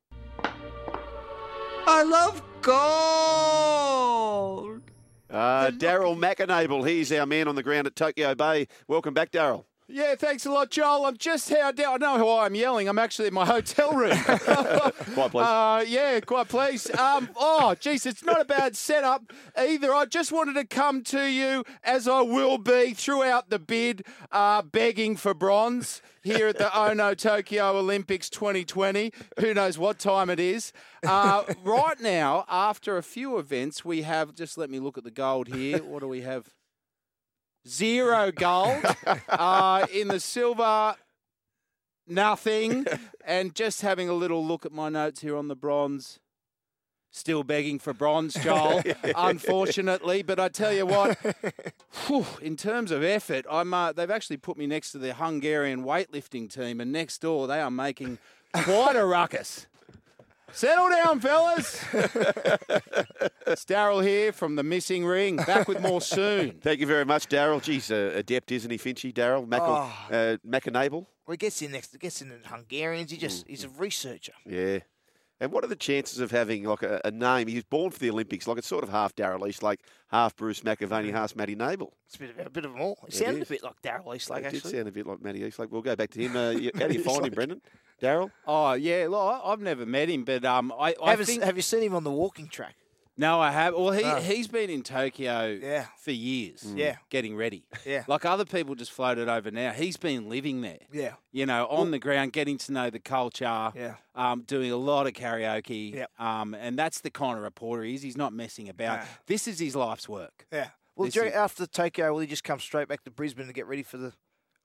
I 1.86 2.04
love 2.04 2.42
gold. 2.62 4.14
Uh, 5.34 5.72
Daryl 5.72 6.16
McAnable, 6.16 6.88
he's 6.88 7.12
our 7.12 7.26
man 7.26 7.48
on 7.48 7.56
the 7.56 7.64
ground 7.64 7.88
at 7.88 7.96
Tokyo 7.96 8.36
Bay. 8.36 8.68
Welcome 8.88 9.16
back, 9.16 9.32
Daryl. 9.32 9.66
Yeah, 9.88 10.16
thanks 10.16 10.46
a 10.46 10.52
lot, 10.52 10.72
Joel. 10.72 11.06
I'm 11.06 11.18
just 11.18 11.50
how 11.50 11.72
down. 11.72 12.02
I 12.02 12.16
know 12.16 12.26
why 12.26 12.46
I'm 12.46 12.56
yelling. 12.56 12.88
I'm 12.88 12.98
actually 12.98 13.28
in 13.28 13.34
my 13.34 13.46
hotel 13.54 13.92
room. 13.94 14.18
Quite 14.24 15.32
pleased. 15.32 15.36
Uh, 15.36 15.84
yeah, 15.88 16.20
quite 16.22 16.48
pleased. 16.48 16.96
Um, 16.96 17.30
oh, 17.36 17.76
geez, 17.80 18.06
it's 18.06 18.24
not 18.24 18.40
a 18.40 18.46
bad 18.46 18.76
setup 18.76 19.32
either. 19.58 19.94
I 19.94 20.06
just 20.06 20.32
wanted 20.32 20.54
to 20.54 20.66
come 20.66 21.04
to 21.04 21.26
you, 21.26 21.64
as 21.84 22.08
I 22.08 22.22
will 22.22 22.58
be 22.58 22.94
throughout 22.94 23.50
the 23.50 23.60
bid, 23.60 24.06
uh, 24.32 24.62
begging 24.62 25.16
for 25.18 25.34
bronze 25.34 26.02
here 26.24 26.48
at 26.48 26.58
the 26.58 26.76
Ono 26.90 27.14
Tokyo 27.14 27.78
Olympics 27.78 28.30
2020. 28.30 29.12
Who 29.40 29.54
knows 29.54 29.78
what 29.78 30.00
time 30.00 30.30
it 30.30 30.40
is? 30.40 30.72
Uh, 31.06 31.44
right 31.64 32.00
now, 32.00 32.46
after 32.48 32.98
a 32.98 33.04
few 33.04 33.38
events, 33.38 33.84
we 33.84 34.04
have. 34.04 34.34
Just 34.34 34.58
let 34.58 34.70
me 34.70 34.80
look 34.80 34.98
at 34.98 35.04
the 35.04 35.12
gold 35.12 35.50
here. 35.50 35.80
What 35.84 36.00
do 36.00 36.08
we 36.08 36.22
have? 36.22 36.50
Zero 37.68 38.32
gold. 38.32 38.84
uh, 39.30 39.86
in 39.92 40.08
the 40.08 40.20
silver, 40.20 40.96
nothing. 42.08 42.86
and 43.26 43.56
just 43.56 43.82
having 43.82 44.10
a 44.10 44.14
little 44.14 44.46
look 44.46 44.66
at 44.66 44.72
my 44.72 44.90
notes 44.90 45.22
here 45.22 45.38
on 45.38 45.48
the 45.48 45.56
bronze. 45.56 46.20
Still 47.16 47.44
begging 47.44 47.78
for 47.78 47.94
bronze, 47.94 48.34
Joel, 48.34 48.82
unfortunately. 49.16 50.24
But 50.24 50.40
I 50.40 50.50
tell 50.50 50.74
you 50.74 50.88
what, 50.88 51.16
whew, 52.08 52.26
in 52.42 52.58
terms 52.58 52.90
of 52.90 53.04
effort, 53.04 53.46
I'm. 53.48 53.72
Uh, 53.72 53.92
they've 53.92 54.10
actually 54.10 54.38
put 54.38 54.58
me 54.58 54.66
next 54.66 54.94
to 54.94 54.98
the 54.98 55.14
Hungarian 55.14 55.84
weightlifting 55.84 56.52
team, 56.52 56.82
and 56.82 56.92
next 56.92 57.22
door 57.22 57.46
they 57.46 57.62
are 57.62 57.70
making 57.70 58.18
quite 58.52 58.96
a 58.96 59.06
ruckus. 59.06 59.68
Settle 60.54 60.90
down, 60.90 61.20
fellas. 61.20 61.84
it's 63.48 63.66
Daryl 63.66 64.04
here 64.04 64.32
from 64.32 64.56
the 64.56 64.64
missing 64.64 65.06
ring. 65.06 65.38
Back 65.38 65.68
with 65.68 65.82
more 65.82 66.00
soon. 66.00 66.52
Thank 66.62 66.80
you 66.80 66.86
very 66.88 67.06
much, 67.06 67.28
Daryl. 67.28 67.62
Geez, 67.62 67.92
uh, 67.92 68.12
adept, 68.16 68.52
isn't 68.52 68.70
he, 68.70 68.78
Finchy? 68.78 69.12
Daryl 69.14 69.48
Mac- 69.48 69.62
Oh. 69.64 69.92
uh, 70.12 70.38
McAnable. 70.48 71.06
Well, 71.26 71.32
he 71.34 71.38
gets 71.38 71.62
in 71.62 71.72
next. 71.72 71.98
Gets 72.00 72.22
in 72.22 72.30
the 72.30 72.38
Hungarians. 72.48 73.10
He 73.12 73.18
just 73.18 73.48
he's 73.48 73.64
a 73.64 73.70
researcher. 73.70 74.34
Yeah. 74.46 74.80
And 75.44 75.52
what 75.52 75.66
are 75.66 75.68
the 75.68 75.76
chances 75.76 76.20
of 76.20 76.32
having 76.32 76.64
like 76.64 76.84
a, 76.84 77.02
a 77.04 77.12
name? 77.12 77.50
He 77.50 77.56
was 77.56 77.66
born 77.66 77.92
for 77.92 78.00
the 78.00 78.10
Olympics. 78.10 78.48
Like 78.48 78.58
it's 78.58 78.68
sort 78.68 78.82
of 78.86 78.90
half 78.90 79.14
Daryl 79.14 79.46
East, 79.48 79.62
like 79.62 79.82
half 80.08 80.36
Bruce 80.38 80.62
McAvaney, 80.62 81.12
half 81.12 81.36
Matty 81.36 81.54
Nable. 81.54 81.90
It's 82.08 82.16
a 82.16 82.20
bit 82.20 82.30
of 82.30 82.48
a 82.48 82.50
bit 82.50 82.64
of 82.64 82.72
them 82.72 82.82
all. 82.82 82.98
He 83.02 83.08
It 83.10 83.14
sounded 83.14 83.44
a 83.44 83.46
bit 83.46 83.62
like 83.62 83.82
Darrell 83.82 84.16
Eastlake 84.16 84.46
It 84.46 84.52
did 84.52 84.56
actually. 84.56 84.72
sound 84.72 84.88
a 84.88 84.92
bit 84.94 85.06
like 85.06 85.22
Matty 85.22 85.42
East. 85.44 85.60
Like 85.60 85.70
we'll 85.70 85.82
go 85.82 85.96
back 85.98 86.12
to 86.12 86.20
him. 86.20 86.36
Uh, 86.38 86.54
how 86.80 86.88
do 86.88 86.94
you 86.94 87.04
find 87.04 87.26
him, 87.26 87.34
Brendan? 87.34 87.62
Daryl? 88.02 88.32
Oh 88.48 88.72
yeah, 88.74 89.08
look, 89.10 89.20
I- 89.44 89.52
I've 89.52 89.60
never 89.62 89.86
met 89.86 90.08
him, 90.10 90.24
but 90.24 90.46
um, 90.46 90.72
I, 90.80 90.96
I 91.04 91.10
Have, 91.12 91.20
you- 91.20 91.26
think 91.26 91.44
have 91.44 91.58
you 91.58 91.62
seen 91.62 91.84
him 91.84 91.94
on 91.94 92.04
the 92.06 92.12
walking 92.12 92.48
track? 92.48 92.76
No, 93.16 93.40
I 93.40 93.52
have. 93.52 93.76
Well, 93.76 93.92
he 93.92 94.04
Oh. 94.04 94.20
he's 94.20 94.48
been 94.48 94.72
in 94.72 94.82
Tokyo 94.82 95.46
Yeah. 95.62 95.86
for 96.00 96.10
years, 96.12 96.64
Yeah. 96.76 96.96
getting 97.10 97.36
ready. 97.36 97.64
Yeah. 97.86 98.06
Like 98.08 98.26
other 98.26 98.44
people 98.46 98.74
just 98.74 98.92
floated 98.92 99.30
over 99.30 99.52
now. 99.52 99.72
He's 99.72 99.98
been 99.98 100.30
living 100.30 100.62
there. 100.62 100.80
Yeah. 100.92 101.14
You 101.32 101.46
know, 101.46 101.68
on 101.68 101.92
the 101.92 102.00
ground, 102.00 102.34
getting 102.34 102.58
to 102.60 102.72
know 102.72 102.90
the 102.90 103.00
culture. 103.00 103.72
Yeah. 103.76 103.96
Um, 104.16 104.42
doing 104.42 104.72
a 104.72 104.78
lot 104.78 105.06
of 105.06 105.14
karaoke. 105.14 105.94
Yep. 105.94 106.12
Um, 106.20 106.56
and 106.56 106.78
that's 106.78 107.02
the 107.02 107.12
kind 107.12 107.38
of 107.38 107.44
reporter 107.44 107.84
he 107.84 107.94
is. 107.94 108.02
He's 108.02 108.18
not 108.18 108.34
messing 108.34 108.68
about. 108.68 109.00
Nah. 109.02 109.06
This 109.28 109.48
is 109.48 109.60
his 109.60 109.76
life's 109.76 110.10
work. 110.10 110.48
Yeah. 110.52 110.70
Well, 110.96 111.06
This 111.06 111.14
do 111.14 111.20
you 111.20 111.26
is- 111.26 111.32
reckon 111.34 111.40
after 111.44 111.68
Tokyo, 111.68 112.14
will 112.14 112.20
he 112.20 112.28
just 112.28 112.44
come 112.44 112.60
straight 112.60 112.88
back 112.88 113.04
to 113.04 113.12
Brisbane 113.12 113.46
to 113.48 113.54
get 113.54 113.68
ready 113.68 113.84
for 113.84 113.98
the? 113.98 114.14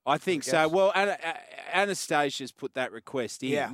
I 0.07 0.17
think 0.17 0.43
so. 0.45 0.53
guess. 0.53 0.71
Well, 0.71 0.91
Ana- 0.95 1.19
A- 1.23 1.77
Annastacia's 1.77 2.53
put 2.53 2.73
that 2.75 2.93
request 2.93 3.43
in. 3.43 3.51
Yeah. 3.51 3.73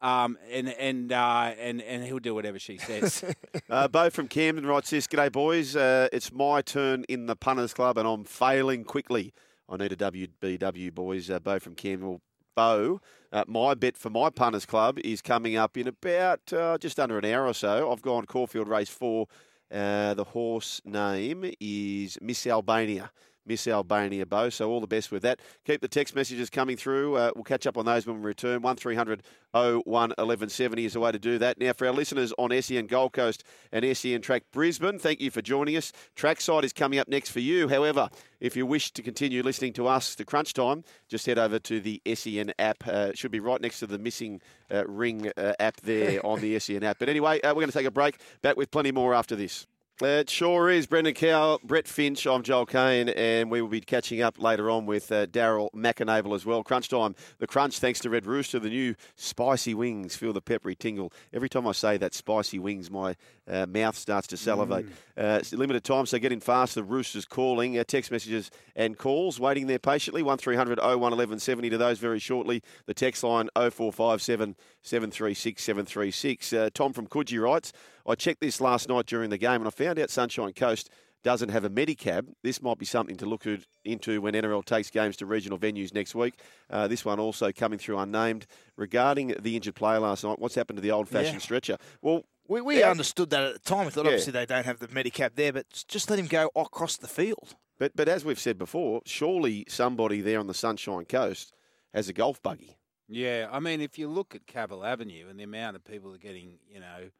Um, 0.00 0.38
and 0.50 0.68
and 0.68 1.12
uh, 1.12 1.52
and 1.58 1.82
and 1.82 2.04
he'll 2.04 2.20
do 2.20 2.34
whatever 2.34 2.58
she 2.58 2.78
says. 2.78 3.24
Uh, 3.70 3.86
Bo 3.86 4.08
from 4.08 4.28
Camden 4.28 4.64
writes 4.64 4.88
this. 4.88 5.06
G'day, 5.06 5.30
boys. 5.30 5.76
Uh, 5.76 6.08
it's 6.10 6.32
my 6.32 6.62
turn 6.62 7.04
in 7.08 7.26
the 7.26 7.36
punters 7.36 7.74
club, 7.74 7.98
and 7.98 8.08
I'm 8.08 8.24
failing 8.24 8.82
quickly. 8.82 9.34
I 9.68 9.76
need 9.76 9.92
a 9.92 9.96
WBW, 9.96 10.94
boys. 10.94 11.28
Uh, 11.28 11.38
Bo 11.38 11.58
from 11.58 11.74
Camden. 11.74 12.08
Well, 12.08 12.20
Bo, 12.56 13.00
uh, 13.30 13.44
my 13.46 13.74
bet 13.74 13.96
for 13.96 14.10
my 14.10 14.30
punters 14.30 14.64
club 14.64 14.98
is 15.00 15.20
coming 15.20 15.56
up 15.56 15.76
in 15.76 15.86
about 15.86 16.50
uh, 16.52 16.78
just 16.78 16.98
under 16.98 17.18
an 17.18 17.24
hour 17.26 17.46
or 17.46 17.54
so. 17.54 17.92
I've 17.92 18.02
gone 18.02 18.24
Caulfield 18.26 18.68
Race 18.68 18.88
4. 18.88 19.26
Uh, 19.70 20.14
the 20.14 20.24
horse 20.24 20.80
name 20.84 21.52
is 21.60 22.18
Miss 22.22 22.46
Albania. 22.46 23.10
Miss 23.48 23.66
Albania, 23.66 24.26
Bo. 24.26 24.50
So 24.50 24.70
all 24.70 24.80
the 24.80 24.86
best 24.86 25.10
with 25.10 25.22
that. 25.22 25.40
Keep 25.64 25.80
the 25.80 25.88
text 25.88 26.14
messages 26.14 26.50
coming 26.50 26.76
through. 26.76 27.16
Uh, 27.16 27.30
we'll 27.34 27.44
catch 27.44 27.66
up 27.66 27.76
on 27.76 27.86
those 27.86 28.06
when 28.06 28.16
we 28.20 28.26
return. 28.26 28.62
1300 28.62 29.22
01 29.52 29.82
1170 29.84 30.84
is 30.84 30.92
the 30.92 31.00
way 31.00 31.10
to 31.10 31.18
do 31.18 31.38
that. 31.38 31.58
Now, 31.58 31.72
for 31.72 31.86
our 31.86 31.92
listeners 31.92 32.32
on 32.38 32.50
SEN 32.60 32.86
Gold 32.86 33.12
Coast 33.14 33.44
and 33.72 33.96
SEN 33.96 34.20
Track 34.20 34.44
Brisbane, 34.52 34.98
thank 34.98 35.20
you 35.20 35.30
for 35.30 35.40
joining 35.40 35.76
us. 35.76 35.92
Trackside 36.14 36.64
is 36.64 36.72
coming 36.72 36.98
up 36.98 37.08
next 37.08 37.30
for 37.30 37.40
you. 37.40 37.68
However, 37.68 38.10
if 38.40 38.56
you 38.56 38.66
wish 38.66 38.92
to 38.92 39.02
continue 39.02 39.42
listening 39.42 39.72
to 39.74 39.86
us 39.86 40.14
the 40.14 40.24
Crunch 40.24 40.52
Time, 40.52 40.84
just 41.08 41.26
head 41.26 41.38
over 41.38 41.58
to 41.60 41.80
the 41.80 42.02
SEN 42.14 42.52
app. 42.58 42.86
Uh, 42.86 43.08
it 43.10 43.18
should 43.18 43.30
be 43.30 43.40
right 43.40 43.60
next 43.60 43.80
to 43.80 43.86
the 43.86 43.98
missing 43.98 44.40
uh, 44.70 44.84
ring 44.86 45.30
uh, 45.36 45.54
app 45.58 45.80
there 45.80 46.20
on 46.26 46.40
the 46.40 46.58
SEN 46.58 46.84
app. 46.84 46.98
But 46.98 47.08
anyway, 47.08 47.40
uh, 47.40 47.48
we're 47.50 47.62
going 47.62 47.68
to 47.68 47.78
take 47.78 47.86
a 47.86 47.90
break. 47.90 48.20
Back 48.42 48.56
with 48.56 48.70
plenty 48.70 48.92
more 48.92 49.14
after 49.14 49.34
this. 49.34 49.66
It 50.00 50.30
sure 50.30 50.70
is. 50.70 50.86
Brendan 50.86 51.14
Cow, 51.14 51.58
Brett 51.64 51.88
Finch, 51.88 52.24
I'm 52.24 52.44
Joel 52.44 52.66
Kane, 52.66 53.08
and 53.08 53.50
we 53.50 53.60
will 53.60 53.68
be 53.68 53.80
catching 53.80 54.22
up 54.22 54.40
later 54.40 54.70
on 54.70 54.86
with 54.86 55.10
uh, 55.10 55.26
Daryl 55.26 55.72
McAnable 55.72 56.36
as 56.36 56.46
well. 56.46 56.62
Crunch 56.62 56.88
time. 56.88 57.16
The 57.38 57.48
crunch, 57.48 57.80
thanks 57.80 57.98
to 58.00 58.10
Red 58.10 58.24
Rooster, 58.24 58.60
the 58.60 58.68
new 58.68 58.94
spicy 59.16 59.74
wings. 59.74 60.14
Feel 60.14 60.32
the 60.32 60.40
peppery 60.40 60.76
tingle. 60.76 61.12
Every 61.32 61.48
time 61.48 61.66
I 61.66 61.72
say 61.72 61.96
that, 61.96 62.14
spicy 62.14 62.60
wings, 62.60 62.92
my 62.92 63.16
uh, 63.48 63.66
mouth 63.66 63.96
starts 63.96 64.28
to 64.28 64.36
salivate. 64.36 64.86
Uh, 65.16 65.40
limited 65.50 65.82
time, 65.82 66.06
so 66.06 66.16
get 66.20 66.30
in 66.30 66.38
fast. 66.38 66.76
The 66.76 66.84
Rooster's 66.84 67.24
calling. 67.24 67.76
Uh, 67.76 67.82
text 67.82 68.12
messages 68.12 68.52
and 68.76 68.96
calls 68.96 69.40
waiting 69.40 69.66
there 69.66 69.80
patiently. 69.80 70.22
1300 70.22 70.78
01 70.78 71.00
1170 71.00 71.70
to 71.70 71.78
those 71.78 71.98
very 71.98 72.20
shortly. 72.20 72.62
The 72.86 72.94
text 72.94 73.24
line 73.24 73.48
0457 73.56 74.54
736 74.88 75.62
736. 75.62 76.52
Uh, 76.52 76.70
Tom 76.72 76.92
from 76.92 77.06
Coogee 77.06 77.40
writes, 77.40 77.72
I 78.06 78.14
checked 78.14 78.40
this 78.40 78.60
last 78.60 78.88
night 78.88 79.06
during 79.06 79.30
the 79.30 79.38
game 79.38 79.60
and 79.60 79.66
I 79.66 79.70
found 79.70 79.98
out 79.98 80.10
Sunshine 80.10 80.52
Coast 80.52 80.90
doesn't 81.24 81.48
have 81.48 81.64
a 81.64 81.70
Medicab. 81.70 82.26
This 82.42 82.62
might 82.62 82.78
be 82.78 82.86
something 82.86 83.16
to 83.16 83.26
look 83.26 83.44
into 83.84 84.20
when 84.20 84.34
NRL 84.34 84.64
takes 84.64 84.88
games 84.88 85.16
to 85.16 85.26
regional 85.26 85.58
venues 85.58 85.92
next 85.92 86.14
week. 86.14 86.34
Uh, 86.70 86.86
this 86.88 87.04
one 87.04 87.18
also 87.18 87.50
coming 87.52 87.78
through 87.78 87.98
unnamed. 87.98 88.46
Regarding 88.76 89.34
the 89.40 89.56
injured 89.56 89.74
player 89.74 89.98
last 89.98 90.22
night, 90.24 90.38
what's 90.38 90.54
happened 90.54 90.76
to 90.76 90.80
the 90.80 90.92
old 90.92 91.08
fashioned 91.08 91.34
Yeah. 91.34 91.40
stretcher? 91.40 91.76
Well, 92.02 92.22
We, 92.50 92.62
we 92.62 92.78
Yeah. 92.78 92.90
understood 92.90 93.28
that 93.30 93.42
at 93.42 93.52
the 93.54 93.58
time. 93.58 93.84
We 93.84 93.90
thought 93.90 94.06
Yeah. 94.06 94.12
obviously 94.12 94.32
they 94.32 94.46
don't 94.46 94.64
have 94.64 94.78
the 94.78 94.88
Medicab 94.88 95.34
there, 95.34 95.52
but 95.52 95.66
just 95.86 96.08
let 96.08 96.18
him 96.18 96.28
go 96.28 96.50
across 96.56 96.96
the 96.96 97.06
field. 97.08 97.56
but, 97.78 97.94
but 97.94 98.08
as 98.08 98.24
we've 98.24 98.38
said 98.40 98.56
before, 98.56 99.02
surely 99.04 99.66
somebody 99.68 100.22
there 100.22 100.40
on 100.40 100.46
the 100.46 100.54
Sunshine 100.54 101.04
Coast 101.04 101.52
has 101.92 102.08
a 102.08 102.12
golf 102.14 102.40
buggy. 102.42 102.77
Yeah, 103.08 103.48
I 103.50 103.58
mean, 103.58 103.80
if 103.80 103.98
you 103.98 104.08
look 104.08 104.34
at 104.34 104.46
Cavill 104.46 104.86
Avenue 104.86 105.28
and 105.28 105.38
the 105.38 105.44
amount 105.44 105.76
of 105.76 105.84
people 105.84 106.14
are 106.14 106.18
getting, 106.18 106.58
you 106.70 106.80
know, 106.80 107.10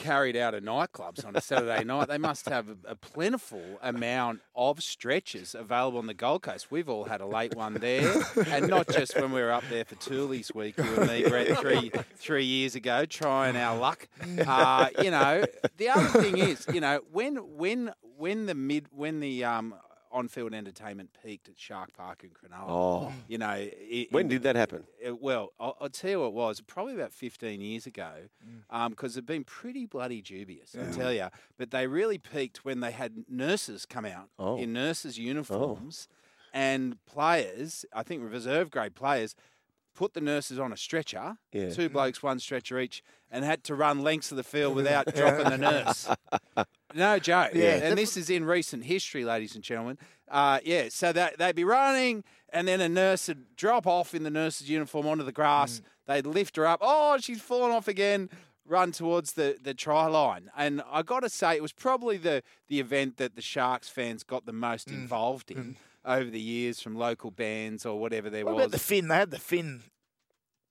carried 0.00 0.34
out 0.34 0.54
of 0.54 0.64
nightclubs 0.64 1.24
on 1.26 1.36
a 1.36 1.40
Saturday 1.42 1.84
night. 1.84 2.08
They 2.08 2.18
must 2.18 2.48
have 2.48 2.70
a, 2.70 2.76
a 2.92 2.96
plentiful 2.96 3.78
amount 3.82 4.40
of 4.56 4.82
stretchers 4.82 5.54
available 5.54 5.98
on 5.98 6.06
the 6.06 6.14
Gold 6.14 6.42
Coast. 6.42 6.70
We've 6.70 6.88
all 6.88 7.04
had 7.04 7.20
a 7.20 7.26
late 7.26 7.54
one 7.54 7.74
there, 7.74 8.20
and 8.46 8.68
not 8.68 8.88
just 8.88 9.14
when 9.14 9.30
we 9.30 9.42
were 9.42 9.52
up 9.52 9.64
there 9.68 9.84
for 9.84 9.96
Toolies 9.96 10.54
Week, 10.54 10.78
you 10.78 10.84
and 10.84 11.06
me, 11.06 11.22
Brett, 11.28 11.58
three 11.58 11.92
three 12.16 12.44
years 12.44 12.74
ago, 12.74 13.04
trying 13.04 13.56
our 13.56 13.76
luck. 13.76 14.08
Uh, 14.46 14.88
you 15.02 15.10
know, 15.10 15.44
the 15.76 15.90
other 15.90 16.22
thing 16.22 16.38
is, 16.38 16.66
you 16.72 16.80
know, 16.80 17.00
when 17.12 17.36
when 17.36 17.92
when 18.16 18.46
the 18.46 18.54
mid 18.54 18.86
when 18.90 19.20
the 19.20 19.44
um, 19.44 19.74
on-field 20.12 20.52
entertainment 20.54 21.10
peaked 21.22 21.48
at 21.48 21.58
Shark 21.58 21.92
Park 21.96 22.24
in 22.24 22.30
Cronulla. 22.30 22.64
Oh. 22.68 23.12
you 23.28 23.38
know, 23.38 23.54
it, 23.56 24.12
When 24.12 24.26
it- 24.26 24.30
did 24.30 24.42
that 24.42 24.56
happen? 24.56 24.84
it- 25.00 25.20
well, 25.20 25.52
I'll, 25.60 25.76
I'll 25.80 25.88
tell 25.88 26.10
you 26.10 26.20
what 26.20 26.26
it 26.26 26.32
was. 26.32 26.60
Probably 26.60 26.94
about 26.94 27.12
15 27.12 27.60
years 27.60 27.86
ago, 27.86 28.10
mm. 28.46 28.62
um, 28.76 28.90
because 28.90 29.14
they've 29.14 29.24
been 29.26 29.44
pretty 29.44 29.86
bloody 29.86 30.20
dubious, 30.22 30.74
I 30.76 30.90
tell 30.92 31.12
you. 31.12 31.28
But 31.56 31.70
they 31.70 31.86
really 31.86 32.18
peaked 32.18 32.64
when 32.64 32.80
they 32.80 32.90
had 32.90 33.24
nurses 33.28 33.86
come 33.86 34.04
out 34.04 34.28
Oh. 34.38 34.56
in 34.58 34.72
nurses' 34.72 35.16
oh. 35.18 35.22
uniforms, 35.22 36.08
and 36.52 36.96
players, 37.06 37.84
I 37.92 38.02
think 38.02 38.22
reserve 38.30 38.70
grade 38.70 38.94
players, 38.96 39.34
put 39.94 40.14
the 40.14 40.20
nurses 40.20 40.58
on 40.58 40.72
a 40.72 40.76
stretcher, 40.76 41.36
Yeah. 41.52 41.70
two 41.70 41.88
mm. 41.88 41.92
blokes, 41.92 42.22
one 42.22 42.38
stretcher 42.38 42.78
each, 42.78 43.02
and 43.30 43.44
had 43.44 43.64
to 43.64 43.74
run 43.74 44.02
lengths 44.02 44.30
of 44.30 44.36
the 44.36 44.42
field 44.42 44.74
without 44.80 45.14
dropping 45.14 45.50
the 45.50 45.58
nurse. 45.58 46.08
No 46.92 47.20
joke. 47.20 47.52
Yeah. 47.54 47.76
And 47.76 47.96
this 47.96 48.16
is 48.16 48.30
in 48.30 48.44
recent 48.44 48.84
history, 48.84 49.24
ladies 49.24 49.54
and 49.54 49.62
gentlemen. 49.62 49.96
Uh, 50.28 50.58
yeah, 50.64 50.88
so 50.88 51.12
that 51.12 51.38
they'd 51.38 51.54
be 51.54 51.62
running, 51.62 52.24
and 52.52 52.66
then 52.66 52.80
a 52.80 52.88
nurse 52.88 53.28
would 53.28 53.54
drop 53.54 53.86
off 53.86 54.12
in 54.12 54.24
the 54.24 54.30
nurse's 54.30 54.68
uniform 54.68 55.06
onto 55.06 55.22
the 55.22 55.30
grass. 55.30 55.80
Mm. 55.80 55.82
They'd 56.06 56.26
lift 56.26 56.56
her 56.56 56.66
up. 56.66 56.80
Oh, 56.82 57.16
she's 57.18 57.40
fallen 57.40 57.70
off 57.70 57.86
again. 57.86 58.28
Run 58.66 58.90
towards 58.90 59.34
the, 59.34 59.56
the 59.62 59.72
try 59.72 60.06
line. 60.06 60.50
And 60.56 60.82
I 60.90 61.02
got 61.02 61.20
to 61.20 61.28
say, 61.28 61.54
it 61.54 61.62
was 61.62 61.72
probably 61.72 62.16
the, 62.16 62.42
the 62.66 62.80
event 62.80 63.16
that 63.18 63.36
the 63.36 63.42
Sharks 63.42 63.88
fans 63.88 64.24
got 64.24 64.46
the 64.46 64.52
most 64.52 64.88
mm. 64.88 64.94
involved 64.94 65.52
in 65.52 65.76
over 66.04 66.30
the 66.30 66.40
years 66.40 66.80
from 66.80 66.94
local 66.96 67.30
bands 67.30 67.84
or 67.86 67.98
whatever 68.00 68.30
there 68.30 68.44
What 68.44 68.54
was. 68.56 68.62
about 68.64 68.72
the 68.72 68.78
fin? 68.78 69.08
They 69.08 69.14
had 69.16 69.30
the 69.30 69.38
fin. 69.38 69.82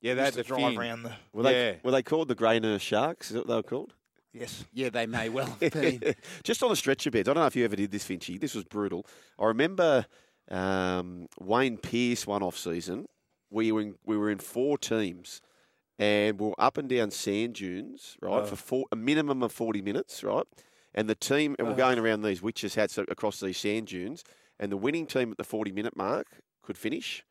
yeah, 0.02 0.14
they 0.16 0.22
had 0.24 0.36
used 0.36 0.40
the 0.40 0.44
drive 0.56 0.72
fin. 0.72 0.80
around 0.80 1.04
the. 1.04 1.14
Were 1.34 1.44
they 1.44 1.70
Yeah. 1.72 1.76
were 1.84 1.92
they 1.92 2.04
called 2.04 2.28
the 2.28 2.36
Grey 2.36 2.60
Nurse 2.60 2.82
Sharks? 2.82 3.28
Is 3.28 3.34
that 3.34 3.40
what 3.42 3.48
they 3.48 3.56
were 3.56 3.64
called? 3.64 3.94
Yes. 4.34 4.64
Yeah, 4.74 4.90
they 4.90 5.06
may 5.08 5.30
well 5.30 5.46
have 5.62 5.74
been. 5.74 6.16
Just 6.44 6.62
on 6.64 6.70
the 6.70 6.76
stretcher 6.76 7.10
beds. 7.12 7.28
I 7.28 7.34
don't 7.34 7.42
know 7.42 7.48
if 7.48 7.56
you 7.56 7.66
ever 7.66 7.76
did 7.76 7.92
this, 7.92 8.06
Finchy. 8.08 8.40
This 8.40 8.54
was 8.56 8.64
brutal. 8.64 9.06
I 9.40 9.46
remember 9.46 10.06
um, 10.50 11.28
Wayne 11.40 11.78
Pearce 11.78 12.26
one 12.28 12.44
off 12.44 12.58
season. 12.58 13.06
We 13.52 13.72
were 13.72 13.82
in, 13.82 13.96
we 14.06 14.18
were 14.18 14.30
in 14.30 14.38
four 14.38 14.78
teams, 14.78 15.42
and 15.98 16.40
we 16.40 16.48
were 16.48 16.56
up 16.62 16.78
and 16.78 16.88
down 16.88 17.10
sand 17.12 17.56
dunes, 17.56 18.16
right, 18.22 18.44
Oh. 18.44 18.46
for 18.46 18.56
four, 18.56 18.86
a 18.92 18.96
minimum 18.96 19.42
of 19.42 19.52
forty 19.52 19.82
minutes, 19.82 20.24
right. 20.24 20.46
And 20.94 21.10
the 21.10 21.16
team, 21.16 21.56
and 21.60 21.68
we're 21.68 21.74
Oh. 21.74 21.78
going 21.78 22.00
around 22.00 22.22
these 22.22 22.42
witches' 22.42 22.76
hats 22.76 22.98
across 22.98 23.40
these 23.40 23.58
sand 23.58 23.88
dunes, 23.88 24.24
and 24.60 24.72
the 24.72 24.78
winning 24.78 25.06
team 25.06 25.32
at 25.32 25.38
the 25.38 25.44
forty 25.44 25.72
minute 25.72 25.96
mark 25.96 26.28
could 26.62 26.78
finish, 26.78 27.24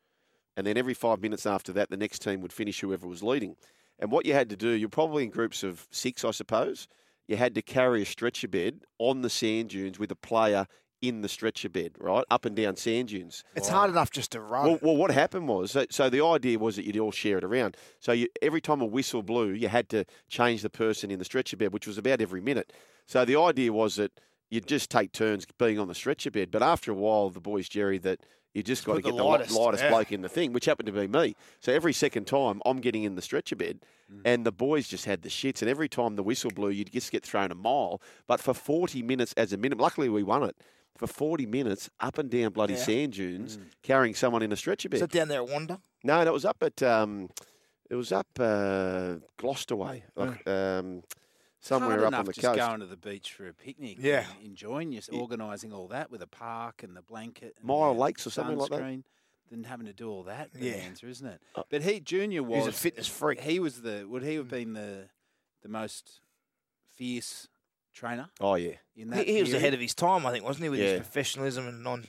and 0.57 0.65
then 0.65 0.77
every 0.77 0.93
five 0.93 1.21
minutes 1.21 1.45
after 1.45 1.71
that, 1.73 1.89
the 1.89 1.97
next 1.97 2.21
team 2.21 2.41
would 2.41 2.53
finish 2.53 2.81
whoever 2.81 3.07
was 3.07 3.23
leading. 3.23 3.55
And 3.99 4.11
what 4.11 4.25
you 4.25 4.33
had 4.33 4.49
to 4.49 4.55
do, 4.55 4.69
you're 4.69 4.89
probably 4.89 5.23
in 5.23 5.29
groups 5.29 5.63
of 5.63 5.87
six, 5.91 6.23
I 6.23 6.31
suppose. 6.31 6.87
You 7.27 7.37
had 7.37 7.53
to 7.55 7.61
carry 7.61 8.01
a 8.01 8.05
stretcher 8.05 8.47
bed 8.47 8.81
on 8.97 9.21
the 9.21 9.29
sand 9.29 9.69
dunes 9.69 9.99
with 9.99 10.09
a 10.11 10.15
player 10.15 10.65
in 11.01 11.21
the 11.21 11.29
stretcher 11.29 11.69
bed, 11.69 11.91
right, 11.99 12.25
up 12.29 12.43
and 12.43 12.55
down 12.55 12.75
sand 12.75 13.09
dunes. 13.09 13.43
It's 13.55 13.69
hard 13.69 13.89
enough 13.89 14.11
just 14.11 14.31
to 14.31 14.41
run. 14.41 14.65
Well, 14.65 14.79
well, 14.81 14.97
what 14.97 15.11
happened 15.11 15.47
was, 15.47 15.71
so, 15.71 15.85
so 15.89 16.09
the 16.09 16.25
idea 16.25 16.59
was 16.59 16.75
that 16.75 16.85
you'd 16.85 16.97
all 16.97 17.11
share 17.11 17.37
it 17.37 17.43
around. 17.43 17.77
So 17.99 18.11
you, 18.11 18.27
every 18.41 18.59
time 18.59 18.81
a 18.81 18.85
whistle 18.85 19.23
blew, 19.23 19.51
you 19.51 19.69
had 19.69 19.87
to 19.89 20.05
change 20.27 20.61
the 20.61 20.69
person 20.69 21.11
in 21.11 21.19
the 21.19 21.25
stretcher 21.25 21.55
bed, 21.55 21.71
which 21.71 21.87
was 21.87 21.97
about 21.97 22.19
every 22.19 22.41
minute. 22.41 22.73
So 23.05 23.23
the 23.23 23.39
idea 23.39 23.71
was 23.71 23.95
that 23.95 24.11
you'd 24.49 24.67
just 24.67 24.89
take 24.89 25.11
turns 25.11 25.45
being 25.57 25.79
on 25.79 25.87
the 25.87 25.95
stretcher 25.95 26.31
bed. 26.31 26.51
But 26.51 26.61
after 26.63 26.91
a 26.91 26.95
while, 26.95 27.29
the 27.29 27.39
boys, 27.41 27.69
Jerry, 27.69 27.97
that 27.99 28.19
you 28.53 28.63
just 28.63 28.83
got 28.83 28.95
to 28.95 29.01
get 29.01 29.15
the 29.15 29.23
lightest, 29.23 29.51
lightest, 29.51 29.83
yeah. 29.83 29.89
bloke 29.89 30.11
in 30.11 30.21
the 30.21 30.29
thing, 30.29 30.53
which 30.53 30.65
happened 30.65 30.87
to 30.87 30.91
be 30.91 31.07
me. 31.07 31.35
So 31.59 31.71
every 31.71 31.93
second 31.93 32.25
time, 32.25 32.61
I'm 32.65 32.79
getting 32.81 33.03
in 33.03 33.15
the 33.15 33.21
stretcher 33.21 33.55
bed, 33.55 33.79
Mm. 34.11 34.21
and 34.25 34.43
the 34.43 34.51
boys 34.51 34.87
just 34.87 35.05
had 35.05 35.21
the 35.21 35.29
shits. 35.29 35.61
And 35.61 35.69
every 35.69 35.87
time 35.87 36.15
the 36.15 36.23
whistle 36.23 36.49
blew, 36.49 36.69
you'd 36.71 36.91
just 36.91 37.11
get 37.11 37.23
thrown 37.23 37.51
a 37.51 37.55
mile. 37.55 38.01
But 38.25 38.39
for 38.39 38.55
40 38.55 39.03
minutes 39.03 39.33
as 39.37 39.53
a 39.53 39.57
minimum, 39.57 39.83
luckily 39.83 40.09
we 40.09 40.23
won 40.23 40.41
it. 40.41 40.55
For 40.97 41.05
40 41.05 41.45
minutes, 41.45 41.91
up 41.99 42.17
and 42.17 42.27
down 42.27 42.51
bloody 42.51 42.73
Yeah. 42.73 42.79
sand 42.79 43.13
dunes, 43.13 43.59
carrying 43.83 44.15
someone 44.15 44.41
in 44.41 44.51
a 44.51 44.55
stretcher 44.55 44.89
bed. 44.89 44.95
Is 44.95 45.01
that 45.01 45.11
down 45.11 45.27
there 45.27 45.43
at 45.43 45.47
Wanda? 45.47 45.79
No, 46.03 46.23
no, 46.23 46.31
it 46.31 46.33
was 46.33 46.43
up 46.43 46.57
at 46.63 46.81
um, 46.81 47.29
it 47.87 47.93
was 47.95 48.11
up 48.11 48.27
uh, 48.39 49.17
Gloucester 49.37 49.75
way, 49.75 50.03
like 50.15 50.47
um, 50.47 51.03
somewhere 51.59 51.91
Hard 51.91 52.01
up 52.03 52.07
enough 52.09 52.19
on 52.19 52.25
the 52.25 52.33
just 52.33 52.45
coast. 52.45 52.57
going 52.59 52.79
to 52.79 52.85
the 52.85 52.97
beach 52.97 53.33
for 53.33 53.47
a 53.47 53.53
picnic. 53.53 53.97
Yeah. 53.99 54.25
and 54.37 54.45
enjoying 54.45 54.91
just 54.93 55.11
organising 55.11 55.73
all 55.73 55.87
that 55.89 56.09
with 56.11 56.21
a 56.21 56.27
park 56.27 56.83
and 56.83 56.95
the 56.95 57.01
blanket, 57.01 57.55
and 57.59 57.69
Myall 57.69 57.93
the 57.95 57.99
Lakes 58.01 58.25
or 58.27 58.29
something 58.29 58.57
like 58.57 58.69
that? 58.69 58.79
sunscreen, 58.81 59.03
Than 59.49 59.63
having 59.63 59.87
to 59.87 59.93
do 59.93 60.09
all 60.09 60.23
that. 60.23 60.49
Yeah. 60.57 60.73
answer 60.73 61.07
isn't 61.09 61.27
it? 61.27 61.41
Uh, 61.55 61.63
But 61.69 61.81
he, 61.83 61.99
Junior, 61.99 62.43
was 62.43 62.65
He's 62.65 62.67
a 62.67 62.71
fitness 62.77 63.07
freak. 63.07 63.41
He 63.41 63.59
was 63.59 63.81
the. 63.81 64.05
Would 64.07 64.23
he 64.23 64.35
have 64.35 64.47
been 64.49 64.73
the 64.73 65.09
the 65.61 65.69
most 65.69 66.21
fierce 66.95 67.47
trainer 67.93 68.29
Oh 68.39 68.55
yeah, 68.55 68.75
in 68.95 69.09
that? 69.09 69.25
He, 69.25 69.35
he 69.35 69.41
was 69.41 69.53
ahead 69.53 69.73
of 69.73 69.79
his 69.79 69.93
time, 69.95 70.25
I 70.25 70.31
think, 70.31 70.43
wasn't 70.45 70.63
he, 70.63 70.69
with 70.69 70.79
Yeah. 70.79 70.85
his 70.91 70.99
professionalism 70.99 71.67
and 71.67 71.83
non 71.83 72.05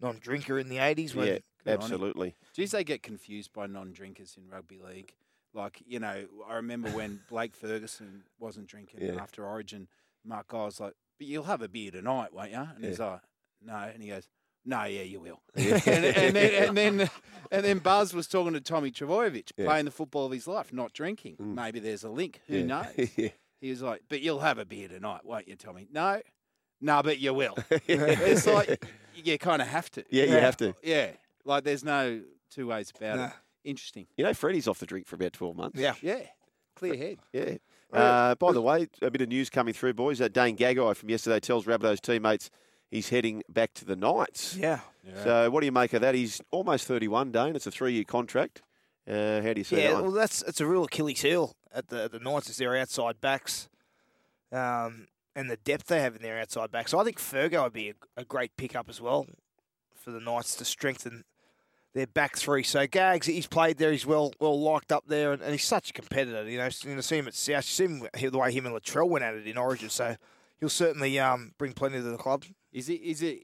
non 0.00 0.18
drinker 0.20 0.58
in 0.58 0.68
the 0.68 0.78
eighties? 0.78 1.14
yeah, 1.14 1.24
Good 1.24 1.40
on 1.66 1.74
him. 1.74 1.80
absolutely. 1.82 2.36
Geez, 2.54 2.70
they 2.72 2.84
get 2.84 3.02
confused 3.02 3.52
by 3.52 3.66
non-drinkers 3.66 4.36
in 4.36 4.48
rugby 4.48 4.78
league. 4.78 5.12
Like 5.54 5.82
you 5.86 6.00
know, 6.00 6.24
I 6.48 6.54
remember 6.56 6.90
when 6.90 7.20
Blake 7.28 7.54
Ferguson 7.54 8.24
wasn't 8.38 8.66
drinking 8.66 9.00
Yeah. 9.02 9.20
after 9.22 9.44
Origin. 9.46 9.88
Mark 10.24 10.48
Geyer 10.48 10.64
was 10.64 10.80
like, 10.80 10.94
"But 11.18 11.26
you'll 11.28 11.44
have 11.44 11.62
a 11.62 11.68
beer 11.68 11.90
tonight, 11.90 12.32
won't 12.32 12.50
you?" 12.50 12.56
And 12.76 12.84
he's 12.84 12.98
like, 12.98 13.20
"No," 13.62 13.74
and 13.76 14.02
he 14.02 14.08
goes, 14.08 14.28
"No, 14.64 14.84
yeah, 14.84 15.02
you 15.02 15.20
will." 15.20 15.40
and, 15.54 15.86
and 15.86 16.34
then 16.36 16.68
and 16.68 16.76
then 16.76 17.10
and 17.52 17.64
then 17.64 17.78
Buzz 17.78 18.12
was 18.14 18.26
talking 18.26 18.52
to 18.54 18.60
Tommy 18.60 18.90
Trbojevic, 18.90 19.52
Yeah. 19.56 19.66
playing 19.66 19.84
the 19.84 19.90
football 19.90 20.26
of 20.26 20.32
his 20.32 20.46
life, 20.48 20.72
not 20.72 20.92
drinking. 20.92 21.36
Mm. 21.36 21.54
Maybe 21.54 21.78
there's 21.78 22.02
a 22.04 22.08
link. 22.10 22.40
Who 22.48 22.58
yeah. 22.58 22.64
knows? 22.64 22.94
yeah. 23.16 23.28
He 23.60 23.70
was 23.70 23.80
like, 23.82 24.02
"But 24.08 24.22
you'll 24.22 24.40
have 24.40 24.58
a 24.58 24.64
beer 24.64 24.88
tonight, 24.88 25.20
won't 25.24 25.46
you, 25.46 25.56
Tommy?" 25.56 25.86
No, 25.92 26.20
no, 26.80 27.02
but 27.02 27.18
you 27.20 27.32
will. 27.32 27.56
it's 27.70 28.46
like 28.46 28.84
you 29.14 29.38
kind 29.38 29.62
of 29.62 29.68
have 29.68 29.90
to. 29.92 30.04
Yeah, 30.10 30.24
you 30.24 30.32
have 30.32 30.56
to. 30.56 30.74
Yeah, 30.82 31.10
like 31.44 31.62
there's 31.64 31.84
no 31.84 32.22
two 32.50 32.66
ways 32.66 32.92
about 32.96 33.16
Nah. 33.18 33.26
it. 33.26 33.32
Interesting. 33.64 34.06
You 34.16 34.24
know, 34.24 34.34
Freddie's 34.34 34.68
off 34.68 34.78
the 34.78 34.86
drink 34.86 35.06
for 35.06 35.16
about 35.16 35.32
twelve 35.32 35.56
months. 35.56 35.78
Yeah. 35.80 35.94
Yeah, 36.02 36.20
clear 36.76 36.96
head. 36.96 37.18
yeah. 37.32 37.54
Uh, 37.92 38.34
by 38.34 38.50
the 38.52 38.60
way, 38.60 38.88
a 39.02 39.10
bit 39.10 39.20
of 39.22 39.28
news 39.28 39.48
coming 39.50 39.72
through, 39.72 39.94
boys. 39.94 40.20
Uh, 40.20 40.26
Dane 40.28 40.56
Gagai 40.56 40.96
from 40.96 41.08
yesterday 41.10 41.38
tells 41.38 41.64
Rabbitohs 41.64 42.00
teammates 42.00 42.50
he's 42.90 43.08
heading 43.08 43.42
back 43.48 43.72
to 43.74 43.84
the 43.84 43.94
Knights. 43.94 44.56
Yeah. 44.56 44.80
So, 45.22 45.48
what 45.50 45.60
do 45.60 45.66
you 45.66 45.72
make 45.72 45.92
of 45.92 46.00
that? 46.00 46.14
He's 46.14 46.40
almost 46.50 46.86
thirty-one. 46.88 47.30
Dane. 47.30 47.54
It's 47.54 47.66
a 47.66 47.70
three-year 47.70 48.04
contract. 48.04 48.62
Uh, 49.08 49.40
how 49.42 49.52
do 49.52 49.60
you 49.60 49.64
see 49.64 49.76
Yeah, 49.76 49.88
that? 49.88 49.94
one? 49.94 50.02
well, 50.04 50.12
that's 50.12 50.42
it's 50.42 50.60
a 50.60 50.66
real 50.66 50.84
Achilles 50.84 51.20
heel 51.20 51.54
at 51.72 51.88
the 51.88 52.04
at 52.04 52.12
the 52.12 52.18
Knights 52.18 52.50
is 52.50 52.56
their 52.56 52.76
outside 52.76 53.20
backs, 53.20 53.68
um, 54.50 55.06
and 55.36 55.50
the 55.50 55.56
depth 55.58 55.86
they 55.86 56.00
have 56.00 56.16
in 56.16 56.22
their 56.22 56.40
outside 56.40 56.70
backs. 56.70 56.90
So 56.90 56.98
I 56.98 57.04
think 57.04 57.18
Fergo 57.20 57.64
would 57.64 57.72
be 57.72 57.90
a, 57.90 57.94
a 58.22 58.24
great 58.24 58.56
pickup 58.56 58.88
as 58.88 59.00
well 59.00 59.26
for 59.94 60.10
the 60.10 60.20
Knights 60.20 60.54
to 60.56 60.64
strengthen 60.64 61.24
their 61.94 62.06
back 62.06 62.36
three. 62.36 62.62
So 62.62 62.86
Gags, 62.86 63.26
he's 63.26 63.46
played 63.46 63.78
there. 63.78 63.90
He's 63.92 64.04
well 64.06 64.32
well 64.40 64.60
liked 64.60 64.92
up 64.92 65.04
there, 65.06 65.32
and, 65.32 65.40
and 65.42 65.52
he's 65.52 65.64
such 65.64 65.90
a 65.90 65.92
competitor. 65.92 66.48
You 66.48 66.58
know, 66.58 66.68
you 66.82 66.94
know, 66.94 67.00
see 67.00 67.18
him 67.18 67.26
at 67.28 67.34
South, 67.34 67.64
see 67.64 67.84
him 67.84 68.06
the 68.12 68.38
way 68.38 68.52
him 68.52 68.66
and 68.66 68.74
Latrell 68.74 69.08
went 69.08 69.24
at 69.24 69.34
it 69.34 69.46
in 69.46 69.56
Origin. 69.56 69.88
So 69.88 70.16
he'll 70.60 70.68
certainly 70.68 71.18
um, 71.18 71.52
bring 71.56 71.72
plenty 71.72 71.96
to 71.96 72.02
the 72.02 72.16
club. 72.18 72.44
Is 72.72 72.88
it 72.88 73.00
is 73.00 73.22
it 73.22 73.40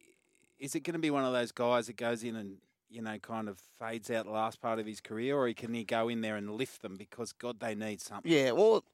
is 0.58 0.74
it 0.74 0.80
going 0.80 0.94
to 0.94 1.00
be 1.00 1.10
one 1.10 1.24
of 1.24 1.32
those 1.32 1.52
guys 1.52 1.86
that 1.86 1.96
goes 1.96 2.22
in 2.24 2.36
and 2.36 2.56
you 2.90 3.00
know 3.00 3.16
kind 3.18 3.48
of 3.48 3.58
fades 3.78 4.10
out 4.10 4.26
the 4.26 4.32
last 4.32 4.60
part 4.60 4.78
of 4.80 4.86
his 4.86 5.00
career, 5.00 5.36
or 5.36 5.46
he 5.46 5.54
can 5.54 5.72
he 5.72 5.84
go 5.84 6.08
in 6.08 6.20
there 6.20 6.36
and 6.36 6.50
lift 6.50 6.82
them 6.82 6.96
because 6.96 7.32
God 7.32 7.60
they 7.60 7.74
need 7.74 8.00
something? 8.00 8.30
Yeah, 8.30 8.50
well, 8.50 8.84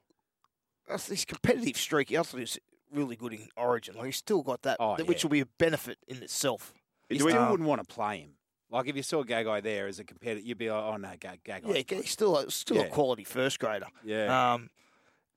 that's 0.89 1.07
this 1.07 1.25
competitive 1.25 1.77
streak. 1.79 2.11
He 2.11 2.17
also 2.17 2.37
is 2.39 2.59
really 2.93 3.17
good 3.17 3.33
in 3.33 3.49
Origin. 3.57 3.97
Like 3.97 4.07
he's 4.07 4.17
still 4.17 4.43
got 4.43 4.63
that, 4.63 4.77
Oh, 4.79 4.97
which 5.05 5.23
yeah. 5.23 5.27
will 5.27 5.33
be 5.33 5.41
a 5.41 5.47
benefit 5.47 5.99
in 6.07 6.23
itself. 6.23 6.73
You 7.09 7.19
still 7.21 7.39
Um, 7.39 7.51
wouldn't 7.51 7.69
want 7.69 7.81
to 7.87 7.93
play 7.93 8.19
him. 8.19 8.31
Like 8.71 8.89
if 8.89 8.97
you 8.97 9.03
saw 9.03 9.23
Gagai 9.23 9.63
there 9.63 9.87
as 9.87 9.99
a 10.01 10.05
competitor, 10.05 10.45
you'd 10.45 10.59
be 10.59 10.71
like, 10.71 10.83
oh 10.83 10.97
no, 10.97 11.11
Gag 11.21 11.41
Gagai. 11.45 11.75
Yeah, 11.91 11.97
he's 11.99 12.11
still 12.11 12.37
a, 12.39 12.51
still 12.51 12.79
a 12.79 12.85
Yeah. 12.85 12.89
quality 12.89 13.25
first 13.25 13.59
grader. 13.61 13.87
yeah. 14.05 14.55
Um, 14.55 14.71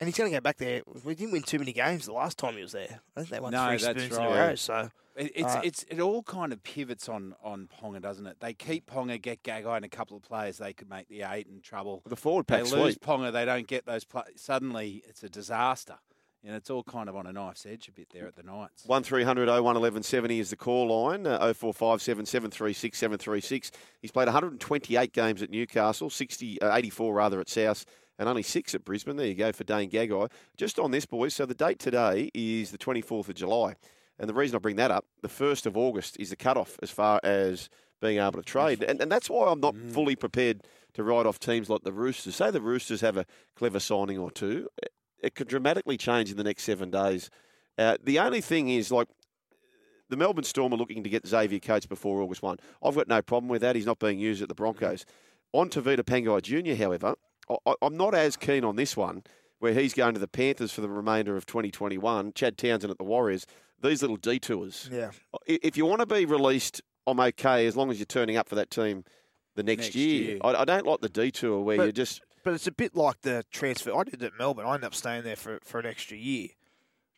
and 0.00 0.08
he's 0.08 0.16
going 0.16 0.30
to 0.30 0.36
go 0.36 0.40
back 0.40 0.56
there. 0.56 0.80
We 1.04 1.14
didn't 1.14 1.32
win 1.32 1.42
too 1.42 1.58
many 1.58 1.72
games 1.74 2.06
the 2.06 2.14
last 2.14 2.38
time 2.38 2.54
he 2.54 2.62
was 2.62 2.72
there. 2.72 3.00
I 3.14 3.20
think 3.20 3.28
they 3.30 3.38
won 3.40 3.52
No, 3.52 3.68
three 3.68 3.76
that's 3.76 3.98
spoons 4.02 4.16
in 4.16 4.22
a 4.24 4.28
right. 4.30 4.48
row. 4.48 4.54
So 4.54 4.90
It, 5.14 5.32
it's 5.34 5.54
Uh, 5.54 5.60
it's 5.62 5.82
it 5.90 6.00
all 6.00 6.22
kind 6.22 6.52
of 6.54 6.62
pivots 6.62 7.06
on 7.08 7.34
on 7.42 7.68
Ponga, 7.68 8.00
doesn't 8.00 8.26
it? 8.26 8.38
They 8.40 8.54
keep 8.54 8.86
Ponga, 8.86 9.20
get 9.20 9.42
Gagai, 9.42 9.76
and 9.76 9.84
a 9.84 9.88
couple 9.90 10.16
of 10.16 10.22
players 10.22 10.56
they 10.56 10.72
could 10.72 10.88
make 10.88 11.08
the 11.08 11.22
eight 11.22 11.46
and 11.48 11.62
trouble. 11.62 12.02
the 12.06 12.16
forward 12.16 12.46
They 12.46 12.62
pack 12.62 12.72
lose 12.72 12.94
sweet. 12.94 13.00
Ponga, 13.02 13.30
they 13.30 13.44
don't 13.44 13.66
get 13.66 13.84
those. 13.84 14.04
Play- 14.04 14.22
Suddenly, 14.36 15.02
it's 15.06 15.22
a 15.22 15.28
disaster, 15.28 15.98
and 16.44 16.54
it's 16.54 16.70
all 16.70 16.82
kind 16.82 17.08
of 17.08 17.16
on 17.16 17.26
a 17.26 17.32
knife's 17.32 17.66
edge 17.66 17.88
a 17.88 17.92
bit 17.92 18.08
there 18.12 18.26
at 18.26 18.36
the 18.36 18.42
Knights. 18.42 18.84
One 18.86 19.02
01 19.02 19.24
1170 19.24 20.40
is 20.40 20.50
the 20.50 20.56
call 20.56 20.88
line. 20.88 21.26
Uh, 21.26 21.52
0457 21.52 22.26
736 22.26 22.98
736. 22.98 23.70
He's 24.00 24.10
played 24.10 24.26
128 24.26 25.12
games 25.12 25.42
at 25.42 25.50
Newcastle, 25.50 26.08
60, 26.08 26.62
uh, 26.62 26.74
84 26.74 27.14
rather 27.14 27.40
at 27.40 27.48
South, 27.48 27.84
and 28.18 28.28
only 28.28 28.42
six 28.42 28.74
at 28.74 28.84
Brisbane. 28.84 29.16
There 29.16 29.26
you 29.26 29.34
go 29.34 29.52
for 29.52 29.64
Dane 29.64 29.90
Gagai. 29.90 30.30
Just 30.56 30.78
on 30.78 30.90
this, 30.90 31.06
boys. 31.06 31.34
So 31.34 31.46
the 31.46 31.54
date 31.54 31.78
today 31.78 32.30
is 32.34 32.70
the 32.70 32.78
24th 32.78 33.28
of 33.28 33.34
July. 33.34 33.74
And 34.18 34.28
the 34.28 34.34
reason 34.34 34.56
I 34.56 34.58
bring 34.58 34.76
that 34.76 34.90
up, 34.90 35.06
the 35.22 35.28
1st 35.28 35.66
of 35.66 35.76
August 35.76 36.18
is 36.20 36.30
the 36.30 36.36
cutoff 36.36 36.78
as 36.82 36.90
far 36.90 37.20
as 37.22 37.70
being 38.02 38.18
able 38.18 38.32
to 38.32 38.42
trade. 38.42 38.82
And, 38.82 39.00
and 39.00 39.10
that's 39.10 39.30
why 39.30 39.50
I'm 39.50 39.60
not 39.60 39.76
fully 39.76 40.16
prepared 40.16 40.62
to 40.94 41.02
write 41.02 41.26
off 41.26 41.38
teams 41.38 41.70
like 41.70 41.82
the 41.82 41.92
Roosters. 41.92 42.36
Say 42.36 42.50
the 42.50 42.60
Roosters 42.60 43.00
have 43.00 43.16
a 43.16 43.26
clever 43.56 43.80
signing 43.80 44.18
or 44.18 44.30
two, 44.30 44.68
it- 45.22 45.34
could 45.34 45.48
dramatically 45.48 45.96
change 45.96 46.30
in 46.30 46.36
the 46.36 46.44
next 46.44 46.62
seven 46.64 46.90
days. 46.90 47.30
Uh, 47.78 47.96
the 48.02 48.18
only 48.18 48.40
thing 48.40 48.68
is, 48.68 48.90
like, 48.90 49.08
the 50.08 50.16
Melbourne 50.16 50.44
Storm 50.44 50.72
are 50.72 50.76
looking 50.76 51.02
to 51.04 51.08
get 51.10 51.26
Xavier 51.26 51.60
Coates 51.60 51.86
before 51.86 52.20
August 52.20 52.42
1. 52.42 52.58
I've 52.82 52.94
got 52.96 53.08
no 53.08 53.22
problem 53.22 53.48
with 53.48 53.62
that. 53.62 53.76
He's 53.76 53.86
not 53.86 53.98
being 54.00 54.18
used 54.18 54.42
at 54.42 54.48
the 54.48 54.54
Broncos. 54.54 55.06
On 55.52 55.68
to 55.70 55.80
Vita 55.80 56.02
Pangai 56.04 56.42
Jr., 56.42 56.74
however, 56.82 57.14
I, 57.66 57.74
I'm 57.82 57.96
not 57.96 58.14
as 58.14 58.36
keen 58.36 58.64
on 58.64 58.76
this 58.76 58.96
one, 58.96 59.22
where 59.60 59.72
he's 59.72 59.94
going 59.94 60.14
to 60.14 60.20
the 60.20 60.28
Panthers 60.28 60.72
for 60.72 60.80
the 60.80 60.88
remainder 60.88 61.36
of 61.36 61.46
2021, 61.46 62.32
Chad 62.34 62.56
Townsend 62.58 62.90
at 62.90 62.98
the 62.98 63.04
Warriors. 63.04 63.46
These 63.82 64.02
little 64.02 64.16
detours. 64.16 64.88
Yeah. 64.92 65.10
If 65.46 65.76
you 65.76 65.86
want 65.86 66.00
to 66.00 66.06
be 66.06 66.26
released, 66.26 66.82
I'm 67.06 67.18
okay 67.20 67.66
as 67.66 67.76
long 67.76 67.90
as 67.90 67.98
you're 67.98 68.06
turning 68.06 68.36
up 68.36 68.48
for 68.48 68.54
that 68.56 68.70
team 68.70 69.04
the 69.56 69.62
next, 69.62 69.84
Next 69.86 69.94
year. 69.96 70.22
year. 70.32 70.38
I, 70.42 70.54
I 70.54 70.64
don't 70.64 70.86
like 70.86 71.00
the 71.00 71.08
detour 71.08 71.62
where 71.62 71.76
But- 71.78 71.86
you 71.86 71.92
just. 71.92 72.20
But 72.42 72.54
it's 72.54 72.66
a 72.66 72.72
bit 72.72 72.96
like 72.96 73.20
the 73.22 73.44
transfer. 73.50 73.94
I 73.94 74.04
did 74.04 74.22
it 74.22 74.26
at 74.26 74.38
Melbourne. 74.38 74.66
I 74.66 74.74
ended 74.74 74.86
up 74.86 74.94
staying 74.94 75.24
there 75.24 75.36
for, 75.36 75.58
for 75.64 75.78
an 75.80 75.86
extra 75.86 76.16
year. 76.16 76.48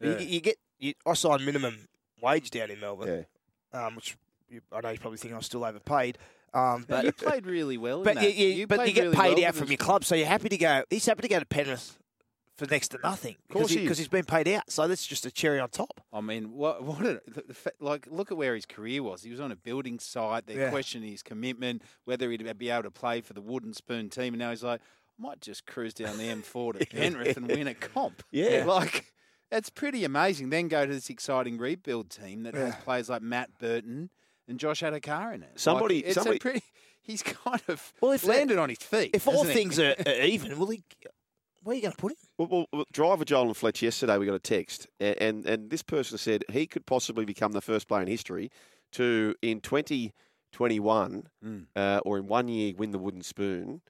You- 0.01 0.11
Yeah. 0.12 0.18
You, 0.18 0.41
get, 0.41 0.57
you, 0.79 0.95
I 1.07 1.14
signed 1.14 1.45
minimum 1.47 1.87
wage 2.20 2.51
down 2.51 2.70
in 2.70 2.81
Melbourne, 2.81 3.27
um, 3.73 3.95
which 3.97 4.16
you, 4.49 4.61
I 4.73 4.81
know 4.81 4.89
you're 4.91 4.99
probably 4.99 5.18
think 5.18 5.33
I 5.33 5.37
was 5.37 5.47
still 5.47 5.64
overpaid. 5.64 6.18
Um, 6.55 6.85
But 6.89 7.05
you 7.05 7.12
played 7.12 7.47
really 7.47 7.79
well. 7.79 7.99
in 7.99 8.05
but 8.05 8.14
that. 8.16 8.35
you, 8.35 8.47
you, 8.49 8.66
but 8.66 8.87
you 8.87 8.93
get 8.93 9.03
really 9.05 9.16
paid 9.16 9.37
well 9.39 9.47
out 9.47 9.55
from 9.55 9.68
your 9.68 9.79
club, 9.79 10.05
so 10.05 10.14
you're 10.14 10.27
happy 10.27 10.49
to 10.51 10.59
go. 10.59 10.85
He's 10.91 11.07
happy 11.07 11.23
to 11.23 11.29
go 11.29 11.39
to 11.39 11.47
Penrith 11.47 11.99
for 12.59 12.66
next 12.66 12.89
to 12.89 12.99
nothing 13.03 13.37
because 13.49 13.70
he, 13.70 13.77
he 13.77 13.81
is. 13.83 13.87
because 13.87 13.99
he's 13.99 14.09
been 14.09 14.27
paid 14.27 14.47
out. 14.49 14.70
So 14.70 14.87
that's 14.87 15.07
just 15.07 15.25
a 15.25 15.31
cherry 15.31 15.59
on 15.59 15.70
top. 15.70 16.03
I 16.12 16.20
mean, 16.20 16.53
what 16.53 16.83
what 16.85 17.01
a, 17.07 17.23
like 17.81 18.07
look 18.11 18.31
at 18.31 18.37
where 18.37 18.55
his 18.55 18.66
career 18.66 19.03
was. 19.03 19.23
He 19.23 19.31
was 19.31 19.41
on 19.41 19.51
a 19.51 19.57
building 19.57 19.99
site. 19.99 20.47
They're 20.47 20.59
Yeah. 20.59 20.70
questioning 20.70 21.11
his 21.11 21.23
commitment, 21.23 21.81
whether 22.05 22.31
he'd 22.31 22.59
be 22.59 22.68
able 22.68 22.83
to 22.83 22.91
play 22.91 23.23
for 23.23 23.33
the 23.33 23.41
Wooden 23.41 23.73
Spoon 23.73 24.11
team. 24.11 24.35
And 24.35 24.39
now 24.41 24.51
he's 24.51 24.62
like, 24.62 24.83
might 25.18 25.40
just 25.40 25.66
cruise 25.66 25.94
down 25.94 26.18
the 26.18 26.24
M4 26.24 26.78
to 26.78 26.86
Penrith 26.96 27.36
and 27.36 27.48
win 27.48 27.66
a 27.68 27.74
comp. 27.74 28.22
Yeah. 28.30 28.64
like 28.66 29.12
it's 29.50 29.70
pretty 29.70 30.04
amazing. 30.04 30.50
Then 30.50 30.68
go 30.68 30.86
to 30.86 30.92
this 30.92 31.10
exciting 31.10 31.58
rebuild 31.58 32.10
team 32.10 32.42
that 32.44 32.54
has 32.54 32.74
players 32.76 33.08
like 33.08 33.22
Matt 33.22 33.50
Burton 33.58 34.10
and 34.48 34.58
Josh 34.58 34.80
Addo-Carr 34.82 35.34
in 35.34 35.42
it. 35.42 35.50
Like, 35.50 35.58
Somebody- 35.58 36.04
it's 36.04 36.14
somebody- 36.14 36.36
a 36.36 36.40
pretty. 36.40 36.62
He's 37.04 37.22
kind 37.22 37.60
of 37.66 37.92
Well, 38.00 38.12
if 38.12 38.24
landed 38.24 38.58
on 38.58 38.68
his 38.68 38.78
feet. 38.78 39.10
If 39.12 39.26
all 39.26 39.42
things 39.44 39.80
are, 39.80 39.96
are 40.06 40.12
even, 40.22 40.56
will 40.56 40.68
he? 40.68 40.84
Where 41.64 41.72
are 41.72 41.76
you 41.76 41.82
going 41.82 41.92
to 41.92 41.98
put 41.98 42.12
him? 42.12 42.16
Well, 42.38 42.48
well, 42.48 42.66
well, 42.72 42.84
driver 42.92 43.24
Joel 43.24 43.48
and 43.48 43.56
Fletch 43.56 43.82
yesterday 43.82 44.18
we 44.18 44.26
got 44.26 44.34
a 44.36 44.38
text, 44.38 44.86
and, 45.00 45.16
and 45.20 45.46
and 45.46 45.70
this 45.70 45.82
person 45.82 46.16
said 46.16 46.44
he 46.52 46.64
could 46.68 46.86
possibly 46.86 47.24
become 47.24 47.52
the 47.52 47.60
first 47.60 47.88
player 47.88 48.02
in 48.02 48.06
history 48.08 48.50
to 48.92 49.34
in 49.42 49.60
2021 49.60 51.26
Mm. 51.44 51.66
uh, 51.74 52.00
or 52.04 52.18
in 52.18 52.26
one 52.26 52.48
year 52.48 52.72
win 52.76 52.90
the 52.92 52.98
wooden 52.98 53.22
spoon 53.22 53.80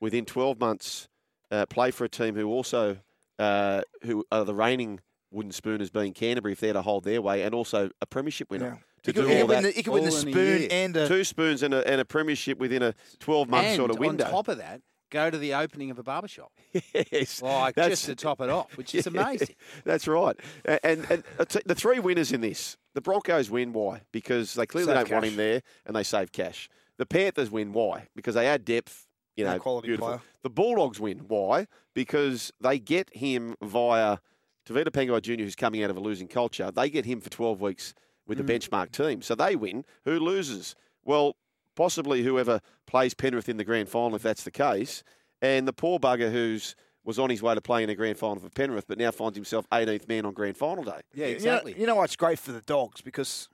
within 0.00 0.24
12 0.24 0.58
months 0.60 1.08
uh, 1.50 1.66
play 1.66 1.90
for 1.90 2.04
a 2.04 2.08
team 2.08 2.34
who 2.34 2.46
also 2.48 2.98
uh, 3.38 3.82
who 4.02 4.24
are 4.32 4.44
the 4.44 4.54
reigning 4.54 5.00
wooden 5.30 5.52
spooners 5.52 5.90
being 5.90 6.12
Canterbury 6.12 6.52
if 6.52 6.60
they're 6.60 6.72
to 6.72 6.82
hold 6.82 7.04
their 7.04 7.20
way 7.22 7.42
and 7.42 7.54
also 7.54 7.90
a 8.00 8.06
premiership 8.06 8.50
winner. 8.50 8.66
Yeah. 8.66 8.72
To 9.04 9.10
He 9.10 9.12
could- 9.12 9.14
do 9.14 9.26
he 9.28 9.40
all 9.42 9.46
win 9.48 9.62
that, 9.62 9.68
the- 9.68 9.76
he 9.76 9.82
could 9.82 9.92
win 9.92 10.04
the 10.04 10.10
spoon 10.10 10.62
and 10.70 10.96
a 10.96 11.06
two 11.08 11.22
spoons 11.24 11.62
and 11.62 11.72
a, 11.72 11.86
and 11.86 12.00
a 12.00 12.04
premiership 12.04 12.58
within 12.58 12.82
a 12.82 12.94
12 13.20 13.48
month 13.48 13.76
sort 13.76 13.90
of 13.90 13.98
window. 13.98 14.24
on 14.24 14.30
top 14.30 14.48
of 14.48 14.58
that, 14.58 14.80
go 15.10 15.30
to 15.30 15.38
the 15.38 15.54
opening 15.54 15.90
of 15.90 15.98
a 15.98 16.02
barbershop. 16.02 16.50
yes, 17.12 17.40
Like 17.40 17.74
That's- 17.76 17.92
just 18.00 18.06
to 18.06 18.14
top 18.16 18.40
it 18.40 18.50
off, 18.50 18.76
which 18.76 18.94
is 18.94 19.06
Yeah, 19.12 19.20
amazing. 19.22 19.54
That's 19.84 20.08
right. 20.08 20.36
And, 20.82 21.06
and 21.10 21.22
uh, 21.38 21.44
the 21.64 21.74
three 21.76 22.00
winners 22.00 22.32
in 22.32 22.40
this, 22.40 22.76
the 22.94 23.00
Broncos 23.00 23.50
win. 23.50 23.72
Why? 23.72 24.02
Because 24.12 24.54
they 24.54 24.66
clearly 24.66 24.92
Save 24.94 25.06
don't 25.06 25.12
want 25.12 25.24
cash. 25.24 25.30
him 25.32 25.36
there, 25.36 25.62
and 25.86 25.94
they 25.94 26.02
save 26.02 26.32
cash. 26.32 26.68
The 26.98 27.06
Panthers 27.06 27.50
win. 27.50 27.72
Why? 27.72 28.08
Because 28.16 28.34
they 28.34 28.46
add 28.48 28.64
depth. 28.64 29.06
You 29.38 29.44
know, 29.44 29.58
quality 29.58 29.88
beautiful. 29.88 30.08
player. 30.08 30.20
The 30.42 30.50
Bulldogs 30.50 30.98
win. 31.00 31.18
Why? 31.28 31.66
Because 31.94 32.52
they 32.60 32.78
get 32.78 33.08
him 33.14 33.54
via 33.62 34.18
Tevita 34.66 34.88
Pangai 34.88 35.22
Jr., 35.22 35.42
who's 35.44 35.54
coming 35.56 35.82
out 35.84 35.90
of 35.90 35.96
a 35.96 36.00
losing 36.00 36.28
culture. 36.28 36.70
They 36.70 36.90
get 36.90 37.04
him 37.04 37.20
for 37.20 37.30
12 37.30 37.60
weeks 37.60 37.94
with 38.26 38.38
the 38.38 38.44
Mm. 38.44 38.58
benchmark 38.58 38.90
team. 38.90 39.22
So 39.22 39.34
they 39.34 39.56
win. 39.56 39.84
Who 40.04 40.18
loses? 40.18 40.74
Well, 41.04 41.36
possibly 41.74 42.22
whoever 42.24 42.60
plays 42.86 43.14
Penrith 43.14 43.48
in 43.48 43.56
the 43.56 43.64
grand 43.64 43.88
final, 43.88 44.16
if 44.16 44.22
that's 44.22 44.44
the 44.44 44.50
case. 44.50 45.02
And 45.40 45.66
the 45.68 45.72
poor 45.72 45.98
bugger 46.00 46.30
who's 46.32 46.74
was 47.04 47.18
on 47.18 47.30
his 47.30 47.40
way 47.40 47.54
to 47.54 47.60
playing 47.60 47.84
in 47.84 47.90
a 47.90 47.94
grand 47.94 48.18
final 48.18 48.36
for 48.42 48.50
Penrith, 48.50 48.86
but 48.86 48.98
now 48.98 49.10
finds 49.10 49.36
himself 49.36 49.66
18th 49.72 50.08
man 50.08 50.26
on 50.26 50.34
grand 50.34 50.56
final 50.58 50.84
day. 50.84 51.00
Yeah, 51.14 51.26
You 51.26 51.30
know- 51.30 51.36
exactly. 51.36 51.74
You 51.80 51.86
know, 51.86 51.94
what's 51.94 52.16
great 52.16 52.38
for 52.38 52.52
the 52.52 52.60
dogs 52.60 53.00
because 53.00 53.48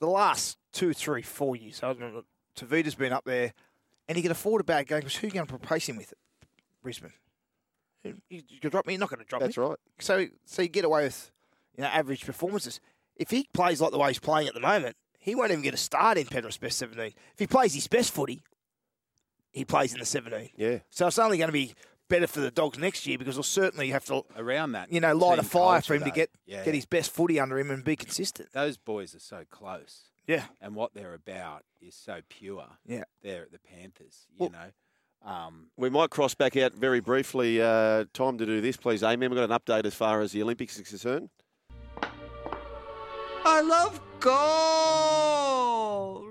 the 0.00 0.08
last 0.08 0.58
two, 0.72 0.92
three, 0.92 1.22
four 1.22 1.54
years, 1.54 1.80
I 1.82 1.92
don't 1.92 2.00
know, 2.00 2.24
Tevita's 2.56 2.94
been 2.96 3.12
up 3.12 3.24
there, 3.24 3.52
and 4.08 4.16
he 4.16 4.22
can 4.22 4.30
afford 4.30 4.60
a 4.60 4.64
bad 4.64 4.86
game 4.86 5.00
because 5.00 5.16
who 5.16 5.26
are 5.26 5.28
you 5.28 5.34
going 5.34 5.46
to 5.46 5.54
replace 5.54 5.88
him 5.88 5.96
with? 5.96 6.12
it? 6.12 6.18
Brisbane. 6.82 7.12
You, 8.04 8.14
you 8.28 8.60
can 8.60 8.70
drop 8.70 8.86
me. 8.86 8.92
You're 8.92 9.00
not 9.00 9.10
going 9.10 9.20
to 9.20 9.26
drop 9.26 9.42
him. 9.42 9.48
That's 9.48 9.58
me. 9.58 9.64
right. 9.64 9.78
So, 9.98 10.26
so 10.44 10.62
you 10.62 10.68
get 10.68 10.84
away 10.84 11.04
with 11.04 11.30
you 11.76 11.82
know 11.82 11.88
average 11.88 12.24
performances. 12.24 12.80
If 13.16 13.30
he 13.30 13.48
plays 13.52 13.80
like 13.80 13.90
the 13.90 13.98
way 13.98 14.08
he's 14.08 14.18
playing 14.18 14.46
at 14.48 14.54
the 14.54 14.60
moment, 14.60 14.96
he 15.18 15.34
won't 15.34 15.50
even 15.50 15.62
get 15.62 15.74
a 15.74 15.78
start 15.78 16.18
in 16.18 16.26
Penrith's 16.26 16.58
best 16.58 16.78
17. 16.78 17.06
If 17.06 17.38
he 17.38 17.46
plays 17.46 17.74
his 17.74 17.88
best 17.88 18.12
footy, 18.12 18.42
he 19.52 19.64
plays 19.64 19.92
in 19.92 19.98
the 19.98 20.06
17. 20.06 20.50
Yeah. 20.56 20.78
So 20.90 21.06
it's 21.08 21.18
only 21.18 21.38
going 21.38 21.48
to 21.48 21.52
be 21.52 21.74
better 22.08 22.26
for 22.28 22.40
the 22.40 22.50
Dogs 22.52 22.78
next 22.78 23.06
year 23.06 23.18
because 23.18 23.34
they'll 23.34 23.42
certainly 23.42 23.90
have 23.90 24.04
to 24.04 24.22
Around 24.36 24.72
that, 24.72 24.92
you 24.92 25.00
know, 25.00 25.14
light 25.16 25.38
a 25.38 25.42
fire 25.42 25.80
for 25.80 25.94
him 25.94 26.04
to 26.04 26.10
get 26.10 26.30
Yeah. 26.46 26.64
get 26.64 26.74
his 26.74 26.86
best 26.86 27.10
footy 27.10 27.40
under 27.40 27.58
him 27.58 27.70
and 27.72 27.82
be 27.82 27.96
consistent. 27.96 28.52
Those 28.52 28.76
boys 28.76 29.14
are 29.14 29.20
so 29.20 29.42
close. 29.50 30.02
Yeah. 30.26 30.44
And 30.60 30.74
what 30.74 30.92
they're 30.94 31.14
about 31.14 31.62
is 31.80 31.94
so 31.94 32.20
pure. 32.28 32.66
Yeah. 32.86 33.04
There 33.22 33.42
at 33.42 33.52
the 33.52 33.58
Panthers, 33.58 34.26
you 34.40 34.50
know. 34.50 34.70
Um, 35.24 35.68
We 35.76 35.90
might 35.90 36.10
cross 36.10 36.34
back 36.34 36.56
out 36.56 36.74
very 36.74 37.00
briefly. 37.00 37.60
Uh, 37.62 38.04
time 38.12 38.38
to 38.38 38.46
do 38.46 38.60
this, 38.60 38.76
please, 38.76 39.02
Amy. 39.02 39.28
We've 39.28 39.38
got 39.38 39.50
an 39.50 39.58
update 39.58 39.86
as 39.86 39.94
far 39.94 40.20
as 40.20 40.32
the 40.32 40.42
Olympics 40.42 40.78
is 40.78 40.88
concerned. 40.88 41.30
I 43.44 43.60
love 43.60 44.00
gold. 44.20 44.36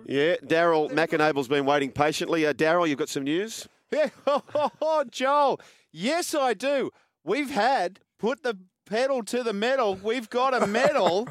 Yeah, 0.08 0.36
Daryl 0.46 0.92
McAnable's 0.92 1.48
been 1.48 1.66
waiting 1.66 1.92
patiently. 1.92 2.46
Uh, 2.46 2.54
Daryl, 2.54 2.88
you've 2.88 3.00
got 3.00 3.10
some 3.10 3.24
news? 3.24 3.68
Yeah, 3.92 4.10
oh, 4.28 5.04
Joel. 5.10 5.60
Yes, 5.92 6.36
I 6.36 6.54
do. 6.54 6.92
We've 7.24 7.50
had 7.50 8.00
put 8.20 8.44
the 8.44 8.58
pedal 8.86 9.24
to 9.24 9.44
the 9.44 9.54
metal. 9.54 9.96
We've 9.96 10.30
got 10.30 10.54
a 10.54 10.68
medal. 10.68 11.28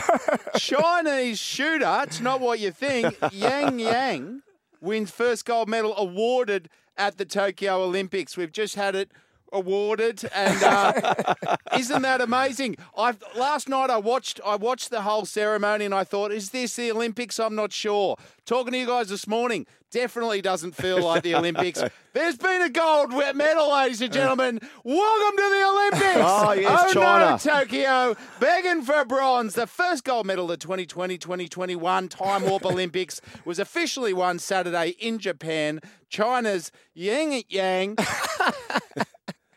Chinese 0.56 1.38
shooter. 1.38 2.00
It's 2.02 2.20
not 2.20 2.40
what 2.40 2.58
you 2.58 2.70
think. 2.70 3.16
Yang 3.32 3.78
Yang 3.80 4.42
wins 4.80 5.10
first 5.10 5.44
gold 5.44 5.68
medal 5.68 5.94
awarded 5.96 6.68
at 6.96 7.18
the 7.18 7.24
Tokyo 7.24 7.82
Olympics. 7.82 8.36
We've 8.36 8.52
just 8.52 8.74
had 8.74 8.94
it 8.94 9.10
awarded, 9.52 10.28
and 10.34 10.62
uh, 10.62 11.34
isn't 11.78 12.02
that 12.02 12.20
amazing? 12.20 12.76
I 12.96 13.14
last 13.36 13.68
night 13.68 13.90
I 13.90 13.98
watched 13.98 14.40
I 14.44 14.56
watched 14.56 14.90
the 14.90 15.02
whole 15.02 15.24
ceremony, 15.24 15.84
and 15.84 15.94
I 15.94 16.04
thought, 16.04 16.32
is 16.32 16.50
this 16.50 16.76
the 16.76 16.90
Olympics? 16.90 17.38
I'm 17.38 17.54
not 17.54 17.72
sure. 17.72 18.16
Talking 18.44 18.72
to 18.72 18.78
you 18.78 18.86
guys 18.86 19.08
this 19.08 19.26
morning, 19.26 19.66
definitely 19.90 20.40
doesn't 20.40 20.72
feel 20.72 21.02
like 21.02 21.22
the 21.22 21.34
Olympics. 21.34 21.82
There's 22.12 22.36
been 22.36 22.62
a 22.62 22.70
gold 22.70 23.10
medal, 23.34 23.72
ladies 23.72 24.00
and 24.00 24.12
gentlemen. 24.12 24.60
Welcome 24.84 25.36
to 25.36 25.50
the 25.50 25.66
Olympics. 25.68 26.30
Oh, 26.30 26.52
yes, 26.52 26.84
oh 26.86 26.92
China. 26.92 27.30
no, 27.32 27.38
Tokyo, 27.38 28.16
begging 28.40 28.82
for 28.82 29.04
bronze. 29.04 29.54
The 29.54 29.66
first 29.66 30.04
gold 30.04 30.26
medal 30.26 30.50
of 30.50 30.58
2020-2021 30.58 32.08
Time 32.08 32.42
Warp 32.42 32.64
Olympics 32.66 33.20
was 33.44 33.58
officially 33.58 34.12
won 34.12 34.38
Saturday 34.38 34.90
in 34.98 35.18
Japan. 35.18 35.80
China's 36.08 36.70
Yang 36.94 37.44
Yang 37.48 37.96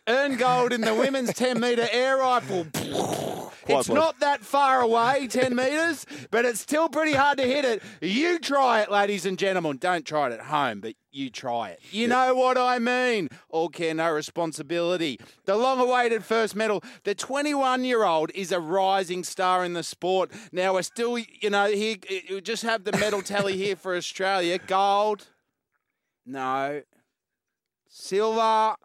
earned 0.09 0.39
gold 0.39 0.73
in 0.73 0.81
the 0.81 0.93
women's 0.93 1.33
10 1.33 1.59
metre 1.59 1.87
air 1.91 2.17
rifle. 2.17 2.65
It's 2.73 3.85
close. 3.85 3.89
not 3.89 4.19
that 4.21 4.41
far 4.41 4.81
away, 4.81 5.27
10 5.27 5.55
metres, 5.55 6.07
but 6.31 6.43
it's 6.43 6.59
still 6.59 6.89
pretty 6.89 7.13
hard 7.13 7.37
to 7.37 7.45
hit 7.45 7.65
it. 7.65 7.83
You 8.01 8.39
try 8.39 8.81
it, 8.81 8.89
ladies 8.89 9.27
and 9.27 9.37
gentlemen. 9.37 9.77
Don't 9.77 10.03
try 10.05 10.27
it 10.27 10.33
at 10.33 10.41
home, 10.41 10.79
but 10.81 10.95
you 11.11 11.29
try 11.29 11.69
it. 11.69 11.79
You 11.91 12.07
know 12.07 12.33
what 12.33 12.57
I 12.57 12.79
mean. 12.79 13.29
All 13.49 13.69
care, 13.69 13.93
no 13.93 14.11
responsibility. 14.11 15.19
The 15.45 15.55
long 15.55 15.79
awaited 15.79 16.23
first 16.23 16.55
medal. 16.55 16.83
The 17.03 17.13
21 17.13 17.83
year 17.83 18.03
old 18.03 18.31
is 18.33 18.51
a 18.51 18.59
rising 18.59 19.23
star 19.23 19.63
in 19.63 19.73
the 19.73 19.83
sport. 19.83 20.31
Now 20.51 20.73
we're 20.73 20.81
still, 20.81 21.19
you 21.19 21.51
know, 21.51 21.67
here, 21.67 21.97
uh, 22.09 22.15
we 22.31 22.41
just 22.41 22.63
have 22.63 22.85
the 22.85 22.93
medal 22.93 23.21
tally 23.21 23.55
here 23.55 23.75
for 23.75 23.95
Australia. 23.95 24.57
Gold. 24.57 25.27
No. 26.25 26.81
Silver. 27.87 28.75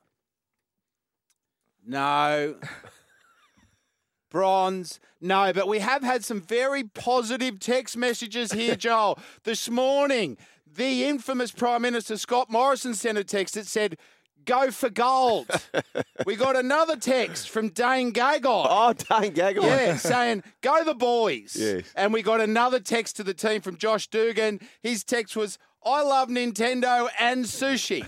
No. 1.86 2.56
Bronze. 4.30 4.98
No, 5.20 5.52
but 5.52 5.68
we 5.68 5.78
have 5.78 6.02
had 6.02 6.24
some 6.24 6.40
very 6.40 6.82
positive 6.84 7.60
text 7.60 7.96
messages 7.96 8.52
here, 8.52 8.76
Joel. 8.76 9.18
This 9.44 9.70
morning, 9.70 10.36
the 10.66 11.04
infamous 11.04 11.52
Prime 11.52 11.82
Minister 11.82 12.16
Scott 12.16 12.50
Morrison 12.50 12.94
sent 12.94 13.16
a 13.16 13.24
text 13.24 13.54
that 13.54 13.66
said, 13.66 13.96
go 14.44 14.70
for 14.70 14.90
gold. 14.90 15.46
we 16.26 16.36
got 16.36 16.56
another 16.56 16.96
text 16.96 17.48
from 17.48 17.68
Dane 17.68 18.12
Gagai. 18.12 18.42
Oh, 18.44 18.92
Dane 18.92 19.32
Gagai. 19.32 19.62
Yeah, 19.62 19.96
saying, 19.96 20.42
go 20.60 20.84
the 20.84 20.94
boys. 20.94 21.56
Yes. 21.58 21.84
And 21.94 22.12
we 22.12 22.22
got 22.22 22.40
another 22.40 22.80
text 22.80 23.16
to 23.16 23.22
the 23.22 23.34
team 23.34 23.60
from 23.60 23.76
Josh 23.76 24.08
Dugan. 24.08 24.60
His 24.82 25.04
text 25.04 25.36
was, 25.36 25.58
I 25.86 26.02
love 26.02 26.28
Nintendo 26.28 27.08
and 27.18 27.44
sushi. 27.44 28.06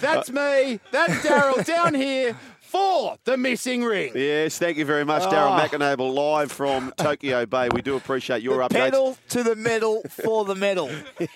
That's 0.00 0.30
me. 0.30 0.80
That's 0.92 1.14
Daryl 1.26 1.64
down 1.64 1.94
here 1.94 2.36
for 2.60 3.16
the 3.24 3.36
missing 3.38 3.82
ring. 3.82 4.12
Yes, 4.14 4.58
thank 4.58 4.76
you 4.76 4.84
very 4.84 5.04
much, 5.04 5.22
Daryl 5.22 5.58
Oh. 5.58 5.66
McAnable, 5.66 6.12
live 6.12 6.52
from 6.52 6.92
Tokyo 6.98 7.46
Bay. 7.46 7.70
We 7.72 7.80
do 7.80 7.96
appreciate 7.96 8.42
your 8.42 8.58
updates. 8.58 8.70
Pedal 8.70 9.18
to 9.30 9.42
the 9.42 9.56
metal 9.56 10.02
for 10.10 10.44
the 10.44 10.54
medal. 10.54 10.90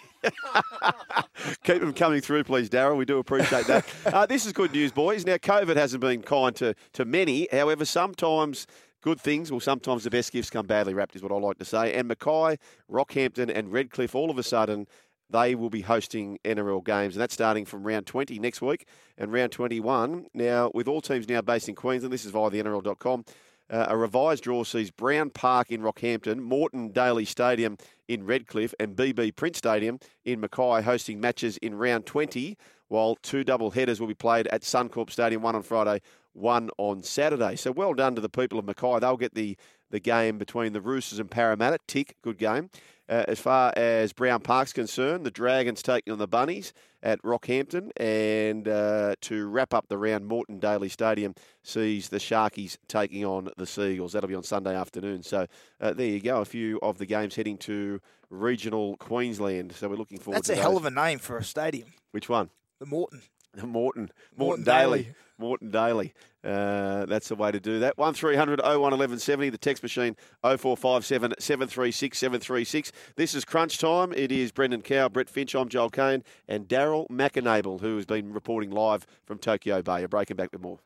Keep 1.65 1.81
them 1.81 1.95
coming 1.95 2.21
through, 2.21 2.45
please, 2.45 2.69
Daryl. 2.69 2.97
We 2.97 3.05
do 3.07 3.19
appreciate 3.19 3.67
that. 3.67 3.87
uh, 4.07 4.27
this 4.27 4.45
is 4.47 4.53
good 4.53 4.73
news, 4.73 4.93
boys. 4.93 5.25
Now, 5.25 5.37
COVID 5.37 5.77
hasn't 5.77 6.01
been 6.03 6.23
kind 6.23 6.55
to, 6.57 6.75
to 6.93 7.05
many. 7.05 7.49
However, 7.51 7.85
sometimes 7.85 8.67
good 9.03 9.21
things, 9.21 9.51
well, 9.51 9.61
sometimes 9.61 10.05
the 10.05 10.11
best 10.11 10.33
gifts 10.33 10.49
come 10.49 10.67
badly 10.67 10.95
wrapped, 10.95 11.15
is 11.15 11.23
what 11.23 11.33
I 11.33 11.37
like 11.37 11.59
to 11.59 11.65
say. 11.65 11.93
And 11.93 12.09
Mackay, 12.09 12.57
Rockhampton, 12.91 13.53
and 13.55 13.71
Redcliffe, 13.73 14.15
all 14.15 14.31
of 14.31 14.39
a 14.39 14.43
sudden, 14.43 14.87
they 15.29 15.55
will 15.55 15.71
be 15.71 15.81
hosting 15.81 16.39
NRL 16.45 16.85
games, 16.85 17.15
and 17.15 17.21
that's 17.21 17.35
starting 17.35 17.65
from 17.65 17.85
round 17.85 18.07
20 18.07 18.39
next 18.39 18.63
week 18.63 18.87
and 19.19 19.33
round 19.33 19.53
21. 19.53 20.27
Now, 20.35 20.71
with 20.75 20.89
all 20.89 21.01
teams 21.01 21.29
now 21.29 21.41
based 21.41 21.69
in 21.69 21.75
Queensland, 21.75 22.13
this 22.13 22.25
is 22.25 22.31
via 22.31 22.51
the 22.51 22.63
NRL.com. 22.63 23.25
Uh, 23.71 23.87
a 23.89 23.97
revised 23.97 24.45
draw 24.45 24.65
sees 24.65 24.91
Brown 24.91 25.31
Park 25.31 25.71
in 25.71 25.81
Rockhampton, 25.81 26.41
Moreton 26.41 26.91
Daily 26.91 27.25
Stadium 27.25 27.79
in 28.07 28.27
Redcliffe, 28.27 28.75
and 28.79 28.95
BB 28.95 29.35
Print 29.35 29.57
Stadium 29.57 29.99
in 30.25 30.41
Mackay 30.41 30.83
hosting 30.83 31.21
matches 31.21 31.57
in 31.59 31.75
round 31.77 32.05
20, 32.05 32.59
while 32.89 33.17
two 33.23 33.43
double 33.43 33.71
headers 33.71 33.99
will 33.99 34.09
be 34.09 34.15
played 34.15 34.47
at 34.49 34.61
Suncorp 34.61 35.09
Stadium, 35.09 35.41
one 35.41 35.57
on 35.57 35.63
Friday, 35.63 36.03
one 36.33 36.71
on 36.79 37.03
Saturday. 37.03 37.57
So 37.57 37.73
well 37.73 37.95
done 37.95 38.15
to 38.15 38.21
the 38.21 38.29
people 38.29 38.59
of 38.59 38.65
Mackay. 38.65 39.01
They'll 39.01 39.17
get 39.17 39.35
the, 39.35 39.57
the 39.91 40.01
game 40.01 40.39
between 40.39 40.73
the 40.73 40.81
Roosters 40.81 41.19
and 41.19 41.31
Parramatta. 41.31 41.79
Tick, 41.87 42.17
good 42.23 42.39
game. 42.39 42.71
Uh, 43.09 43.25
as 43.29 43.39
far 43.39 43.73
as 43.77 44.13
Brown 44.13 44.41
Park's 44.41 44.73
concerned, 44.73 45.27
the 45.27 45.31
Dragons 45.31 45.83
taking 45.83 46.13
on 46.13 46.19
the 46.19 46.29
Bunnies 46.29 46.73
at 47.03 47.21
Rockhampton. 47.23 47.91
And 47.99 48.67
uh, 48.67 49.17
to 49.23 49.47
wrap 49.49 49.75
up 49.75 49.89
the 49.89 49.99
round, 49.99 50.27
Moreton 50.27 50.61
Daily 50.61 50.89
Stadium 50.89 51.35
sees 51.63 52.09
the 52.09 52.19
Sharkies 52.19 52.79
taking 52.89 53.25
on 53.25 53.51
the 53.57 53.67
Seagulls. 53.67 54.13
That'll 54.13 54.29
be 54.29 54.35
on 54.35 54.45
Sunday 54.45 54.75
afternoon. 54.75 55.23
So 55.23 55.47
uh, 55.81 55.93
there 55.93 56.07
you 56.07 56.21
go, 56.21 56.41
a 56.41 56.45
few 56.45 56.79
of 56.81 56.99
the 56.99 57.07
games 57.07 57.35
heading 57.35 57.59
to 57.59 58.01
regional 58.31 58.97
Queensland. 58.97 59.73
So 59.73 59.89
we're 59.89 59.97
looking 59.97 60.19
forward 60.19 60.39
That's 60.39 60.49
a 60.49 60.57
hell 60.57 60.77
of 60.77 60.87
a 60.87 60.91
name 60.91 61.19
for 61.19 61.37
a 61.37 61.45
stadium. 61.45 61.93
Which 62.13 62.29
one? 62.29 62.51
The 62.79 62.87
Moreton. 62.87 63.21
Moreton. 63.63 64.11
Moreton, 64.37 64.65
Moreton 64.65 64.65
Daily. 64.65 65.03
Daily. 65.03 65.15
Moreton 65.39 65.71
Daily. 65.71 66.15
Uh, 66.45 67.07
that's 67.07 67.29
the 67.29 67.37
way 67.37 67.53
to 67.53 67.61
do 67.61 67.81
that. 67.81 67.97
1300 67.99 68.61
01 68.61 68.81
1170, 68.81 69.51
the 69.51 69.59
text 69.59 69.83
machine 69.83 70.17
0457 70.43 71.35
736 71.39 72.19
736. 72.19 72.93
This 73.17 73.35
is 73.35 73.45
Crunch 73.45 73.79
Time. 73.79 74.13
It 74.13 74.33
is 74.33 74.51
Brendan 74.51 74.83
Cowell, 74.83 75.09
Brett 75.09 75.29
Finch, 75.29 75.55
I'm 75.55 75.69
Joel 75.69 75.91
Caine, 75.91 76.25
and 76.49 76.67
Daryl 76.67 77.09
McAnable, 77.09 77.81
who 77.81 77.97
has 77.97 78.07
been 78.07 78.33
reporting 78.33 78.71
live 78.71 79.07
from 79.25 79.39
Tokyo 79.39 79.83
Bay. 79.83 80.03
A 80.03 80.09
breaking 80.09 80.37
back 80.37 80.53
with 80.53 80.63
more. 80.63 80.79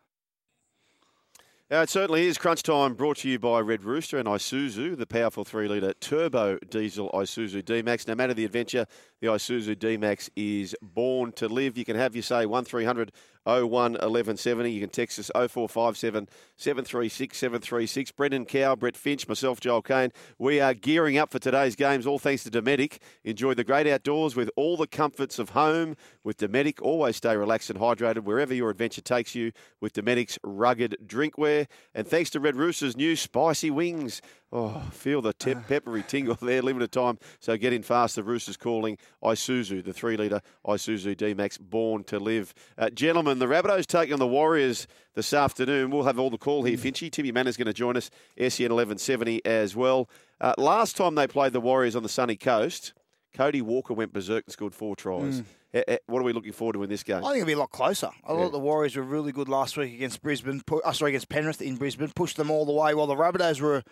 Uh, 1.68 1.78
it 1.78 1.88
certainly 1.88 2.26
is 2.26 2.38
Crunch 2.38 2.62
Time 2.62 2.94
brought 2.94 3.16
to 3.16 3.28
you 3.28 3.40
by 3.40 3.58
Red 3.58 3.82
Rooster 3.82 4.18
and 4.18 4.28
Isuzu, 4.28 4.96
the 4.96 5.04
powerful 5.04 5.44
3 5.44 5.66
litre 5.66 5.94
turbo 5.94 6.58
diesel 6.70 7.10
Isuzu 7.12 7.64
D-Max. 7.64 8.06
No 8.06 8.14
matter 8.14 8.34
the 8.34 8.44
adventure, 8.44 8.86
the 9.20 9.28
Isuzu 9.28 9.78
D-Max 9.78 10.30
is 10.36 10.76
born 10.82 11.32
to 11.32 11.48
live. 11.48 11.78
You 11.78 11.84
can 11.84 11.96
have 11.96 12.14
your 12.14 12.22
say 12.22 12.46
1300 12.46 13.12
01 13.46 13.92
1170. 13.92 14.70
You 14.72 14.80
can 14.80 14.90
text 14.90 15.18
us 15.20 15.30
0457 15.34 16.28
736 16.56 17.38
736. 17.38 18.10
Brendan 18.12 18.44
Cowell, 18.44 18.76
Brett 18.76 18.96
Finch, 18.96 19.28
myself, 19.28 19.60
Joel 19.60 19.82
Caine. 19.82 20.10
We 20.38 20.60
are 20.60 20.74
gearing 20.74 21.16
up 21.16 21.30
for 21.30 21.38
today's 21.38 21.76
games, 21.76 22.06
all 22.06 22.18
thanks 22.18 22.42
to 22.44 22.50
Dometic. 22.50 22.98
Enjoy 23.24 23.54
the 23.54 23.62
great 23.62 23.86
outdoors 23.86 24.34
with 24.34 24.50
all 24.56 24.76
the 24.76 24.88
comforts 24.88 25.38
of 25.38 25.50
home 25.50 25.96
with 26.24 26.38
Dometic. 26.38 26.82
Always 26.82 27.16
stay 27.16 27.36
relaxed 27.36 27.70
and 27.70 27.78
hydrated 27.78 28.24
wherever 28.24 28.52
your 28.52 28.70
adventure 28.70 29.00
takes 29.00 29.34
you 29.36 29.52
with 29.80 29.92
Dometic's 29.92 30.38
rugged 30.42 30.96
drinkware. 31.06 31.68
And 31.94 32.06
thanks 32.06 32.30
to 32.30 32.40
Red 32.40 32.56
Rooster's 32.56 32.96
new 32.96 33.14
spicy 33.14 33.70
wings. 33.70 34.20
Oh, 34.58 34.82
feel 34.90 35.20
the 35.20 35.34
te- 35.34 35.54
peppery 35.68 36.02
tingle 36.02 36.34
there, 36.40 36.62
limited 36.62 36.90
time. 36.90 37.18
So 37.40 37.56
get 37.58 37.74
in 37.74 37.82
fast. 37.82 38.16
The 38.16 38.22
Roosters 38.22 38.56
calling 38.56 38.96
Isuzu, 39.22 39.84
the 39.84 39.92
three 39.92 40.16
litre 40.16 40.40
Isuzu 40.66 41.14
D 41.14 41.34
Max, 41.34 41.58
born 41.58 42.04
to 42.04 42.18
live. 42.18 42.54
Uh, 42.78 42.88
gentlemen, 42.88 43.38
the 43.38 43.46
Rabbitohs 43.46 43.84
taking 43.86 44.14
on 44.14 44.18
the 44.18 44.26
Warriors 44.26 44.86
this 45.14 45.34
afternoon. 45.34 45.90
We'll 45.90 46.04
have 46.04 46.18
all 46.18 46.30
the 46.30 46.38
call 46.38 46.62
here, 46.64 46.78
Finchy. 46.78 47.10
Timmy 47.12 47.32
Mannah's 47.32 47.58
going 47.58 47.66
to 47.66 47.74
join 47.74 47.98
us, 47.98 48.08
SEN 48.38 48.72
1170 48.72 49.44
as 49.44 49.76
well. 49.76 50.08
Uh, 50.40 50.54
last 50.56 50.96
time 50.96 51.16
they 51.16 51.26
played 51.26 51.52
the 51.52 51.60
Warriors 51.60 51.94
on 51.94 52.02
the 52.02 52.08
sunny 52.08 52.36
coast, 52.36 52.94
Cody 53.34 53.60
Walker 53.60 53.92
went 53.92 54.14
berserk 54.14 54.44
and 54.46 54.52
scored 54.54 54.74
four 54.74 54.96
tries. 54.96 55.40
Mm. 55.42 55.44
Eh, 55.74 55.82
eh, 55.88 55.96
What 56.06 56.20
are 56.20 56.24
we 56.24 56.32
looking 56.32 56.52
forward 56.52 56.72
to 56.74 56.82
in 56.82 56.88
this 56.88 57.02
game? 57.02 57.18
I 57.18 57.32
think 57.32 57.36
it'll 57.42 57.46
be 57.46 57.52
a 57.52 57.58
lot 57.58 57.70
closer. 57.72 58.08
I 58.26 58.32
Yeah. 58.32 58.38
thought 58.38 58.52
the 58.52 58.58
Warriors 58.58 58.96
were 58.96 59.02
really 59.02 59.32
good 59.32 59.50
last 59.50 59.76
week 59.76 59.92
against 59.92 60.22
Brisbane. 60.22 60.62
Uh, 60.82 60.92
sorry, 60.92 61.10
against 61.10 61.28
Penrith 61.28 61.60
in 61.60 61.76
Brisbane. 61.76 62.10
Pushed 62.16 62.38
them 62.38 62.50
all 62.50 62.64
the 62.64 62.72
way. 62.72 62.94
While 62.94 63.06
the 63.06 63.16
Rabbitohs 63.16 63.60
were, 63.60 63.82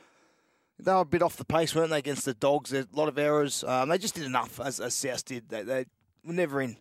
they 0.78 0.92
were 0.92 1.00
a 1.00 1.04
bit 1.04 1.22
off 1.22 1.36
the 1.36 1.44
pace, 1.44 1.74
weren't 1.74 1.90
they? 1.90 1.98
Against 1.98 2.24
the 2.24 2.34
Dogs, 2.34 2.72
a 2.72 2.86
lot 2.92 3.08
of 3.08 3.18
errors. 3.18 3.62
Um, 3.64 3.88
they 3.88 3.98
just 3.98 4.14
did 4.14 4.24
enough, 4.24 4.60
as, 4.60 4.80
as 4.80 4.94
South 4.94 5.24
did. 5.24 5.48
They, 5.48 5.62
they 5.62 5.84
were 6.24 6.32
never 6.34 6.60
in. 6.60 6.76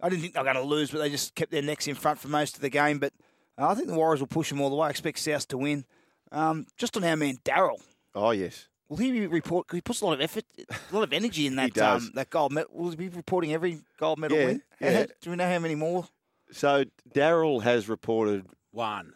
I 0.00 0.08
didn't 0.08 0.22
think 0.22 0.34
they 0.34 0.40
were 0.40 0.44
going 0.44 0.56
to 0.56 0.62
lose, 0.62 0.90
but 0.90 0.98
they 0.98 1.10
just 1.10 1.34
kept 1.34 1.50
their 1.52 1.62
necks 1.62 1.86
in 1.86 1.94
front 1.94 2.18
for 2.18 2.28
most 2.28 2.56
of 2.56 2.62
the 2.62 2.70
game. 2.70 2.98
But 2.98 3.12
uh, 3.58 3.68
I 3.68 3.74
think 3.74 3.88
the 3.88 3.94
Warriors 3.94 4.20
will 4.20 4.26
push 4.26 4.48
them 4.50 4.60
all 4.60 4.70
the 4.70 4.76
way. 4.76 4.86
I 4.86 4.90
expect 4.90 5.18
South 5.18 5.46
to 5.48 5.58
win. 5.58 5.84
Um, 6.32 6.66
just 6.76 6.96
on 6.96 7.04
our 7.04 7.16
man 7.16 7.38
Daryl. 7.44 7.80
Oh, 8.14 8.30
yes. 8.32 8.68
Will 8.88 8.98
he 8.98 9.26
report? 9.26 9.66
He 9.72 9.80
puts 9.80 10.00
a 10.02 10.06
lot 10.06 10.12
of 10.14 10.20
effort, 10.20 10.44
a 10.58 10.94
lot 10.94 11.02
of 11.04 11.12
energy 11.12 11.46
in 11.46 11.56
that 11.56 11.72
does. 11.72 12.02
um, 12.02 12.10
that 12.14 12.28
gold 12.30 12.52
medal. 12.52 12.70
Will 12.72 12.90
he 12.90 12.96
be 12.96 13.08
reporting 13.08 13.52
every 13.52 13.80
gold 13.98 14.18
medal 14.18 14.36
Yeah, 14.38 14.44
win? 14.46 14.62
yeah. 14.80 15.06
Do 15.22 15.30
we 15.30 15.36
know 15.36 15.48
how 15.48 15.58
many 15.58 15.74
more? 15.74 16.06
So 16.50 16.84
Daryl 17.14 17.62
has 17.62 17.88
reported 17.88 18.46
One. 18.72 19.14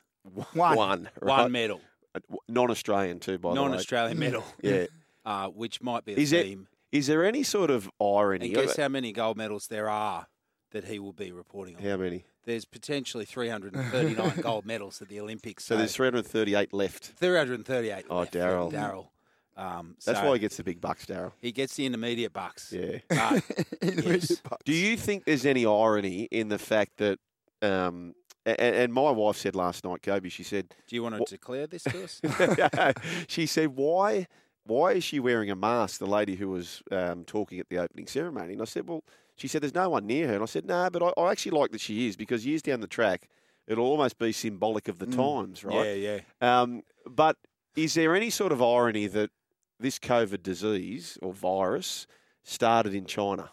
One. 0.54 0.76
One, 0.76 1.08
right? 1.20 1.42
One 1.42 1.52
medal. 1.52 1.80
Uh, 2.14 2.20
Non-Australian 2.48 3.20
too, 3.20 3.38
by 3.38 3.54
the 3.54 3.60
way. 3.60 3.68
Non-Australian 3.68 4.18
medal. 4.18 4.44
Yeah. 4.62 4.86
Uh, 5.26 5.48
which 5.48 5.82
might 5.82 6.06
be 6.06 6.14
a 6.14 6.16
Is 6.16 6.30
there, 6.30 6.42
theme. 6.42 6.68
is 6.90 7.06
there 7.06 7.22
any 7.22 7.42
sort 7.42 7.70
of 7.70 7.90
irony? 8.00 8.46
And 8.46 8.54
guess 8.54 8.78
how 8.78 8.88
many 8.88 9.12
gold 9.12 9.36
medals 9.36 9.66
there 9.66 9.86
are 9.90 10.26
that 10.70 10.84
he 10.84 10.98
will 10.98 11.12
be 11.12 11.32
reporting 11.32 11.76
on? 11.76 11.82
How 11.82 11.98
many? 11.98 12.24
There's 12.44 12.64
potentially 12.64 13.26
339 13.26 14.36
gold 14.40 14.64
medals 14.64 15.02
at 15.02 15.08
the 15.08 15.20
Olympics. 15.20 15.66
So 15.66 15.76
there's 15.76 15.94
338 15.94 16.72
left. 16.72 17.04
338. 17.16 18.06
Oh, 18.08 18.24
Daryl. 18.24 18.72
Daryl. 18.72 19.08
Um, 19.54 19.96
That's 20.06 20.18
so 20.20 20.26
why 20.28 20.34
he 20.34 20.38
gets 20.38 20.56
the 20.56 20.64
big 20.64 20.80
bucks, 20.80 21.04
Daryl. 21.04 21.32
he 21.42 21.52
gets 21.52 21.74
the 21.74 21.84
intermediate 21.84 22.32
bucks. 22.32 22.72
Yeah. 22.72 22.98
But, 23.10 23.42
yes. 23.82 24.40
Do 24.64 24.72
you 24.72 24.96
think 24.96 25.26
there's 25.26 25.44
any 25.44 25.66
irony 25.66 26.22
in 26.30 26.48
the 26.48 26.58
fact 26.58 26.96
that, 26.98 27.18
um, 27.60 28.14
and, 28.58 28.76
and 28.76 28.92
my 28.92 29.10
wife 29.10 29.36
said 29.36 29.54
last 29.54 29.84
night, 29.84 30.02
Kobe, 30.02 30.28
she 30.28 30.42
said, 30.42 30.74
Do 30.86 30.96
you 30.96 31.02
want 31.02 31.16
to 31.16 31.24
declare 31.24 31.66
this 31.66 31.82
to 31.84 32.04
us? 32.04 32.20
she 33.28 33.46
said, 33.46 33.76
why, 33.76 34.26
why 34.64 34.92
is 34.92 35.04
she 35.04 35.20
wearing 35.20 35.50
a 35.50 35.56
mask? 35.56 35.98
The 35.98 36.06
lady 36.06 36.36
who 36.36 36.48
was 36.50 36.82
um, 36.90 37.24
talking 37.24 37.58
at 37.58 37.68
the 37.68 37.78
opening 37.78 38.06
ceremony, 38.06 38.52
and 38.52 38.62
I 38.62 38.66
said, 38.66 38.88
well, 38.88 39.02
she 39.36 39.48
said, 39.48 39.62
there's 39.62 39.74
no 39.74 39.90
one 39.90 40.06
near 40.06 40.28
her, 40.28 40.34
and 40.34 40.42
I 40.42 40.46
said, 40.46 40.66
no, 40.66 40.88
but 40.90 41.02
I, 41.02 41.20
I 41.20 41.30
actually 41.30 41.58
like 41.58 41.70
that 41.72 41.80
she 41.80 42.08
is 42.08 42.16
because 42.16 42.44
years 42.44 42.62
down 42.62 42.80
the 42.80 42.86
track, 42.86 43.28
it'll 43.66 43.86
almost 43.86 44.18
be 44.18 44.32
symbolic 44.32 44.88
of 44.88 44.98
the 44.98 45.06
times, 45.06 45.64
right? 45.64 45.96
Yeah, 45.96 46.20
yeah. 46.40 46.60
Um, 46.62 46.82
but 47.06 47.36
is 47.76 47.94
there 47.94 48.16
any 48.16 48.30
sort 48.30 48.52
of 48.52 48.62
irony 48.62 49.06
that 49.06 49.30
this 49.78 49.98
COVID 49.98 50.42
disease 50.42 51.18
or 51.22 51.32
virus 51.32 52.06
started 52.42 52.94
in 52.94 53.06
China? 53.06 53.50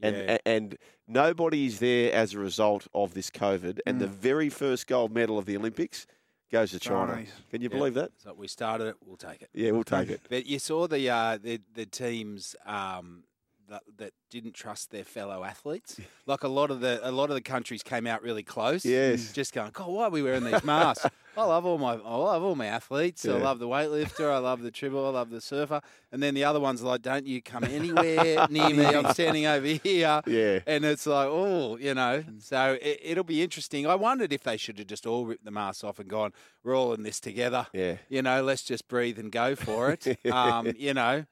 And, 0.00 0.16
Yeah. 0.16 0.38
and 0.46 0.78
nobody 1.06 1.66
is 1.66 1.78
there 1.80 2.12
as 2.12 2.34
a 2.34 2.38
result 2.38 2.86
of 2.94 3.14
this 3.14 3.30
COVID. 3.30 3.80
And 3.86 4.00
the 4.00 4.06
very 4.06 4.48
first 4.48 4.86
gold 4.86 5.12
medal 5.12 5.38
of 5.38 5.44
the 5.46 5.56
Olympics 5.56 6.06
goes 6.50 6.70
to 6.70 6.78
China. 6.80 7.14
Chinese. 7.14 7.32
Can 7.50 7.62
you 7.62 7.68
Yeah. 7.70 7.76
believe 7.78 7.94
that? 7.94 8.12
So 8.16 8.32
we 8.34 8.48
started 8.48 8.86
it. 8.88 8.96
We'll 9.04 9.16
take 9.16 9.42
it. 9.42 9.50
Yeah, 9.52 9.72
we'll 9.72 9.84
take 9.84 10.08
it. 10.10 10.20
But 10.28 10.46
you 10.46 10.58
saw 10.58 10.86
the 10.86 11.10
uh, 11.10 11.38
the, 11.38 11.60
the 11.74 11.84
teams 11.86 12.54
um, 12.64 13.24
that, 13.68 13.82
that 13.98 14.12
didn't 14.30 14.54
trust 14.54 14.90
their 14.90 15.04
fellow 15.04 15.44
athletes. 15.44 16.00
Like 16.26 16.42
a 16.42 16.48
lot 16.48 16.70
of 16.70 16.80
the 16.80 17.00
a 17.02 17.10
lot 17.10 17.30
of 17.30 17.36
the 17.36 17.40
countries 17.40 17.82
came 17.82 18.06
out 18.06 18.22
really 18.22 18.42
close. 18.42 18.84
Yes. 18.84 19.32
Just 19.32 19.54
going, 19.54 19.70
God, 19.72 19.88
why 19.88 20.04
are 20.04 20.10
we 20.10 20.22
wearing 20.22 20.44
these 20.44 20.62
masks? 20.62 21.06
I 21.38 21.44
love 21.44 21.64
all 21.64 21.78
my 21.78 21.94
I 21.94 22.16
love 22.16 22.42
all 22.42 22.54
my 22.54 22.66
athletes. 22.66 23.24
I 23.24 23.32
love 23.32 23.58
the 23.58 23.66
weightlifter. 23.66 24.30
I 24.30 24.36
love 24.36 24.60
the 24.60 24.70
triple. 24.70 25.06
I 25.06 25.08
love 25.08 25.30
the 25.30 25.40
surfer. 25.40 25.80
And 26.12 26.22
then 26.22 26.34
the 26.34 26.44
other 26.44 26.60
ones 26.60 26.82
are 26.82 26.86
like, 26.86 27.00
don't 27.00 27.26
you 27.26 27.40
come 27.40 27.64
anywhere 27.70 28.46
near 28.50 28.68
me. 28.68 28.84
I'm 28.84 29.10
standing 29.14 29.46
over 29.46 29.66
here. 29.66 30.20
Yeah. 30.26 30.58
And 30.66 30.84
it's 30.84 31.06
like, 31.06 31.28
oh, 31.30 31.78
you 31.78 31.94
know. 31.94 32.24
So 32.40 32.76
it, 32.82 33.00
it'll 33.02 33.24
be 33.24 33.42
interesting. 33.42 33.86
I 33.86 33.94
wondered 33.94 34.30
if 34.34 34.42
they 34.42 34.58
should 34.58 34.78
have 34.78 34.88
just 34.88 35.06
all 35.06 35.24
ripped 35.24 35.46
the 35.46 35.50
masks 35.50 35.82
off 35.82 35.98
and 35.98 36.10
gone, 36.10 36.34
we're 36.62 36.76
all 36.76 36.92
in 36.92 37.04
this 37.04 37.20
together. 37.20 37.68
Yeah. 37.72 37.96
You 38.10 38.20
know, 38.20 38.42
let's 38.42 38.64
just 38.64 38.86
breathe 38.86 39.18
and 39.18 39.32
go 39.32 39.54
for 39.56 39.90
it. 39.92 40.18
um, 40.30 40.72
you 40.76 40.92
know, 40.92 41.24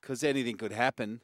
because 0.00 0.24
anything 0.24 0.56
could 0.56 0.72
happen. 0.72 1.20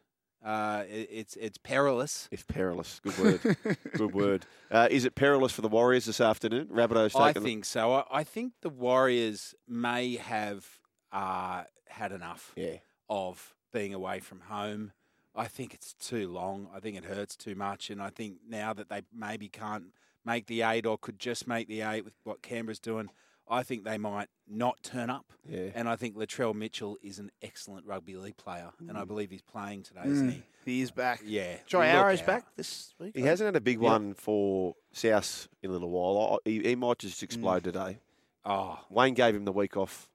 Uh, 0.46 0.84
it, 0.88 1.08
it's 1.10 1.36
it's 1.36 1.58
perilous. 1.58 2.28
It's 2.30 2.44
perilous. 2.44 3.00
Good 3.02 3.18
word. 3.18 3.56
Good 3.96 4.14
word. 4.22 4.46
Uh, 4.70 4.86
is 4.90 5.04
it 5.04 5.16
perilous 5.16 5.50
for 5.50 5.60
the 5.62 5.68
Warriors 5.68 6.04
this 6.04 6.20
afternoon? 6.20 6.68
Rabbitohs 6.68 7.18
I 7.20 7.32
think 7.32 7.64
so. 7.64 7.92
I, 7.94 8.04
I 8.10 8.22
think 8.24 8.52
the 8.62 8.68
Warriors 8.68 9.56
may 9.66 10.14
have 10.16 10.64
uh, 11.10 11.64
had 11.88 12.12
enough 12.12 12.52
Yeah. 12.54 12.76
of 13.08 13.54
being 13.72 13.92
away 13.92 14.20
from 14.20 14.40
home. 14.42 14.92
I 15.34 15.48
think 15.48 15.74
it's 15.74 15.92
too 15.94 16.28
long. 16.28 16.68
I 16.72 16.78
think 16.78 16.96
it 16.96 17.04
hurts 17.06 17.34
too 17.36 17.56
much, 17.56 17.90
and 17.90 18.00
I 18.00 18.10
think 18.10 18.36
now 18.48 18.72
that 18.72 18.88
they 18.88 19.02
maybe 19.12 19.48
can't 19.48 19.86
make 20.24 20.46
the 20.46 20.62
eight 20.62 20.86
or 20.86 20.96
could 20.96 21.18
just 21.18 21.46
make 21.48 21.66
the 21.66 21.82
eight 21.82 22.04
with 22.04 22.14
what 22.24 22.40
Canberra's 22.40 22.78
doing, 22.78 23.10
I 23.48 23.62
think 23.62 23.84
they 23.84 23.96
might 23.98 24.28
not 24.48 24.82
turn 24.82 25.08
up. 25.10 25.26
Yeah. 25.48 25.70
And 25.74 25.88
I 25.88 25.96
think 25.96 26.16
Latrell 26.16 26.54
Mitchell 26.54 26.98
is 27.02 27.18
an 27.18 27.30
excellent 27.42 27.86
rugby 27.86 28.16
league 28.16 28.36
player, 28.36 28.70
and 28.88 28.96
I 28.98 29.02
Mm. 29.04 29.06
believe 29.08 29.30
he's 29.30 29.42
playing 29.42 29.84
today, 29.84 30.02
isn't 30.04 30.30
he? 30.30 30.42
He 30.64 30.80
is 30.80 30.90
back. 30.90 31.20
Yeah. 31.24 31.58
Joy 31.66 31.86
Look 31.86 31.94
Arrow's 31.94 32.20
out. 32.22 32.26
back 32.26 32.56
this 32.56 32.94
week. 32.98 33.14
He 33.16 33.22
hasn't 33.22 33.46
had 33.46 33.54
a 33.56 33.60
big 33.60 33.76
Yep. 33.80 33.82
one 33.90 34.14
for 34.14 34.74
South 34.92 35.48
in 35.62 35.70
a 35.70 35.72
little 35.72 35.90
while. 35.90 36.40
I- 36.44 36.48
He, 36.50 36.60
he 36.62 36.74
might 36.74 36.98
just 36.98 37.22
explode 37.22 37.60
Mm. 37.62 37.64
today. 37.64 38.00
Oh, 38.44 38.84
Wayne 38.90 39.14
gave 39.14 39.34
him 39.36 39.44
the 39.44 39.52
week 39.52 39.76
off 39.76 40.08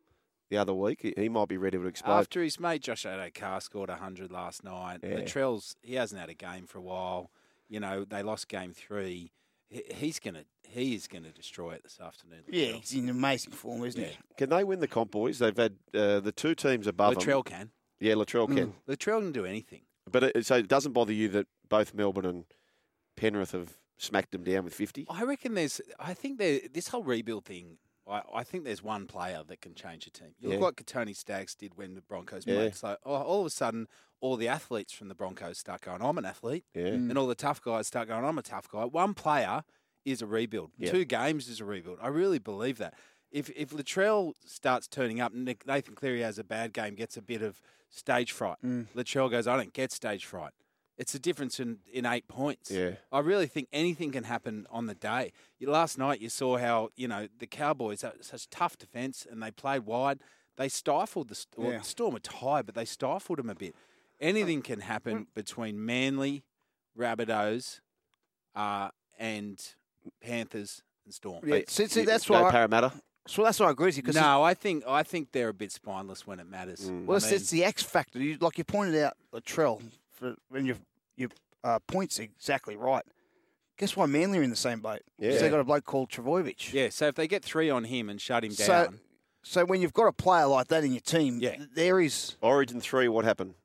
the 0.50 0.58
other 0.58 0.74
week. 0.74 1.02
He, 1.02 1.14
he 1.16 1.30
might 1.30 1.48
be 1.48 1.58
ready 1.58 1.78
to 1.78 1.86
explode. 1.88 2.20
After 2.20 2.42
his 2.44 2.60
mate 2.60 2.82
Josh 2.82 3.04
Addo-Carr 3.06 3.62
scored 3.62 3.90
100 3.90 4.30
last 4.32 4.64
night, 4.66 5.00
Yeah. 5.04 5.16
Latrell's, 5.22 5.78
he 5.82 5.96
hasn't 5.96 6.20
had 6.20 6.30
a 6.30 6.34
game 6.34 6.66
for 6.68 6.80
a 6.80 6.82
while. 6.82 7.32
You 7.70 7.80
know, 7.80 8.04
they 8.04 8.22
lost 8.24 8.50
game 8.50 8.74
three. 8.74 9.32
He, 9.72 9.84
he's 9.96 10.20
going 10.20 10.34
to 10.36 10.46
he 10.68 10.94
is 10.96 11.08
going 11.08 11.24
to 11.24 11.32
destroy 11.32 11.72
it 11.72 11.84
this 11.84 12.00
afternoon. 12.00 12.44
Yeah, 12.48 12.68
he's 12.74 12.94
in 12.94 13.10
amazing 13.10 13.52
form, 13.54 13.84
isn't 13.84 14.02
he? 14.02 14.18
Can 14.38 14.50
they 14.50 14.64
win 14.64 14.80
the 14.80 14.88
comp, 14.88 15.12
boys? 15.12 15.40
They've 15.40 15.56
had 15.58 15.76
uh, 15.94 16.20
the 16.20 16.32
two 16.32 16.56
teams 16.56 16.88
above 16.88 17.16
them. 17.16 17.24
Latrell 17.24 17.44
can. 17.46 17.72
Yeah, 18.00 18.14
Latrell 18.14 18.48
Mm. 18.48 18.56
can. 18.56 18.74
Latrell 18.88 19.20
can 19.20 19.32
do 19.32 19.46
anything. 19.46 19.82
But 20.10 20.24
it, 20.24 20.46
so 20.46 20.56
it 20.58 20.68
doesn't 20.68 20.94
bother 20.94 21.14
you 21.14 21.28
that 21.30 21.48
both 21.68 21.94
Melbourne 21.94 22.26
and 22.26 22.46
Penrith 23.18 23.52
have 23.52 23.78
smacked 23.98 24.32
them 24.32 24.44
down 24.44 24.64
with 24.64 24.74
50? 24.74 25.08
I 25.10 25.24
reckon 25.24 25.54
there's. 25.54 25.82
I 26.00 26.14
think 26.14 26.38
there. 26.38 26.62
This 26.72 26.88
whole 26.90 27.04
rebuild 27.04 27.46
thing. 27.46 27.78
I, 28.12 28.22
I 28.36 28.44
think 28.44 28.64
there's 28.66 28.84
one 28.84 29.08
player 29.08 29.42
that 29.48 29.62
can 29.62 29.74
change 29.74 30.06
a 30.08 30.12
team. 30.12 30.36
You 30.40 30.50
Yeah. 30.50 30.56
look 30.60 30.80
what 30.80 30.88
Tony 30.88 31.14
Staggs 31.14 31.56
did 31.56 31.76
when 31.78 31.94
the 31.96 32.02
Broncos 32.02 32.46
Yeah. 32.46 32.56
played. 32.56 32.76
So 32.76 32.98
all, 33.04 33.24
all 33.24 33.40
of 33.42 33.48
a 33.48 33.50
sudden, 33.50 33.88
all 34.20 34.36
the 34.38 34.48
athletes 34.48 34.94
from 34.94 35.08
the 35.08 35.16
Broncos 35.16 35.58
start 35.58 35.82
going, 35.82 36.02
"I'm 36.02 36.18
an 36.18 36.26
athlete," 36.26 36.66
Yeah. 36.76 36.88
and 36.88 37.18
all 37.18 37.28
the 37.28 37.36
tough 37.36 37.62
guys 37.62 37.88
start 37.88 38.08
going, 38.08 38.24
"I'm 38.26 38.38
a 38.38 38.44
tough 38.44 38.70
guy." 38.70 38.86
One 38.86 39.14
player 39.14 39.64
is 40.06 40.22
a 40.22 40.28
rebuild. 40.28 40.72
Yeah. 40.78 40.92
Two 40.92 41.06
games 41.06 41.48
is 41.48 41.60
a 41.60 41.66
rebuild. 41.66 42.00
I 42.02 42.08
really 42.10 42.40
believe 42.40 42.78
that. 42.80 42.94
If 43.32 43.50
if 43.52 43.70
Latrell 43.70 44.34
starts 44.46 44.88
turning 44.88 45.22
up, 45.22 45.34
Nick- 45.34 45.66
Nathan 45.66 45.96
Cleary 45.96 46.22
has 46.22 46.38
a 46.38 46.44
bad 46.44 46.74
game, 46.74 46.96
gets 46.96 47.16
a 47.16 47.22
bit 47.22 47.42
of 47.42 47.62
stage 47.90 48.32
fright. 48.32 48.58
Mm. 48.64 48.88
Latrell 48.96 49.32
goes, 49.32 49.48
"I 49.48 49.56
don't 49.56 49.74
get 49.74 49.92
stage 49.92 50.26
fright." 50.26 50.52
It's 50.98 51.16
a 51.16 51.20
difference 51.20 51.60
in, 51.60 51.80
in 51.92 52.06
eight 52.06 52.28
points. 52.28 52.70
Yeah. 52.70 52.92
I 53.12 53.20
really 53.20 53.48
think 53.48 53.68
anything 53.74 54.12
can 54.12 54.24
happen 54.26 54.68
on 54.70 54.86
the 54.86 54.94
day. 54.94 55.32
You, 55.58 55.72
last 55.72 55.98
night 55.98 56.22
you 56.22 56.30
saw 56.30 56.58
how 56.58 56.90
you 56.96 57.08
know 57.08 57.28
the 57.40 57.48
Cowboys 57.48 58.02
had 58.04 58.24
such 58.24 58.50
tough 58.50 58.78
defence 58.78 59.26
and 59.30 59.42
they 59.42 59.52
played 59.52 59.86
wide. 59.86 60.20
They 60.58 60.70
stifled 60.70 61.30
the, 61.30 61.36
St- 61.36 61.58
well, 61.58 61.72
Yeah. 61.72 61.78
the 61.80 61.84
Storm 61.86 62.14
were 62.14 62.20
tired, 62.20 62.66
but 62.68 62.76
they 62.76 62.86
stifled 62.86 63.40
them 63.40 63.50
a 63.50 63.56
bit. 63.56 63.74
Anything 64.20 64.62
can 64.62 64.82
happen 64.82 65.26
between 65.34 65.84
Manly, 65.84 66.44
Rabbitohs, 66.98 67.80
uh, 68.56 68.90
and 69.18 69.60
Panthers 70.22 70.84
and 71.06 71.14
Storm. 71.14 71.42
Yeah, 71.48 71.62
see, 71.68 71.88
see, 71.88 72.02
You- 72.02 72.06
that's 72.06 72.30
no 72.30 72.42
why. 72.44 72.50
I, 72.50 72.52
Parramatta? 72.52 72.92
so 73.28 73.44
that's 73.44 73.60
why 73.60 73.68
I 73.68 73.72
agree 73.72 73.88
with 73.88 73.98
you. 73.98 74.04
Because 74.04 74.16
No, 74.16 74.44
I 74.44 74.54
think 74.54 74.84
I 74.88 75.04
think 75.04 75.32
they're 75.32 75.50
a 75.50 75.54
bit 75.54 75.72
spineless 75.72 76.28
when 76.28 76.40
it 76.40 76.48
matters. 76.48 76.90
Mm. 76.90 77.06
well, 77.06 77.16
I 77.16 77.18
it's, 77.18 77.26
mean, 77.28 77.36
it's 77.36 77.50
the 77.50 77.64
X 77.64 77.82
factor. 77.84 78.20
You, 78.20 78.38
like 78.42 78.58
you 78.58 78.64
pointed 78.64 79.02
out, 79.02 79.14
Latrell, 79.34 79.82
for 80.22 80.36
when 80.50 80.66
your 80.66 80.78
your 81.18 81.30
uh, 81.64 81.80
points 81.88 82.20
exactly 82.20 82.76
right. 82.76 83.04
Guess 83.78 83.96
why 83.96 84.06
Manly 84.06 84.38
are 84.38 84.44
in 84.44 84.52
the 84.52 84.56
same 84.56 84.80
boat? 84.80 85.02
Yeah. 85.18 85.38
they 85.40 85.50
got 85.50 85.60
a 85.60 85.64
bloke 85.64 85.86
called 85.86 86.10
Trbojevic. 86.10 86.72
yeah. 86.72 86.90
So 86.90 87.08
if 87.08 87.16
they 87.16 87.28
get 87.28 87.44
three 87.44 87.70
on 87.70 87.86
him 87.86 88.10
and 88.10 88.22
shut 88.22 88.44
him 88.44 88.52
So, 88.52 88.68
down, 88.68 89.00
so 89.44 89.66
when 89.66 89.82
you've 89.82 89.94
got 89.94 90.06
a 90.06 90.12
player 90.14 90.46
like 90.46 90.68
that 90.68 90.84
in 90.84 90.92
your 90.92 91.02
team, 91.02 91.40
Yeah. 91.42 91.56
there 91.74 92.00
is 92.00 92.36
Origin 92.42 92.80
3, 92.80 93.08
what 93.08 93.26
happened? 93.26 93.56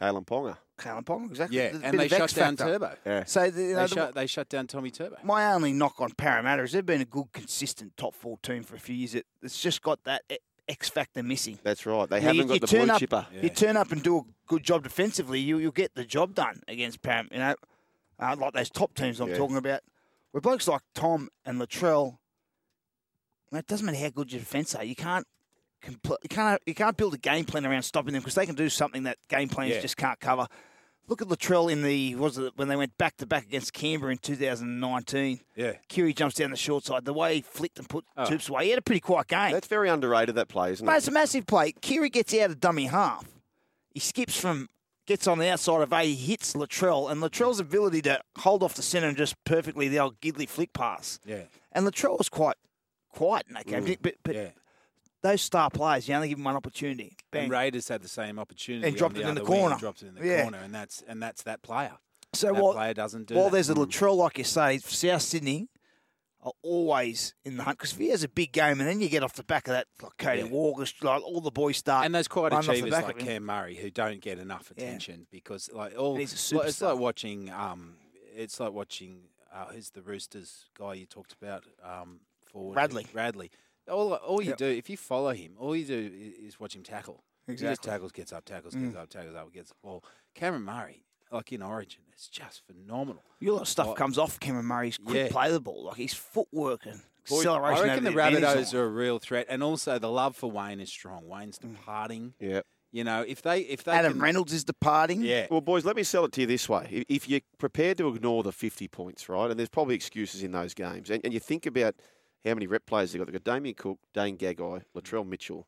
Kalyn 0.00 0.24
Ponga. 0.26 0.56
Kalyn 0.78 1.04
Ponga, 1.04 1.26
exactly. 1.30 1.58
yeah, 1.58 1.70
There's 1.72 1.82
and 1.82 1.98
they 1.98 2.04
of 2.06 2.10
shut 2.10 2.34
down 2.34 2.56
factor. 2.56 2.72
Turbo. 2.72 2.96
Yeah. 3.04 3.24
So 3.24 3.50
the, 3.50 3.62
you 3.62 3.68
know, 3.74 3.74
They 3.74 3.82
the- 3.82 3.94
shut, 3.94 4.14
they 4.14 4.26
shut 4.26 4.48
down 4.48 4.66
Tommy 4.66 4.90
Turbo. 4.90 5.16
my 5.22 5.52
only 5.52 5.72
knock 5.72 6.00
on 6.00 6.12
Parramatta 6.12 6.62
is 6.62 6.72
they've 6.72 6.86
been 6.86 7.00
a 7.02 7.04
good, 7.06 7.26
consistent 7.32 7.96
top 7.96 8.14
four 8.14 8.38
team 8.42 8.62
for 8.62 8.76
a 8.76 8.80
few 8.80 8.94
years. 8.94 9.14
It, 9.14 9.26
it's 9.42 9.60
just 9.60 9.82
got 9.82 10.04
that 10.04 10.22
X 10.68 10.88
factor 10.88 11.22
missing. 11.22 11.58
That's 11.62 11.86
right. 11.86 12.08
They 12.08 12.18
You 12.18 12.22
know, 12.26 12.30
you- 12.32 12.38
haven't 12.40 12.54
you 12.54 12.60
got 12.60 12.68
the 12.68 12.76
turn 12.76 12.84
blue 12.86 12.94
up- 12.94 13.00
chipper. 13.00 13.26
You 13.42 13.48
turn 13.50 13.76
up 13.76 13.92
and 13.92 14.02
do 14.02 14.18
a 14.18 14.22
good 14.46 14.62
job 14.62 14.82
defensively, 14.82 15.40
you 15.40 15.58
you'll 15.58 15.72
get 15.72 15.94
the 15.94 16.04
job 16.04 16.34
done 16.34 16.62
against 16.68 17.02
Param. 17.02 17.30
You 17.32 17.38
know, 17.38 17.54
uh, 18.20 18.36
like 18.38 18.52
those 18.54 18.70
top 18.70 18.94
teams 18.94 19.20
I'm 19.20 19.30
Yeah. 19.30 19.36
talking 19.38 19.56
about. 19.56 19.80
Where 20.32 20.40
blokes 20.40 20.68
like 20.68 20.82
Tom 20.94 21.30
and 21.46 21.58
Latrell, 21.60 22.18
it 23.52 23.66
doesn't 23.66 23.86
matter 23.86 23.98
how 23.98 24.10
good 24.10 24.30
your 24.32 24.40
defence 24.40 24.74
are, 24.74 24.84
you 24.84 24.94
can't. 24.94 25.26
Compl- 25.80 26.16
you 26.24 26.28
can't 26.28 26.60
you 26.66 26.74
can't 26.74 26.96
build 26.96 27.14
a 27.14 27.18
game 27.18 27.44
plan 27.44 27.64
around 27.64 27.82
stopping 27.84 28.12
them 28.12 28.20
because 28.20 28.34
they 28.34 28.44
can 28.46 28.56
do 28.56 28.68
something 28.68 29.04
that 29.04 29.16
game 29.28 29.48
plans 29.48 29.74
Yeah. 29.74 29.80
just 29.80 29.96
can't 29.96 30.18
cover. 30.18 30.48
Look 31.08 31.22
at 31.22 31.28
Latrell 31.28 31.72
in 31.72 31.82
the 31.82 32.14
was 32.16 32.36
it 32.38 32.52
when 32.56 32.68
they 32.68 32.76
went 32.76 32.96
back 32.98 33.16
to 33.16 33.26
back 33.26 33.44
against 33.46 33.72
Canberra 33.72 34.12
in 34.12 34.18
2019. 34.18 35.40
Yeah. 35.56 35.72
Kiri 35.88 36.12
jumps 36.12 36.34
down 36.36 36.50
the 36.50 36.56
short 36.56 36.84
side. 36.84 37.04
The 37.06 37.12
way 37.14 37.36
he 37.36 37.40
flicked 37.40 37.78
and 37.78 37.88
put 37.88 38.04
Oh. 38.16 38.24
Toops 38.26 38.48
away, 38.50 38.64
he 38.64 38.70
had 38.70 38.78
a 38.78 38.82
pretty 38.82 39.00
quiet 39.00 39.28
game. 39.28 39.52
That's 39.52 39.66
very 39.68 39.88
underrated, 39.88 40.34
that 40.34 40.48
play, 40.48 40.72
isn't 40.72 40.84
Mate, 40.84 40.94
it? 40.94 40.98
it's 40.98 41.08
a 41.08 41.12
massive 41.12 41.46
play. 41.46 41.72
Kiri 41.72 42.10
gets 42.10 42.34
out 42.34 42.50
of 42.50 42.60
dummy 42.60 42.86
half. 42.86 43.24
He 43.94 44.00
skips 44.00 44.38
from, 44.38 44.68
gets 45.06 45.26
on 45.26 45.38
the 45.38 45.48
outside 45.48 45.80
of 45.80 45.92
A, 45.92 46.04
he 46.04 46.14
hits 46.14 46.52
Latrell, 46.52 47.10
and 47.10 47.22
Latrell's 47.22 47.58
ability 47.58 48.02
to 48.02 48.20
hold 48.38 48.62
off 48.62 48.74
the 48.74 48.82
centre 48.82 49.08
and 49.08 49.16
just 49.16 49.34
perfectly 49.44 49.88
the 49.88 49.98
old 49.98 50.20
Gidley 50.20 50.46
flick 50.48 50.72
pass. 50.74 51.18
Yeah. 51.24 51.44
And 51.72 51.86
Latrell 51.86 52.18
was 52.18 52.28
quite 52.28 52.56
quiet 53.10 53.46
in 53.48 53.54
that 53.54 53.66
game. 53.66 53.86
Mm. 53.86 53.96
But, 54.02 54.16
but 54.22 54.34
Yeah. 54.34 54.48
Those 55.22 55.42
star 55.42 55.68
players, 55.70 56.08
you 56.08 56.14
only 56.14 56.28
give 56.28 56.38
them 56.38 56.44
one 56.44 56.54
opportunity. 56.56 57.16
Bang. 57.30 57.44
And 57.44 57.52
Raiders 57.52 57.88
had 57.88 58.02
the 58.02 58.08
same 58.08 58.38
opportunity 58.38 58.86
And 58.88 58.96
dropped 58.96 59.16
it 59.16 59.22
the 59.24 59.28
in 59.28 59.34
the 59.34 59.40
corner. 59.40 59.76
dropped 59.76 60.02
it 60.02 60.08
in 60.08 60.14
the 60.14 60.24
Yeah. 60.26 60.42
corner, 60.42 60.58
and 60.58 60.74
that's 60.74 61.02
and 61.08 61.22
that's 61.22 61.42
that 61.42 61.62
player. 61.62 61.98
so 62.34 62.48
that 62.52 62.62
while, 62.62 62.72
player 62.74 62.94
doesn't 62.94 63.26
do 63.26 63.34
that. 63.34 63.52
there's 63.52 63.70
a 63.70 63.74
Latrell, 63.74 64.16
like 64.16 64.38
you 64.38 64.44
say, 64.44 64.78
South 64.78 65.22
Sydney 65.22 65.68
are 66.42 66.52
always 66.62 67.34
in 67.44 67.56
the 67.56 67.64
hunt. 67.64 67.78
Because 67.78 67.92
if 67.94 67.98
he 67.98 68.10
has 68.10 68.22
a 68.22 68.28
big 68.28 68.52
game 68.52 68.78
and 68.80 68.88
then 68.88 69.00
you 69.00 69.08
get 69.08 69.24
off 69.24 69.32
the 69.34 69.42
back 69.42 69.66
of 69.66 69.72
that, 69.72 69.86
like 70.00 70.16
Cody 70.18 70.42
Yeah. 70.42 70.46
Walker, 70.46 70.84
like 71.02 71.22
all 71.22 71.40
the 71.40 71.50
boys 71.50 71.78
start. 71.78 72.04
and 72.06 72.14
those 72.14 72.28
quiet 72.28 72.52
running 72.52 72.58
off 72.58 72.66
the 72.66 72.72
achievers 72.82 72.90
back 72.92 73.04
like. 73.06 73.18
Cam 73.18 73.44
Murray 73.44 73.74
who 73.76 73.90
don't 73.90 74.20
get 74.20 74.38
enough 74.38 74.70
Yeah. 74.76 74.84
attention 74.84 75.26
because 75.32 75.68
like 75.72 75.98
all 75.98 76.12
well, 76.14 76.22
it's 76.22 76.80
like 76.80 76.96
watching 76.98 77.50
um 77.50 77.96
it's 78.36 78.60
like 78.60 78.72
watching 78.72 79.22
uh, 79.52 79.64
who's 79.72 79.90
the 79.90 80.02
Roosters 80.02 80.66
guy 80.78 80.94
you 80.94 81.06
talked 81.06 81.32
about 81.32 81.64
um 81.82 82.20
forward 82.52 82.76
Radley. 82.76 83.06
Radley. 83.12 83.50
All 83.88 84.14
all 84.14 84.42
you 84.42 84.50
Yep. 84.50 84.58
do 84.58 84.66
if 84.66 84.88
you 84.90 84.96
follow 84.96 85.30
him, 85.32 85.56
all 85.58 85.74
you 85.76 85.84
do 85.84 86.10
i- 86.12 86.46
is 86.46 86.58
watch 86.60 86.74
him 86.76 86.82
tackle. 86.82 87.22
He 87.46 87.52
just 87.54 87.62
Exactly. 87.64 87.90
tackles, 87.90 88.12
gets 88.12 88.32
up, 88.32 88.44
tackles, 88.44 88.74
Mm. 88.74 88.84
gets 88.86 88.96
up, 88.96 89.08
tackles 89.08 89.34
up, 89.34 89.52
gets 89.52 89.70
the 89.70 89.74
ball. 89.82 90.04
Cameron 90.34 90.64
Murray, 90.64 91.04
like 91.32 91.50
in 91.52 91.62
Origin, 91.62 92.02
it's 92.12 92.28
just 92.28 92.62
phenomenal. 92.66 93.24
You 93.40 93.52
lot 93.52 93.62
of 93.62 93.68
stuff 93.68 93.86
Like- 93.88 93.96
comes 93.96 94.18
off 94.18 94.38
Cameron 94.38 94.66
Murray's 94.66 94.98
quick 94.98 95.16
Yeah. 95.16 95.28
play 95.30 95.50
the 95.50 95.60
ball, 95.60 95.84
like 95.84 95.96
his 95.96 96.12
footwork 96.14 96.84
and 96.86 97.00
Boy, 97.28 97.38
acceleration. 97.38 97.84
I 97.84 97.88
reckon 97.88 98.04
the 98.04 98.10
over 98.10 98.20
end 98.20 98.36
Rabbitohs 98.36 98.74
are 98.74 98.84
a 98.84 98.88
real 98.88 99.18
threat, 99.18 99.46
and 99.48 99.62
also 99.62 99.98
the 99.98 100.10
love 100.10 100.36
for 100.36 100.50
Wayne 100.50 100.80
is 100.80 100.90
strong. 100.90 101.26
Wayne's 101.28 101.58
Mm. 101.58 101.76
departing. 101.76 102.34
Yeah. 102.38 102.60
You 102.90 103.04
know, 103.04 103.20
if 103.22 103.42
they 103.42 103.60
if 103.60 103.84
they 103.84 103.92
Adam 103.92 104.12
can, 104.14 104.22
Reynolds 104.22 104.52
is 104.52 104.64
departing. 104.64 105.20
yeah, 105.20 105.46
Well, 105.50 105.60
boys, 105.60 105.84
let 105.84 105.94
me 105.94 106.02
sell 106.02 106.24
it 106.24 106.32
to 106.32 106.40
you 106.42 106.46
this 106.46 106.68
way. 106.70 106.88
If- 106.90 107.04
If 107.08 107.28
you're 107.28 107.42
prepared 107.58 107.98
to 107.98 108.08
ignore 108.08 108.42
the 108.42 108.52
50 108.52 108.88
points, 108.88 109.28
right, 109.28 109.50
and 109.50 109.58
there's 109.58 109.68
probably 109.68 109.94
excuses 109.94 110.42
in 110.42 110.52
those 110.52 110.72
games, 110.72 111.10
and, 111.10 111.22
and 111.24 111.34
you 111.34 111.40
think 111.40 111.66
about 111.66 111.94
how 112.44 112.54
many 112.54 112.66
rep 112.66 112.86
players 112.86 113.12
they've 113.12 113.20
got. 113.20 113.30
They've 113.32 113.42
got 113.42 113.54
Damien 113.54 113.74
Cook, 113.74 113.98
Dane 114.14 114.36
Gagai, 114.36 114.82
Latrell 114.96 115.26
Mitchell, 115.26 115.66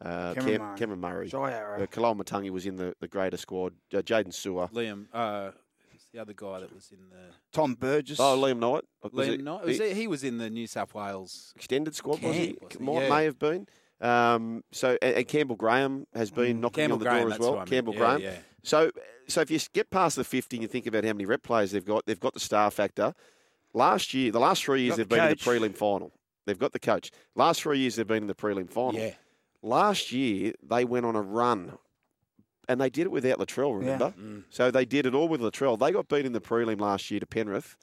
uh, 0.00 0.34
Cameron 0.34 0.44
Cam, 0.56 0.60
Murray. 0.60 0.78
Cameron 0.78 1.00
Murray. 1.00 1.28
Jai 1.28 1.52
Arrow. 1.52 1.82
Uh, 1.82 1.86
Koloamatangi 1.86 2.50
was 2.50 2.66
in 2.66 2.76
the, 2.76 2.94
the 3.00 3.08
greater 3.08 3.36
squad. 3.36 3.74
Uh, 3.92 3.98
Jaydn 3.98 4.28
Su'A. 4.28 4.70
Liam, 4.72 5.06
uh, 5.12 5.50
who's 5.90 6.02
the 6.12 6.18
other 6.20 6.32
guy 6.32 6.60
that 6.60 6.72
was 6.74 6.90
in 6.92 7.08
the 7.10 7.34
Tom 7.52 7.74
Burgess. 7.74 8.18
Oh, 8.20 8.36
Liam 8.38 8.58
Knight. 8.58 8.84
Was 9.02 9.12
Liam 9.28 9.34
it- 9.34 9.42
Knight? 9.44 9.60
he- 9.62 9.66
Was 9.68 9.80
it, 9.80 9.96
he 9.96 10.06
was 10.06 10.24
in 10.24 10.38
the 10.38 10.50
New 10.50 10.66
South 10.66 10.94
Wales. 10.94 11.52
extended 11.56 11.94
squad, 11.94 12.22
was 12.22 12.34
he? 12.36 12.46
Camp, 12.48 12.62
wasn't 12.62 12.80
he? 12.80 12.84
Might, 12.86 13.02
Yeah. 13.02 13.08
May 13.08 13.24
have 13.24 13.38
been. 13.38 13.66
Um, 14.00 14.64
so 14.72 14.98
and, 15.00 15.14
and 15.16 15.28
Campbell 15.28 15.54
Graham 15.56 16.06
has 16.12 16.30
been 16.32 16.60
knocking 16.60 16.86
Mm. 16.86 16.88
Campbell 16.88 16.92
on 16.94 16.98
the 16.98 17.04
Graham, 17.04 17.18
door 17.20 17.26
as 17.26 17.30
that's 17.34 17.40
well. 17.40 17.50
what 17.50 17.56
I 17.56 17.60
meant. 17.60 17.70
Campbell 17.70 17.92
Yeah, 17.94 17.98
Graham. 18.00 18.20
yeah. 18.20 18.36
So 18.64 18.90
so 19.28 19.40
if 19.42 19.50
you 19.52 19.60
get 19.72 19.90
past 19.90 20.16
the 20.16 20.24
fifty 20.24 20.56
and 20.56 20.62
you 20.62 20.68
think 20.68 20.86
about 20.86 21.04
how 21.04 21.12
many 21.12 21.24
rep 21.24 21.42
players 21.44 21.70
they've 21.70 21.84
got, 21.84 22.04
they've 22.06 22.18
got 22.18 22.34
the 22.34 22.40
star 22.40 22.70
factor. 22.72 23.14
Last 23.74 24.12
year, 24.14 24.30
the 24.30 24.40
last 24.40 24.64
three 24.64 24.82
years 24.82 24.92
Got 24.92 24.96
they've 24.96 25.08
the 25.08 25.16
been 25.16 25.24
in 25.24 25.30
the 25.30 25.36
prelim 25.70 25.76
final. 25.76 26.12
They've 26.46 26.58
got 26.58 26.72
the 26.72 26.78
coach. 26.78 27.10
Last 27.34 27.62
three 27.62 27.78
years 27.78 27.96
they've 27.96 28.06
been 28.06 28.24
in 28.24 28.26
the 28.26 28.34
prelim 28.34 28.68
final. 28.68 29.00
Yeah, 29.00 29.14
Last 29.62 30.12
year 30.12 30.52
they 30.62 30.84
went 30.84 31.06
on 31.06 31.16
a 31.16 31.22
run, 31.22 31.78
and 32.68 32.80
they 32.80 32.90
did 32.90 33.06
it 33.06 33.10
without 33.12 33.38
Latrell. 33.38 33.78
Remember? 33.78 34.12
Mm. 34.18 34.44
So 34.50 34.70
they 34.70 34.84
did 34.84 35.06
it 35.06 35.14
all 35.14 35.28
with 35.28 35.40
Latrell. 35.40 35.78
They 35.78 35.92
got 35.92 36.08
beat 36.08 36.26
in 36.26 36.32
the 36.32 36.40
prelim 36.40 36.80
last 36.80 37.10
year 37.10 37.20
to 37.20 37.26
Penrith, 37.26 37.76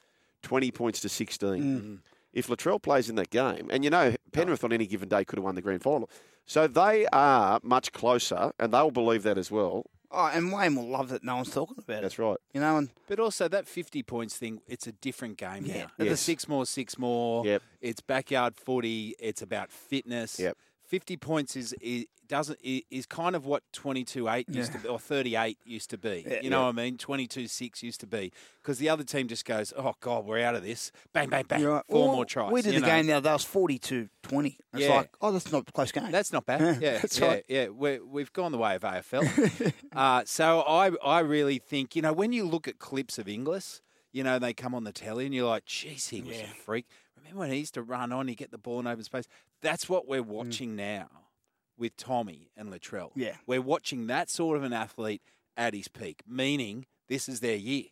twenty 0.44 0.72
points 0.72 1.00
to 1.02 1.10
sixteen. 1.10 1.64
Mm-hmm. 1.64 1.96
If 2.34 2.48
Latrell 2.48 2.82
plays 2.82 3.10
in 3.10 3.16
that 3.16 3.30
game, 3.30 3.70
and 3.72 3.84
you 3.84 3.90
know 3.90 4.16
Penrith 4.32 4.64
on 4.64 4.74
any 4.74 4.86
given 4.86 5.10
day 5.10 5.26
could 5.26 5.38
have 5.38 5.44
won 5.44 5.56
the 5.56 5.62
grand 5.62 5.82
final, 5.82 6.10
so 6.46 6.68
they 6.68 7.08
are 7.08 7.60
much 7.64 7.92
closer, 7.94 8.52
and 8.60 8.74
they'll 8.74 8.92
believe 8.92 9.24
that 9.24 9.38
as 9.38 9.50
well. 9.50 9.86
Oh, 10.12 10.26
and 10.26 10.52
Wayne 10.52 10.76
will 10.76 10.88
love 10.90 11.10
that 11.10 11.24
no 11.24 11.36
one's 11.36 11.52
talking 11.52 11.76
about 11.78 12.00
it. 12.00 12.02
That's 12.02 12.18
right. 12.18 12.38
You 12.54 12.62
know, 12.62 12.78
and 12.78 12.90
But 13.08 13.20
also 13.20 13.48
that 13.48 13.68
50 13.68 14.02
points 14.04 14.36
thing, 14.38 14.62
it's 14.68 14.88
a 14.88 14.92
different 14.92 15.38
game 15.38 15.66
Yeah. 15.66 15.88
now. 16.00 16.06
The 16.06 16.18
six 16.18 16.48
more, 16.48 16.66
six 16.66 16.98
more. 16.98 17.46
Yep. 17.46 17.62
It's 17.82 18.02
backyard 18.02 18.56
footy. 18.56 19.16
It's 19.20 19.42
about 19.44 19.72
fitness. 19.72 20.40
Yep. 20.40 20.58
50 20.90 21.18
points 21.18 21.56
is, 21.56 21.74
is 21.82 22.06
doesn't 22.28 22.60
is 22.64 23.08
kind 23.08 23.36
of 23.36 23.46
what 23.48 23.64
22-8 23.74 24.46
used 24.54 24.72
Yeah. 24.72 24.78
to 24.78 24.84
be 24.84 24.88
or 24.88 25.00
38 25.00 25.58
used 25.66 25.90
to 25.92 25.98
be. 25.98 26.24
Yeah. 26.28 26.42
you 26.44 26.50
know 26.52 26.62
what 26.64 26.70
I 26.70 26.72
mean? 26.74 26.96
22-6 26.98 27.82
used 27.82 28.00
to 28.02 28.08
be 28.08 28.32
because 28.62 28.78
the 28.78 28.88
other 28.90 29.04
team 29.04 29.28
just 29.28 29.46
goes, 29.46 29.74
"Oh 29.76 29.94
god, 30.00 30.26
we're 30.26 30.44
out 30.44 30.54
of 30.54 30.62
this." 30.64 30.92
Bang 31.12 31.30
bang 31.30 31.46
bang. 31.48 31.64
Right. 31.64 31.84
Four 31.90 32.06
Well, 32.08 32.16
more 32.18 32.26
tries. 32.26 32.52
We 32.52 32.62
did 32.62 32.76
the 32.76 32.80
know? 32.82 32.86
game 32.88 33.08
the 33.08 33.14
other 33.14 33.24
day. 33.24 33.30
It 33.32 33.34
was 33.34 33.46
42-20. 33.46 34.58
It's 34.74 34.84
Yeah. 34.84 34.90
like, 34.96 35.10
oh, 35.22 35.32
that's 35.32 35.52
not 35.52 35.68
a 35.68 35.72
close 35.72 35.92
game. 35.92 36.12
That's 36.12 36.32
not 36.32 36.46
bad. 36.46 36.62
Yeah, 36.62 36.78
Yeah, 36.94 36.98
that's 37.00 37.20
yeah, 37.20 37.28
right. 37.28 37.46
yeah. 37.48 37.68
We're, 37.70 38.06
we've 38.06 38.32
gone 38.34 38.52
the 38.52 38.58
way 38.60 38.76
of 38.76 38.82
AFL. 38.84 39.74
uh, 39.96 40.24
so 40.26 40.62
I, 40.62 40.92
I 41.04 41.20
really 41.22 41.58
think, 41.60 41.96
you 41.96 42.02
know, 42.02 42.14
when 42.14 42.32
you 42.32 42.46
look 42.46 42.68
at 42.68 42.78
clips 42.80 43.18
of 43.18 43.28
Inglis, 43.28 43.82
you 44.12 44.24
know, 44.24 44.40
they 44.40 44.54
come 44.54 44.74
on 44.76 44.84
the 44.84 44.92
telly 44.92 45.26
and 45.26 45.34
you're 45.36 45.48
like, 45.48 45.66
jeez 45.66 46.10
he 46.10 46.22
was 46.22 46.38
a 46.38 46.46
freak. 46.48 46.86
Remember 47.20 47.40
when 47.40 47.52
he 47.52 47.58
used 47.60 47.74
to 47.76 47.82
run 47.84 48.12
on, 48.12 48.28
he 48.28 48.36
get 48.36 48.52
the 48.52 48.58
ball 48.58 48.80
in 48.80 48.88
open 48.88 49.04
space? 49.04 49.28
That's 49.62 49.88
what 49.90 50.06
Mm. 50.06 50.08
we're 50.10 50.24
watching 50.24 50.76
now 50.76 51.10
with 51.78 51.96
Tommy 51.98 52.50
and 52.58 52.72
Latrell. 52.72 53.12
Yeah. 53.16 53.36
We're 53.46 53.62
watching 53.62 54.08
that 54.08 54.30
sort 54.30 54.58
of 54.58 54.64
an 54.64 54.74
athlete 54.74 55.22
at 55.58 55.74
his 55.74 55.88
peak, 55.88 56.22
meaning 56.28 56.86
this 57.08 57.30
is 57.30 57.40
their 57.40 57.56
year. 57.56 57.86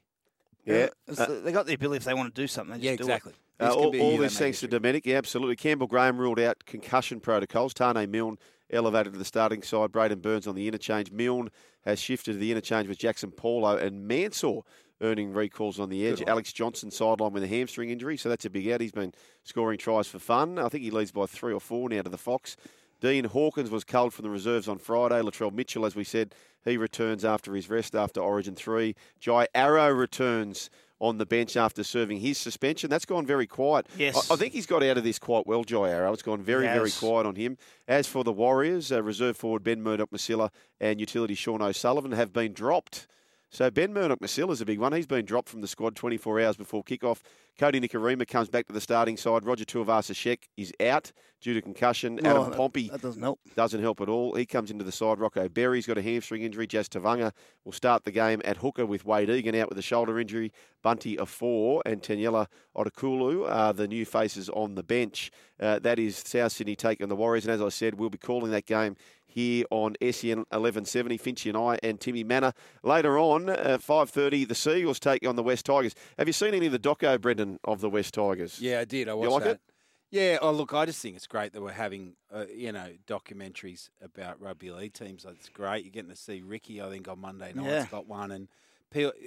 Yeah. 0.66 0.90
It's- 1.08 1.44
they 1.44 1.52
got 1.52 1.66
the 1.66 1.74
ability 1.74 1.98
if 1.98 2.04
they 2.04 2.14
want 2.14 2.34
to 2.36 2.42
do 2.42 2.48
something. 2.48 2.80
They 2.80 2.86
Yeah, 2.88 2.96
just 2.96 3.08
do 3.08 3.14
it. 3.14 3.16
exactly. 3.16 3.34
Uh, 3.60 3.74
all 3.74 3.90
be 3.92 4.00
a 4.00 4.02
all 4.04 4.12
year 4.12 4.22
this 4.22 4.38
thanks 4.38 4.60
to. 4.60 4.68
Dometic. 4.68 5.02
Yeah, 5.06 5.18
absolutely. 5.18 5.56
Campbell 5.56 5.88
Graham 5.88 6.18
ruled 6.20 6.40
out 6.40 6.66
concussion 6.66 7.20
protocols. 7.20 7.74
Taane 7.74 8.08
Milne 8.10 8.38
elevated 8.70 9.14
to 9.14 9.20
the 9.20 9.26
starting 9.26 9.64
side. 9.64 9.92
Braidon 9.92 10.22
Burns 10.22 10.46
on 10.46 10.54
the 10.56 10.68
interchange. 10.68 11.12
Milne 11.12 11.50
has 11.84 12.00
shifted 12.00 12.34
to 12.34 12.38
the 12.38 12.52
interchange 12.52 12.88
with 12.88 13.00
Jaxson 13.00 13.36
Paulo 13.36 13.76
and 13.78 14.08
Mansour 14.08 14.62
earning 15.02 15.34
recalls 15.34 15.80
on 15.80 15.90
the 15.90 16.06
edge. 16.08 16.22
Alex 16.28 16.52
Johnson 16.54 16.90
sidelined 16.90 17.32
with 17.32 17.44
a 17.44 17.48
hamstring 17.48 17.90
injury, 17.90 18.18
so 18.18 18.30
that's 18.30 18.46
a 18.46 18.50
big 18.50 18.68
out. 18.70 18.82
He's 18.82 18.92
been 18.92 19.14
scoring 19.44 19.78
tries 19.78 20.08
for 20.08 20.20
fun. 20.20 20.58
I 20.60 20.70
think 20.70 20.84
he 20.84 20.92
leads 20.92 21.12
by 21.12 21.26
three 21.26 21.54
or 21.54 21.60
four 21.60 21.90
now 21.90 22.02
to 22.02 22.10
the 22.10 22.18
Fox. 22.18 22.58
Dean 23.00 23.26
Hawkins 23.26 23.70
was 23.70 23.84
culled 23.84 24.14
from 24.14 24.24
the 24.24 24.30
reserves 24.30 24.68
on 24.68 24.80
Friday. 24.80 25.22
Latrell 25.22 25.54
Mitchell, 25.54 25.86
as 25.86 25.96
we 25.96 26.04
said, 26.04 26.34
he 26.66 26.78
returns 26.78 27.24
after 27.24 27.54
his 27.54 27.70
rest 27.70 27.96
after 27.96 28.20
Origin 28.20 28.56
3. 28.56 28.96
Jai 29.20 29.48
Arrow 29.54 29.92
returns 29.92 30.70
on 31.00 31.20
the 31.20 31.26
bench 31.26 31.56
after 31.56 31.84
serving 31.84 32.20
his 32.20 32.40
suspension. 32.40 32.90
That's 32.90 33.06
gone 33.06 33.26
very 33.26 33.46
quiet. 33.46 33.86
Yes. 33.98 34.32
I, 34.32 34.34
I 34.34 34.38
think 34.38 34.54
he's 34.54 34.66
got 34.66 34.82
out 34.82 34.98
of 34.98 35.04
this 35.04 35.20
quite 35.20 35.46
well, 35.46 35.64
Jai 35.64 35.90
Arrow. 35.92 36.12
It's 36.12 36.24
gone 36.24 36.42
very, 36.42 36.66
very 36.66 36.90
quiet 36.90 37.28
on 37.28 37.36
him. 37.36 37.58
As 37.88 38.08
for 38.08 38.24
the 38.24 38.34
Warriors, 38.34 38.92
uh, 38.92 39.04
reserve 39.04 39.38
forward 39.38 39.64
Ben 39.64 39.84
Murdoch-Masila 39.84 40.50
and 40.80 41.00
utility 41.00 41.36
Sean 41.36 41.62
O'Sullivan 41.62 42.14
have 42.14 42.34
been 42.34 42.52
dropped. 42.52 43.08
So 43.50 43.72
Ben 43.72 43.94
Murdoch-Masila 43.94 44.52
is 44.52 44.60
a 44.62 44.66
big 44.66 44.78
one. 44.78 44.92
He's 44.92 45.08
been 45.08 45.24
dropped 45.24 45.48
from 45.48 45.62
the 45.62 45.68
squad 45.70 45.96
24 45.96 46.42
hours 46.42 46.58
before 46.58 46.84
kickoff. 46.84 47.22
Kodi 47.58 47.82
Nikorima 47.82 48.28
comes 48.28 48.50
back 48.50 48.68
to 48.68 48.74
the 48.74 48.82
starting 48.82 49.16
side. 49.16 49.46
Roger 49.46 49.64
Tuivasa-Sheck 49.64 50.40
is 50.58 50.74
out 50.82 51.12
due 51.42 51.54
to 51.54 51.62
concussion. 51.62 52.20
Adam 52.26 52.50
that- 52.52 52.58
Pompey 52.58 52.90
That 52.90 53.02
doesn't 53.02 53.22
help. 53.24 53.40
doesn't 53.56 53.82
help 53.82 54.02
at 54.02 54.10
all. 54.10 54.36
He 54.36 54.46
comes 54.46 54.70
into 54.70 54.84
the 54.84 54.92
side. 54.92 55.20
Rocco 55.20 55.48
Berry's 55.48 55.88
got 55.88 55.98
a 55.98 56.02
hamstring 56.02 56.44
injury. 56.44 56.68
Jazz 56.68 56.90
Tevaga 56.90 57.32
will 57.64 57.72
start 57.72 58.04
the 58.04 58.12
game 58.12 58.42
at 58.44 58.58
hooker 58.58 58.86
with 58.86 59.06
Wade 59.06 59.30
Egan 59.30 59.56
out 59.56 59.70
with 59.70 59.78
a 59.78 59.82
shoulder 59.84 60.20
injury. 60.20 60.52
Bunty 60.84 61.16
Afoa 61.18 61.82
and 61.86 62.02
Tanyela 62.04 62.48
Otakulu 62.76 63.50
are 63.50 63.74
the 63.74 63.88
new 63.88 64.06
faces 64.06 64.50
on 64.50 64.76
the 64.76 64.84
bench. 64.84 65.32
Uh, 65.60 65.80
that 65.80 65.98
is 66.00 66.18
South 66.18 66.52
Sydney 66.52 66.76
taking 66.76 67.08
the 67.08 67.16
Warriors. 67.16 67.46
And 67.46 67.54
as 67.54 67.62
I 67.62 67.70
said, 67.70 67.96
we'll 67.96 68.10
be 68.12 68.18
calling 68.20 68.52
that 68.52 68.66
game 68.68 68.96
here 69.28 69.66
on 69.70 69.96
E 70.02 70.12
SEN 70.12 70.40
1170. 70.40 71.18
Finchy 71.18 71.48
and 71.50 71.58
I 71.58 71.78
and 71.84 72.00
Timmy 72.00 72.24
Mannah. 72.24 72.54
Later 72.84 73.20
on, 73.20 73.50
uh, 73.50 73.78
5.30, 73.80 74.48
the 74.48 74.56
Seagulls 74.56 75.00
take 75.00 75.28
on 75.28 75.36
the 75.36 75.44
West 75.44 75.66
Tigers. 75.66 75.94
Have 76.18 76.28
you 76.28 76.34
seen 76.34 76.54
any 76.54 76.66
of 76.66 76.72
the 76.72 76.80
doco, 76.80 77.20
Brendan, 77.20 77.60
of 77.64 77.82
the 77.82 77.90
West 77.90 78.14
Tigers? 78.14 78.60
Yeah, 78.60 78.80
I 78.80 78.86
did. 78.86 79.08
I 79.10 79.14
You 79.14 79.30
like 79.30 79.44
that. 79.44 79.50
it? 79.56 79.62
Yeah. 80.10 80.38
Oh, 80.42 80.52
look, 80.52 80.74
I 80.74 80.86
just 80.86 81.02
think 81.02 81.16
it's 81.18 81.28
great 81.28 81.52
that 81.54 81.62
we're 81.62 81.72
having, 81.74 82.14
uh, 82.34 82.46
you 82.56 82.72
know, 82.72 82.92
documentaries 83.06 83.90
about 84.02 84.42
rugby 84.42 84.72
league 84.72 84.94
teams. 84.94 85.26
It's 85.30 85.50
great. 85.50 85.84
You're 85.84 85.92
getting 85.92 86.10
to 86.10 86.16
see 86.16 86.42
Ricky. 86.42 86.82
I 86.82 86.90
think 86.90 87.08
on 87.10 87.20
Monday 87.20 87.52
night, 87.54 87.66
Yeah. 87.66 87.86
got 87.92 88.08
one, 88.08 88.32
and 88.32 88.48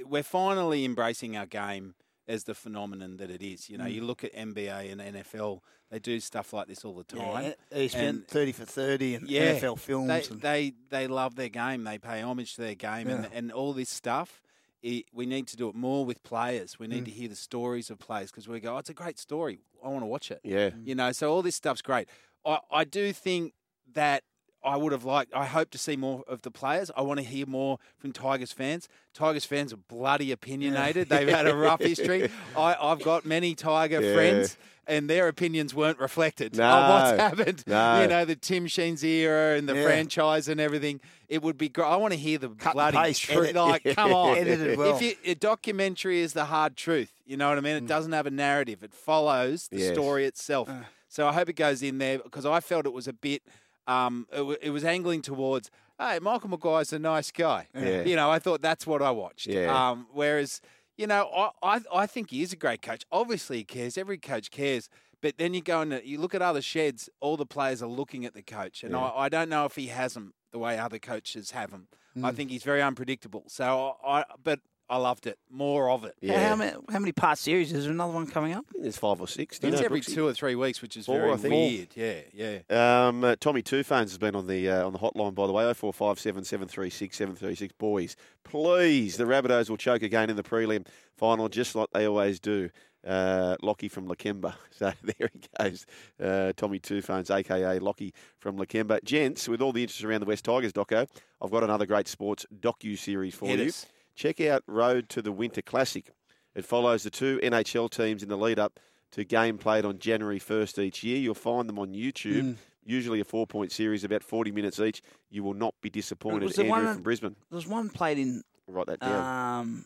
we're 0.07 0.23
finally 0.23 0.85
embracing 0.87 1.37
our 1.37 1.45
game 1.47 1.95
as 2.31 2.45
the 2.45 2.55
phenomenon 2.55 3.17
that 3.19 3.31
it 3.31 3.43
is. 3.43 3.69
You 3.69 3.79
know, 3.79 3.85
Mm. 3.85 3.95
you 3.95 4.05
look 4.05 4.25
at 4.25 4.33
NBA 4.35 4.91
and 4.93 5.01
NFL; 5.01 5.61
they 5.91 5.99
do 5.99 6.21
stuff 6.21 6.53
like 6.53 6.69
this 6.69 6.85
all 6.85 6.95
the 6.95 7.05
time. 7.05 7.55
Yeah, 7.73 7.89
And- 7.95 8.27
30 8.29 8.53
for 8.53 8.65
30 8.65 9.15
and 9.17 9.29
yeah, 9.29 9.55
NFL 9.55 9.77
films. 9.79 10.09
They, 10.09 10.25
and, 10.33 10.41
they 10.41 10.73
they 10.89 11.07
love 11.07 11.35
their 11.37 11.49
game. 11.49 11.85
They 11.85 11.99
pay 11.99 12.23
homage 12.23 12.55
to 12.55 12.63
their 12.63 12.75
game, 12.77 13.09
and, 13.09 13.29
and 13.33 13.53
all 13.53 13.73
this 13.73 13.91
stuff. 13.91 14.41
It, 14.83 15.05
we 15.13 15.27
need 15.27 15.47
to 15.49 15.57
do 15.59 15.69
it 15.69 15.75
more 15.75 16.07
with 16.07 16.23
players. 16.23 16.79
We 16.79 16.87
need 16.87 17.03
Mm. 17.03 17.07
to 17.07 17.11
hear 17.11 17.29
the 17.29 17.37
stories 17.37 17.91
of 17.91 17.99
players 17.99 18.31
because 18.31 18.49
we 18.49 18.61
go, 18.61 18.77
oh, 18.77 18.79
it's 18.79 18.89
a 18.89 18.95
great 18.95 19.19
story. 19.19 19.61
I 19.85 19.89
want 19.89 20.01
to 20.03 20.07
watch 20.07 20.31
it. 20.31 20.41
Yeah. 20.43 20.71
You 20.83 20.95
know, 20.95 21.13
so 21.13 21.31
all 21.31 21.43
this 21.43 21.57
stuff's 21.57 21.83
great. 21.83 22.09
I, 22.47 22.61
I 22.71 22.85
do 22.85 23.13
think 23.13 23.53
that 23.93 24.23
I 24.63 24.77
would 24.77 24.93
have 24.93 25.05
liked, 25.05 25.33
I 25.35 25.47
hope 25.47 25.71
to 25.71 25.79
see 25.79 25.97
more 25.97 26.23
of 26.29 26.43
the 26.43 26.51
players. 26.51 26.91
I 26.97 27.03
want 27.03 27.19
to 27.19 27.25
hear 27.25 27.47
more 27.47 27.79
from 27.99 28.13
Tigers 28.13 28.53
fans. 28.53 28.89
Tigers 29.15 29.45
fans 29.45 29.73
are 29.73 29.79
bloody 29.79 30.33
opinionated. 30.33 31.09
They've 31.09 31.29
had 31.29 31.47
a 31.47 31.57
rough 31.57 31.81
history. 31.81 32.31
I, 32.57 32.77
I've 32.81 33.03
got 33.03 33.25
many 33.25 33.55
Tiger 33.55 34.01
Yeah. 34.03 34.15
friends. 34.15 34.57
And 34.87 35.09
their 35.09 35.29
opinions 35.29 35.73
weren't 35.73 36.01
reflected 36.01 36.57
No. 36.57 36.69
on 36.69 36.91
what's 36.91 37.21
happened. 37.21 37.63
No. 37.65 38.01
You 38.03 38.09
know, 38.09 38.25
the 38.25 38.35
Tim 38.35 38.67
Sheens 38.67 39.05
era 39.05 39.57
and 39.57 39.69
the 39.69 39.77
Yeah. 39.77 39.85
franchise 39.85 40.49
and 40.49 40.61
everything. 40.61 41.01
It 41.29 41.43
would 41.43 41.57
be 41.57 41.69
great. 41.69 41.87
I 41.87 41.95
want 41.95 42.13
to 42.13 42.19
hear 42.19 42.39
the 42.39 42.49
Cut 42.49 42.73
bloody 42.73 42.97
paste. 42.97 43.23
truth. 43.23 43.51
Edit- 43.51 43.55
Like, 43.85 43.85
come 43.95 44.13
on. 44.13 44.37
Edited 44.37 44.77
well. 44.77 44.97
If 44.97 45.03
you, 45.03 45.15
a 45.25 45.35
documentary 45.37 46.19
is 46.21 46.33
the 46.33 46.47
hard 46.47 46.77
truth, 46.77 47.13
you 47.25 47.37
know 47.37 47.49
what 47.49 47.57
I 47.57 47.61
mean? 47.61 47.77
It 47.77 47.85
mm. 47.85 47.89
doesn't 47.89 48.11
have 48.11 48.27
a 48.27 48.31
narrative. 48.33 48.83
It 48.83 48.93
follows 48.93 49.69
the 49.69 49.79
Yes. 49.79 49.93
story 49.93 50.25
itself. 50.25 50.69
so 51.09 51.29
I 51.29 51.35
hope 51.35 51.49
it 51.49 51.57
goes 51.57 51.83
in 51.85 51.99
there 51.99 52.19
because 52.19 52.45
I 52.45 52.59
felt 52.59 52.85
it 52.85 52.93
was 52.93 53.07
a 53.07 53.13
bit. 53.13 53.43
Um, 53.91 54.27
it, 54.33 54.43
wa- 54.47 54.57
it 54.63 54.71
was 54.71 54.85
angling 54.85 55.23
towards. 55.23 55.71
Hey, 55.99 56.19
Michael 56.21 56.49
Maguire's 56.51 56.93
a 56.93 56.99
nice 56.99 57.31
guy. 57.31 57.67
Yeah. 57.75 58.03
You 58.03 58.17
know, 58.17 58.31
I 58.31 58.39
thought 58.39 58.63
that's 58.63 58.87
what 58.87 59.03
I 59.03 59.11
watched. 59.11 59.47
Yeah. 59.47 59.69
Um, 59.91 60.07
whereas, 60.13 60.61
you 60.97 61.07
know, 61.07 61.29
I, 61.37 61.51
I 61.63 61.81
I 62.03 62.07
think 62.07 62.31
he 62.31 62.43
is 62.43 62.53
a 62.53 62.57
great 62.57 62.81
coach. 62.83 63.05
Obviously, 63.13 63.59
he 63.59 63.65
cares. 63.65 63.99
Every 63.99 64.17
coach 64.19 64.51
cares. 64.51 64.89
But 65.23 65.37
then 65.37 65.53
you 65.53 65.61
go 65.61 65.83
and 65.83 66.01
you 66.05 66.19
look 66.19 66.35
at 66.35 66.41
other 66.41 66.63
sheds. 66.63 67.11
All 67.21 67.37
the 67.37 67.45
players 67.45 67.83
are 67.83 67.87
looking 67.89 68.25
at 68.25 68.33
the 68.33 68.43
coach, 68.43 68.83
and 68.83 68.93
Yeah. 68.93 69.01
I, 69.01 69.25
I 69.27 69.29
don't 69.29 69.51
know 69.51 69.67
if 69.67 69.77
he 69.77 69.89
has 69.89 70.15
them 70.15 70.33
the 70.53 70.59
way 70.59 70.79
other 70.79 70.99
coaches 70.99 71.51
have 71.51 71.71
them. 71.71 71.89
I 72.17 72.33
Mm. 72.33 72.35
think 72.37 72.51
he's 72.51 72.65
very 72.65 72.83
unpredictable. 72.83 73.45
So 73.49 73.97
I, 74.05 74.25
but 74.43 74.61
I 74.91 74.97
loved 74.97 75.27
it. 75.29 75.39
More 75.51 75.89
of 75.89 76.05
it. 76.05 76.15
How- 76.27 76.35
How, 76.37 76.57
many, 76.57 76.73
how 76.91 76.99
many 76.99 77.13
part 77.13 77.39
series? 77.39 77.73
Is 77.73 77.85
there 77.85 77.93
another 77.93 78.13
one 78.13 78.27
coming 78.27 78.53
up? 78.53 78.67
There's 78.75 78.99
five 78.99 79.21
or 79.21 79.29
six. 79.29 79.59
It's 79.63 79.65
know, 79.81 79.85
every 79.85 80.01
Brooksy? 80.01 80.15
two 80.15 80.27
or 80.27 80.35
three 80.35 80.57
weeks, 80.57 80.83
which 80.83 80.97
is 80.97 81.07
Four, 81.07 81.21
very 81.21 81.33
I 81.33 81.37
think. 81.37 81.55
weird. 81.55 82.25
Yeah, 82.35 82.59
yeah. 82.69 83.07
Um, 83.09 83.23
uh, 83.25 83.37
Tommy 83.39 83.63
Two 83.63 83.83
Phones 83.85 84.11
has 84.11 84.19
been 84.19 84.35
on 84.35 84.47
the 84.49 84.69
uh, 84.69 84.85
on 84.87 84.93
the 84.93 84.99
hotline 84.99 85.35
by 85.35 85.47
the 85.47 85.53
way. 85.53 85.65
Oh 85.65 85.73
four 85.75 85.93
five 85.93 86.19
seven 86.19 86.43
seven 86.45 86.67
three 86.69 86.91
six 86.91 87.17
seven 87.17 87.37
three 87.37 87.55
six. 87.55 87.73
Boys, 87.79 88.17
please, 88.45 89.17
the 89.17 89.25
Rabbitohs 89.25 89.71
will 89.71 89.77
choke 89.77 90.03
again 90.03 90.29
in 90.29 90.37
the 90.37 90.43
prelim 90.43 90.87
final, 91.17 91.49
just 91.49 91.75
like 91.75 91.89
they 91.93 92.07
always 92.07 92.41
do. 92.41 92.71
Uh, 93.07 93.57
Lockie 93.63 93.89
from 93.89 94.07
Lakemba. 94.09 94.55
So 94.73 94.93
there 95.03 95.29
he 95.33 95.41
goes. 95.63 95.85
Uh, 96.23 96.53
Tommy 96.57 96.79
Two 96.79 97.01
Phones, 97.03 97.31
aka 97.31 97.79
Lockie 97.79 98.13
from 98.39 98.57
Lakemba. 98.57 99.03
Gents, 99.05 99.47
with 99.49 99.61
all 99.63 99.73
the 99.73 99.83
interest 99.83 100.03
around 100.05 100.21
the 100.21 100.27
West 100.27 100.45
Tigers 100.47 100.73
doco, 100.73 101.07
I've 101.43 101.51
got 101.51 101.63
another 101.63 101.85
great 101.87 102.09
sports 102.09 102.45
docu 102.61 102.99
series 102.99 103.35
for 103.35 103.47
Hit 103.47 103.59
you. 103.61 103.67
us. 103.67 103.87
Check 104.21 104.39
out 104.43 104.63
Road 104.67 105.09
to 105.09 105.23
the 105.23 105.33
Winter 105.33 105.63
Classic. 105.63 106.13
It 106.55 106.67
follows 106.67 107.05
the 107.05 107.11
two 107.11 107.41
NHL 107.43 107.89
teams 107.89 108.23
in 108.23 108.29
the 108.29 108.37
lead 108.37 108.59
up 108.59 108.79
to 109.13 109.25
game 109.25 109.57
played 109.57 109.87
on 109.87 109.99
January 109.99 110.39
1st 110.39 110.79
each 110.79 111.03
year. 111.03 111.17
You'll 111.17 111.33
find 111.33 111.67
them 111.67 111.79
on 111.79 111.95
YouTube. 111.95 112.43
Mm. 112.43 112.57
Usually 112.85 113.21
a 113.21 113.25
four 113.25 113.47
point 113.47 113.73
series, 113.73 114.05
about 114.05 114.23
40 114.23 114.53
minutes 114.53 114.79
each. 114.79 115.01
You 115.31 115.43
will 115.43 115.55
not 115.55 115.75
be 115.81 115.89
disappointed. 115.89 116.43
Was 116.43 116.59
Andrew 116.59 116.71
one- 116.71 116.93
from 116.93 117.03
Brisbane. 117.03 117.37
There's 117.51 117.67
one 117.67 117.89
played 117.89 118.19
in 118.19 118.43
Write 118.67 118.89
that 118.89 119.01
down. 119.01 119.61
um, 119.61 119.85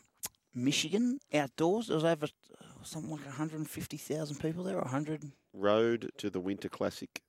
Michigan 0.53 1.19
outdoors. 1.33 1.87
There 1.87 1.95
was 1.95 2.03
over 2.03 2.25
uh, 2.25 2.83
something 2.83 3.11
like 3.11 3.23
150,000 3.23 4.35
people 4.41 4.65
there, 4.65 4.75
or 4.75 4.81
100. 4.81 5.31
Road 5.53 6.11
to 6.17 6.29
the 6.29 6.41
Winter 6.41 6.67
Classic. 6.67 7.21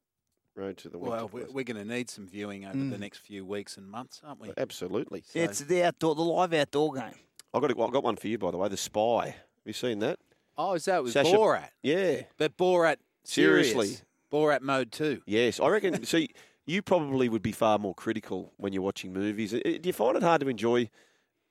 Road 0.56 0.76
to 0.78 0.88
the 0.88 0.98
Winter 0.98 1.16
Well, 1.16 1.28
we're, 1.32 1.46
we're 1.50 1.64
going 1.64 1.76
to 1.76 1.84
need 1.84 2.08
some 2.10 2.26
viewing 2.26 2.64
over 2.64 2.76
Mm. 2.76 2.90
the 2.90 2.98
next 2.98 3.18
few 3.18 3.44
weeks 3.44 3.76
and 3.76 3.88
months, 3.88 4.20
aren't 4.24 4.40
we? 4.40 4.52
Absolutely. 4.56 5.22
Yeah, 5.34 5.44
it's 5.44 5.60
the 5.60 5.84
outdoor, 5.84 6.14
the 6.14 6.22
live 6.22 6.52
outdoor 6.54 6.94
game. 6.94 7.14
I've 7.54 7.60
got, 7.62 7.70
a, 7.70 7.82
I've 7.82 7.92
got 7.92 8.02
one 8.04 8.16
for 8.16 8.28
you, 8.28 8.38
by 8.38 8.50
the 8.50 8.56
way. 8.56 8.68
The 8.68 8.76
Spy. 8.76 9.26
Have 9.26 9.34
you 9.64 9.72
seen 9.72 9.98
that? 10.00 10.18
Oh, 10.58 10.74
is 10.74 10.84
that 10.86 11.02
with 11.02 11.12
Sasha- 11.12 11.36
Borat? 11.36 11.68
Yeah. 11.82 12.22
But 12.38 12.56
Borat, 12.56 12.96
serious. 13.24 13.70
Seriously. 13.70 13.98
Borat 14.32 14.60
mode 14.62 14.90
two. 14.92 15.22
Yes. 15.26 15.60
I 15.60 15.68
reckon. 15.68 16.04
see, 16.06 16.30
you 16.66 16.82
probably 16.82 17.28
would 17.28 17.42
be 17.42 17.52
far 17.52 17.78
more 17.78 17.94
critical 17.94 18.52
when 18.56 18.72
you're 18.72 18.82
watching 18.82 19.12
movies. 19.12 19.54
Uh, 19.54 19.58
Do 19.62 19.80
you 19.84 19.92
find 19.92 20.16
it 20.16 20.22
hard 20.22 20.40
to 20.40 20.48
enjoy 20.48 20.90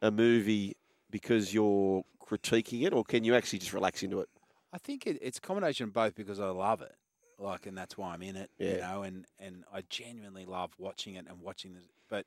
a 0.01 0.11
movie 0.11 0.75
because 1.09 1.53
you're 1.53 2.03
critiquing 2.21 2.85
it, 2.85 2.93
or 2.93 3.03
can 3.03 3.23
you 3.23 3.35
actually 3.35 3.59
just 3.59 3.73
relax 3.73 4.03
into 4.03 4.19
it? 4.19 4.29
I 4.73 4.77
think 4.77 5.07
it, 5.07 5.17
it's 5.21 5.37
a 5.37 5.41
combination 5.41 5.85
of 5.85 5.93
both 5.93 6.15
because 6.15 6.39
I 6.39 6.49
love 6.49 6.81
it, 6.81 6.93
like, 7.39 7.65
and 7.65 7.77
that's 7.77 7.97
why 7.97 8.13
I'm 8.13 8.21
in 8.21 8.35
it. 8.35 8.49
You 8.57 8.77
know, 8.77 9.03
and 9.03 9.25
and 9.39 9.63
I 9.73 9.81
genuinely 9.89 10.45
love 10.45 10.71
watching 10.77 11.15
it 11.15 11.25
and 11.29 11.41
watching 11.41 11.73
this. 11.73 11.83
But 12.09 12.25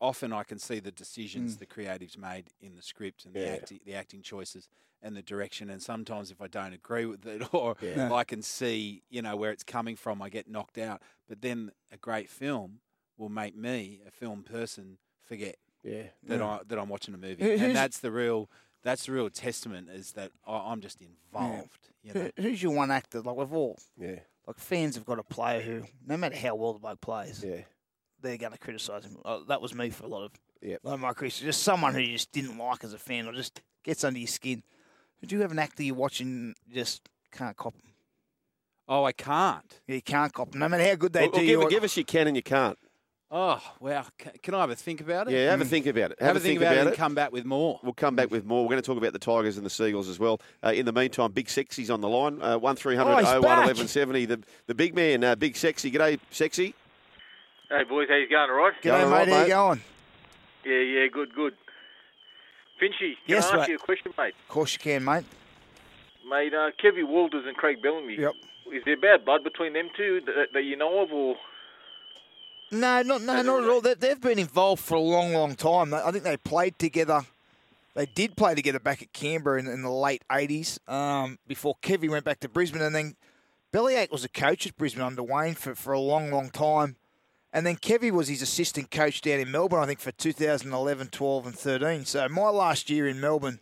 often 0.00 0.32
I 0.32 0.42
can 0.42 0.58
see 0.58 0.80
the 0.80 0.90
decisions 0.92 1.56
Mm. 1.56 1.58
the 1.60 1.66
creatives 1.66 2.16
made 2.18 2.46
in 2.60 2.76
the 2.76 2.82
script 2.82 3.24
and 3.24 3.34
the 3.34 3.40
Yeah. 3.40 3.46
acting, 3.54 3.80
the 3.84 3.94
acting 3.94 4.22
choices 4.22 4.68
and 5.00 5.16
the 5.16 5.22
direction. 5.22 5.70
And 5.70 5.80
sometimes 5.82 6.30
if 6.30 6.40
I 6.40 6.48
don't 6.48 6.72
agree 6.72 7.06
with 7.06 7.24
it 7.26 7.42
or 7.54 7.76
Yeah. 7.80 8.12
I 8.12 8.24
can 8.24 8.42
see, 8.42 9.02
you 9.10 9.22
know, 9.22 9.36
where 9.36 9.52
it's 9.52 9.62
coming 9.64 9.94
from, 9.96 10.20
I 10.20 10.28
get 10.28 10.48
knocked 10.48 10.78
out. 10.78 11.02
But 11.28 11.40
then 11.40 11.70
a 11.92 11.96
great 11.96 12.28
film 12.30 12.80
will 13.16 13.28
make 13.28 13.54
me, 13.54 14.00
a 14.06 14.10
film 14.10 14.42
person, 14.42 14.98
forget 15.20 15.56
Yeah. 15.84 16.08
that 16.24 16.38
Yeah. 16.40 16.46
I 16.46 16.60
that 16.66 16.78
I'm 16.78 16.88
watching 16.88 17.14
a 17.14 17.18
movie. 17.18 17.44
Who- 17.44 17.64
and 17.64 17.76
that's 17.76 18.00
the 18.00 18.10
real 18.10 18.50
that's 18.82 19.06
the 19.06 19.12
real 19.12 19.30
testament 19.30 19.88
is 19.90 20.12
that 20.12 20.30
I, 20.46 20.56
I'm 20.56 20.80
just 20.80 21.00
involved. 21.00 21.88
You 22.02 22.14
know? 22.14 22.30
Who- 22.36 22.42
Who's 22.42 22.62
your 22.62 22.72
one 22.72 22.90
actor? 22.90 23.20
Like 23.20 23.36
we've 23.36 23.52
all, 23.52 23.78
Yeah. 23.98 24.20
like 24.46 24.58
fans 24.58 24.94
have 24.96 25.04
got 25.04 25.18
a 25.18 25.22
player 25.22 25.60
who, 25.60 25.82
no 26.06 26.16
matter 26.16 26.36
how 26.36 26.54
well 26.56 26.72
the 26.74 26.78
bloke 26.80 27.00
plays, 27.00 27.42
Yeah. 27.46 27.62
they're 28.20 28.36
going 28.38 28.52
to 28.52 28.58
criticise 28.58 29.04
him. 29.04 29.18
Uh, 29.24 29.40
that 29.48 29.60
was 29.62 29.74
me 29.74 29.90
for 29.90 30.04
a 30.04 30.08
lot 30.08 30.24
of, 30.24 30.32
Yep. 30.62 30.80
a 30.84 30.86
lot 30.88 30.94
of 30.94 31.00
my 31.00 31.12
career. 31.12 31.30
Just 31.30 31.62
someone 31.62 31.94
who 31.94 32.00
you 32.00 32.12
just 32.12 32.32
didn't 32.32 32.56
like 32.58 32.84
as 32.84 32.92
a 32.92 32.98
fan, 32.98 33.26
or 33.26 33.32
just 33.32 33.60
gets 33.84 34.04
under 34.04 34.18
your 34.18 34.28
skin. 34.28 34.62
Do 35.24 35.34
you 35.36 35.42
have 35.42 35.52
an 35.52 35.58
actor 35.60 35.82
you're 35.84 35.94
watching 35.94 36.54
just 36.72 37.08
can't 37.30 37.56
cop 37.56 37.74
'em? 37.74 37.92
Oh, 38.88 39.04
I 39.04 39.12
can't. 39.12 39.80
Yeah, 39.86 39.94
you 39.96 40.02
can't 40.02 40.32
cop 40.32 40.52
'em. 40.54 40.58
No 40.60 40.68
matter 40.68 40.84
how 40.84 40.96
good 40.96 41.12
they 41.12 41.22
Well, 41.28 41.30
do, 41.30 41.36
well, 41.36 41.44
you 41.44 41.60
give, 41.60 41.70
give 41.70 41.84
us 41.84 41.96
you 41.96 42.04
can 42.04 42.26
and 42.26 42.36
you 42.36 42.42
can't. 42.42 42.76
Oh, 43.34 43.62
well, 43.80 44.06
can 44.42 44.54
I 44.54 44.60
have 44.60 44.68
a 44.68 44.76
think 44.76 45.00
about 45.00 45.26
it? 45.26 45.32
Yeah, 45.32 45.50
have 45.52 45.62
a 45.62 45.64
think 45.64 45.86
about 45.86 46.10
it. 46.10 46.20
Have, 46.20 46.36
a 46.36 46.40
think, 46.40 46.60
about, 46.60 46.76
it 46.76 46.86
and 46.86 46.94
come 46.94 47.14
back 47.14 47.32
with 47.32 47.46
more. 47.46 47.80
We'll 47.82 47.94
come 47.94 48.14
back 48.14 48.30
with 48.30 48.44
more. 48.44 48.62
We're 48.62 48.68
going 48.72 48.82
to 48.82 48.86
talk 48.86 48.98
about 48.98 49.14
the 49.14 49.18
Tigers 49.18 49.56
and 49.56 49.64
the 49.64 49.70
Seagulls 49.70 50.06
as 50.10 50.18
well. 50.18 50.38
Uh, 50.62 50.72
in 50.72 50.84
the 50.84 50.92
meantime, 50.92 51.32
Big 51.32 51.48
Sexy's 51.48 51.90
on 51.90 52.02
the 52.02 52.10
line. 52.10 52.42
Uh, 52.42 52.58
1300 52.58 53.10
Oh, 53.10 53.16
he's 53.16 53.26
01 53.26 53.40
back. 53.40 53.56
1170. 53.68 54.26
The, 54.26 54.40
the 54.66 54.74
big 54.74 54.94
man, 54.94 55.24
uh, 55.24 55.34
Big 55.34 55.56
Sexy. 55.56 55.90
G'day, 55.90 56.18
Sexy. 56.30 56.74
Hey 57.70 57.84
boys, 57.88 58.06
how 58.10 58.16
you 58.16 58.28
going? 58.28 58.50
All 58.50 58.56
right? 58.56 58.74
G'day, 58.82 59.00
Going 59.00 59.10
mate. 59.10 59.16
right, 59.16 59.28
How 59.30 59.42
you 59.44 59.48
going? 59.48 59.80
Yeah, 60.66 61.00
yeah, 61.00 61.06
good, 61.10 61.34
good. 61.34 61.54
Finchy, 62.82 63.16
can 63.16 63.16
Yes, 63.28 63.46
I 63.46 63.48
ask 63.48 63.56
mate. 63.60 63.68
you 63.70 63.76
a 63.76 63.78
question, 63.78 64.12
mate? 64.18 64.34
Of 64.42 64.48
course 64.52 64.74
you 64.74 64.78
can, 64.80 65.02
mate. 65.04 65.24
Mate, 66.28 66.52
uh, 66.52 66.70
Kevin 66.78 67.08
Walters 67.08 67.44
and 67.46 67.56
Craig 67.56 67.80
Bellamy. 67.82 68.16
Yep. 68.18 68.32
Is 68.74 68.82
there 68.84 68.98
bad 68.98 69.24
blood 69.24 69.42
between 69.42 69.72
them 69.72 69.88
two 69.96 70.20
that, 70.26 70.48
that 70.52 70.64
you 70.64 70.76
know 70.76 71.02
of, 71.02 71.10
or 71.12 71.36
No, 72.72 73.02
not 73.02 73.20
no, 73.20 73.42
not 73.42 73.62
at 73.62 73.68
all. 73.68 73.80
They, 73.82 73.94
they've 73.94 74.20
been 74.20 74.38
involved 74.38 74.82
for 74.82 74.94
a 74.94 75.00
long, 75.00 75.34
long 75.34 75.54
time. 75.54 75.92
I 75.92 76.10
think 76.10 76.24
they 76.24 76.38
played 76.38 76.78
together. 76.78 77.26
They 77.94 78.06
did 78.06 78.34
play 78.34 78.54
together 78.54 78.80
back 78.80 79.02
at 79.02 79.12
Canberra 79.12 79.60
in, 79.60 79.66
in 79.66 79.82
the 79.82 79.90
late 79.90 80.22
'80s. 80.30 80.78
Um, 80.90 81.38
before 81.46 81.76
Kevy 81.82 82.08
went 82.08 82.24
back 82.24 82.40
to 82.40 82.48
Brisbane, 82.48 82.80
and 82.80 82.94
then 82.94 83.14
Bellyache 83.72 84.10
was 84.10 84.24
a 84.24 84.28
coach 84.30 84.66
at 84.66 84.76
Brisbane 84.78 85.02
under 85.02 85.22
Wayne 85.22 85.54
for, 85.54 85.74
for 85.74 85.92
a 85.92 86.00
long, 86.00 86.30
long 86.30 86.48
time. 86.48 86.96
And 87.52 87.66
then 87.66 87.76
Kevy 87.76 88.10
was 88.10 88.28
his 88.28 88.40
assistant 88.40 88.90
coach 88.90 89.20
down 89.20 89.38
in 89.38 89.50
Melbourne, 89.50 89.80
I 89.80 89.86
think, 89.86 90.00
for 90.00 90.12
2011, 90.12 91.08
12, 91.08 91.46
and 91.46 91.54
13. 91.54 92.04
So 92.06 92.26
my 92.30 92.48
last 92.48 92.88
year 92.88 93.06
in 93.06 93.20
Melbourne 93.20 93.60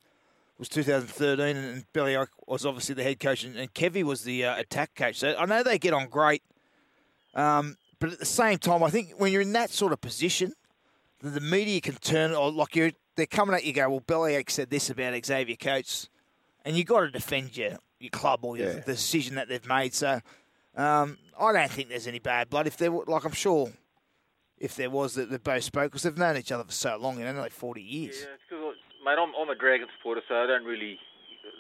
was 0.59 0.69
2013, 0.69 1.57
and, 1.57 1.93
Billy 1.93 2.13
Bellyache 2.15 2.29
was 2.47 2.65
obviously 2.65 2.95
the 2.95 3.03
head 3.03 3.19
coach, 3.19 3.43
and, 3.43 3.57
and 3.57 3.75
Kevy 3.75 4.05
was 4.05 4.23
the 4.23 4.45
uh, 4.45 4.61
attack 4.61 4.95
coach. 4.95 5.17
So 5.17 5.35
I 5.37 5.47
know 5.47 5.65
they 5.65 5.79
get 5.79 5.93
on 5.93 6.09
great. 6.09 6.45
Um, 7.35 7.77
but 8.01 8.13
at 8.13 8.19
the 8.19 8.25
same 8.27 8.59
time, 8.59 8.83
I 8.83 8.91
think 8.91 9.13
when 9.19 9.31
you're 9.33 9.43
in 9.43 9.53
that 9.53 9.71
sort 9.71 9.93
of 9.93 10.01
position, 10.01 10.53
the, 11.21 11.31
the 11.31 11.41
media 11.41 11.81
can 11.81 11.95
turn, 11.97 12.33
or 12.33 12.51
like 12.51 12.75
you're, 12.75 12.91
they're 13.17 13.27
coming 13.27 13.55
at 13.55 13.65
you, 13.65 13.73
go, 13.73 13.89
well, 13.89 14.01
Bellyache 14.01 14.51
said 14.51 14.71
this 14.71 14.91
about 14.91 15.25
Xavier 15.25 15.57
Coates, 15.57 16.09
and 16.65 16.77
you 16.77 16.85
got 16.85 17.01
to 17.01 17.11
defend 17.11 17.57
your 17.57 17.79
your 17.99 18.11
club 18.11 18.41
or 18.45 18.57
your, 18.57 18.69
Yeah. 18.69 18.81
the 18.81 18.93
decision 18.93 19.35
that 19.37 19.49
they've 19.49 19.67
made. 19.69 19.93
So 19.95 20.21
um, 20.77 21.19
I 21.39 21.53
don't 21.53 21.71
think 21.71 21.91
there's 21.91 22.07
any 22.07 22.19
bad 22.19 22.49
blood. 22.49 22.67
If 22.67 22.79
there, 22.79 22.91
were, 22.91 23.05
like 23.07 23.25
I'm 23.25 23.33
sure, 23.33 23.71
if 24.59 24.75
there 24.77 24.89
was, 24.91 25.15
that 25.15 25.31
they 25.31 25.37
both 25.37 25.65
spoke 25.65 25.91
because 25.93 26.03
they've 26.05 26.17
known 26.17 26.37
each 26.39 26.51
other 26.53 26.65
for 26.65 26.73
so 26.73 26.97
long, 26.97 27.19
you 27.19 27.25
know, 27.27 27.33
like 27.35 27.53
40 27.53 27.83
years. 27.83 28.17
yeah, 28.21 28.35
it's 28.35 28.43
'cause, 28.49 28.75
mate, 29.05 29.17
I'm, 29.21 29.33
I'm 29.39 29.49
a 29.51 29.55
Dragon 29.55 29.87
supporter, 29.99 30.23
so 30.29 30.35
I 30.35 30.47
don't 30.47 30.65
really. 30.65 30.99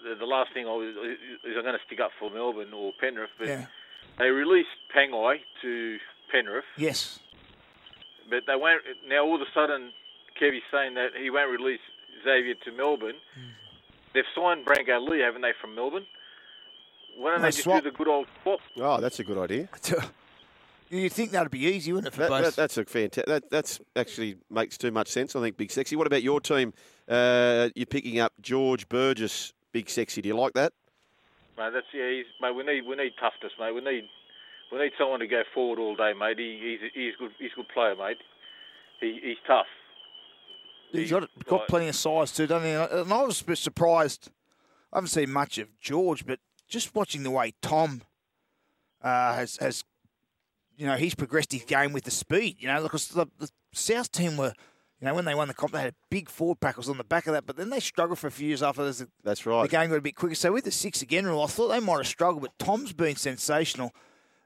The, 0.04 0.14
the 0.18 0.24
last 0.24 0.48
thing 0.54 0.64
I 0.66 0.70
was 0.72 0.94
is 1.44 1.54
I'm 1.56 1.62
going 1.62 1.74
to 1.76 1.84
stick 1.86 2.00
up 2.00 2.10
for 2.18 2.30
Melbourne 2.30 2.72
or 2.72 2.92
Penrith, 2.98 3.28
but 3.38 3.48
Yeah. 3.48 3.66
they 4.18 4.28
released 4.28 4.68
Pangai 4.96 5.36
to 5.60 5.98
Penrith, 6.30 6.64
Yes. 6.76 7.18
but 8.28 8.44
they 8.46 8.56
won't. 8.56 8.82
Now 9.08 9.24
all 9.24 9.34
of 9.36 9.40
a 9.42 9.50
sudden, 9.54 9.92
Kevy's 10.40 10.62
saying 10.72 10.94
that 10.94 11.10
he 11.20 11.30
won't 11.30 11.50
release 11.50 11.80
Xavier 12.24 12.54
to 12.64 12.72
Melbourne. 12.72 13.16
Hmm. 13.34 13.50
They've 14.14 14.24
signed 14.34 14.66
Brenko 14.66 15.08
Lee, 15.08 15.20
haven't 15.20 15.42
they, 15.42 15.52
from 15.60 15.74
Melbourne? 15.74 16.06
Why 17.16 17.30
don't 17.32 17.40
No, 17.40 17.42
they 17.46 17.48
just 17.52 17.62
swap. 17.64 17.82
do 17.82 17.90
the 17.90 17.96
good 17.96 18.08
old 18.08 18.26
swap? 18.42 18.60
Oh, 18.76 19.00
that's 19.00 19.20
a 19.20 19.24
good 19.24 19.38
idea. 19.38 19.68
You'd 20.90 21.12
think 21.12 21.30
that'd 21.30 21.52
be 21.52 21.60
easy, 21.66 21.92
wouldn't 21.92 22.12
it, 22.12 22.16
for 22.16 22.22
That, 22.22 22.28
both? 22.30 22.44
that, 22.46 22.56
that's 22.56 22.76
a 22.76 22.84
fantastic. 22.84 23.26
That 23.26 23.48
that's 23.50 23.78
actually 23.94 24.36
makes 24.50 24.76
too 24.76 24.90
much 24.90 25.06
sense. 25.08 25.36
I 25.36 25.40
think 25.40 25.56
Big 25.56 25.70
Sexy. 25.70 25.94
What 25.94 26.08
about 26.08 26.24
your 26.24 26.40
team? 26.40 26.72
Uh, 27.08 27.68
you're 27.76 27.86
picking 27.86 28.18
up 28.18 28.32
George 28.40 28.88
Burgess, 28.88 29.52
Big 29.70 29.88
Sexy. 29.88 30.20
Do 30.20 30.28
you 30.28 30.36
like 30.36 30.54
that? 30.54 30.72
Mate, 31.56 31.70
that's 31.74 31.86
yeah. 31.94 32.10
He's, 32.10 32.26
mate, 32.40 32.56
we 32.56 32.64
need 32.64 32.86
we 32.86 32.96
need 32.96 33.12
toughness, 33.20 33.52
mate. 33.60 33.72
We 33.72 33.82
need 33.82 34.08
we 34.72 34.78
need 34.78 34.92
someone 34.98 35.20
to 35.20 35.26
go 35.26 35.42
forward 35.54 35.78
all 35.78 35.96
day, 35.96 36.12
mate. 36.18 36.38
He, 36.38 36.78
he's 36.80 36.90
he's 36.94 37.14
good. 37.18 37.30
He's 37.38 37.50
a 37.52 37.56
good 37.56 37.68
player, 37.68 37.96
mate. 37.96 38.18
He, 39.00 39.18
he's 39.22 39.36
tough. 39.46 39.66
He's 40.92 41.10
got, 41.10 41.28
got 41.46 41.60
Right. 41.60 41.68
plenty 41.68 41.88
of 41.88 41.94
size 41.96 42.32
too, 42.32 42.46
doesn't 42.46 42.66
he? 42.68 42.74
And 42.74 43.12
I 43.12 43.22
was 43.22 43.40
a 43.40 43.44
bit 43.44 43.58
surprised. 43.58 44.30
I 44.92 44.96
haven't 44.96 45.08
seen 45.08 45.30
much 45.30 45.56
of 45.58 45.68
George, 45.80 46.26
but 46.26 46.40
just 46.68 46.94
watching 46.94 47.22
the 47.22 47.30
way 47.30 47.54
Tom 47.62 48.02
uh, 49.02 49.34
has 49.34 49.56
has, 49.58 49.84
you 50.76 50.86
know, 50.86 50.96
he's 50.96 51.14
progressed 51.14 51.52
his 51.52 51.62
game 51.64 51.92
with 51.92 52.04
the 52.04 52.10
speed. 52.10 52.56
You 52.58 52.68
know, 52.68 52.82
because 52.82 53.08
the, 53.08 53.26
the 53.38 53.48
South 53.72 54.10
team 54.10 54.36
were, 54.36 54.52
you 55.00 55.06
know, 55.06 55.14
when 55.14 55.24
they 55.24 55.34
won 55.34 55.46
the 55.48 55.54
comp, 55.54 55.72
they 55.72 55.80
had 55.80 55.92
a 55.92 55.96
big 56.10 56.28
forward 56.28 56.58
pack 56.60 56.76
was 56.76 56.88
on 56.88 56.98
the 56.98 57.04
back 57.04 57.26
of 57.28 57.34
that, 57.34 57.46
but 57.46 57.56
then 57.56 57.70
they 57.70 57.78
struggled 57.80 58.18
for 58.18 58.26
a 58.26 58.30
few 58.32 58.48
years 58.48 58.62
after 58.62 58.84
the, 58.90 59.08
That's 59.22 59.46
right. 59.46 59.62
the 59.62 59.68
game 59.68 59.90
got 59.90 59.96
a 59.96 60.00
bit 60.02 60.16
quicker. 60.16 60.34
So 60.34 60.52
with 60.52 60.64
the 60.64 60.72
six 60.72 61.02
again 61.02 61.24
rule, 61.26 61.42
I 61.42 61.46
thought 61.46 61.68
they 61.68 61.80
might 61.80 61.98
have 61.98 62.06
struggled, 62.08 62.42
but 62.42 62.58
Tom's 62.58 62.92
been 62.92 63.14
sensational. 63.16 63.94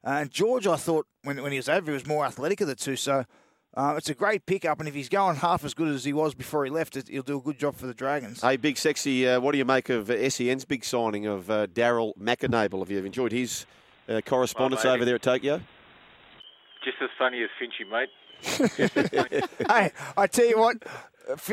Uh, 0.05 0.19
and 0.21 0.31
George, 0.31 0.67
I 0.67 0.77
thought 0.77 1.07
when 1.23 1.43
when 1.43 1.53
he 1.53 1.59
was 1.59 1.69
over, 1.69 1.91
he 1.91 1.95
was 1.95 2.07
more 2.07 2.25
athletic 2.25 2.61
of 2.61 2.69
the 2.69 2.75
two. 2.75 2.97
So. 2.97 3.25
Uh, 3.77 3.95
it's 3.97 4.09
a 4.09 4.15
great 4.15 4.47
pickup, 4.47 4.79
and 4.79 4.89
if 4.89 4.95
he's 4.95 5.09
going 5.09 5.35
half 5.35 5.65
as 5.65 5.75
good 5.75 5.89
as 5.89 6.05
he 6.05 6.13
was 6.13 6.33
before 6.33 6.65
he 6.65 6.71
left, 6.71 6.97
it, 6.97 7.09
he'll 7.09 7.25
do 7.25 7.39
a 7.39 7.43
good 7.43 7.59
job 7.59 7.75
for 7.75 7.89
the 7.89 7.93
Dragons. 7.93 8.41
Hey, 8.41 8.57
Big 8.57 8.79
Sexy. 8.79 9.27
Uh, 9.29 9.41
what 9.41 9.51
do 9.51 9.59
you 9.59 9.65
make 9.65 9.89
of 9.89 10.09
uh, 10.09 10.31
SEN's 10.31 10.65
big 10.65 10.85
signing 10.85 11.27
of 11.27 11.51
uh, 11.51 11.67
Daryl 11.67 12.17
McAnable? 12.17 12.79
Have 12.79 12.93
you 12.93 13.05
enjoyed 13.05 13.33
his 13.33 13.67
uh, 14.09 14.21
correspondence 14.21 14.85
mate. 14.85 14.91
over 14.91 15.05
there 15.05 15.17
at 15.17 15.23
Tokyo? 15.23 15.61
Just 16.85 16.99
as 17.03 17.11
funny 17.19 17.43
as 17.43 17.51
Finchy, 17.61 17.91
mate. 17.91 18.11
hey, 19.69 19.91
I 20.17 20.27
tell 20.29 20.47
you 20.47 20.59
what, 20.59 20.77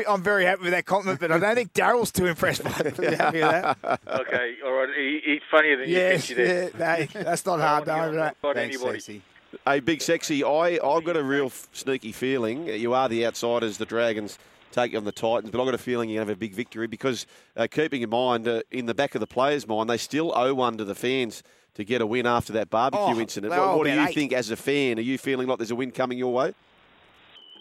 I'm 0.08 0.22
very 0.22 0.44
happy 0.44 0.62
with 0.64 0.72
that 0.72 0.84
compliment, 0.86 1.20
but 1.20 1.32
I 1.32 1.38
don't 1.38 1.54
think 1.54 1.72
Daryl's 1.72 2.12
too 2.12 2.26
impressed 2.26 2.62
by 2.64 2.70
it. 2.84 2.94
Pretty 2.94 3.16
happy 3.16 3.40
with 3.40 3.50
that. 3.50 4.00
okay, 4.06 4.54
all 4.64 4.72
right. 4.72 4.88
He, 4.96 5.20
he's 5.24 5.40
funnier 5.50 5.76
than 5.78 5.88
Yes, 5.88 6.28
you, 6.30 6.36
Finchy. 6.36 6.36
There. 6.36 6.70
yeah, 6.78 6.96
hey, 6.96 7.08
that's 7.22 7.46
not 7.46 7.60
hard, 7.60 7.88
I 7.88 8.04
don't 8.06 8.14
don't 8.14 8.26
it? 8.26 8.36
got 8.42 8.54
Thanks, 8.54 8.76
anybody. 8.76 9.00
Stacey. 9.00 9.22
Hey, 9.66 9.80
Big 9.80 10.00
Sexy. 10.02 10.44
I 10.44 10.78
I've 10.82 11.04
got 11.04 11.16
a 11.16 11.22
real 11.22 11.46
f- 11.46 11.68
sneaky 11.72 12.12
feeling 12.12 12.66
you 12.68 12.94
are 12.94 13.08
the 13.08 13.26
outsiders. 13.26 13.78
The 13.78 13.84
Dragons 13.86 14.38
take 14.72 14.94
on 14.96 15.04
the 15.04 15.12
Titans, 15.12 15.50
but 15.50 15.60
I've 15.60 15.66
got 15.66 15.74
a 15.74 15.78
feeling 15.78 16.08
you're 16.08 16.18
going 16.20 16.26
to 16.28 16.30
have 16.30 16.36
a 16.36 16.40
big 16.40 16.54
victory 16.54 16.86
because 16.86 17.26
uh, 17.56 17.66
keeping 17.70 18.00
in 18.02 18.08
mind 18.10 18.48
uh, 18.48 18.62
in 18.70 18.86
the 18.86 18.94
back 18.94 19.14
of 19.14 19.20
the 19.20 19.26
players' 19.26 19.66
mind, 19.68 19.90
they 19.90 19.98
still 19.98 20.32
owe 20.34 20.54
one 20.54 20.78
to 20.78 20.84
the 20.84 20.94
fans 20.94 21.42
to 21.74 21.84
get 21.84 22.00
a 22.00 22.06
win 22.06 22.26
after 22.26 22.52
that 22.54 22.70
barbecue 22.70 23.04
Oh, 23.16 23.20
incident. 23.20 23.52
they 23.52 23.58
What, 23.58 23.76
what 23.78 23.84
do 23.86 23.92
you 23.92 24.00
eight. 24.06 24.14
think 24.14 24.32
as 24.32 24.50
a 24.50 24.56
fan? 24.56 24.98
Are 24.98 25.02
you 25.02 25.18
feeling 25.18 25.46
like 25.46 25.58
there's 25.58 25.70
a 25.70 25.74
win 25.76 25.90
coming 25.92 26.16
your 26.18 26.32
way? 26.32 26.48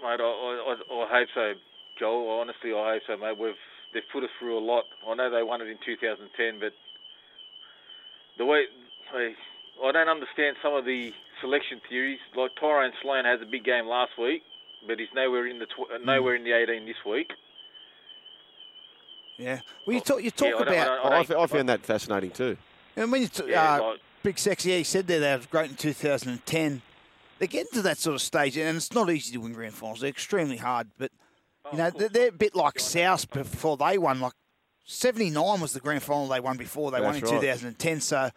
Mate, 0.01 0.19
I, 0.19 0.23
I, 0.23 0.73
I, 0.73 1.03
I 1.03 1.07
hope 1.19 1.27
so, 1.35 1.53
Joel. 2.01 2.41
Honestly, 2.41 2.73
I 2.73 2.97
hope 2.97 3.03
so, 3.05 3.15
mate. 3.17 3.37
We've 3.37 3.53
they've 3.93 4.09
put 4.11 4.23
us 4.23 4.29
through 4.39 4.57
a 4.57 4.63
lot. 4.65 4.85
I 5.07 5.13
know 5.13 5.29
they 5.29 5.43
won 5.43 5.61
it 5.61 5.67
in 5.69 5.77
2010, 5.85 6.59
but 6.59 6.73
the 8.39 8.45
way 8.45 8.63
I, 9.13 9.33
I 9.85 9.91
don't 9.91 10.09
understand 10.09 10.57
some 10.63 10.73
of 10.73 10.83
the 10.85 11.11
selection 11.41 11.79
theories. 11.87 12.19
Like 12.35 12.51
Tyrone 12.59 12.91
Sloan 13.03 13.25
has 13.25 13.39
a 13.41 13.45
big 13.45 13.63
game 13.63 13.85
last 13.85 14.11
week, 14.19 14.41
but 14.87 14.97
he's 14.99 15.13
nowhere 15.13 15.45
in 15.47 15.59
the 15.59 15.65
tw- 15.67 15.91
uh, 15.93 15.97
nowhere 16.03 16.35
in 16.35 16.43
the 16.43 16.53
18 16.53 16.85
this 16.87 16.95
week. 17.07 17.29
Yeah. 19.37 19.59
Well, 19.85 19.95
you 19.95 20.01
talk, 20.01 20.21
you 20.23 20.31
talk 20.31 20.49
Yeah, 20.49 20.55
I 20.55 20.63
don't- 20.63 20.67
I 20.67 20.73
about. 20.73 20.85
don't- 21.03 21.13
I, 21.13 21.15
I 21.15 21.19
f- 21.21 21.31
I 21.31 21.45
found 21.57 21.69
that 21.69 21.81
fascinating 21.85 22.31
too. 22.31 22.57
And 22.95 23.11
when 23.11 23.21
you 23.21 23.27
t- 23.27 23.43
Yeah, 23.47 23.75
uh, 23.75 23.81
like- 23.91 23.99
Big 24.23 24.37
Sexy, 24.37 24.69
yeah, 24.71 24.77
he 24.77 24.83
said 24.83 25.07
there 25.07 25.19
they 25.19 25.35
was 25.35 25.47
great 25.47 25.71
in 25.71 25.75
2010. 25.77 26.81
They're 27.39 27.47
getting 27.47 27.71
to 27.73 27.81
that 27.83 27.97
sort 27.97 28.13
of 28.13 28.21
stage, 28.21 28.55
and 28.55 28.77
it's 28.77 28.93
not 28.93 29.09
easy 29.09 29.33
to 29.33 29.39
win 29.39 29.53
grand 29.53 29.73
finals. 29.73 30.01
They're 30.01 30.09
extremely 30.11 30.57
hard, 30.57 30.89
but 30.99 31.11
Oh, 31.65 31.69
you 31.71 31.77
know 31.77 31.89
they're, 31.91 32.09
they're 32.09 32.29
a 32.29 32.31
bit 32.31 32.55
like 32.55 32.79
South 32.79 33.29
before 33.31 33.77
they 33.77 33.97
won. 33.97 34.19
Like 34.19 34.33
79 34.85 35.61
was 35.61 35.73
the 35.73 35.79
grand 35.79 36.01
final 36.03 36.27
they 36.27 36.39
won 36.39 36.57
before 36.57 36.91
they 36.91 36.99
won 36.99 37.15
in 37.15 37.21
That's 37.21 37.31
right. 37.31 37.41
2010. 37.41 38.01
So 38.01 38.29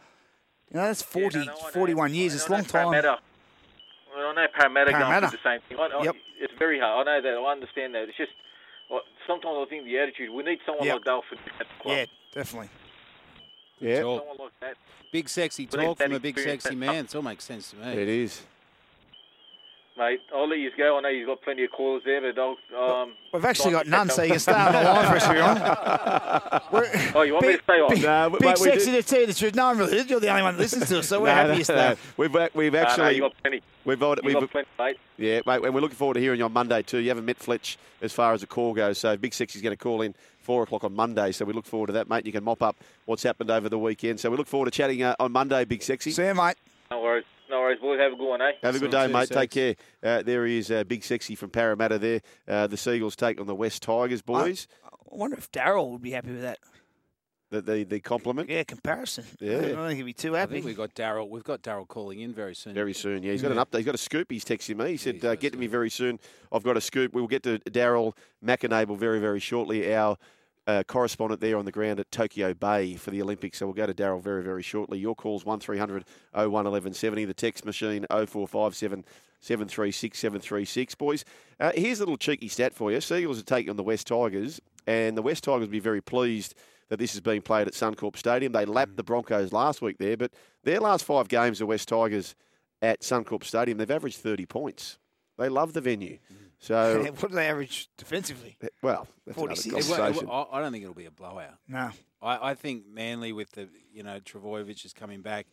you 0.70 0.76
know 0.76 0.82
that's 0.86 1.02
40, 1.02 1.38
Yeah, 1.38 1.44
no, 1.44 1.52
no, 1.52 1.58
I 1.58 1.64
know. 1.64 1.70
41 1.70 2.14
years. 2.14 2.34
It's 2.34 2.46
a 2.48 2.52
long 2.52 2.64
time. 2.64 2.90
Parramatta. 2.92 3.18
Well, 4.14 4.26
I 4.28 4.34
know 4.34 4.46
Parramatta, 4.56 4.90
Parramatta. 4.92 5.20
going 5.20 5.30
through 5.30 5.38
the 5.42 5.50
same 5.50 5.60
thing. 5.68 5.78
I, 5.78 5.98
I, 5.98 6.04
Yep. 6.04 6.16
It's 6.40 6.52
very 6.58 6.78
hard. 6.78 7.08
I 7.08 7.18
know 7.18 7.22
that. 7.22 7.38
I 7.38 7.52
understand 7.52 7.94
that. 7.94 8.08
It's 8.08 8.16
just 8.16 8.32
well, 8.90 9.00
sometimes 9.26 9.56
I 9.58 9.64
think 9.70 9.84
the 9.86 9.98
attitude. 9.98 10.30
We 10.30 10.42
need 10.42 10.58
someone 10.66 10.86
Yep. 10.86 10.94
like 10.96 11.04
Dalford 11.04 11.38
at 11.58 11.66
the 11.66 11.82
club. 11.82 11.96
Yeah, 11.96 12.04
definitely. 12.32 12.68
Yeah, 13.80 14.00
Talk. 14.02 14.20
Someone 14.20 14.36
like 14.38 14.52
that. 14.60 14.76
Big 15.12 15.28
sexy 15.28 15.66
talk 15.66 15.98
from 15.98 16.12
a 16.12 16.20
big 16.20 16.34
experience, 16.36 16.62
sexy 16.64 16.74
that- 16.78 16.86
man. 16.86 17.04
It 17.04 17.14
all 17.14 17.22
makes 17.22 17.44
sense 17.44 17.70
to 17.70 17.76
me. 17.76 17.86
it 17.92 18.08
is. 18.08 18.42
Mate. 19.96 20.20
I'll 20.34 20.48
let 20.48 20.58
you 20.58 20.70
go. 20.76 20.98
I 20.98 21.00
know 21.00 21.08
you've 21.08 21.26
got 21.26 21.42
plenty 21.42 21.64
of 21.64 21.70
callers 21.70 22.02
there, 22.04 22.20
but 22.20 22.38
I'll. 22.40 22.56
Um, 23.02 23.12
We've 23.32 23.44
actually 23.44 23.72
got 23.72 23.86
none, 23.86 24.08
so 24.10 24.22
you 24.22 24.28
can 24.28 24.34
catch 24.36 24.42
stay 24.42 24.52
on 24.52 24.72
the 24.72 24.82
line 24.82 25.06
for 25.08 25.16
us 25.16 25.24
if 25.26 25.32
you 25.34 25.42
want. 25.42 27.14
Oh, 27.16 27.22
you 27.22 27.34
want 27.34 27.46
me 27.46 27.56
to 27.56 27.62
stay 27.62 27.72
on? 27.74 28.00
No, 28.00 28.30
Big 28.30 28.40
mate, 28.42 28.58
we 28.60 28.64
sexy 28.70 28.90
to 28.92 29.02
tell 29.02 29.20
you 29.20 29.26
the 29.26 29.34
truth. 29.34 29.54
No 29.54 29.66
one 29.66 29.78
really 29.78 29.96
is. 29.98 30.10
You're 30.10 30.20
the 30.20 30.28
only 30.30 30.42
one 30.42 30.54
that 30.56 30.60
listens 30.62 30.88
to 30.88 30.98
us, 31.00 31.08
so 31.08 31.20
we're 31.20 31.26
No, 31.28 31.34
happy 31.34 31.48
no, 31.50 31.54
you 31.58 31.64
stay. 31.64 31.74
no. 31.74 31.96
We've 32.16 32.32
we've 32.54 32.72
No, 32.72 32.80
no, 32.82 32.86
actually 32.86 33.14
you 33.16 33.20
got 33.22 33.32
plenty. 33.42 33.62
we've 33.84 34.00
got, 34.00 34.18
You 34.22 34.26
we've 34.26 34.40
got 34.40 34.50
plenty, 34.50 34.68
mate. 34.78 34.96
yeah, 35.16 35.40
mate, 35.46 35.64
and 35.64 35.74
we're 35.74 35.80
looking 35.80 35.96
forward 35.96 36.14
to 36.14 36.20
hearing 36.20 36.38
you 36.38 36.44
on 36.44 36.52
Monday 36.52 36.82
too. 36.82 36.98
You 36.98 37.08
haven't 37.08 37.24
met 37.24 37.38
Fletch 37.38 37.78
as 38.02 38.12
far 38.12 38.32
as 38.32 38.40
the 38.40 38.46
call 38.46 38.74
goes, 38.74 38.98
so 38.98 39.16
Big 39.16 39.34
Sexy's 39.34 39.62
going 39.62 39.76
to 39.76 39.82
call 39.82 40.02
in 40.02 40.14
four 40.40 40.62
o'clock 40.62 40.84
on 40.84 40.94
Monday. 40.94 41.32
So 41.32 41.44
we 41.44 41.52
look 41.52 41.66
forward 41.66 41.88
to 41.88 41.92
that, 41.94 42.08
mate. 42.08 42.26
You 42.26 42.32
can 42.32 42.44
mop 42.44 42.62
up 42.62 42.76
what's 43.06 43.22
happened 43.22 43.50
over 43.50 43.68
the 43.68 43.78
weekend. 43.78 44.20
So 44.20 44.30
we 44.30 44.36
look 44.36 44.46
forward 44.46 44.66
to 44.66 44.70
chatting 44.70 45.02
uh, 45.02 45.14
on 45.18 45.32
Monday, 45.32 45.64
Big 45.64 45.82
Sexy. 45.82 46.10
See 46.10 46.24
you, 46.24 46.34
mate. 46.34 46.56
No 46.90 47.00
worries. 47.00 47.24
No 47.50 47.60
worries, 47.60 47.78
boys. 47.80 47.98
Have 48.00 48.12
a 48.12 48.16
good 48.16 48.28
one, 48.28 48.40
eh? 48.40 48.52
Have 48.62 48.74
a 48.76 48.78
good 48.78 48.90
day, 48.90 49.06
mate. 49.06 49.28
Take 49.28 49.50
care. 49.50 49.74
Uh, 50.02 50.22
there 50.22 50.46
he 50.46 50.58
is, 50.58 50.70
uh, 50.70 50.84
Big 50.84 51.04
Sexy 51.04 51.34
from 51.34 51.50
Parramatta 51.50 51.98
there. 51.98 52.20
Uh, 52.48 52.66
the 52.66 52.76
Seagulls 52.76 53.16
take 53.16 53.40
on 53.40 53.46
the 53.46 53.54
West 53.54 53.82
Tigers, 53.82 54.22
boys. 54.22 54.66
I 54.84 55.16
wonder 55.16 55.36
if 55.36 55.50
Daryl 55.52 55.90
would 55.90 56.02
be 56.02 56.12
happy 56.12 56.30
with 56.32 56.42
that. 56.42 56.58
the, 57.50 57.60
the, 57.60 57.84
the 57.84 58.00
compliment. 58.00 58.48
Yeah, 58.48 58.64
comparison. 58.64 59.24
Yeah. 59.40 59.58
I 59.58 59.60
don't 59.68 59.86
think 59.88 59.98
he'd 59.98 60.02
be 60.04 60.12
too 60.12 60.32
happy. 60.32 60.36
I 60.36 60.40
happy. 60.40 60.52
think 60.54 60.64
we've 60.66 60.76
got 60.76 60.94
Daryl. 60.94 61.28
We've 61.28 61.44
got 61.44 61.62
Daryl 61.62 61.86
calling 61.86 62.20
in 62.20 62.32
very 62.32 62.54
soon. 62.54 62.74
Very 62.74 62.94
soon, 62.94 63.22
yeah. 63.22 63.32
He's 63.32 63.42
got 63.42 63.52
an 63.52 63.58
update. 63.58 63.76
He's 63.76 63.86
got 63.86 63.94
a 63.94 63.98
scoop. 63.98 64.30
He's 64.30 64.44
texting 64.44 64.76
me. 64.76 64.92
He 64.92 64.96
said, 64.96 65.16
he's 65.16 65.24
uh, 65.24 65.34
"Get 65.36 65.52
to 65.52 65.58
me 65.58 65.66
very 65.66 65.90
soon. 65.90 66.18
I've 66.50 66.64
got 66.64 66.76
a 66.76 66.80
scoop." 66.80 67.12
We 67.14 67.20
will 67.20 67.28
get 67.28 67.42
to 67.44 67.58
Daryl 67.60 68.16
McAnable 68.44 68.96
very, 68.96 69.20
very 69.20 69.38
shortly. 69.40 69.94
Our 69.94 70.16
uh, 70.66 70.82
correspondent 70.86 71.40
there 71.40 71.56
on 71.56 71.64
the 71.64 71.72
ground 71.72 72.00
at 72.00 72.10
Tokyo 72.10 72.54
Bay 72.54 72.94
for 72.94 73.10
the 73.10 73.20
Olympics. 73.20 73.58
So 73.58 73.66
we'll 73.66 73.74
go 73.74 73.86
to 73.86 73.94
Daryl 73.94 74.22
very, 74.22 74.42
very 74.42 74.62
shortly. 74.62 74.98
Your 74.98 75.14
calls 75.14 75.44
one 75.44 75.60
01 75.60 75.76
1170. 76.32 77.24
The 77.24 77.34
text 77.34 77.64
machine 77.64 78.06
0457 78.10 79.04
736 79.40 80.18
736. 80.18 80.94
Boys, 80.94 81.24
uh, 81.60 81.72
here's 81.74 82.00
a 82.00 82.02
little 82.02 82.16
cheeky 82.16 82.48
stat 82.48 82.72
for 82.72 82.90
you. 82.90 83.00
Seagulls 83.00 83.38
are 83.38 83.44
taking 83.44 83.70
on 83.70 83.76
the 83.76 83.82
West 83.82 84.06
Tigers, 84.06 84.60
and 84.86 85.16
the 85.16 85.22
West 85.22 85.44
Tigers 85.44 85.66
will 85.66 85.72
be 85.72 85.80
very 85.80 86.00
pleased 86.00 86.54
that 86.88 86.98
this 86.98 87.14
is 87.14 87.20
being 87.20 87.42
played 87.42 87.66
at 87.66 87.74
Suncorp 87.74 88.16
Stadium. 88.16 88.52
They 88.52 88.64
lapped 88.64 88.96
the 88.96 89.02
Broncos 89.02 89.52
last 89.52 89.82
week 89.82 89.98
there, 89.98 90.16
but 90.16 90.32
their 90.64 90.80
last 90.80 91.04
five 91.04 91.28
games, 91.28 91.58
the 91.58 91.66
West 91.66 91.88
Tigers 91.88 92.34
at 92.80 93.00
Suncorp 93.00 93.44
Stadium, 93.44 93.78
they've 93.78 93.90
averaged 93.90 94.18
30 94.18 94.46
points. 94.46 94.98
They 95.36 95.48
love 95.48 95.72
the 95.72 95.80
venue. 95.80 96.18
So, 96.64 97.02
what 97.20 97.30
do 97.30 97.34
they 97.36 97.48
average 97.48 97.88
defensively? 97.98 98.56
well, 98.82 99.06
that's 99.26 99.36
another 99.38 99.54
46. 99.54 99.88
It 99.90 100.22
it 100.22 100.28
I 100.30 100.46
I 100.52 100.60
don't 100.60 100.72
think 100.72 100.82
it'll 100.82 100.94
be 100.94 101.04
a 101.04 101.10
blowout. 101.10 101.58
No. 101.68 101.90
I, 102.22 102.50
I 102.50 102.54
think 102.54 102.84
Manly 102.88 103.32
with 103.32 103.50
the 103.52 103.68
you 103.92 104.02
know 104.02 104.18
Trbojevic 104.20 104.84
is 104.84 104.92
coming 104.94 105.20
back, 105.20 105.46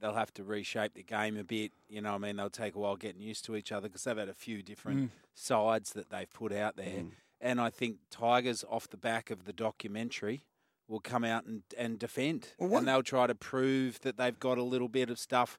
they'll 0.00 0.14
have 0.14 0.34
to 0.34 0.42
reshape 0.44 0.94
the 0.94 1.04
game 1.04 1.36
a 1.36 1.44
bit. 1.44 1.72
You 1.88 2.00
know, 2.00 2.10
what 2.10 2.16
I 2.24 2.26
mean, 2.26 2.36
they'll 2.36 2.50
take 2.50 2.74
a 2.74 2.78
while 2.78 2.96
getting 2.96 3.20
used 3.22 3.44
to 3.44 3.54
each 3.54 3.70
other 3.70 3.88
because 3.88 4.02
they've 4.04 4.16
had 4.16 4.28
a 4.28 4.34
few 4.34 4.62
different 4.62 5.00
Mm. 5.00 5.08
sides 5.34 5.92
that 5.92 6.10
they've 6.10 6.30
put 6.32 6.52
out 6.52 6.76
there. 6.76 7.04
And 7.40 7.60
I 7.60 7.70
think 7.70 7.96
Tigers, 8.10 8.64
off 8.68 8.88
the 8.88 8.98
back 8.98 9.30
of 9.30 9.44
the 9.44 9.52
documentary, 9.52 10.42
will 10.88 11.00
come 11.00 11.24
out 11.24 11.46
and, 11.46 11.62
and 11.78 11.98
defend, 11.98 12.48
Well, 12.58 12.76
and 12.78 12.88
they'll 12.88 13.02
try 13.02 13.26
to 13.28 13.34
prove 13.34 14.00
that 14.00 14.16
they've 14.18 14.38
got 14.38 14.58
a 14.58 14.62
little 14.62 14.88
bit 14.88 15.08
of 15.08 15.18
stuff. 15.18 15.58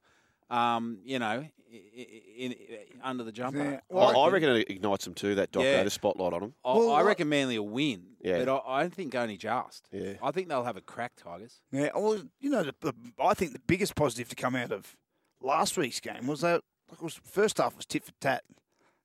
Um, 0.51 0.99
you 1.05 1.17
know, 1.19 1.25
i- 1.27 1.49
i- 1.73 2.21
in, 2.37 2.55
under 3.03 3.23
the 3.23 3.31
jumper. 3.31 3.79
Yeah. 3.91 3.97
I, 3.97 4.11
I 4.11 4.29
reckon 4.29 4.49
it 4.49 4.69
ignites 4.69 5.05
them 5.05 5.13
too, 5.13 5.35
that 5.35 5.51
doc, 5.51 5.63
Yeah. 5.63 5.77
though, 5.77 5.83
to 5.85 5.89
spotlight 5.89 6.33
on 6.33 6.41
them. 6.41 6.53
I, 6.65 6.73
Well, 6.77 6.91
I 6.91 7.01
reckon 7.03 7.29
Manly 7.29 7.57
will 7.57 7.69
win, 7.69 8.03
Yeah. 8.21 8.43
but 8.43 8.49
I, 8.65 8.79
I 8.79 8.81
don't 8.81 8.93
think 8.93 9.15
only 9.15 9.37
just. 9.37 9.87
Yeah. 9.91 10.13
I 10.21 10.31
think 10.31 10.49
they'll 10.49 10.63
have 10.65 10.75
a 10.77 10.81
crack, 10.81 11.13
Tigers. 11.15 11.61
Yeah, 11.71 11.89
well, 11.95 12.21
you 12.39 12.49
know, 12.49 12.63
the, 12.63 12.75
the, 12.81 12.93
I 13.23 13.33
think 13.33 13.53
the 13.53 13.61
biggest 13.65 13.95
positive 13.95 14.27
to 14.29 14.35
come 14.35 14.55
out 14.55 14.71
of 14.73 14.97
last 15.41 15.77
week's 15.77 15.99
game 16.01 16.27
was 16.27 16.41
that 16.41 16.61
like, 16.89 17.01
was, 17.01 17.13
first 17.23 17.57
half 17.59 17.77
was 17.77 17.85
tit 17.85 18.03
for 18.03 18.11
tat, 18.19 18.43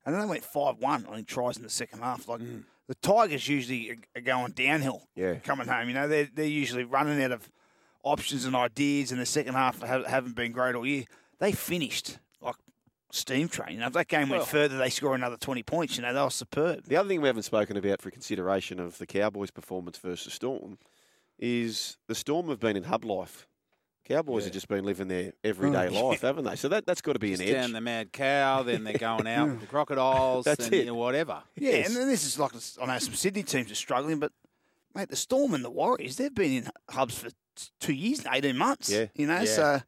and 0.05 0.13
then 0.13 0.21
they 0.21 0.27
went 0.27 0.43
five 0.43 0.77
one 0.79 1.05
on 1.05 1.23
tries 1.23 1.55
in 1.57 1.63
the 1.63 1.69
second 1.69 1.99
half. 1.99 2.27
Like 2.27 2.41
the 2.87 2.95
Tigers 2.95 3.47
usually 3.47 3.91
are, 3.91 3.97
are 4.17 4.21
going 4.21 4.51
downhill, 4.51 5.03
Yeah. 5.15 5.35
coming 5.35 5.67
home. 5.67 5.87
You 5.87 5.93
know, 5.93 6.07
they're 6.09 6.27
they're 6.33 6.45
usually 6.45 6.83
running 6.83 7.21
out 7.23 7.31
of 7.31 7.49
options 8.03 8.43
and 8.45 8.55
ideas, 8.55 9.11
and 9.13 9.19
the 9.21 9.25
second 9.25 9.53
half 9.53 9.81
ha- 9.81 10.03
haven't 10.03 10.35
been 10.35 10.51
great 10.51 10.75
all 10.75 10.85
year. 10.85 11.05
They 11.39 11.51
finished 11.51 12.17
like 12.41 12.55
steam 13.11 13.47
train. 13.49 13.73
You 13.75 13.79
know, 13.81 13.87
if 13.87 13.93
that 13.93 14.07
game 14.07 14.29
went 14.29 14.41
Well- 14.41 14.45
further, 14.45 14.77
they 14.77 14.89
score 14.89 15.15
another 15.15 15.37
twenty 15.37 15.63
points. 15.63 15.97
You 15.97 16.03
know, 16.03 16.13
they 16.13 16.21
were 16.21 16.29
superb. 16.29 16.85
The 16.85 16.95
other 16.97 17.07
thing 17.09 17.21
we 17.21 17.27
haven't 17.27 17.43
spoken 17.43 17.77
about 17.77 18.01
for 18.01 18.09
consideration 18.11 18.79
of 18.79 18.97
the 18.97 19.05
Cowboys' 19.05 19.51
performance 19.51 19.97
versus 19.97 20.33
Storm 20.33 20.77
is 21.39 21.97
the 22.07 22.15
Storm 22.15 22.49
have 22.49 22.59
been 22.59 22.75
in 22.77 22.83
hub 22.83 23.05
life. 23.05 23.47
Cowboys 24.05 24.45
have 24.45 24.53
just 24.53 24.69
been 24.69 24.85
living 24.85 25.09
their 25.09 25.33
everyday 25.43 25.87
Oh, 25.91 26.07
life, 26.07 26.21
haven't 26.21 26.45
they? 26.45 26.55
So 26.55 26.69
that, 26.69 26.85
that's 26.85 27.01
got 27.01 27.13
to 27.13 27.19
be 27.19 27.31
Just 27.31 27.41
an 27.41 27.49
edge. 27.49 27.53
down 27.55 27.73
the 27.73 27.81
mad 27.81 28.13
cow, 28.13 28.63
then 28.63 28.85
they're 28.85 28.93
going 28.97 29.27
out 29.27 29.49
with 29.49 29.59
the 29.59 29.67
crocodiles, 29.67 30.45
That's 30.45 30.63
and 30.65 30.73
it. 30.73 30.77
you 30.79 30.85
know, 30.85 30.95
whatever. 30.95 31.43
Yeah, 31.57 31.71
Yes. 31.71 31.87
and 31.87 31.97
then 31.97 32.07
this 32.07 32.23
is 32.25 32.39
like 32.39 32.53
I 32.81 32.85
know 32.85 32.99
some 32.99 33.13
Sydney 33.13 33.43
teams 33.43 33.69
are 33.69 33.75
struggling, 33.75 34.19
but 34.19 34.31
mate, 34.95 35.09
the 35.09 35.17
Storm 35.17 35.53
and 35.53 35.63
the 35.63 35.69
Warriors 35.69 36.15
they've 36.15 36.33
been 36.33 36.53
in 36.63 36.69
hubs 36.89 37.17
for 37.19 37.29
two 37.81 37.93
years, 37.93 38.23
and 38.25 38.33
eighteen 38.33 38.57
months. 38.57 38.89
Yeah. 38.89 39.07
you 39.13 39.27
know, 39.27 39.39
Yeah. 39.41 39.45
so 39.45 39.81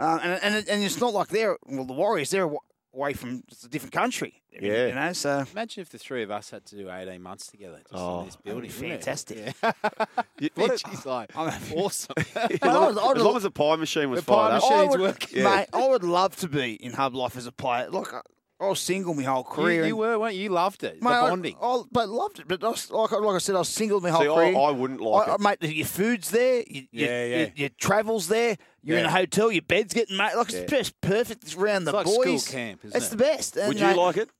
uh, 0.00 0.18
and 0.22 0.40
and 0.42 0.68
and 0.68 0.82
it's 0.84 1.00
not 1.00 1.12
like 1.12 1.28
they're 1.28 1.56
well, 1.66 1.84
the 1.84 1.92
Warriors 1.92 2.30
they're 2.30 2.50
away 2.94 3.12
from 3.12 3.42
it's 3.48 3.64
a 3.64 3.68
different 3.68 3.92
country. 3.92 4.34
Yeah. 4.60 4.86
you 4.88 4.94
know, 4.94 5.12
so 5.12 5.44
Imagine 5.52 5.82
if 5.82 5.90
the 5.90 5.98
three 5.98 6.24
of 6.24 6.32
us 6.32 6.50
had 6.50 6.64
to 6.66 6.76
do 6.76 6.90
18 6.90 7.22
months 7.22 7.46
together 7.46 7.76
just 7.78 7.92
Oh, 7.94 8.20
in 8.20 8.26
this 8.26 8.36
building. 8.36 8.70
that'd 8.70 8.80
be 8.80 8.88
wouldn't 8.88 9.00
it? 9.00 9.04
fantastic. 9.04 9.54
Yeah. 9.62 10.16
You- 10.40 10.50
what 10.56 10.70
a- 10.72 10.78
She's 10.90 11.06
like, 11.06 11.36
I'm- 11.36 11.52
awesome. 11.76 12.14
as, 12.34 12.62
long, 12.62 12.86
was- 12.86 12.96
I 12.98 13.04
was- 13.06 13.16
as 13.18 13.22
long 13.22 13.36
as 13.36 13.42
the 13.44 13.50
pie 13.52 13.76
machine 13.76 14.10
was 14.10 14.20
The 14.24 14.26
pie 14.32 14.50
up. 14.50 14.54
machine- 14.54 14.72
I 14.72 14.76
Machine's 14.76 14.90
would, 14.92 15.00
working. 15.00 15.38
Yeah. 15.38 15.56
mate, 15.56 15.68
I 15.72 15.86
would 15.88 16.02
love 16.02 16.34
to 16.36 16.48
be 16.48 16.72
in 16.74 16.92
hub 16.94 17.14
life 17.14 17.36
as 17.36 17.46
a 17.46 17.52
player. 17.52 17.88
Look, 17.88 18.12
I, 18.60 18.64
I 18.64 18.68
was 18.68 18.80
single 18.80 19.14
my 19.14 19.22
whole 19.22 19.46
you, 19.48 19.54
career. 19.54 19.76
you 19.86 19.88
and- 19.90 19.98
were, 19.98 20.18
weren't 20.18 20.34
you? 20.34 20.42
You 20.44 20.48
loved 20.50 20.84
it. 20.84 21.02
Mate, 21.02 21.10
the 21.10 21.28
bonding. 21.28 21.56
I, 21.60 21.82
but 21.92 22.08
loved 22.08 22.40
it. 22.40 22.48
But 22.48 22.64
I 22.64 22.68
was, 22.68 22.90
like, 22.90 23.12
I- 23.12 23.16
like 23.16 23.34
I 23.36 23.38
said, 23.38 23.54
I 23.54 23.58
was 23.58 23.68
single 23.68 24.00
my 24.00 24.10
whole 24.10 24.22
See, 24.22 24.28
I, 24.28 24.34
career. 24.34 24.56
I 24.58 24.70
wouldn't 24.70 25.00
like 25.00 25.28
I, 25.28 25.30
I, 25.30 25.34
it. 25.34 25.40
mate, 25.40 25.62
your 25.76 25.86
food's 25.86 26.30
there, 26.30 26.64
you, 26.66 26.86
Yeah, 26.90 27.06
your, 27.06 27.26
yeah. 27.28 27.38
Your, 27.38 27.48
your 27.56 27.68
travel's 27.78 28.28
there. 28.28 28.56
You're 28.82 28.98
in 28.98 29.04
a 29.04 29.10
hotel, 29.10 29.50
your 29.52 29.62
bed's 29.62 29.92
getting 29.92 30.16
made. 30.16 30.34
Like 30.34 30.50
Yeah. 30.52 30.58
it's 30.60 30.70
just 30.72 31.00
perfect. 31.00 31.44
It's 31.44 31.54
around 31.56 31.84
the 31.84 31.90
It's 31.98 32.06
like 32.08 32.16
boys. 32.16 32.44
school 32.44 32.58
camp, 32.58 32.84
isn't 32.84 32.96
It's 32.96 33.08
it? 33.08 33.10
the 33.10 33.16
best. 33.16 33.56
And, 33.56 33.68
Would 33.68 33.80
you 33.80 33.86
uh, 33.86 33.96
like 33.96 34.16
it? 34.16 34.30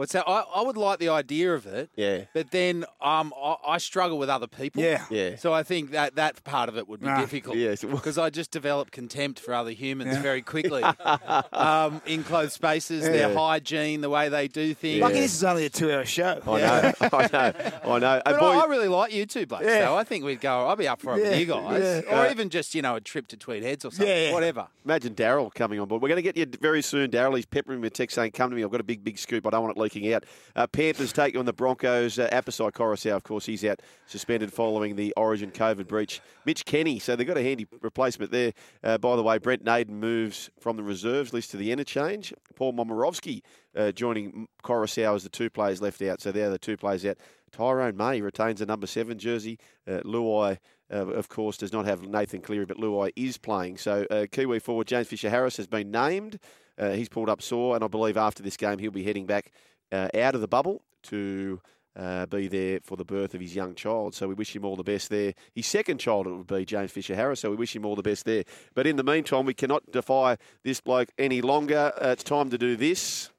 What's 0.00 0.12
that? 0.14 0.24
I, 0.26 0.44
I 0.56 0.62
would 0.62 0.78
like 0.78 0.98
the 0.98 1.10
idea 1.10 1.54
of 1.54 1.66
it, 1.66 1.90
Yeah. 1.94 2.24
but 2.32 2.50
then 2.52 2.86
um, 3.02 3.34
I, 3.36 3.56
I 3.66 3.76
struggle 3.78 4.18
with 4.18 4.30
other 4.30 4.46
people. 4.46 4.82
Yeah. 4.82 5.04
Yeah. 5.10 5.36
So 5.36 5.52
I 5.52 5.62
think 5.62 5.90
that 5.90 6.14
that 6.14 6.42
part 6.42 6.70
of 6.70 6.78
it 6.78 6.88
would 6.88 7.00
be 7.00 7.06
Nah. 7.06 7.20
difficult. 7.20 7.56
Yes. 7.58 7.84
Because 8.00 8.16
I 8.16 8.30
just 8.30 8.50
develop 8.50 8.90
contempt 8.92 9.40
for 9.40 9.52
other 9.52 9.72
humans 9.72 10.14
Yeah. 10.14 10.22
very 10.22 10.40
quickly. 10.40 10.82
um, 11.52 12.00
enclosed 12.06 12.52
spaces, 12.52 13.02
their 13.04 13.28
Yeah. 13.28 13.34
hygiene, 13.34 14.00
the 14.00 14.08
way 14.08 14.30
they 14.30 14.48
do 14.48 14.72
things. 14.72 15.02
Lucky 15.02 15.16
Yeah. 15.16 15.20
this 15.20 15.34
is 15.34 15.44
only 15.44 15.66
a 15.66 15.68
two-hour 15.70 16.06
show. 16.06 16.40
I 16.46 16.60
know. 16.60 16.92
I 17.12 17.28
know. 17.32 17.52
I 17.84 17.98
know. 17.98 18.14
And 18.14 18.22
But 18.24 18.40
boy, 18.40 18.46
I, 18.46 18.60
I 18.60 18.64
really 18.66 18.88
like 18.88 19.12
you 19.12 19.26
two 19.26 19.44
blokes, 19.44 19.66
Yeah. 19.66 19.80
though. 19.86 19.96
I 19.96 20.04
think 20.04 20.24
we'd 20.24 20.40
go. 20.40 20.66
I'd 20.68 20.78
be 20.78 20.88
up 20.88 21.02
for 21.02 21.18
it 21.18 21.22
Yeah, 21.24 21.30
with 21.30 21.40
you 21.40 21.46
guys, 21.46 22.04
yeah. 22.06 22.10
or 22.10 22.26
Uh, 22.26 22.30
even 22.30 22.48
just 22.48 22.74
you 22.74 22.80
know 22.80 22.96
a 22.96 23.00
trip 23.02 23.28
to 23.28 23.36
Tweed 23.36 23.62
Heads 23.62 23.84
or 23.84 23.90
something, 23.90 24.08
Yeah, 24.08 24.28
yeah. 24.28 24.32
whatever. 24.32 24.66
Imagine 24.86 25.14
Daryl 25.14 25.52
coming 25.52 25.78
on 25.78 25.88
board. 25.88 26.00
We're 26.00 26.08
going 26.08 26.16
to 26.16 26.22
get 26.22 26.38
you 26.38 26.46
very 26.58 26.80
soon, 26.80 27.10
Daryl. 27.10 27.36
He's 27.36 27.44
peppering 27.44 27.80
me 27.80 27.86
with 27.86 27.92
text 27.92 28.14
saying, 28.14 28.30
"Come 28.32 28.48
to 28.48 28.56
me. 28.56 28.64
I've 28.64 28.70
got 28.70 28.80
a 28.80 28.84
big, 28.84 29.04
big 29.04 29.18
scoop. 29.18 29.46
I 29.46 29.50
don't 29.50 29.62
want 29.62 29.76
it 29.76 29.80
leaking 29.80 29.89
out." 30.12 30.24
Uh, 30.56 30.66
Panthers 30.66 31.12
take 31.12 31.36
on 31.36 31.44
the 31.44 31.52
Broncos. 31.52 32.18
Uh, 32.18 32.28
Api 32.32 32.50
Koroisau, 32.50 33.16
of 33.16 33.22
course, 33.22 33.46
he's 33.46 33.64
out 33.64 33.80
suspended 34.06 34.52
following 34.52 34.96
the 34.96 35.12
Origin 35.16 35.50
COVID 35.50 35.86
breach. 35.86 36.20
Mitch 36.44 36.64
Kenny, 36.64 36.98
so 36.98 37.16
they've 37.16 37.26
got 37.26 37.36
a 37.36 37.42
handy 37.42 37.66
replacement 37.80 38.32
there. 38.32 38.52
Uh, 38.82 38.98
by 38.98 39.16
the 39.16 39.22
way, 39.22 39.38
Brent 39.38 39.64
Naden 39.64 39.98
moves 39.98 40.50
from 40.58 40.76
the 40.76 40.82
reserves 40.82 41.32
list 41.32 41.50
to 41.52 41.56
the 41.56 41.72
interchange. 41.72 42.32
Paul 42.56 42.72
Momirovski 42.72 43.42
uh, 43.76 43.92
joining 43.92 44.48
Coruscant 44.62 45.14
as 45.14 45.22
the 45.22 45.28
two 45.28 45.50
players 45.50 45.80
left 45.80 46.02
out. 46.02 46.20
So 46.20 46.32
they're 46.32 46.50
the 46.50 46.58
two 46.58 46.76
players 46.76 47.04
out. 47.04 47.18
Tyrone 47.52 47.96
May 47.96 48.20
retains 48.20 48.60
the 48.60 48.66
number 48.66 48.86
seven 48.86 49.18
jersey. 49.18 49.58
Uh, 49.86 50.00
Luai, 50.04 50.58
uh, 50.92 51.06
of 51.06 51.28
course, 51.28 51.56
does 51.56 51.72
not 51.72 51.84
have 51.86 52.02
Nathan 52.02 52.40
Cleary, 52.40 52.64
but 52.64 52.78
Luai 52.78 53.10
is 53.16 53.38
playing. 53.38 53.76
So 53.78 54.06
uh, 54.10 54.26
Kiwi 54.30 54.60
forward 54.60 54.86
James 54.86 55.08
Fisher-Harris 55.08 55.56
has 55.56 55.66
been 55.66 55.90
named. 55.90 56.38
Uh, 56.78 56.90
he's 56.90 57.08
pulled 57.08 57.28
up 57.28 57.42
sore, 57.42 57.74
and 57.74 57.84
I 57.84 57.88
believe 57.88 58.16
after 58.16 58.42
this 58.42 58.56
game 58.56 58.78
he'll 58.78 58.90
be 58.90 59.04
heading 59.04 59.26
back 59.26 59.52
uh, 59.92 60.08
out 60.14 60.34
of 60.34 60.40
the 60.40 60.48
bubble 60.48 60.82
to 61.04 61.60
uh, 61.96 62.26
be 62.26 62.48
there 62.48 62.80
for 62.82 62.96
the 62.96 63.04
birth 63.04 63.34
of 63.34 63.40
his 63.40 63.54
young 63.54 63.74
child. 63.74 64.14
So 64.14 64.28
we 64.28 64.34
wish 64.34 64.54
him 64.54 64.64
all 64.64 64.76
the 64.76 64.84
best 64.84 65.10
there. 65.10 65.34
His 65.54 65.66
second 65.66 65.98
child 65.98 66.26
it 66.26 66.30
would 66.30 66.46
be 66.46 66.64
James 66.64 66.90
Fisher-Harris. 66.92 67.40
So 67.40 67.50
we 67.50 67.56
wish 67.56 67.74
him 67.74 67.84
all 67.84 67.96
the 67.96 68.02
best 68.02 68.24
there. 68.24 68.44
But 68.74 68.86
in 68.86 68.96
the 68.96 69.04
meantime, 69.04 69.46
we 69.46 69.54
cannot 69.54 69.90
defy 69.90 70.36
this 70.62 70.80
bloke 70.80 71.10
any 71.18 71.40
longer. 71.40 71.92
Uh, 72.00 72.08
it's 72.08 72.24
time 72.24 72.50
to 72.50 72.58
do 72.58 72.76
this. 72.76 73.30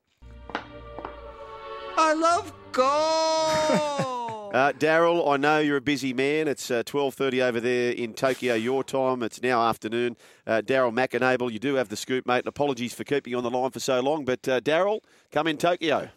I 1.98 2.14
love 2.14 2.54
goal. 2.72 4.08
Uh, 4.52 4.74
Daryl, 4.74 5.32
I 5.32 5.38
know 5.38 5.60
you're 5.60 5.78
a 5.78 5.82
busy 5.82 6.14
man. 6.14 6.50
It's 6.50 6.70
uh, 6.70 6.84
12.30 6.84 7.42
over 7.42 7.62
there 7.62 7.94
in 7.94 8.14
Tokyo, 8.14 8.54
your 8.54 8.84
time. 8.84 9.24
It's 9.24 9.42
now 9.42 9.66
afternoon. 9.66 10.18
Uh, 10.46 10.62
Daryl 10.62 10.94
McAnable, 10.94 11.50
you 11.50 11.58
do 11.58 11.76
have 11.76 11.88
the 11.88 11.96
scoop, 11.96 12.28
mate. 12.28 12.40
And 12.40 12.48
apologies 12.48 12.94
for 12.94 13.06
keeping 13.06 13.32
you 13.32 13.38
on 13.38 13.44
the 13.44 13.50
line 13.50 13.72
for 13.72 13.80
so 13.80 14.02
long. 14.02 14.26
But 14.26 14.46
uh, 14.50 14.60
Daryl, 14.60 15.00
come 15.32 15.48
in 15.48 15.56
Tokyo. 15.56 16.10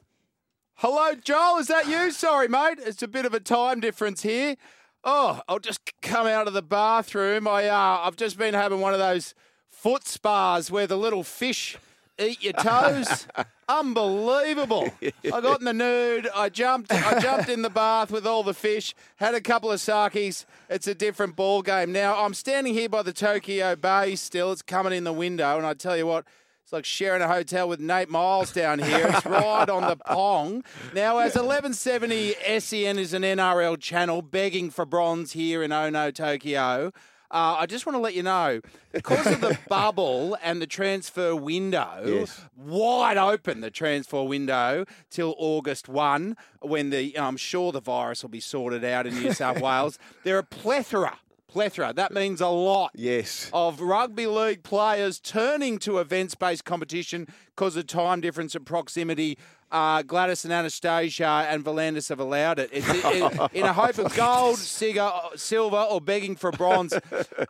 Hello, 0.79 1.15
Joel. 1.15 1.59
Is 1.59 1.69
that 1.69 1.87
you? 1.87 2.11
Sorry, 2.11 2.49
mate. 2.49 2.79
It's 2.81 3.03
a 3.03 3.07
bit 3.07 3.25
of 3.25 3.33
a 3.33 3.39
time 3.39 3.79
difference 3.79 4.23
here. 4.23 4.57
Oh, 5.05 5.41
I'll 5.49 5.61
just 5.61 5.93
come 6.03 6.27
out 6.27 6.49
of 6.49 6.53
the 6.53 6.63
bathroom. 6.63 7.47
I 7.47 7.69
uh, 7.69 8.01
I've 8.03 8.17
just 8.17 8.37
been 8.37 8.55
having 8.55 8.81
one 8.81 8.93
of 8.93 8.99
those 8.99 9.35
foot 9.71 10.09
spas 10.09 10.73
where 10.73 10.89
the 10.89 10.97
little 10.97 11.23
fish 11.23 11.77
eat 12.19 12.43
your 12.43 12.55
toes. 12.55 13.29
Unbelievable. 13.69 14.93
I 15.01 15.41
got 15.41 15.61
in 15.61 15.65
the 15.65 15.73
nude. 15.73 16.29
I 16.35 16.49
jumped 16.49 16.93
I 16.93 17.21
jumped 17.21 17.49
in 17.49 17.63
the 17.63 17.71
bath 17.71 18.11
with 18.11 18.27
all 18.27 18.43
the 18.43 18.53
fish, 18.53 18.97
had 19.17 19.35
a 19.37 19.41
couple 19.41 19.71
of 19.71 19.81
sakis. 19.81 20.45
It's 20.69 20.89
a 20.89 20.95
different 20.95 21.37
ball 21.37 21.63
game. 21.63 21.93
Now 21.93 22.25
I'm 22.25 22.35
standing 22.35 22.75
here 22.75 22.89
by 22.89 23.03
the 23.03 23.13
Tokyo 23.13 23.77
Bay 23.77 24.17
still. 24.17 24.51
It's 24.51 24.61
coming 24.61 24.93
in 24.93 25.05
the 25.05 25.13
window 25.13 25.57
and 25.57 25.65
I 25.65 25.75
tell 25.75 25.97
you 25.97 26.07
what, 26.07 26.25
it's 26.65 26.73
like 26.73 26.86
sharing 26.86 27.20
a 27.20 27.28
hotel 27.28 27.69
with 27.69 27.78
Nate 27.78 28.09
Miles 28.09 28.51
down 28.51 28.78
here. 28.78 29.07
It's 29.09 29.27
right 29.27 29.69
on 29.69 29.82
the 29.82 29.97
pong. 29.97 30.65
Now, 30.95 31.19
as 31.19 31.35
1170 31.35 32.35
SEN 32.59 32.99
is 32.99 33.12
an 33.12 33.20
NRL 33.23 33.78
channel 33.78 34.23
begging 34.23 34.70
for 34.70 34.86
bronze 34.86 35.32
here 35.32 35.62
in 35.62 35.73
Ono, 35.73 36.11
Tokyo, 36.11 36.91
uh, 37.31 37.57
I 37.59 37.66
just 37.66 37.85
want 37.85 37.97
to 37.97 38.01
let 38.01 38.15
you 38.15 38.23
know 38.23 38.61
because 38.93 39.27
of 39.27 39.43
the 39.43 39.59
bubble 39.69 40.39
and 40.43 40.62
the 40.62 40.66
transfer 40.66 41.36
window, 41.36 42.03
Yes. 42.07 42.41
wide 42.57 43.19
open 43.19 43.61
the 43.61 43.70
transfer 43.70 44.23
window 44.23 44.86
till 45.11 45.35
August 45.36 45.86
1, 45.89 46.35
when 46.61 46.89
the 46.91 47.19
I'm 47.19 47.36
sure 47.36 47.73
the 47.73 47.81
virus 47.81 48.23
will 48.23 48.31
be 48.31 48.41
sorted 48.41 48.85
out 48.85 49.07
in 49.07 49.15
New 49.20 49.32
South 49.35 49.61
Wales. 49.61 49.99
There 50.23 50.39
are 50.39 50.43
plethora. 50.43 51.19
Plethora. 51.55 51.93
That 51.93 52.13
means 52.13 52.41
a 52.41 52.49
lot 52.49 52.91
Yes. 52.97 53.49
of 53.53 53.81
rugby 53.81 54.27
league 54.27 54.65
players 54.65 55.21
turning 55.21 55.79
to 55.79 55.99
events 55.99 56.35
based 56.35 56.65
competition 56.65 57.29
because 57.55 57.77
of 57.77 57.87
time 57.87 58.21
difference 58.21 58.57
and 58.57 58.67
proximity. 58.67 59.39
Uh, 59.71 60.03
Gladys 60.03 60.45
and 60.45 60.53
Annastacia 60.53 61.47
and 61.49 61.65
V'landys 61.65 62.09
have 62.09 62.19
allowed 62.19 62.59
it. 62.59 62.71
It's 62.73 62.89
in, 62.89 63.49
in 63.61 63.65
a 63.67 63.73
hope 63.73 63.99
of 63.99 64.13
gold, 64.17 64.59
cigar, 64.59 65.31
silver, 65.37 65.77
or 65.79 66.01
begging 66.01 66.35
for 66.35 66.51
bronze. 66.51 66.93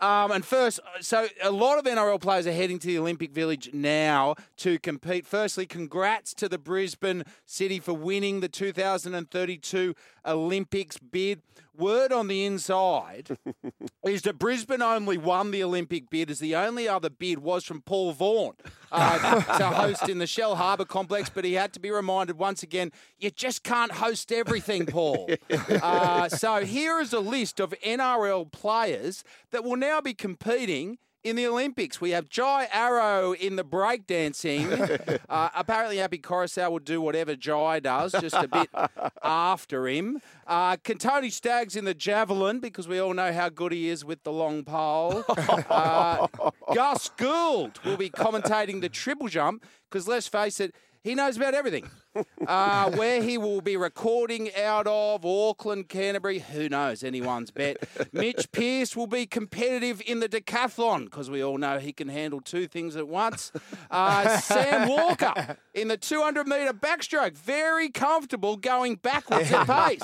Um, 0.01 0.31
and 0.33 0.45
first, 0.45 0.81
so 1.01 1.27
a 1.43 1.51
lot 1.51 1.79
of 1.79 1.85
NRL 1.87 2.21
players 2.21 2.47
are 2.47 2.53
heading 2.53 2.79
to 2.81 2.87
the 2.87 2.99
Olympic 2.99 3.31
Village 3.33 3.71
now 3.73 4.35
to 4.59 4.79
compete. 4.79 5.27
Firstly, 5.27 5.65
congrats 5.65 6.35
to 6.35 6.49
the 6.49 6.59
Brisbane 6.59 7.25
City 7.47 7.79
for 7.81 7.95
winning 7.95 8.41
the 8.41 8.49
2032 8.49 9.95
Olympics 10.27 10.99
bid. 10.99 11.41
Word 11.77 12.13
on 12.13 12.29
the 12.29 12.45
inside 12.45 13.37
is 14.07 14.23
that 14.23 14.39
Brisbane 14.39 14.83
only 14.83 15.19
won 15.19 15.51
the 15.51 15.63
Olympic 15.63 16.09
bid 16.11 16.31
as 16.31 16.39
the 16.39 16.55
only 16.55 16.89
other 16.89 17.11
bid 17.11 17.39
was 17.39 17.65
from 17.65 17.83
Paul 17.83 18.13
Vaughan 18.13 18.55
uh, 18.93 19.41
to 19.59 19.67
host 19.67 20.09
in 20.09 20.19
the 20.19 20.27
Shell 20.27 20.57
Harbour 20.57 20.85
complex, 20.85 21.29
but 21.29 21.45
he 21.45 21.55
had 21.55 21.73
to 21.73 21.81
be 21.81 21.91
reminded 21.91 22.39
once 22.39 22.63
again, 22.63 22.93
you 23.19 23.31
just 23.31 23.65
can't 23.65 23.93
host 23.93 24.31
everything, 24.33 24.87
Paul. 24.87 25.31
Uh, 25.85 26.29
so 26.29 26.65
here 26.65 27.01
is 27.01 27.13
a 27.13 27.21
list 27.21 27.61
of 27.61 27.75
NRL 27.85 28.51
players 28.51 29.25
that 29.51 29.65
will 29.65 29.77
now 29.77 30.01
be 30.01 30.15
competing 30.15 30.99
in 31.25 31.37
the 31.37 31.47
Olympics. 31.47 32.01
We 32.01 32.11
have 32.11 32.29
Jai 32.29 32.69
Arrow 32.71 33.33
in 33.33 33.57
the 33.57 33.65
breakdancing. 33.65 35.19
uh, 35.29 35.49
apparently, 35.55 35.97
Happy 35.97 36.19
Koroisau 36.19 36.71
will 36.71 36.79
do 36.79 37.01
whatever 37.01 37.35
Jai 37.35 37.81
does, 37.81 38.13
just 38.13 38.37
a 38.37 38.47
bit 38.47 38.69
after 39.23 39.89
him. 39.89 40.21
Uh, 40.47 40.77
Tony 40.77 41.31
Staggs 41.31 41.75
in 41.75 41.87
the 41.87 41.95
javelin, 41.95 42.61
because 42.61 42.87
we 42.87 42.99
all 42.99 43.15
know 43.15 43.33
how 43.33 43.49
good 43.49 43.73
he 43.73 43.89
is 43.89 44.05
with 44.05 44.23
the 44.23 44.33
long 44.33 44.63
pole. 44.63 45.25
Uh, 45.71 46.27
Gus 46.75 47.11
Gould 47.17 47.79
will 47.85 47.97
be 47.97 48.11
commentating 48.11 48.81
the 48.81 48.89
triple 48.89 49.29
jump, 49.29 49.65
because 49.89 50.07
let's 50.07 50.29
face 50.29 50.61
it, 50.61 50.75
he 51.05 51.15
knows 51.15 51.37
about 51.37 51.53
everything. 51.53 51.89
Uh, 52.47 52.91
where 52.97 53.23
he 53.23 53.37
will 53.37 53.61
be 53.61 53.77
recording 53.77 54.49
out 54.55 54.87
of 54.87 55.25
Auckland, 55.25 55.89
Canterbury, 55.91 56.39
who 56.39 56.67
knows? 56.71 57.05
Anyone's 57.05 57.51
bet. 57.51 57.77
Mitch 58.13 58.51
Pearce 58.53 58.97
will 58.97 59.07
be 59.07 59.27
competitive 59.27 60.01
in 60.07 60.21
the 60.21 60.29
decathlon 60.31 61.05
because 61.05 61.29
we 61.29 61.45
all 61.45 61.59
know 61.59 61.79
he 61.79 61.93
can 61.93 62.09
handle 62.09 62.41
two 62.41 62.67
things 62.67 62.97
at 62.97 63.07
once. 63.07 63.53
Uh, 63.91 64.39
Sam 64.39 64.89
Walker 64.97 65.59
in 65.75 65.89
the 65.89 65.99
200 65.99 66.49
metre 66.49 66.73
backstroke, 66.73 67.37
very 67.37 67.91
comfortable 67.91 68.57
going 68.57 68.97
backwards 68.97 69.53
at 69.53 69.67
pace. 69.67 70.03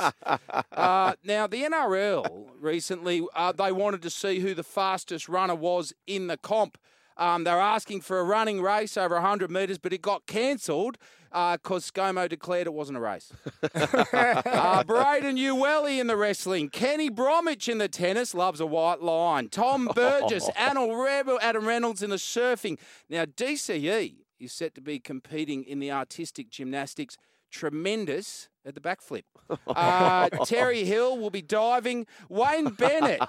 Uh, 0.73 1.15
now, 1.25 1.47
the 1.47 1.63
NRL 1.63 2.49
recently, 2.61 3.27
uh, 3.35 3.53
they 3.53 3.73
wanted 3.73 4.03
to 4.03 4.11
see 4.11 4.41
who 4.41 4.53
the 4.53 4.63
fastest 4.63 5.31
runner 5.31 5.55
was 5.55 5.95
in 6.07 6.27
the 6.27 6.37
comp. 6.37 6.77
Um, 7.21 7.45
they 7.45 7.53
were 7.53 7.61
asking 7.61 8.01
for 8.01 8.19
a 8.19 8.25
running 8.25 8.63
race 8.63 8.97
over 8.97 9.15
100 9.17 9.51
metres, 9.51 9.79
but 9.79 9.93
it 9.93 10.01
got 10.01 10.27
cancelled 10.27 10.97
because 11.31 11.89
ScoMo 11.91 12.29
declared 12.29 12.67
it 12.67 12.73
wasn't 12.73 12.97
a 12.97 13.01
race. 13.01 13.33
uh, 13.63 14.83
Braden 14.85 15.37
Uele 15.37 16.01
in 16.01 16.07
the 16.07 16.17
wrestling. 16.17 16.71
Kenny 16.71 17.11
Bromwich 17.11 17.69
in 17.69 17.79
the 17.79 17.89
tennis. 17.89 18.35
Loves 18.35 18.61
a 18.61 18.67
white 18.67 19.03
line. 19.03 19.49
Tom 19.49 19.89
Burgess. 19.95 20.49
Adam 20.57 21.67
Reynolds 21.67 22.03
in 22.03 22.11
the 22.11 22.17
surfing. 22.17 22.79
Now, 23.09 23.27
DCE 23.27 24.15
is 24.41 24.53
set 24.53 24.75
to 24.75 24.81
be 24.81 24.99
competing 24.99 25.63
in 25.65 25.79
the 25.79 25.93
artistic 25.93 26.51
gymnastics. 26.51 27.17
Tremendous 27.51 28.49
at 28.65 28.75
the 28.75 28.81
backflip. 28.81 29.23
Uh, 29.67 30.29
Terry 30.45 30.85
Hill 30.85 31.17
will 31.19 31.31
be 31.31 31.43
diving. 31.43 32.07
Wayne 32.29 32.69
Bennett. 32.71 33.21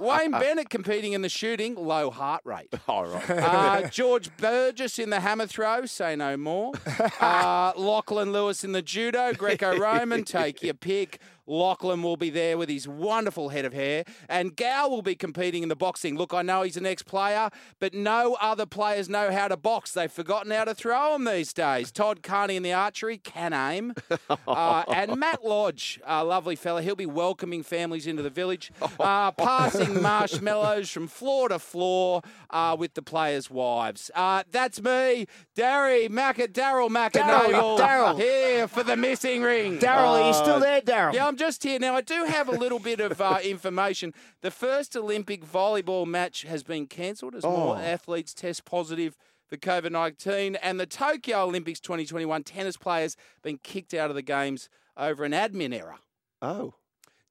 Wayne 0.00 0.30
Bennett 0.32 0.68
competing 0.68 1.12
in 1.12 1.22
the 1.22 1.28
shooting. 1.28 1.74
Low 1.74 2.10
heart 2.10 2.42
rate. 2.44 2.72
All 2.88 3.06
right. 3.06 3.30
Uh, 3.30 3.88
George 3.88 4.34
Burgess 4.36 4.98
in 4.98 5.10
the 5.10 5.20
hammer 5.20 5.46
throw, 5.46 5.86
say 5.86 6.16
no 6.16 6.36
more. 6.36 6.72
Uh, 7.20 7.72
Lachlan 7.76 8.32
Lewis 8.32 8.64
in 8.64 8.72
the 8.72 8.82
judo, 8.82 9.32
Greco 9.32 9.78
Roman, 9.78 10.24
take 10.24 10.62
your 10.62 10.74
pick. 10.74 11.20
Lachlan 11.46 12.02
will 12.02 12.16
be 12.16 12.30
there 12.30 12.58
with 12.58 12.68
his 12.68 12.88
wonderful 12.88 13.50
head 13.50 13.64
of 13.64 13.72
hair. 13.72 14.04
And 14.28 14.56
Gal 14.56 14.90
will 14.90 15.02
be 15.02 15.14
competing 15.14 15.62
in 15.62 15.68
the 15.68 15.76
boxing. 15.76 16.16
Look, 16.16 16.34
I 16.34 16.42
know 16.42 16.62
he's 16.62 16.76
an 16.76 16.86
ex 16.86 17.02
player, 17.02 17.50
but 17.80 17.94
no 17.94 18.36
other 18.40 18.66
players 18.66 19.08
know 19.08 19.30
how 19.30 19.48
to 19.48 19.56
box. 19.56 19.92
They've 19.92 20.10
forgotten 20.10 20.50
how 20.50 20.64
to 20.64 20.74
throw 20.74 21.12
them 21.12 21.24
these 21.24 21.52
days. 21.52 21.90
Todd 21.92 22.22
Carney 22.22 22.56
in 22.56 22.62
the 22.62 22.72
archery, 22.72 23.18
can 23.18 23.52
aim. 23.52 23.94
Uh, 24.46 24.84
and 24.92 25.16
Matt 25.16 25.44
Lodge, 25.44 26.00
a 26.06 26.24
lovely 26.24 26.56
fella, 26.56 26.82
he'll 26.82 26.94
be 26.94 27.06
welcoming 27.06 27.62
families 27.62 28.06
into 28.06 28.22
the 28.22 28.30
village, 28.30 28.70
uh, 29.00 29.30
passing 29.32 30.00
marshmallows 30.02 30.90
from 30.90 31.06
floor 31.08 31.48
to 31.48 31.58
floor 31.58 32.22
uh, 32.50 32.76
with 32.78 32.94
the 32.94 33.02
players' 33.02 33.50
wives. 33.50 34.10
Uh, 34.14 34.42
that's 34.50 34.80
me, 34.80 35.26
Darry 35.54 36.08
Macca, 36.08 36.48
Daryl 36.48 36.88
McAnogle, 36.88 37.78
Daryl. 37.78 38.18
here 38.18 38.68
for 38.68 38.82
the 38.82 38.96
missing 38.96 39.42
ring. 39.42 39.78
Daryl, 39.78 40.22
are 40.22 40.28
you 40.28 40.34
still 40.34 40.60
there, 40.60 40.80
Daryl? 40.80 41.12
Yeah, 41.14 41.26
I'm 41.26 41.35
just 41.36 41.62
here 41.62 41.78
now. 41.78 41.94
I 41.94 42.00
do 42.00 42.24
have 42.24 42.48
a 42.48 42.52
little 42.52 42.78
bit 42.78 43.00
of 43.00 43.20
uh, 43.20 43.38
information. 43.44 44.12
The 44.40 44.50
first 44.50 44.96
Olympic 44.96 45.44
volleyball 45.44 46.06
match 46.06 46.42
has 46.42 46.62
been 46.64 46.86
cancelled 46.86 47.34
as 47.34 47.44
more 47.44 47.76
Oh. 47.76 47.80
athletes 47.80 48.34
test 48.34 48.64
positive 48.64 49.16
for 49.46 49.56
COVID 49.56 49.92
19, 49.92 50.56
and 50.56 50.80
the 50.80 50.86
Tokyo 50.86 51.44
Olympics 51.44 51.78
2021 51.80 52.42
tennis 52.42 52.76
players 52.76 53.16
been 53.42 53.58
kicked 53.58 53.94
out 53.94 54.10
of 54.10 54.16
the 54.16 54.22
games 54.22 54.68
over 54.96 55.22
an 55.24 55.32
admin 55.32 55.72
error. 55.72 55.96
Oh. 56.42 56.74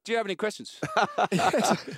Do 0.05 0.11
you 0.11 0.17
have 0.17 0.27
any 0.27 0.35
questions? 0.35 0.79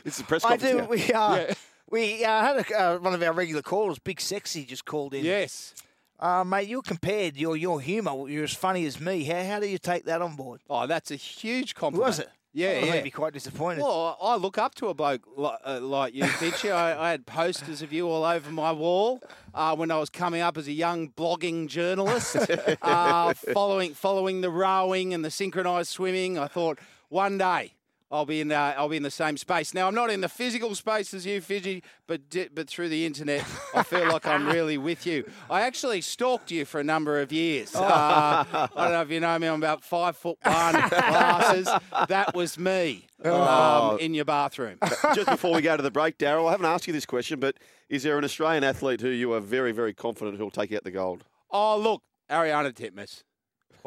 It's 0.06 0.20
a 0.20 0.24
press 0.24 0.44
I 0.46 0.58
do. 0.58 0.78
now. 0.80 0.86
We 0.88 1.02
uh, 1.14 1.36
Yeah. 1.36 1.54
we 1.90 2.26
uh, 2.26 2.42
had 2.42 2.58
a, 2.72 2.80
uh, 2.82 2.98
one 3.00 3.14
of 3.14 3.22
our 3.22 3.34
regular 3.34 3.62
callers, 3.62 4.00
Big 4.00 4.20
Sexy, 4.22 4.66
just 4.66 4.86
called 4.86 5.14
in. 5.14 5.24
yes. 5.26 5.74
Uh, 6.20 6.44
mate, 6.44 6.68
you're 6.68 6.82
compared. 6.82 7.38
Your 7.38 7.56
your 7.56 7.80
humour. 7.80 8.28
You're 8.30 8.46
as 8.46 8.54
funny 8.54 8.86
as 8.86 9.00
me. 9.00 9.24
How 9.24 9.44
how 9.44 9.60
do 9.60 9.68
you 9.68 9.78
take 9.78 10.06
that 10.06 10.22
on 10.22 10.36
board? 10.36 10.62
Oh, 10.70 10.88
that's 10.88 11.12
a 11.12 11.16
huge 11.16 11.76
compliment. 11.76 12.08
Was 12.08 12.20
it? 12.20 12.30
Yeah, 12.54 12.70
I 12.70 12.72
yeah. 12.72 12.94
would 12.96 13.04
be 13.04 13.12
quite 13.12 13.34
disappointed. 13.34 13.84
Well, 13.84 14.18
I 14.20 14.36
look 14.36 14.58
up 14.58 14.74
to 14.76 14.88
a 14.88 14.94
bloke 14.96 15.22
like, 15.36 15.60
uh, 15.64 15.80
like 15.80 16.16
you, 16.16 16.26
Pitchy. 16.26 16.72
I, 16.72 17.08
I 17.08 17.12
had 17.12 17.28
posters 17.28 17.84
of 17.84 17.94
you 17.94 18.10
all 18.10 18.24
over 18.24 18.50
my 18.50 18.72
wall 18.72 19.22
uh, 19.54 19.76
when 19.76 19.92
I 19.92 20.00
was 20.00 20.10
coming 20.10 20.42
up 20.42 20.58
as 20.58 20.68
a 20.68 20.72
young 20.72 21.10
blogging 21.10 21.68
journalist, 21.68 22.36
uh, 22.82 23.34
following 23.54 23.94
following 23.94 24.42
the 24.42 24.50
rowing 24.50 25.14
and 25.14 25.24
the 25.24 25.30
synchronised 25.30 25.90
swimming. 25.90 26.40
I 26.40 26.48
thought 26.48 26.80
one 27.10 27.38
day. 27.38 27.74
I'll 28.10 28.26
be 28.26 28.40
in. 28.40 28.52
Uh, 28.52 28.74
I'll 28.78 28.88
be 28.88 28.96
in 28.98 29.04
the 29.04 29.12
same 29.12 29.36
space. 29.36 29.74
Now 29.74 29.88
I'm 29.88 29.96
not 29.96 30.10
in 30.10 30.22
the 30.22 30.30
physical 30.30 30.74
space 30.76 31.14
as 31.14 31.26
you, 31.26 31.42
Fidgy, 31.42 31.84
but 32.08 32.30
di- 32.30 32.48
but 32.54 32.70
through 32.70 32.88
the 32.90 33.06
internet, 33.06 33.44
I 33.76 33.84
feel 33.84 34.08
like 34.08 34.26
I'm 34.26 34.48
really 34.48 34.78
with 34.78 35.06
you. 35.06 35.30
I 35.50 35.62
actually 35.62 36.00
stalked 36.02 36.50
you 36.50 36.64
for 36.64 36.80
a 36.80 36.84
number 36.84 37.20
of 37.20 37.32
years. 37.34 37.76
Uh, 37.76 38.46
I 38.54 38.70
don't 38.76 38.92
know 38.94 39.02
if 39.02 39.10
you 39.12 39.20
know 39.20 39.38
me. 39.38 39.48
I'm 39.48 39.56
about 39.62 39.84
five 39.84 40.16
foot 40.16 40.38
one, 40.44 40.74
glasses. 40.90 41.68
That 42.08 42.34
was 42.34 42.58
me 42.58 43.08
um, 43.26 44.00
in 44.00 44.14
your 44.14 44.26
bathroom. 44.26 44.78
Just 45.14 45.28
before 45.30 45.54
we 45.54 45.62
go 45.62 45.76
to 45.76 45.84
the 45.84 45.92
break, 45.92 46.18
Daryl, 46.18 46.48
I 46.48 46.52
haven't 46.52 46.66
asked 46.66 46.88
you 46.88 46.94
this 46.94 47.06
question, 47.06 47.40
but 47.42 47.58
is 47.90 48.04
there 48.04 48.18
an 48.18 48.24
Australian 48.24 48.64
athlete 48.64 49.02
who 49.02 49.10
you 49.10 49.34
are 49.34 49.42
very, 49.42 49.74
very 49.74 49.94
confident 49.94 50.38
who'll 50.38 50.50
take 50.52 50.72
out 50.72 50.84
the 50.86 50.92
gold? 50.92 51.26
Oh 51.52 51.78
look, 51.78 52.04
Ariarne 52.32 52.72
Titmus. 52.74 53.24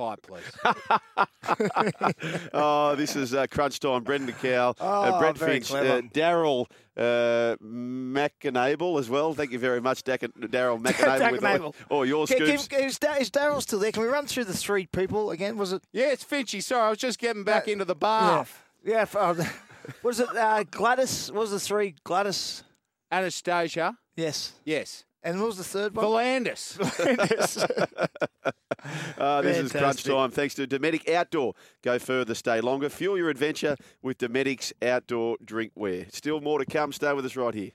Quiet, 0.00 0.22
please. 0.22 0.50
oh, 2.54 2.94
this 2.96 3.16
is 3.16 3.34
uh, 3.34 3.46
crunch 3.50 3.80
time. 3.80 4.02
Brendan 4.02 4.34
Cowell, 4.40 4.74
uh, 4.80 5.12
Oh, 5.14 5.18
Brett 5.18 5.36
Finch, 5.36 5.70
uh, 5.72 6.00
Daryl 6.14 6.64
uh, 6.96 7.56
McAnable 7.62 8.98
as 8.98 9.10
well. 9.10 9.34
Thank 9.34 9.52
you 9.52 9.58
very 9.58 9.80
much, 9.82 10.02
Dak- 10.02 10.20
Daryl 10.22 10.80
McAnable. 10.82 11.32
with 11.32 11.44
all, 11.44 11.50
McAnable. 11.58 11.74
all 11.90 12.06
your 12.06 12.26
Can- 12.26 12.38
can- 12.38 12.48
is, 12.84 12.98
Da- 12.98 13.16
is 13.16 13.30
Daryl 13.30 13.60
still 13.60 13.78
there? 13.78 13.92
Can 13.92 14.02
we 14.04 14.08
run 14.08 14.26
through 14.26 14.44
the 14.44 14.56
three 14.56 14.86
people 14.86 15.30
again? 15.32 15.58
Was 15.58 15.74
it? 15.74 15.82
Yeah, 15.92 16.12
it's 16.12 16.24
Finchy. 16.24 16.62
Sorry, 16.62 16.80
I 16.86 16.88
was 16.88 16.98
just 16.98 17.18
getting 17.18 17.44
back 17.44 17.68
Uh, 17.68 17.72
into 17.72 17.84
the 17.84 17.94
Yeah. 17.94 17.98
bath. 17.98 18.64
Yeah. 18.82 19.00
f- 19.02 19.16
Uh, 19.16 19.34
was 20.02 20.18
it 20.20 20.34
uh, 20.34 20.64
Gladys? 20.70 21.30
Was 21.30 21.50
the 21.50 21.60
three? 21.60 21.94
Gladys. 22.04 22.64
Annastacia. 23.12 23.96
Yes. 24.16 24.52
Yes. 24.64 25.04
And 25.22 25.38
what 25.38 25.48
was 25.48 25.58
the 25.58 25.64
third 25.64 25.94
one? 25.94 26.04
V'landys. 26.06 26.80
Uh, 29.18 29.42
this 29.42 29.58
is 29.58 29.72
crunch 29.72 30.02
time. 30.04 30.30
Thanks 30.30 30.54
to 30.54 30.66
Dometic 30.66 31.08
Outdoor. 31.12 31.54
Go 31.82 31.98
further, 31.98 32.34
stay 32.34 32.60
longer. 32.60 32.88
Fuel 32.88 33.18
your 33.18 33.28
adventure 33.28 33.76
with 34.02 34.18
Dometic's 34.18 34.72
Outdoor 34.82 35.36
Drinkware. 35.44 36.12
Still 36.14 36.40
more 36.40 36.58
to 36.58 36.64
come. 36.64 36.92
Stay 36.92 37.12
with 37.12 37.26
us 37.26 37.36
right 37.36 37.54
here. 37.54 37.72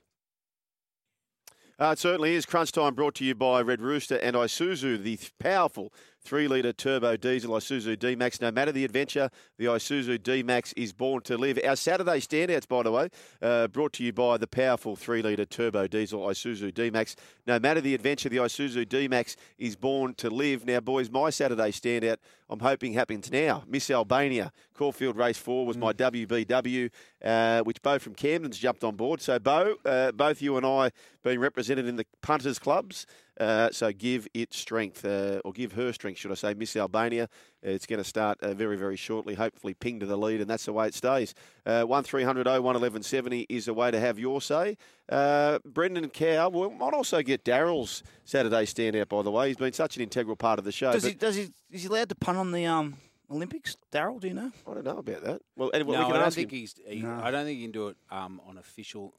Uh, 1.78 1.90
it 1.90 1.98
certainly 1.98 2.34
is. 2.34 2.46
Crunch 2.46 2.72
time 2.72 2.94
brought 2.94 3.14
to 3.16 3.24
you 3.24 3.34
by 3.34 3.60
Red 3.60 3.82
Rooster 3.82 4.16
and 4.16 4.34
Isuzu, 4.34 5.02
the 5.02 5.18
powerful 5.38 5.92
three 6.26 6.48
litre 6.48 6.72
turbo 6.72 7.16
diesel 7.16 7.52
Isuzu 7.52 7.96
D 7.96 8.16
Max. 8.16 8.40
No 8.40 8.50
matter 8.50 8.72
the 8.72 8.84
adventure, 8.84 9.30
the 9.58 9.66
Isuzu 9.66 10.20
D 10.20 10.42
Max 10.42 10.72
is 10.72 10.92
born 10.92 11.22
to 11.22 11.38
live. 11.38 11.58
Our 11.64 11.76
Saturday 11.76 12.18
standouts, 12.18 12.66
by 12.66 12.82
the 12.82 12.90
way, 12.90 13.08
uh, 13.40 13.68
brought 13.68 13.92
to 13.94 14.04
you 14.04 14.12
by 14.12 14.36
the 14.36 14.48
powerful 14.48 14.96
three 14.96 15.22
litre 15.22 15.46
turbo 15.46 15.86
diesel 15.86 16.20
Isuzu 16.20 16.74
D 16.74 16.90
Max. 16.90 17.14
No 17.46 17.60
matter 17.60 17.80
the 17.80 17.94
adventure, 17.94 18.28
the 18.28 18.38
Isuzu 18.38 18.88
D 18.88 19.06
Max 19.06 19.36
is 19.56 19.76
born 19.76 20.14
to 20.14 20.28
live. 20.28 20.66
Now, 20.66 20.80
boys, 20.80 21.10
my 21.10 21.30
Saturday 21.30 21.70
standout, 21.70 22.16
I'm 22.48 22.60
hoping 22.60 22.92
happens 22.92 23.30
now. 23.30 23.64
Miss 23.66 23.90
Albania, 23.90 24.52
Caulfield 24.74 25.16
Race 25.16 25.38
4 25.38 25.66
was 25.66 25.76
my 25.76 25.92
WBW, 25.92 26.90
uh, 27.24 27.62
which 27.62 27.82
Bo 27.82 27.98
from 27.98 28.14
Camden's 28.14 28.58
jumped 28.58 28.84
on 28.84 28.94
board. 28.94 29.20
So, 29.20 29.38
Bo, 29.38 29.74
uh, 29.84 30.12
both 30.12 30.40
you 30.40 30.56
and 30.56 30.64
I 30.64 30.90
being 31.24 31.40
represented 31.40 31.86
in 31.86 31.96
the 31.96 32.06
punters 32.22 32.58
clubs. 32.58 33.06
Uh, 33.38 33.70
so 33.70 33.92
give 33.92 34.26
it 34.32 34.54
strength, 34.54 35.04
uh, 35.04 35.40
or 35.44 35.52
give 35.52 35.72
her 35.72 35.92
strength, 35.92 36.18
should 36.18 36.30
I 36.30 36.34
say, 36.34 36.54
Miss 36.54 36.76
Albania. 36.76 37.28
It's 37.66 37.86
going 37.86 37.98
to 37.98 38.04
start 38.04 38.40
uh, 38.42 38.54
very, 38.54 38.76
very 38.76 38.96
shortly. 38.96 39.34
Hopefully, 39.34 39.74
ping 39.74 39.98
to 40.00 40.06
the 40.06 40.16
lead, 40.16 40.40
and 40.40 40.48
that's 40.48 40.66
the 40.66 40.72
way 40.72 40.86
it 40.86 40.94
stays. 40.94 41.34
Uh, 41.64 41.82
one 41.82 42.04
1300 42.04 42.46
01 42.46 42.62
1170 42.62 43.46
is 43.48 43.64
the 43.64 43.74
way 43.74 43.90
to 43.90 43.98
have 43.98 44.18
your 44.18 44.40
say. 44.40 44.78
Uh, 45.08 45.58
Brendan 45.64 46.08
Cowell 46.10 46.52
we 46.52 46.76
might 46.76 46.94
also 46.94 47.22
get 47.22 47.44
Daryl's 47.44 48.02
Saturday 48.24 48.64
standout. 48.66 49.08
By 49.08 49.22
the 49.22 49.30
way, 49.32 49.48
he's 49.48 49.56
been 49.56 49.72
such 49.72 49.96
an 49.96 50.02
integral 50.02 50.36
part 50.36 50.58
of 50.58 50.64
the 50.64 50.72
show. 50.72 50.92
Does 50.92 51.04
he? 51.04 51.14
Does 51.14 51.34
he? 51.34 51.48
Is 51.70 51.82
he 51.82 51.88
allowed 51.88 52.08
to 52.10 52.14
punt 52.14 52.38
on 52.38 52.52
the 52.52 52.66
um, 52.66 52.96
Olympics? 53.30 53.76
Daryl, 53.92 54.20
do 54.20 54.28
you 54.28 54.34
know? 54.34 54.52
I 54.66 54.74
don't 54.74 54.84
know 54.84 54.98
about 54.98 55.22
that. 55.24 55.42
Well, 55.56 55.70
anyway, 55.74 55.94
no, 55.94 55.98
we 56.00 56.04
can 56.06 56.12
I 56.14 56.18
don't 56.18 56.26
ask 56.28 56.36
think 56.36 56.52
him. 56.52 56.58
he's. 56.58 56.74
He, 56.86 57.02
No. 57.02 57.20
I 57.22 57.30
don't 57.30 57.44
think 57.44 57.58
he 57.58 57.64
can 57.64 57.72
do 57.72 57.88
it 57.88 57.96
um, 58.10 58.40
on 58.46 58.58
official 58.58 59.14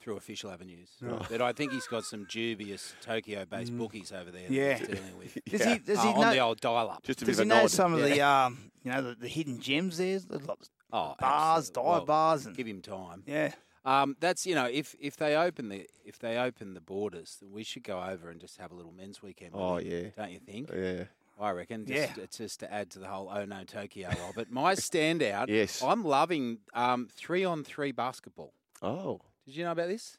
through 0.00 0.16
official 0.16 0.50
avenues. 0.50 0.90
But 1.00 1.40
I 1.40 1.52
think 1.52 1.72
he's 1.72 1.86
got 1.86 2.04
some 2.04 2.26
dubious 2.28 2.94
Tokyo-based 3.02 3.76
bookies 3.78 4.12
over 4.12 4.30
there. 4.30 4.48
Mm. 4.48 4.50
Yeah. 4.50 4.68
that 4.68 4.78
he's 4.80 4.88
dealing 4.88 5.18
with. 5.18 5.38
Does 5.50 5.64
he? 5.64 5.78
Does 5.78 5.98
Uh, 5.98 6.02
he 6.02 6.08
on 6.08 6.20
know? 6.20 6.30
the 6.32 6.38
old 6.40 6.60
dial-up. 6.60 7.02
Just 7.04 7.22
a 7.22 7.24
does 7.24 7.38
of 7.38 7.44
he 7.44 7.48
know 7.48 7.62
nod. 7.62 7.70
some 7.70 7.94
of 7.94 8.00
the 8.02 8.20
um, 8.20 8.70
you 8.84 8.90
know, 8.90 9.00
the, 9.02 9.14
the 9.14 9.28
hidden 9.28 9.60
gems 9.60 9.96
there? 9.98 10.18
There's 10.18 10.46
lots 10.46 10.68
Oh, 10.94 11.14
bars, 11.18 11.68
absolutely. 11.70 11.74
dive 11.74 11.84
Well, 12.00 12.04
bars, 12.06 12.46
and 12.46 12.54
give 12.56 12.66
him 12.66 12.82
time. 12.82 13.22
yeah. 13.26 13.52
Um, 13.84 14.14
that's 14.20 14.46
you 14.46 14.54
know 14.54 14.66
if 14.66 14.94
if 15.00 15.16
they 15.16 15.34
open 15.34 15.68
the 15.68 15.86
if 16.04 16.18
they 16.18 16.36
open 16.36 16.74
the 16.74 16.80
borders, 16.80 17.38
we 17.50 17.64
should 17.64 17.82
go 17.82 18.00
over 18.00 18.28
and 18.30 18.40
just 18.40 18.58
have 18.58 18.70
a 18.70 18.74
little 18.74 18.92
men's 18.92 19.22
weekend. 19.22 19.52
Oh, 19.54 19.78
yeah. 19.78 20.10
don't 20.16 20.30
you 20.30 20.38
think? 20.38 20.70
Yeah. 20.72 21.04
I 21.40 21.50
reckon. 21.50 21.86
Just, 21.86 22.16
Yeah. 22.16 22.22
It's 22.24 22.38
just 22.38 22.60
to 22.60 22.72
add 22.72 22.90
to 22.90 22.98
the 22.98 23.06
whole 23.08 23.30
oh 23.32 23.44
no 23.44 23.64
Tokyo 23.64 24.08
of 24.28 24.38
it. 24.38 24.50
My 24.50 24.74
standout. 24.76 25.48
Yes. 25.48 25.82
I'm 25.82 26.04
loving 26.04 26.58
um, 26.74 27.08
three 27.12 27.44
on 27.44 27.64
three 27.64 27.92
basketball. 27.92 28.52
Oh. 28.80 29.20
Did 29.46 29.56
you 29.56 29.64
know 29.64 29.72
about 29.72 29.88
this? 29.88 30.18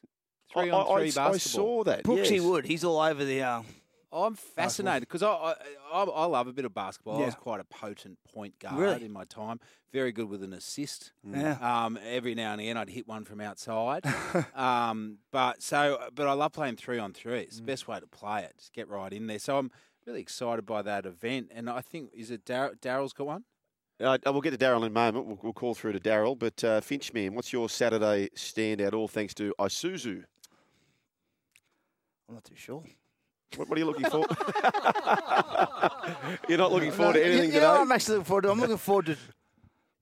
I, 0.54 0.60
Three 0.62 0.70
on 0.70 0.86
three 0.86 0.94
I, 1.20 1.26
I 1.26 1.30
basketball. 1.32 1.38
saw 1.38 1.84
that. 1.84 2.04
Brooksy 2.04 2.32
yes. 2.36 2.42
Wood, 2.42 2.64
he's 2.66 2.84
all 2.84 3.00
over 3.00 3.24
the. 3.24 3.42
Uh, 3.42 3.62
I'm 4.12 4.34
fascinated 4.36 5.00
because 5.08 5.24
I, 5.24 5.28
I 5.32 5.54
I 5.92 6.04
I 6.04 6.24
love 6.26 6.46
a 6.46 6.52
bit 6.52 6.64
of 6.64 6.72
basketball. 6.72 7.20
I 7.20 7.26
was 7.26 7.34
quite 7.34 7.58
a 7.60 7.64
potent 7.64 8.18
point 8.32 8.56
guard 8.60 8.78
Really? 8.78 9.04
in 9.06 9.12
my 9.12 9.24
time. 9.24 9.58
Very 9.92 10.12
good 10.12 10.28
with 10.28 10.42
an 10.44 10.52
assist. 10.52 11.12
Yeah. 11.28 11.56
Um, 11.60 11.98
every 12.08 12.34
now 12.36 12.52
and 12.52 12.60
again, 12.60 12.76
I'd 12.76 12.90
hit 12.90 13.08
one 13.08 13.24
from 13.24 13.40
outside. 13.40 14.04
um, 14.54 15.18
but 15.32 15.62
so, 15.62 15.98
but 16.14 16.28
I 16.28 16.32
love 16.34 16.52
playing 16.52 16.76
three 16.76 16.98
on 16.98 17.12
three. 17.12 17.40
It's 17.40 17.56
the 17.56 17.62
Mm. 17.62 17.66
best 17.66 17.88
way 17.88 17.98
to 17.98 18.06
play 18.06 18.44
it. 18.44 18.54
Just 18.58 18.72
get 18.72 18.88
right 18.88 19.12
in 19.12 19.26
there. 19.26 19.38
So 19.40 19.58
I'm 19.58 19.70
really 20.06 20.20
excited 20.20 20.66
by 20.66 20.82
that 20.82 21.06
event. 21.06 21.50
And 21.54 21.70
I 21.70 21.80
think 21.80 22.10
is 22.12 22.30
it 22.30 22.44
Dar- 22.44 22.74
Daryl's 22.80 23.12
got 23.12 23.26
one. 23.26 23.44
Uh, 24.00 24.18
we'll 24.26 24.40
get 24.40 24.50
to 24.50 24.58
Daryl 24.58 24.78
in 24.78 24.84
a 24.84 24.90
moment. 24.90 25.26
We'll, 25.26 25.38
we'll 25.42 25.52
call 25.52 25.74
through 25.74 25.92
to 25.92 26.00
Daryl. 26.00 26.38
But 26.38 26.62
uh, 26.64 26.80
Finchman, 26.80 27.34
what's 27.34 27.52
your 27.52 27.68
Saturday 27.68 28.28
standout? 28.34 28.92
All 28.92 29.08
thanks 29.08 29.34
to 29.34 29.54
Isuzu. 29.58 30.24
I'm 32.28 32.34
not 32.34 32.44
too 32.44 32.56
sure. 32.56 32.82
What, 33.56 33.68
what 33.68 33.76
are 33.76 33.80
you 33.80 33.86
looking 33.86 34.10
for? 34.10 34.18
You're 36.48 36.58
not 36.58 36.72
looking 36.72 36.90
forward 36.90 37.12
to 37.14 37.24
anything 37.24 37.52
you 37.52 37.60
know, 37.60 37.70
today? 37.72 37.80
I'm 37.82 37.92
actually 37.92 38.16
looking 38.18 38.26
forward 38.26 38.42
to. 38.42 38.50
I'm 38.50 38.60
looking 38.60 38.76
forward 38.78 39.06
to 39.06 39.16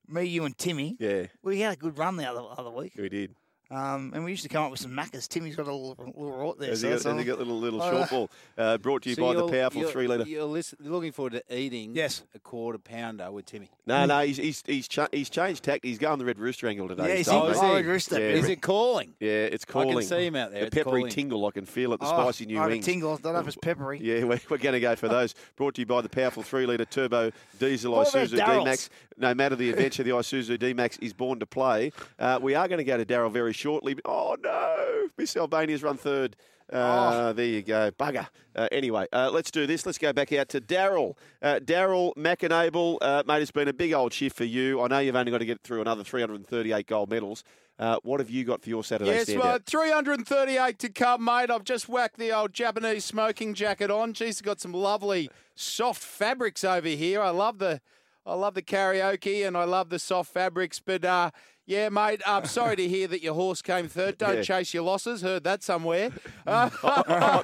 me, 0.08 0.24
you, 0.24 0.44
and 0.46 0.56
Timmy. 0.56 0.96
Yeah, 0.98 1.26
We 1.42 1.60
had 1.60 1.74
a 1.74 1.76
good 1.76 1.98
run 1.98 2.16
the 2.16 2.30
other 2.30 2.42
other 2.56 2.70
week, 2.70 2.94
we 2.96 3.10
did. 3.10 3.34
Um, 3.72 4.12
and 4.14 4.22
we 4.24 4.30
used 4.30 4.42
to 4.42 4.48
come 4.48 4.64
up 4.64 4.70
with 4.70 4.80
some 4.80 4.92
maccas. 4.92 5.26
Timmy's 5.28 5.56
got 5.56 5.66
a 5.66 5.72
little, 5.74 5.96
little 6.06 6.36
rot 6.38 6.58
there. 6.58 6.70
Has 6.70 6.80
so 6.82 6.86
he 6.88 6.90
got, 6.90 6.94
that's 7.02 7.04
has 7.06 7.18
he 7.18 7.24
got 7.24 7.38
little 7.38 7.58
little 7.58 7.80
Uh, 7.82 7.90
short 7.90 8.10
ball? 8.10 8.30
Uh, 8.58 8.78
brought 8.78 9.02
to 9.02 9.08
you 9.08 9.14
So 9.14 9.22
by 9.22 9.34
the 9.34 9.48
powerful 9.48 9.80
you're- 9.80 9.92
three 9.92 10.06
litre. 10.06 10.24
You're 10.24 10.44
listen, 10.44 10.78
looking 10.82 11.12
forward 11.12 11.32
to 11.32 11.42
eating 11.56 11.94
Yes. 11.94 12.22
a 12.34 12.38
quarter 12.38 12.78
pounder 12.78 13.30
with 13.32 13.46
Timmy. 13.46 13.68
No, 13.86 14.04
no, 14.06 14.20
he's 14.20 14.36
he's 14.36 14.62
he's, 14.66 14.86
cha- 14.86 15.08
he's 15.10 15.28
changed 15.30 15.64
tact. 15.64 15.84
He's 15.84 15.98
going 15.98 16.18
the 16.18 16.24
red 16.24 16.38
rooster 16.38 16.68
angle 16.68 16.86
today. 16.88 17.02
Yeah, 17.08 17.08
he's 17.16 17.18
he's 17.18 17.26
told 17.28 17.46
in 17.46 17.52
me. 17.52 17.58
Forward 17.58 17.86
Rooster. 17.86 18.20
Yeah, 18.20 18.26
Is 18.36 18.48
it 18.48 18.60
calling? 18.62 19.14
Yeah, 19.18 19.30
it's 19.30 19.64
calling. 19.64 19.90
I 19.90 20.00
can 20.00 20.02
see 20.08 20.26
him 20.26 20.36
out 20.36 20.50
there. 20.52 20.60
The 20.60 20.66
It's 20.66 20.74
peppery 20.76 21.00
calling. 21.00 21.08
tingle. 21.12 21.46
I 21.46 21.50
can 21.50 21.66
feel 21.66 21.92
it. 21.92 22.00
The 22.00 22.06
Oh, 22.06 22.22
spicy 22.22 22.46
new 22.46 22.58
I 22.58 22.62
had 22.62 22.70
a 22.70 22.74
wings. 22.74 22.84
tingle. 22.84 23.12
I 23.14 23.16
don't 23.20 23.32
know 23.32 23.40
if 23.40 23.46
it's 23.48 23.56
peppery. 23.56 23.98
Yeah, 24.00 24.24
we're, 24.24 24.40
we're 24.48 24.58
going 24.58 24.74
to 24.74 24.80
go 24.80 24.94
for 24.94 25.08
those. 25.08 25.34
Brought 25.56 25.74
to 25.76 25.80
you 25.82 25.86
by 25.86 26.00
the 26.00 26.08
powerful 26.08 26.42
three 26.42 26.66
litre 26.66 26.84
turbo 26.84 27.32
diesel 27.58 27.92
What 27.92 28.06
Isuzu 28.08 28.36
D-Max. 28.36 28.90
No 29.18 29.34
matter 29.34 29.56
the 29.56 29.70
adventure, 29.70 30.02
the 30.02 30.10
Isuzu 30.10 30.58
D-Max 30.58 30.96
is 30.98 31.12
born 31.12 31.38
to 31.40 31.46
play. 31.46 31.92
Uh, 32.18 32.38
we 32.40 32.54
are 32.54 32.66
going 32.68 32.78
to 32.78 32.84
go 32.84 32.96
to 32.96 33.04
Daryl 33.04 33.30
very 33.32 33.52
shortly. 33.62 33.96
Oh, 34.04 34.36
no. 34.42 35.08
Miss 35.16 35.36
Albania's 35.36 35.82
run 35.82 35.96
third. 35.96 36.36
Uh, 36.72 37.10
Oh. 37.28 37.32
There 37.34 37.44
you 37.46 37.62
go. 37.62 37.90
Bugger. 37.92 38.26
Uh, 38.56 38.68
anyway, 38.72 39.06
uh, 39.12 39.30
let's 39.32 39.50
do 39.50 39.66
this. 39.66 39.84
Let's 39.84 39.98
go 39.98 40.12
back 40.12 40.32
out 40.32 40.48
to 40.50 40.60
Daryl. 40.60 41.16
Uh, 41.42 41.60
Daryl 41.62 42.14
McAnable, 42.16 42.96
uh, 43.02 43.22
mate, 43.26 43.42
it's 43.42 43.50
been 43.50 43.68
a 43.68 43.72
big 43.74 43.92
old 43.92 44.12
shift 44.12 44.36
for 44.36 44.44
you. 44.44 44.80
I 44.80 44.86
know 44.88 44.98
you've 44.98 45.16
only 45.16 45.30
got 45.32 45.38
to 45.38 45.44
get 45.44 45.60
through 45.62 45.82
another 45.82 46.02
338 46.04 46.86
gold 46.86 47.10
medals. 47.10 47.44
Uh, 47.78 47.96
what 48.04 48.20
have 48.20 48.30
you 48.30 48.44
got 48.44 48.62
for 48.62 48.68
your 48.70 48.84
Saturday 48.84 49.10
Yes, 49.10 49.28
standout? 49.28 49.40
well, 49.42 49.58
338 49.66 50.78
to 50.78 50.88
come, 50.88 51.24
mate. 51.24 51.50
I've 51.50 51.64
just 51.64 51.88
whacked 51.88 52.16
the 52.18 52.30
old 52.32 52.52
Japanese 52.52 53.04
smoking 53.04 53.54
jacket 53.54 53.90
on. 53.90 54.14
It's 54.20 54.40
got 54.40 54.60
some 54.60 54.72
lovely 54.72 55.30
soft 55.54 56.02
fabrics 56.02 56.64
over 56.64 56.88
here. 56.88 57.20
I 57.20 57.30
love 57.30 57.58
the, 57.58 57.80
I 58.24 58.34
love 58.34 58.54
the 58.54 58.62
karaoke 58.62 59.46
and 59.46 59.56
I 59.56 59.64
love 59.64 59.88
the 59.90 59.98
soft 59.98 60.32
fabrics. 60.32 60.80
But 60.80 61.04
uh, 61.04 61.30
yeah, 61.66 61.88
mate, 61.88 62.20
I'm 62.26 62.44
sorry 62.58 62.76
to 62.76 62.88
hear 62.88 63.06
that 63.08 63.22
your 63.22 63.34
horse 63.34 63.62
came 63.62 63.88
third. 63.88 64.18
Don't 64.18 64.36
Yeah. 64.36 64.42
chase 64.42 64.74
your 64.74 64.82
losses. 64.82 65.22
Heard 65.22 65.44
that 65.44 65.62
somewhere. 65.62 66.10
Uh, 66.46 66.68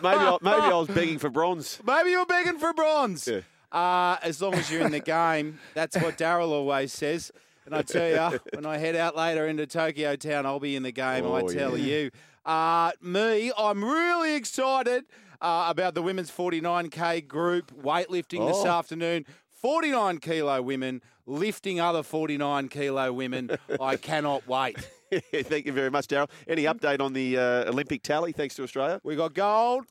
maybe, 0.02 0.16
I, 0.18 0.38
maybe 0.42 0.56
I 0.56 0.74
was 0.74 0.88
begging 0.88 1.18
for 1.18 1.30
bronze. 1.30 1.78
Maybe 1.86 2.10
you're 2.10 2.26
begging 2.26 2.58
for 2.58 2.72
bronze. 2.72 3.28
Yeah. 3.28 3.40
Uh, 3.70 4.16
as 4.22 4.42
long 4.42 4.54
as 4.54 4.70
you're 4.72 4.80
in 4.82 4.90
the 4.90 4.98
game, 5.00 5.60
that's 5.74 5.94
what 5.96 6.18
Daryl 6.18 6.48
always 6.50 6.92
says. 6.92 7.30
And 7.64 7.74
I 7.76 7.82
tell 7.82 8.32
you, 8.32 8.40
when 8.54 8.66
I 8.66 8.78
head 8.78 8.96
out 8.96 9.14
later 9.14 9.46
into 9.46 9.66
Tokyo 9.66 10.16
Town, 10.16 10.46
I'll 10.46 10.58
be 10.58 10.74
in 10.74 10.82
the 10.82 10.90
game. 10.90 11.24
I 11.26 11.42
Oh, 11.42 11.46
tell 11.48 11.76
yeah. 11.78 11.84
you. 11.96 12.10
Uh, 12.44 12.90
me, 13.00 13.52
I'm 13.56 13.84
really 13.84 14.34
excited 14.34 15.04
uh, 15.40 15.66
about 15.68 15.94
the 15.94 16.02
women's 16.02 16.30
49k 16.30 17.28
group 17.28 17.70
weightlifting 17.80 18.46
this 18.48 18.64
Oh. 18.64 18.68
afternoon. 18.68 19.26
49 19.52 20.18
kilo 20.18 20.60
women 20.62 21.02
lifting 21.28 21.78
other 21.78 22.02
49 22.02 22.68
kilo 22.68 23.12
women. 23.12 23.50
I 23.80 23.96
cannot 23.96 24.48
wait. 24.48 24.76
Thank 25.32 25.66
you 25.66 25.72
very 25.72 25.90
much, 25.90 26.08
Daryl. 26.08 26.28
Any 26.48 26.64
update 26.64 27.00
on 27.00 27.12
the 27.12 27.38
uh, 27.38 27.70
Olympic 27.70 28.02
tally, 28.02 28.32
thanks 28.32 28.56
to 28.56 28.62
Australia? 28.62 29.00
We 29.04 29.14
got 29.14 29.34
gold. 29.34 29.84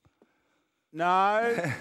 No. 0.91 1.71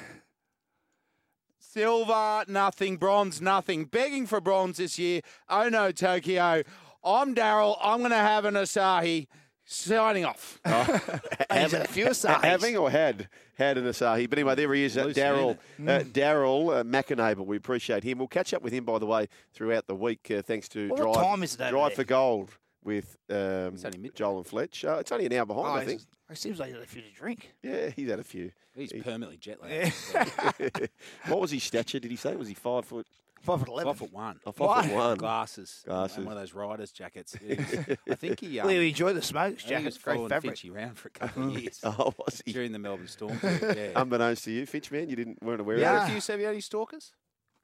Silver, 1.59 2.45
nothing. 2.49 2.97
Bronze, 2.97 3.41
nothing. 3.41 3.85
Begging 3.85 4.27
for 4.27 4.41
bronze 4.41 4.79
this 4.79 4.99
year. 4.99 5.21
Oh 5.49 5.69
no, 5.69 5.91
Tokyo. 5.93 6.63
I'm 7.05 7.35
Daryl. 7.35 7.77
I'm 7.83 7.99
going 7.99 8.11
to 8.11 8.17
have 8.17 8.45
an 8.45 8.55
Asahi. 8.55 9.27
Signing 9.69 10.25
off. 10.25 10.61
He's 10.65 11.73
had 11.73 11.75
a 11.75 11.89
few 11.89 12.07
Asahis. 12.07 12.43
Having 12.43 12.77
or 12.77 12.89
had 12.89 13.29
had 13.57 13.77
an 13.79 13.85
Asahi. 13.85 14.29
But 14.31 14.39
anyway, 14.39 14.55
there 14.55 14.73
he 14.73 14.85
is, 14.85 14.97
uh, 14.97 15.07
Daryl 15.07 15.59
uh, 15.81 16.01
Daryl 16.05 16.81
uh, 16.81 16.85
McAnable. 16.85 17.45
We 17.47 17.57
appreciate 17.57 18.05
him. 18.05 18.19
We'll 18.19 18.29
catch 18.29 18.55
up 18.55 18.63
with 18.63 18.73
him, 18.73 18.85
by 18.85 18.99
the 18.99 19.07
way, 19.07 19.29
throughout 19.53 19.87
the 19.87 19.95
week, 19.95 20.31
uh, 20.31 20.43
thanks 20.43 20.69
to 20.71 20.89
What 20.89 21.01
Drive, 21.01 21.15
time 21.15 21.43
is 21.43 21.55
it 21.55 21.61
over 21.61 21.71
Drive 21.71 21.89
there? 21.91 21.97
for 21.97 22.05
Gold 22.05 22.51
with 22.85 23.17
um, 23.31 23.37
only 23.37 23.75
midnight. 23.99 24.15
Joel 24.15 24.39
and 24.39 24.47
Fletch. 24.47 24.85
Uh, 24.85 24.99
it's 25.01 25.11
only 25.11 25.27
an 25.27 25.33
hour 25.33 25.47
behind, 25.47 25.67
Oh, 25.67 25.73
I 25.73 25.85
think. 25.85 26.03
It 26.29 26.39
seems 26.39 26.59
like 26.59 26.69
he's 26.69 26.77
had 26.77 26.85
a 26.85 26.89
few 26.89 27.03
to 27.03 27.11
drink. 27.13 27.53
Yeah, 27.63 27.89
he's 27.91 28.11
had 28.11 28.19
a 28.19 28.25
few. 28.25 28.51
He's 28.75 28.91
He- 28.91 29.01
permanently 29.01 29.37
jet 29.39 29.59
lagged. 29.63 29.95
what 31.29 31.41
was 31.41 31.51
his 31.53 31.63
stature? 31.63 31.99
Did 32.01 32.11
he 32.11 32.17
say? 32.17 32.35
Was 32.37 32.49
he 32.49 32.55
five 32.55 32.85
foot? 32.85 33.07
Five 33.47 33.61
foot 33.61 33.69
eleven. 33.69 33.93
Five 33.93 33.99
foot 33.99 34.13
one. 34.13 34.41
Oh, 34.45 34.53
five 34.53 34.85
foot 34.87 34.95
one. 34.95 35.17
Glasses. 35.17 35.83
Glasses. 35.87 36.17
And 36.19 36.27
one 36.27 36.37
of 36.37 36.43
those 36.43 36.53
riders' 36.53 36.93
jackets. 36.93 37.35
It 37.37 37.61
is- 37.61 37.97
I 38.11 38.15
think 38.17 38.41
he. 38.41 38.59
Um, 38.61 38.67
Well, 38.67 38.75
you 38.77 38.83
enjoy 38.83 39.13
the 39.13 39.23
smokes 39.23 39.65
I 39.65 39.69
think 39.69 39.79
he 39.81 39.85
was 39.87 39.95
jacket. 39.95 40.05
Great 40.05 40.15
following 40.15 40.29
fabric. 40.31 40.55
Finchie 40.57 40.75
around 40.75 40.99
for 40.99 41.09
a 41.09 41.11
couple 41.13 41.45
of 41.45 41.59
years 41.63 41.81
Oh, 41.85 42.13
was 42.19 42.43
he? 42.45 42.53
during 42.53 42.73
the 42.73 42.79
Melbourne 42.79 43.07
Storm. 43.09 43.39
period, 43.39 43.77
Yeah. 43.77 43.93
Unbeknownst 44.03 44.45
to 44.45 44.51
you, 44.51 44.67
Finch 44.67 44.91
man, 44.91 45.09
you 45.09 45.17
didn't 45.17 45.43
weren't 45.43 45.61
aware 45.61 45.79
You 45.79 45.85
had 45.85 45.95
of 45.95 46.03
a 46.03 46.17
it. 46.17 46.23
few, 46.23 46.33
have 46.33 46.41
you 46.41 46.47
had 46.47 46.53
any 46.53 46.61
stalkers? 46.61 47.13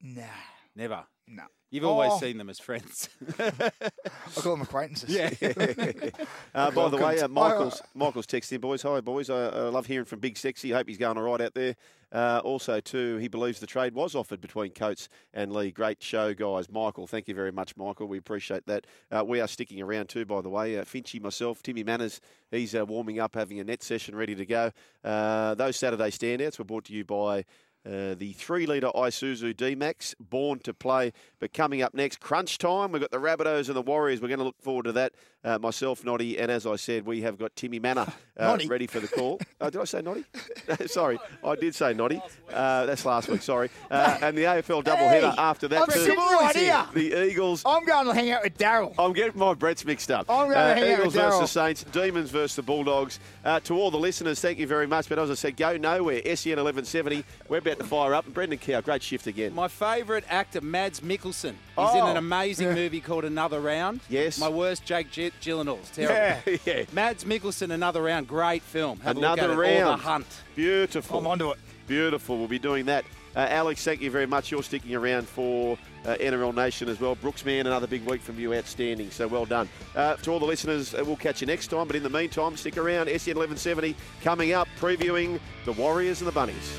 Nah. 0.01 0.23
Never. 0.75 1.05
No. 1.29 1.43
You've 1.71 1.85
always 1.85 2.13
Oh. 2.13 2.19
seen 2.19 2.39
them 2.39 2.49
as 2.51 2.59
friends. 2.59 3.09
I 3.39 3.51
call 4.37 4.53
them 4.53 4.63
acquaintances. 4.63 5.09
Yeah. 5.11 5.31
Uh, 6.55 6.71
by 6.71 6.89
the 6.89 6.97
way, 6.99 7.21
uh, 7.21 7.29
Michael's 7.29 7.81
Michael's 7.95 8.27
texting 8.27 8.61
boys. 8.61 8.83
Hi 8.83 9.01
boys, 9.01 9.31
I, 9.31 9.47
I 9.49 9.61
love 9.69 9.87
hearing 9.87 10.05
from 10.05 10.19
Big 10.21 10.37
Sexy. 10.37 10.71
Hope 10.71 10.89
he's 10.89 10.99
going 10.99 11.17
all 11.17 11.23
right 11.25 11.41
out 11.41 11.55
there. 11.55 11.77
Uh, 12.13 12.41
also, 12.45 12.79
too, 12.79 13.17
he 13.17 13.27
believes 13.27 13.59
the 13.59 13.67
trade 13.67 13.95
was 13.95 14.15
offered 14.15 14.41
between 14.41 14.71
Coates 14.71 15.09
and 15.33 15.53
Lee. 15.53 15.71
Great 15.71 16.03
show, 16.03 16.35
guys. 16.35 16.71
Michael, 16.71 17.07
thank 17.07 17.27
you 17.27 17.35
very 17.35 17.51
much, 17.53 17.75
Michael. 17.77 18.07
We 18.07 18.19
appreciate 18.19 18.67
that. 18.67 18.87
Uh, 19.11 19.25
we 19.27 19.41
are 19.41 19.49
sticking 19.49 19.81
around 19.81 20.09
too, 20.09 20.27
by 20.27 20.43
the 20.43 20.51
way. 20.51 20.79
Uh, 20.79 20.85
Finchy, 20.85 21.21
myself, 21.21 21.63
Timmy 21.63 21.83
Mannah, 21.83 22.11
he's 22.51 22.75
uh, 22.75 22.85
warming 22.85 23.19
up, 23.19 23.35
having 23.35 23.61
a 23.61 23.65
net 23.65 23.83
session 23.83 24.15
ready 24.15 24.35
to 24.35 24.45
go. 24.45 24.71
Uh, 25.03 25.55
those 25.55 25.77
Saturday 25.77 26.11
standouts 26.11 26.59
were 26.59 26.65
brought 26.65 26.85
to 26.85 26.93
you 26.93 27.05
by. 27.05 27.45
Uh, 27.85 28.15
the 28.17 28.33
three 28.33 28.65
litre 28.65 28.91
Isuzu 28.95 29.57
D 29.57 29.75
Max, 29.75 30.15
born 30.21 30.61
to 30.61 30.73
play. 30.73 31.13
But 31.41 31.53
coming 31.53 31.83
up 31.83 31.95
next, 31.95 32.21
crunch 32.21 32.59
time. 32.59 32.93
We've 32.93 33.01
got 33.03 33.11
the 33.11 33.19
Rabbitohs 33.19 33.67
and 33.67 33.75
the 33.77 33.83
Warriors. 33.83 34.21
We're 34.21 34.29
going 34.29 34.39
to 34.39 34.45
look 34.45 34.61
forward 34.63 34.85
to 34.85 34.93
that. 34.93 35.13
Uh, 35.45 35.59
myself, 35.59 36.05
Noddy, 36.05 36.39
and 36.39 36.53
as 36.53 36.69
I 36.69 36.77
said, 36.77 37.05
we 37.05 37.23
have 37.23 37.37
got 37.37 37.57
Timmy 37.57 37.81
Mannah 37.81 38.13
uh, 38.39 38.57
ready 38.69 38.87
for 38.87 39.01
the 39.01 39.09
call. 39.09 39.41
Uh, 39.61 39.71
did 39.71 39.81
I 39.81 39.85
say 39.85 40.01
Noddy? 40.01 40.25
sorry, 40.87 41.19
I 41.43 41.57
did 41.57 41.75
say 41.75 41.93
Noddy. 41.93 42.23
Uh, 42.53 42.87
that's 42.87 43.05
last 43.05 43.29
week, 43.29 43.43
sorry. 43.43 43.69
Uh, 43.91 44.19
and 44.23 44.39
the 44.39 44.45
AFL 44.45 44.85
doubleheader 44.85 45.33
Hey, 45.35 45.37
after 45.39 45.67
that. 45.67 45.83
I'm 45.83 45.89
too. 45.89 45.99
sitting 45.99 46.17
right 46.17 46.55
here. 46.55 46.87
The 46.95 47.29
Eagles. 47.29 47.65
I'm 47.67 47.85
going 47.85 48.07
to 48.07 48.15
hang 48.15 48.31
out 48.31 48.45
with 48.45 48.57
Daryl. 48.57 48.95
I'm 48.97 49.13
getting 49.13 49.37
my 49.37 49.55
Brett's 49.55 49.85
mixed 49.85 50.13
up. 50.13 50.27
I'm 50.31 50.47
going 50.47 50.51
to 50.51 50.75
hang 50.75 50.83
out 50.85 50.99
Eagles 51.01 51.15
with 51.17 51.25
versus 51.25 51.41
the 51.41 51.47
Saints, 51.49 51.85
Demons 51.91 52.31
versus 52.31 52.55
the 52.55 52.63
Bulldogs. 52.63 53.19
To 53.65 53.75
all 53.75 53.91
the 53.91 53.99
listeners, 53.99 54.41
thank 54.41 54.61
you 54.61 54.69
very 54.69 54.87
much. 54.87 55.09
But 55.09 55.19
as 55.19 55.29
I 55.29 55.35
said, 55.35 55.57
go 55.57 55.77
nowhere. 55.77 56.21
SEN 56.37 56.53
1170. 56.53 57.25
We're 57.49 57.61
about 57.73 57.83
to 57.85 57.89
fire 57.89 58.15
up. 58.15 58.25
And 58.27 58.35
Brendan 58.35 58.59
Cow, 58.59 58.81
great 58.81 59.03
shift 59.03 59.27
again. 59.27 59.55
My 59.55 59.69
favourite 59.69 60.25
actor, 60.29 60.61
Mads 60.61 61.01
Mikkelsen. 61.01 61.53
He's 61.53 61.57
Oh. 61.77 62.05
in 62.05 62.11
an 62.11 62.17
amazing 62.17 62.73
movie 62.75 63.01
called 63.01 63.25
Another 63.25 63.61
Round. 63.61 64.01
Yes. 64.09 64.39
My 64.39 64.49
worst, 64.49 64.85
Jake 64.85 65.11
G- 65.11 65.33
Gyllenhaal's 65.41 65.91
terrible. 65.91 66.43
Yeah. 66.47 66.59
yeah. 66.67 66.85
Mads 66.93 67.25
Mikkelsen, 67.25 67.71
Another 67.71 68.03
Round, 68.03 68.27
great 68.29 68.63
film. 68.63 69.01
Have 69.01 69.17
Another 69.17 69.43
a 69.45 69.49
look 69.57 69.67
at 69.67 69.71
it. 69.73 69.81
Or 69.81 69.85
round. 69.87 70.01
The 70.01 70.05
Hunt. 70.05 70.27
Beautiful. 70.55 71.19
I'm 71.19 71.27
onto 71.27 71.51
it. 71.51 71.59
Beautiful. 71.87 72.39
We'll 72.39 72.49
be 72.49 72.59
doing 72.59 72.87
that. 72.87 73.05
Uh, 73.35 73.47
Alex, 73.49 73.83
thank 73.83 74.03
you 74.03 74.11
very 74.11 74.27
much. 74.27 74.51
You're 74.51 74.63
sticking 74.63 74.95
around 74.95 75.27
for 75.27 75.79
uh, 76.05 76.17
NRL 76.21 76.55
Nation 76.55 76.89
as 76.91 77.01
well. 77.01 77.15
Brooksman, 77.17 77.61
another 77.61 77.87
big 77.87 78.05
week 78.05 78.21
from 78.21 78.39
you. 78.39 78.55
Outstanding. 78.55 79.11
So 79.11 79.27
well 79.27 79.47
done. 79.47 79.71
Uh, 79.97 80.17
to 80.17 80.31
all 80.31 80.39
the 80.39 80.45
listeners, 80.45 80.95
uh, 80.95 81.03
we'll 81.05 81.17
catch 81.17 81.41
you 81.41 81.47
next 81.47 81.69
time. 81.69 81.87
But 81.87 81.97
in 81.97 82.03
the 82.03 82.11
meantime, 82.11 82.57
stick 82.59 82.77
around. 82.77 83.07
SEN 83.07 83.37
1170 83.37 83.97
coming 84.23 84.53
up, 84.53 84.69
previewing 84.79 85.41
the 85.65 85.73
Warriors 85.73 86.21
and 86.21 86.29
the 86.29 86.33
Bunnies. 86.33 86.79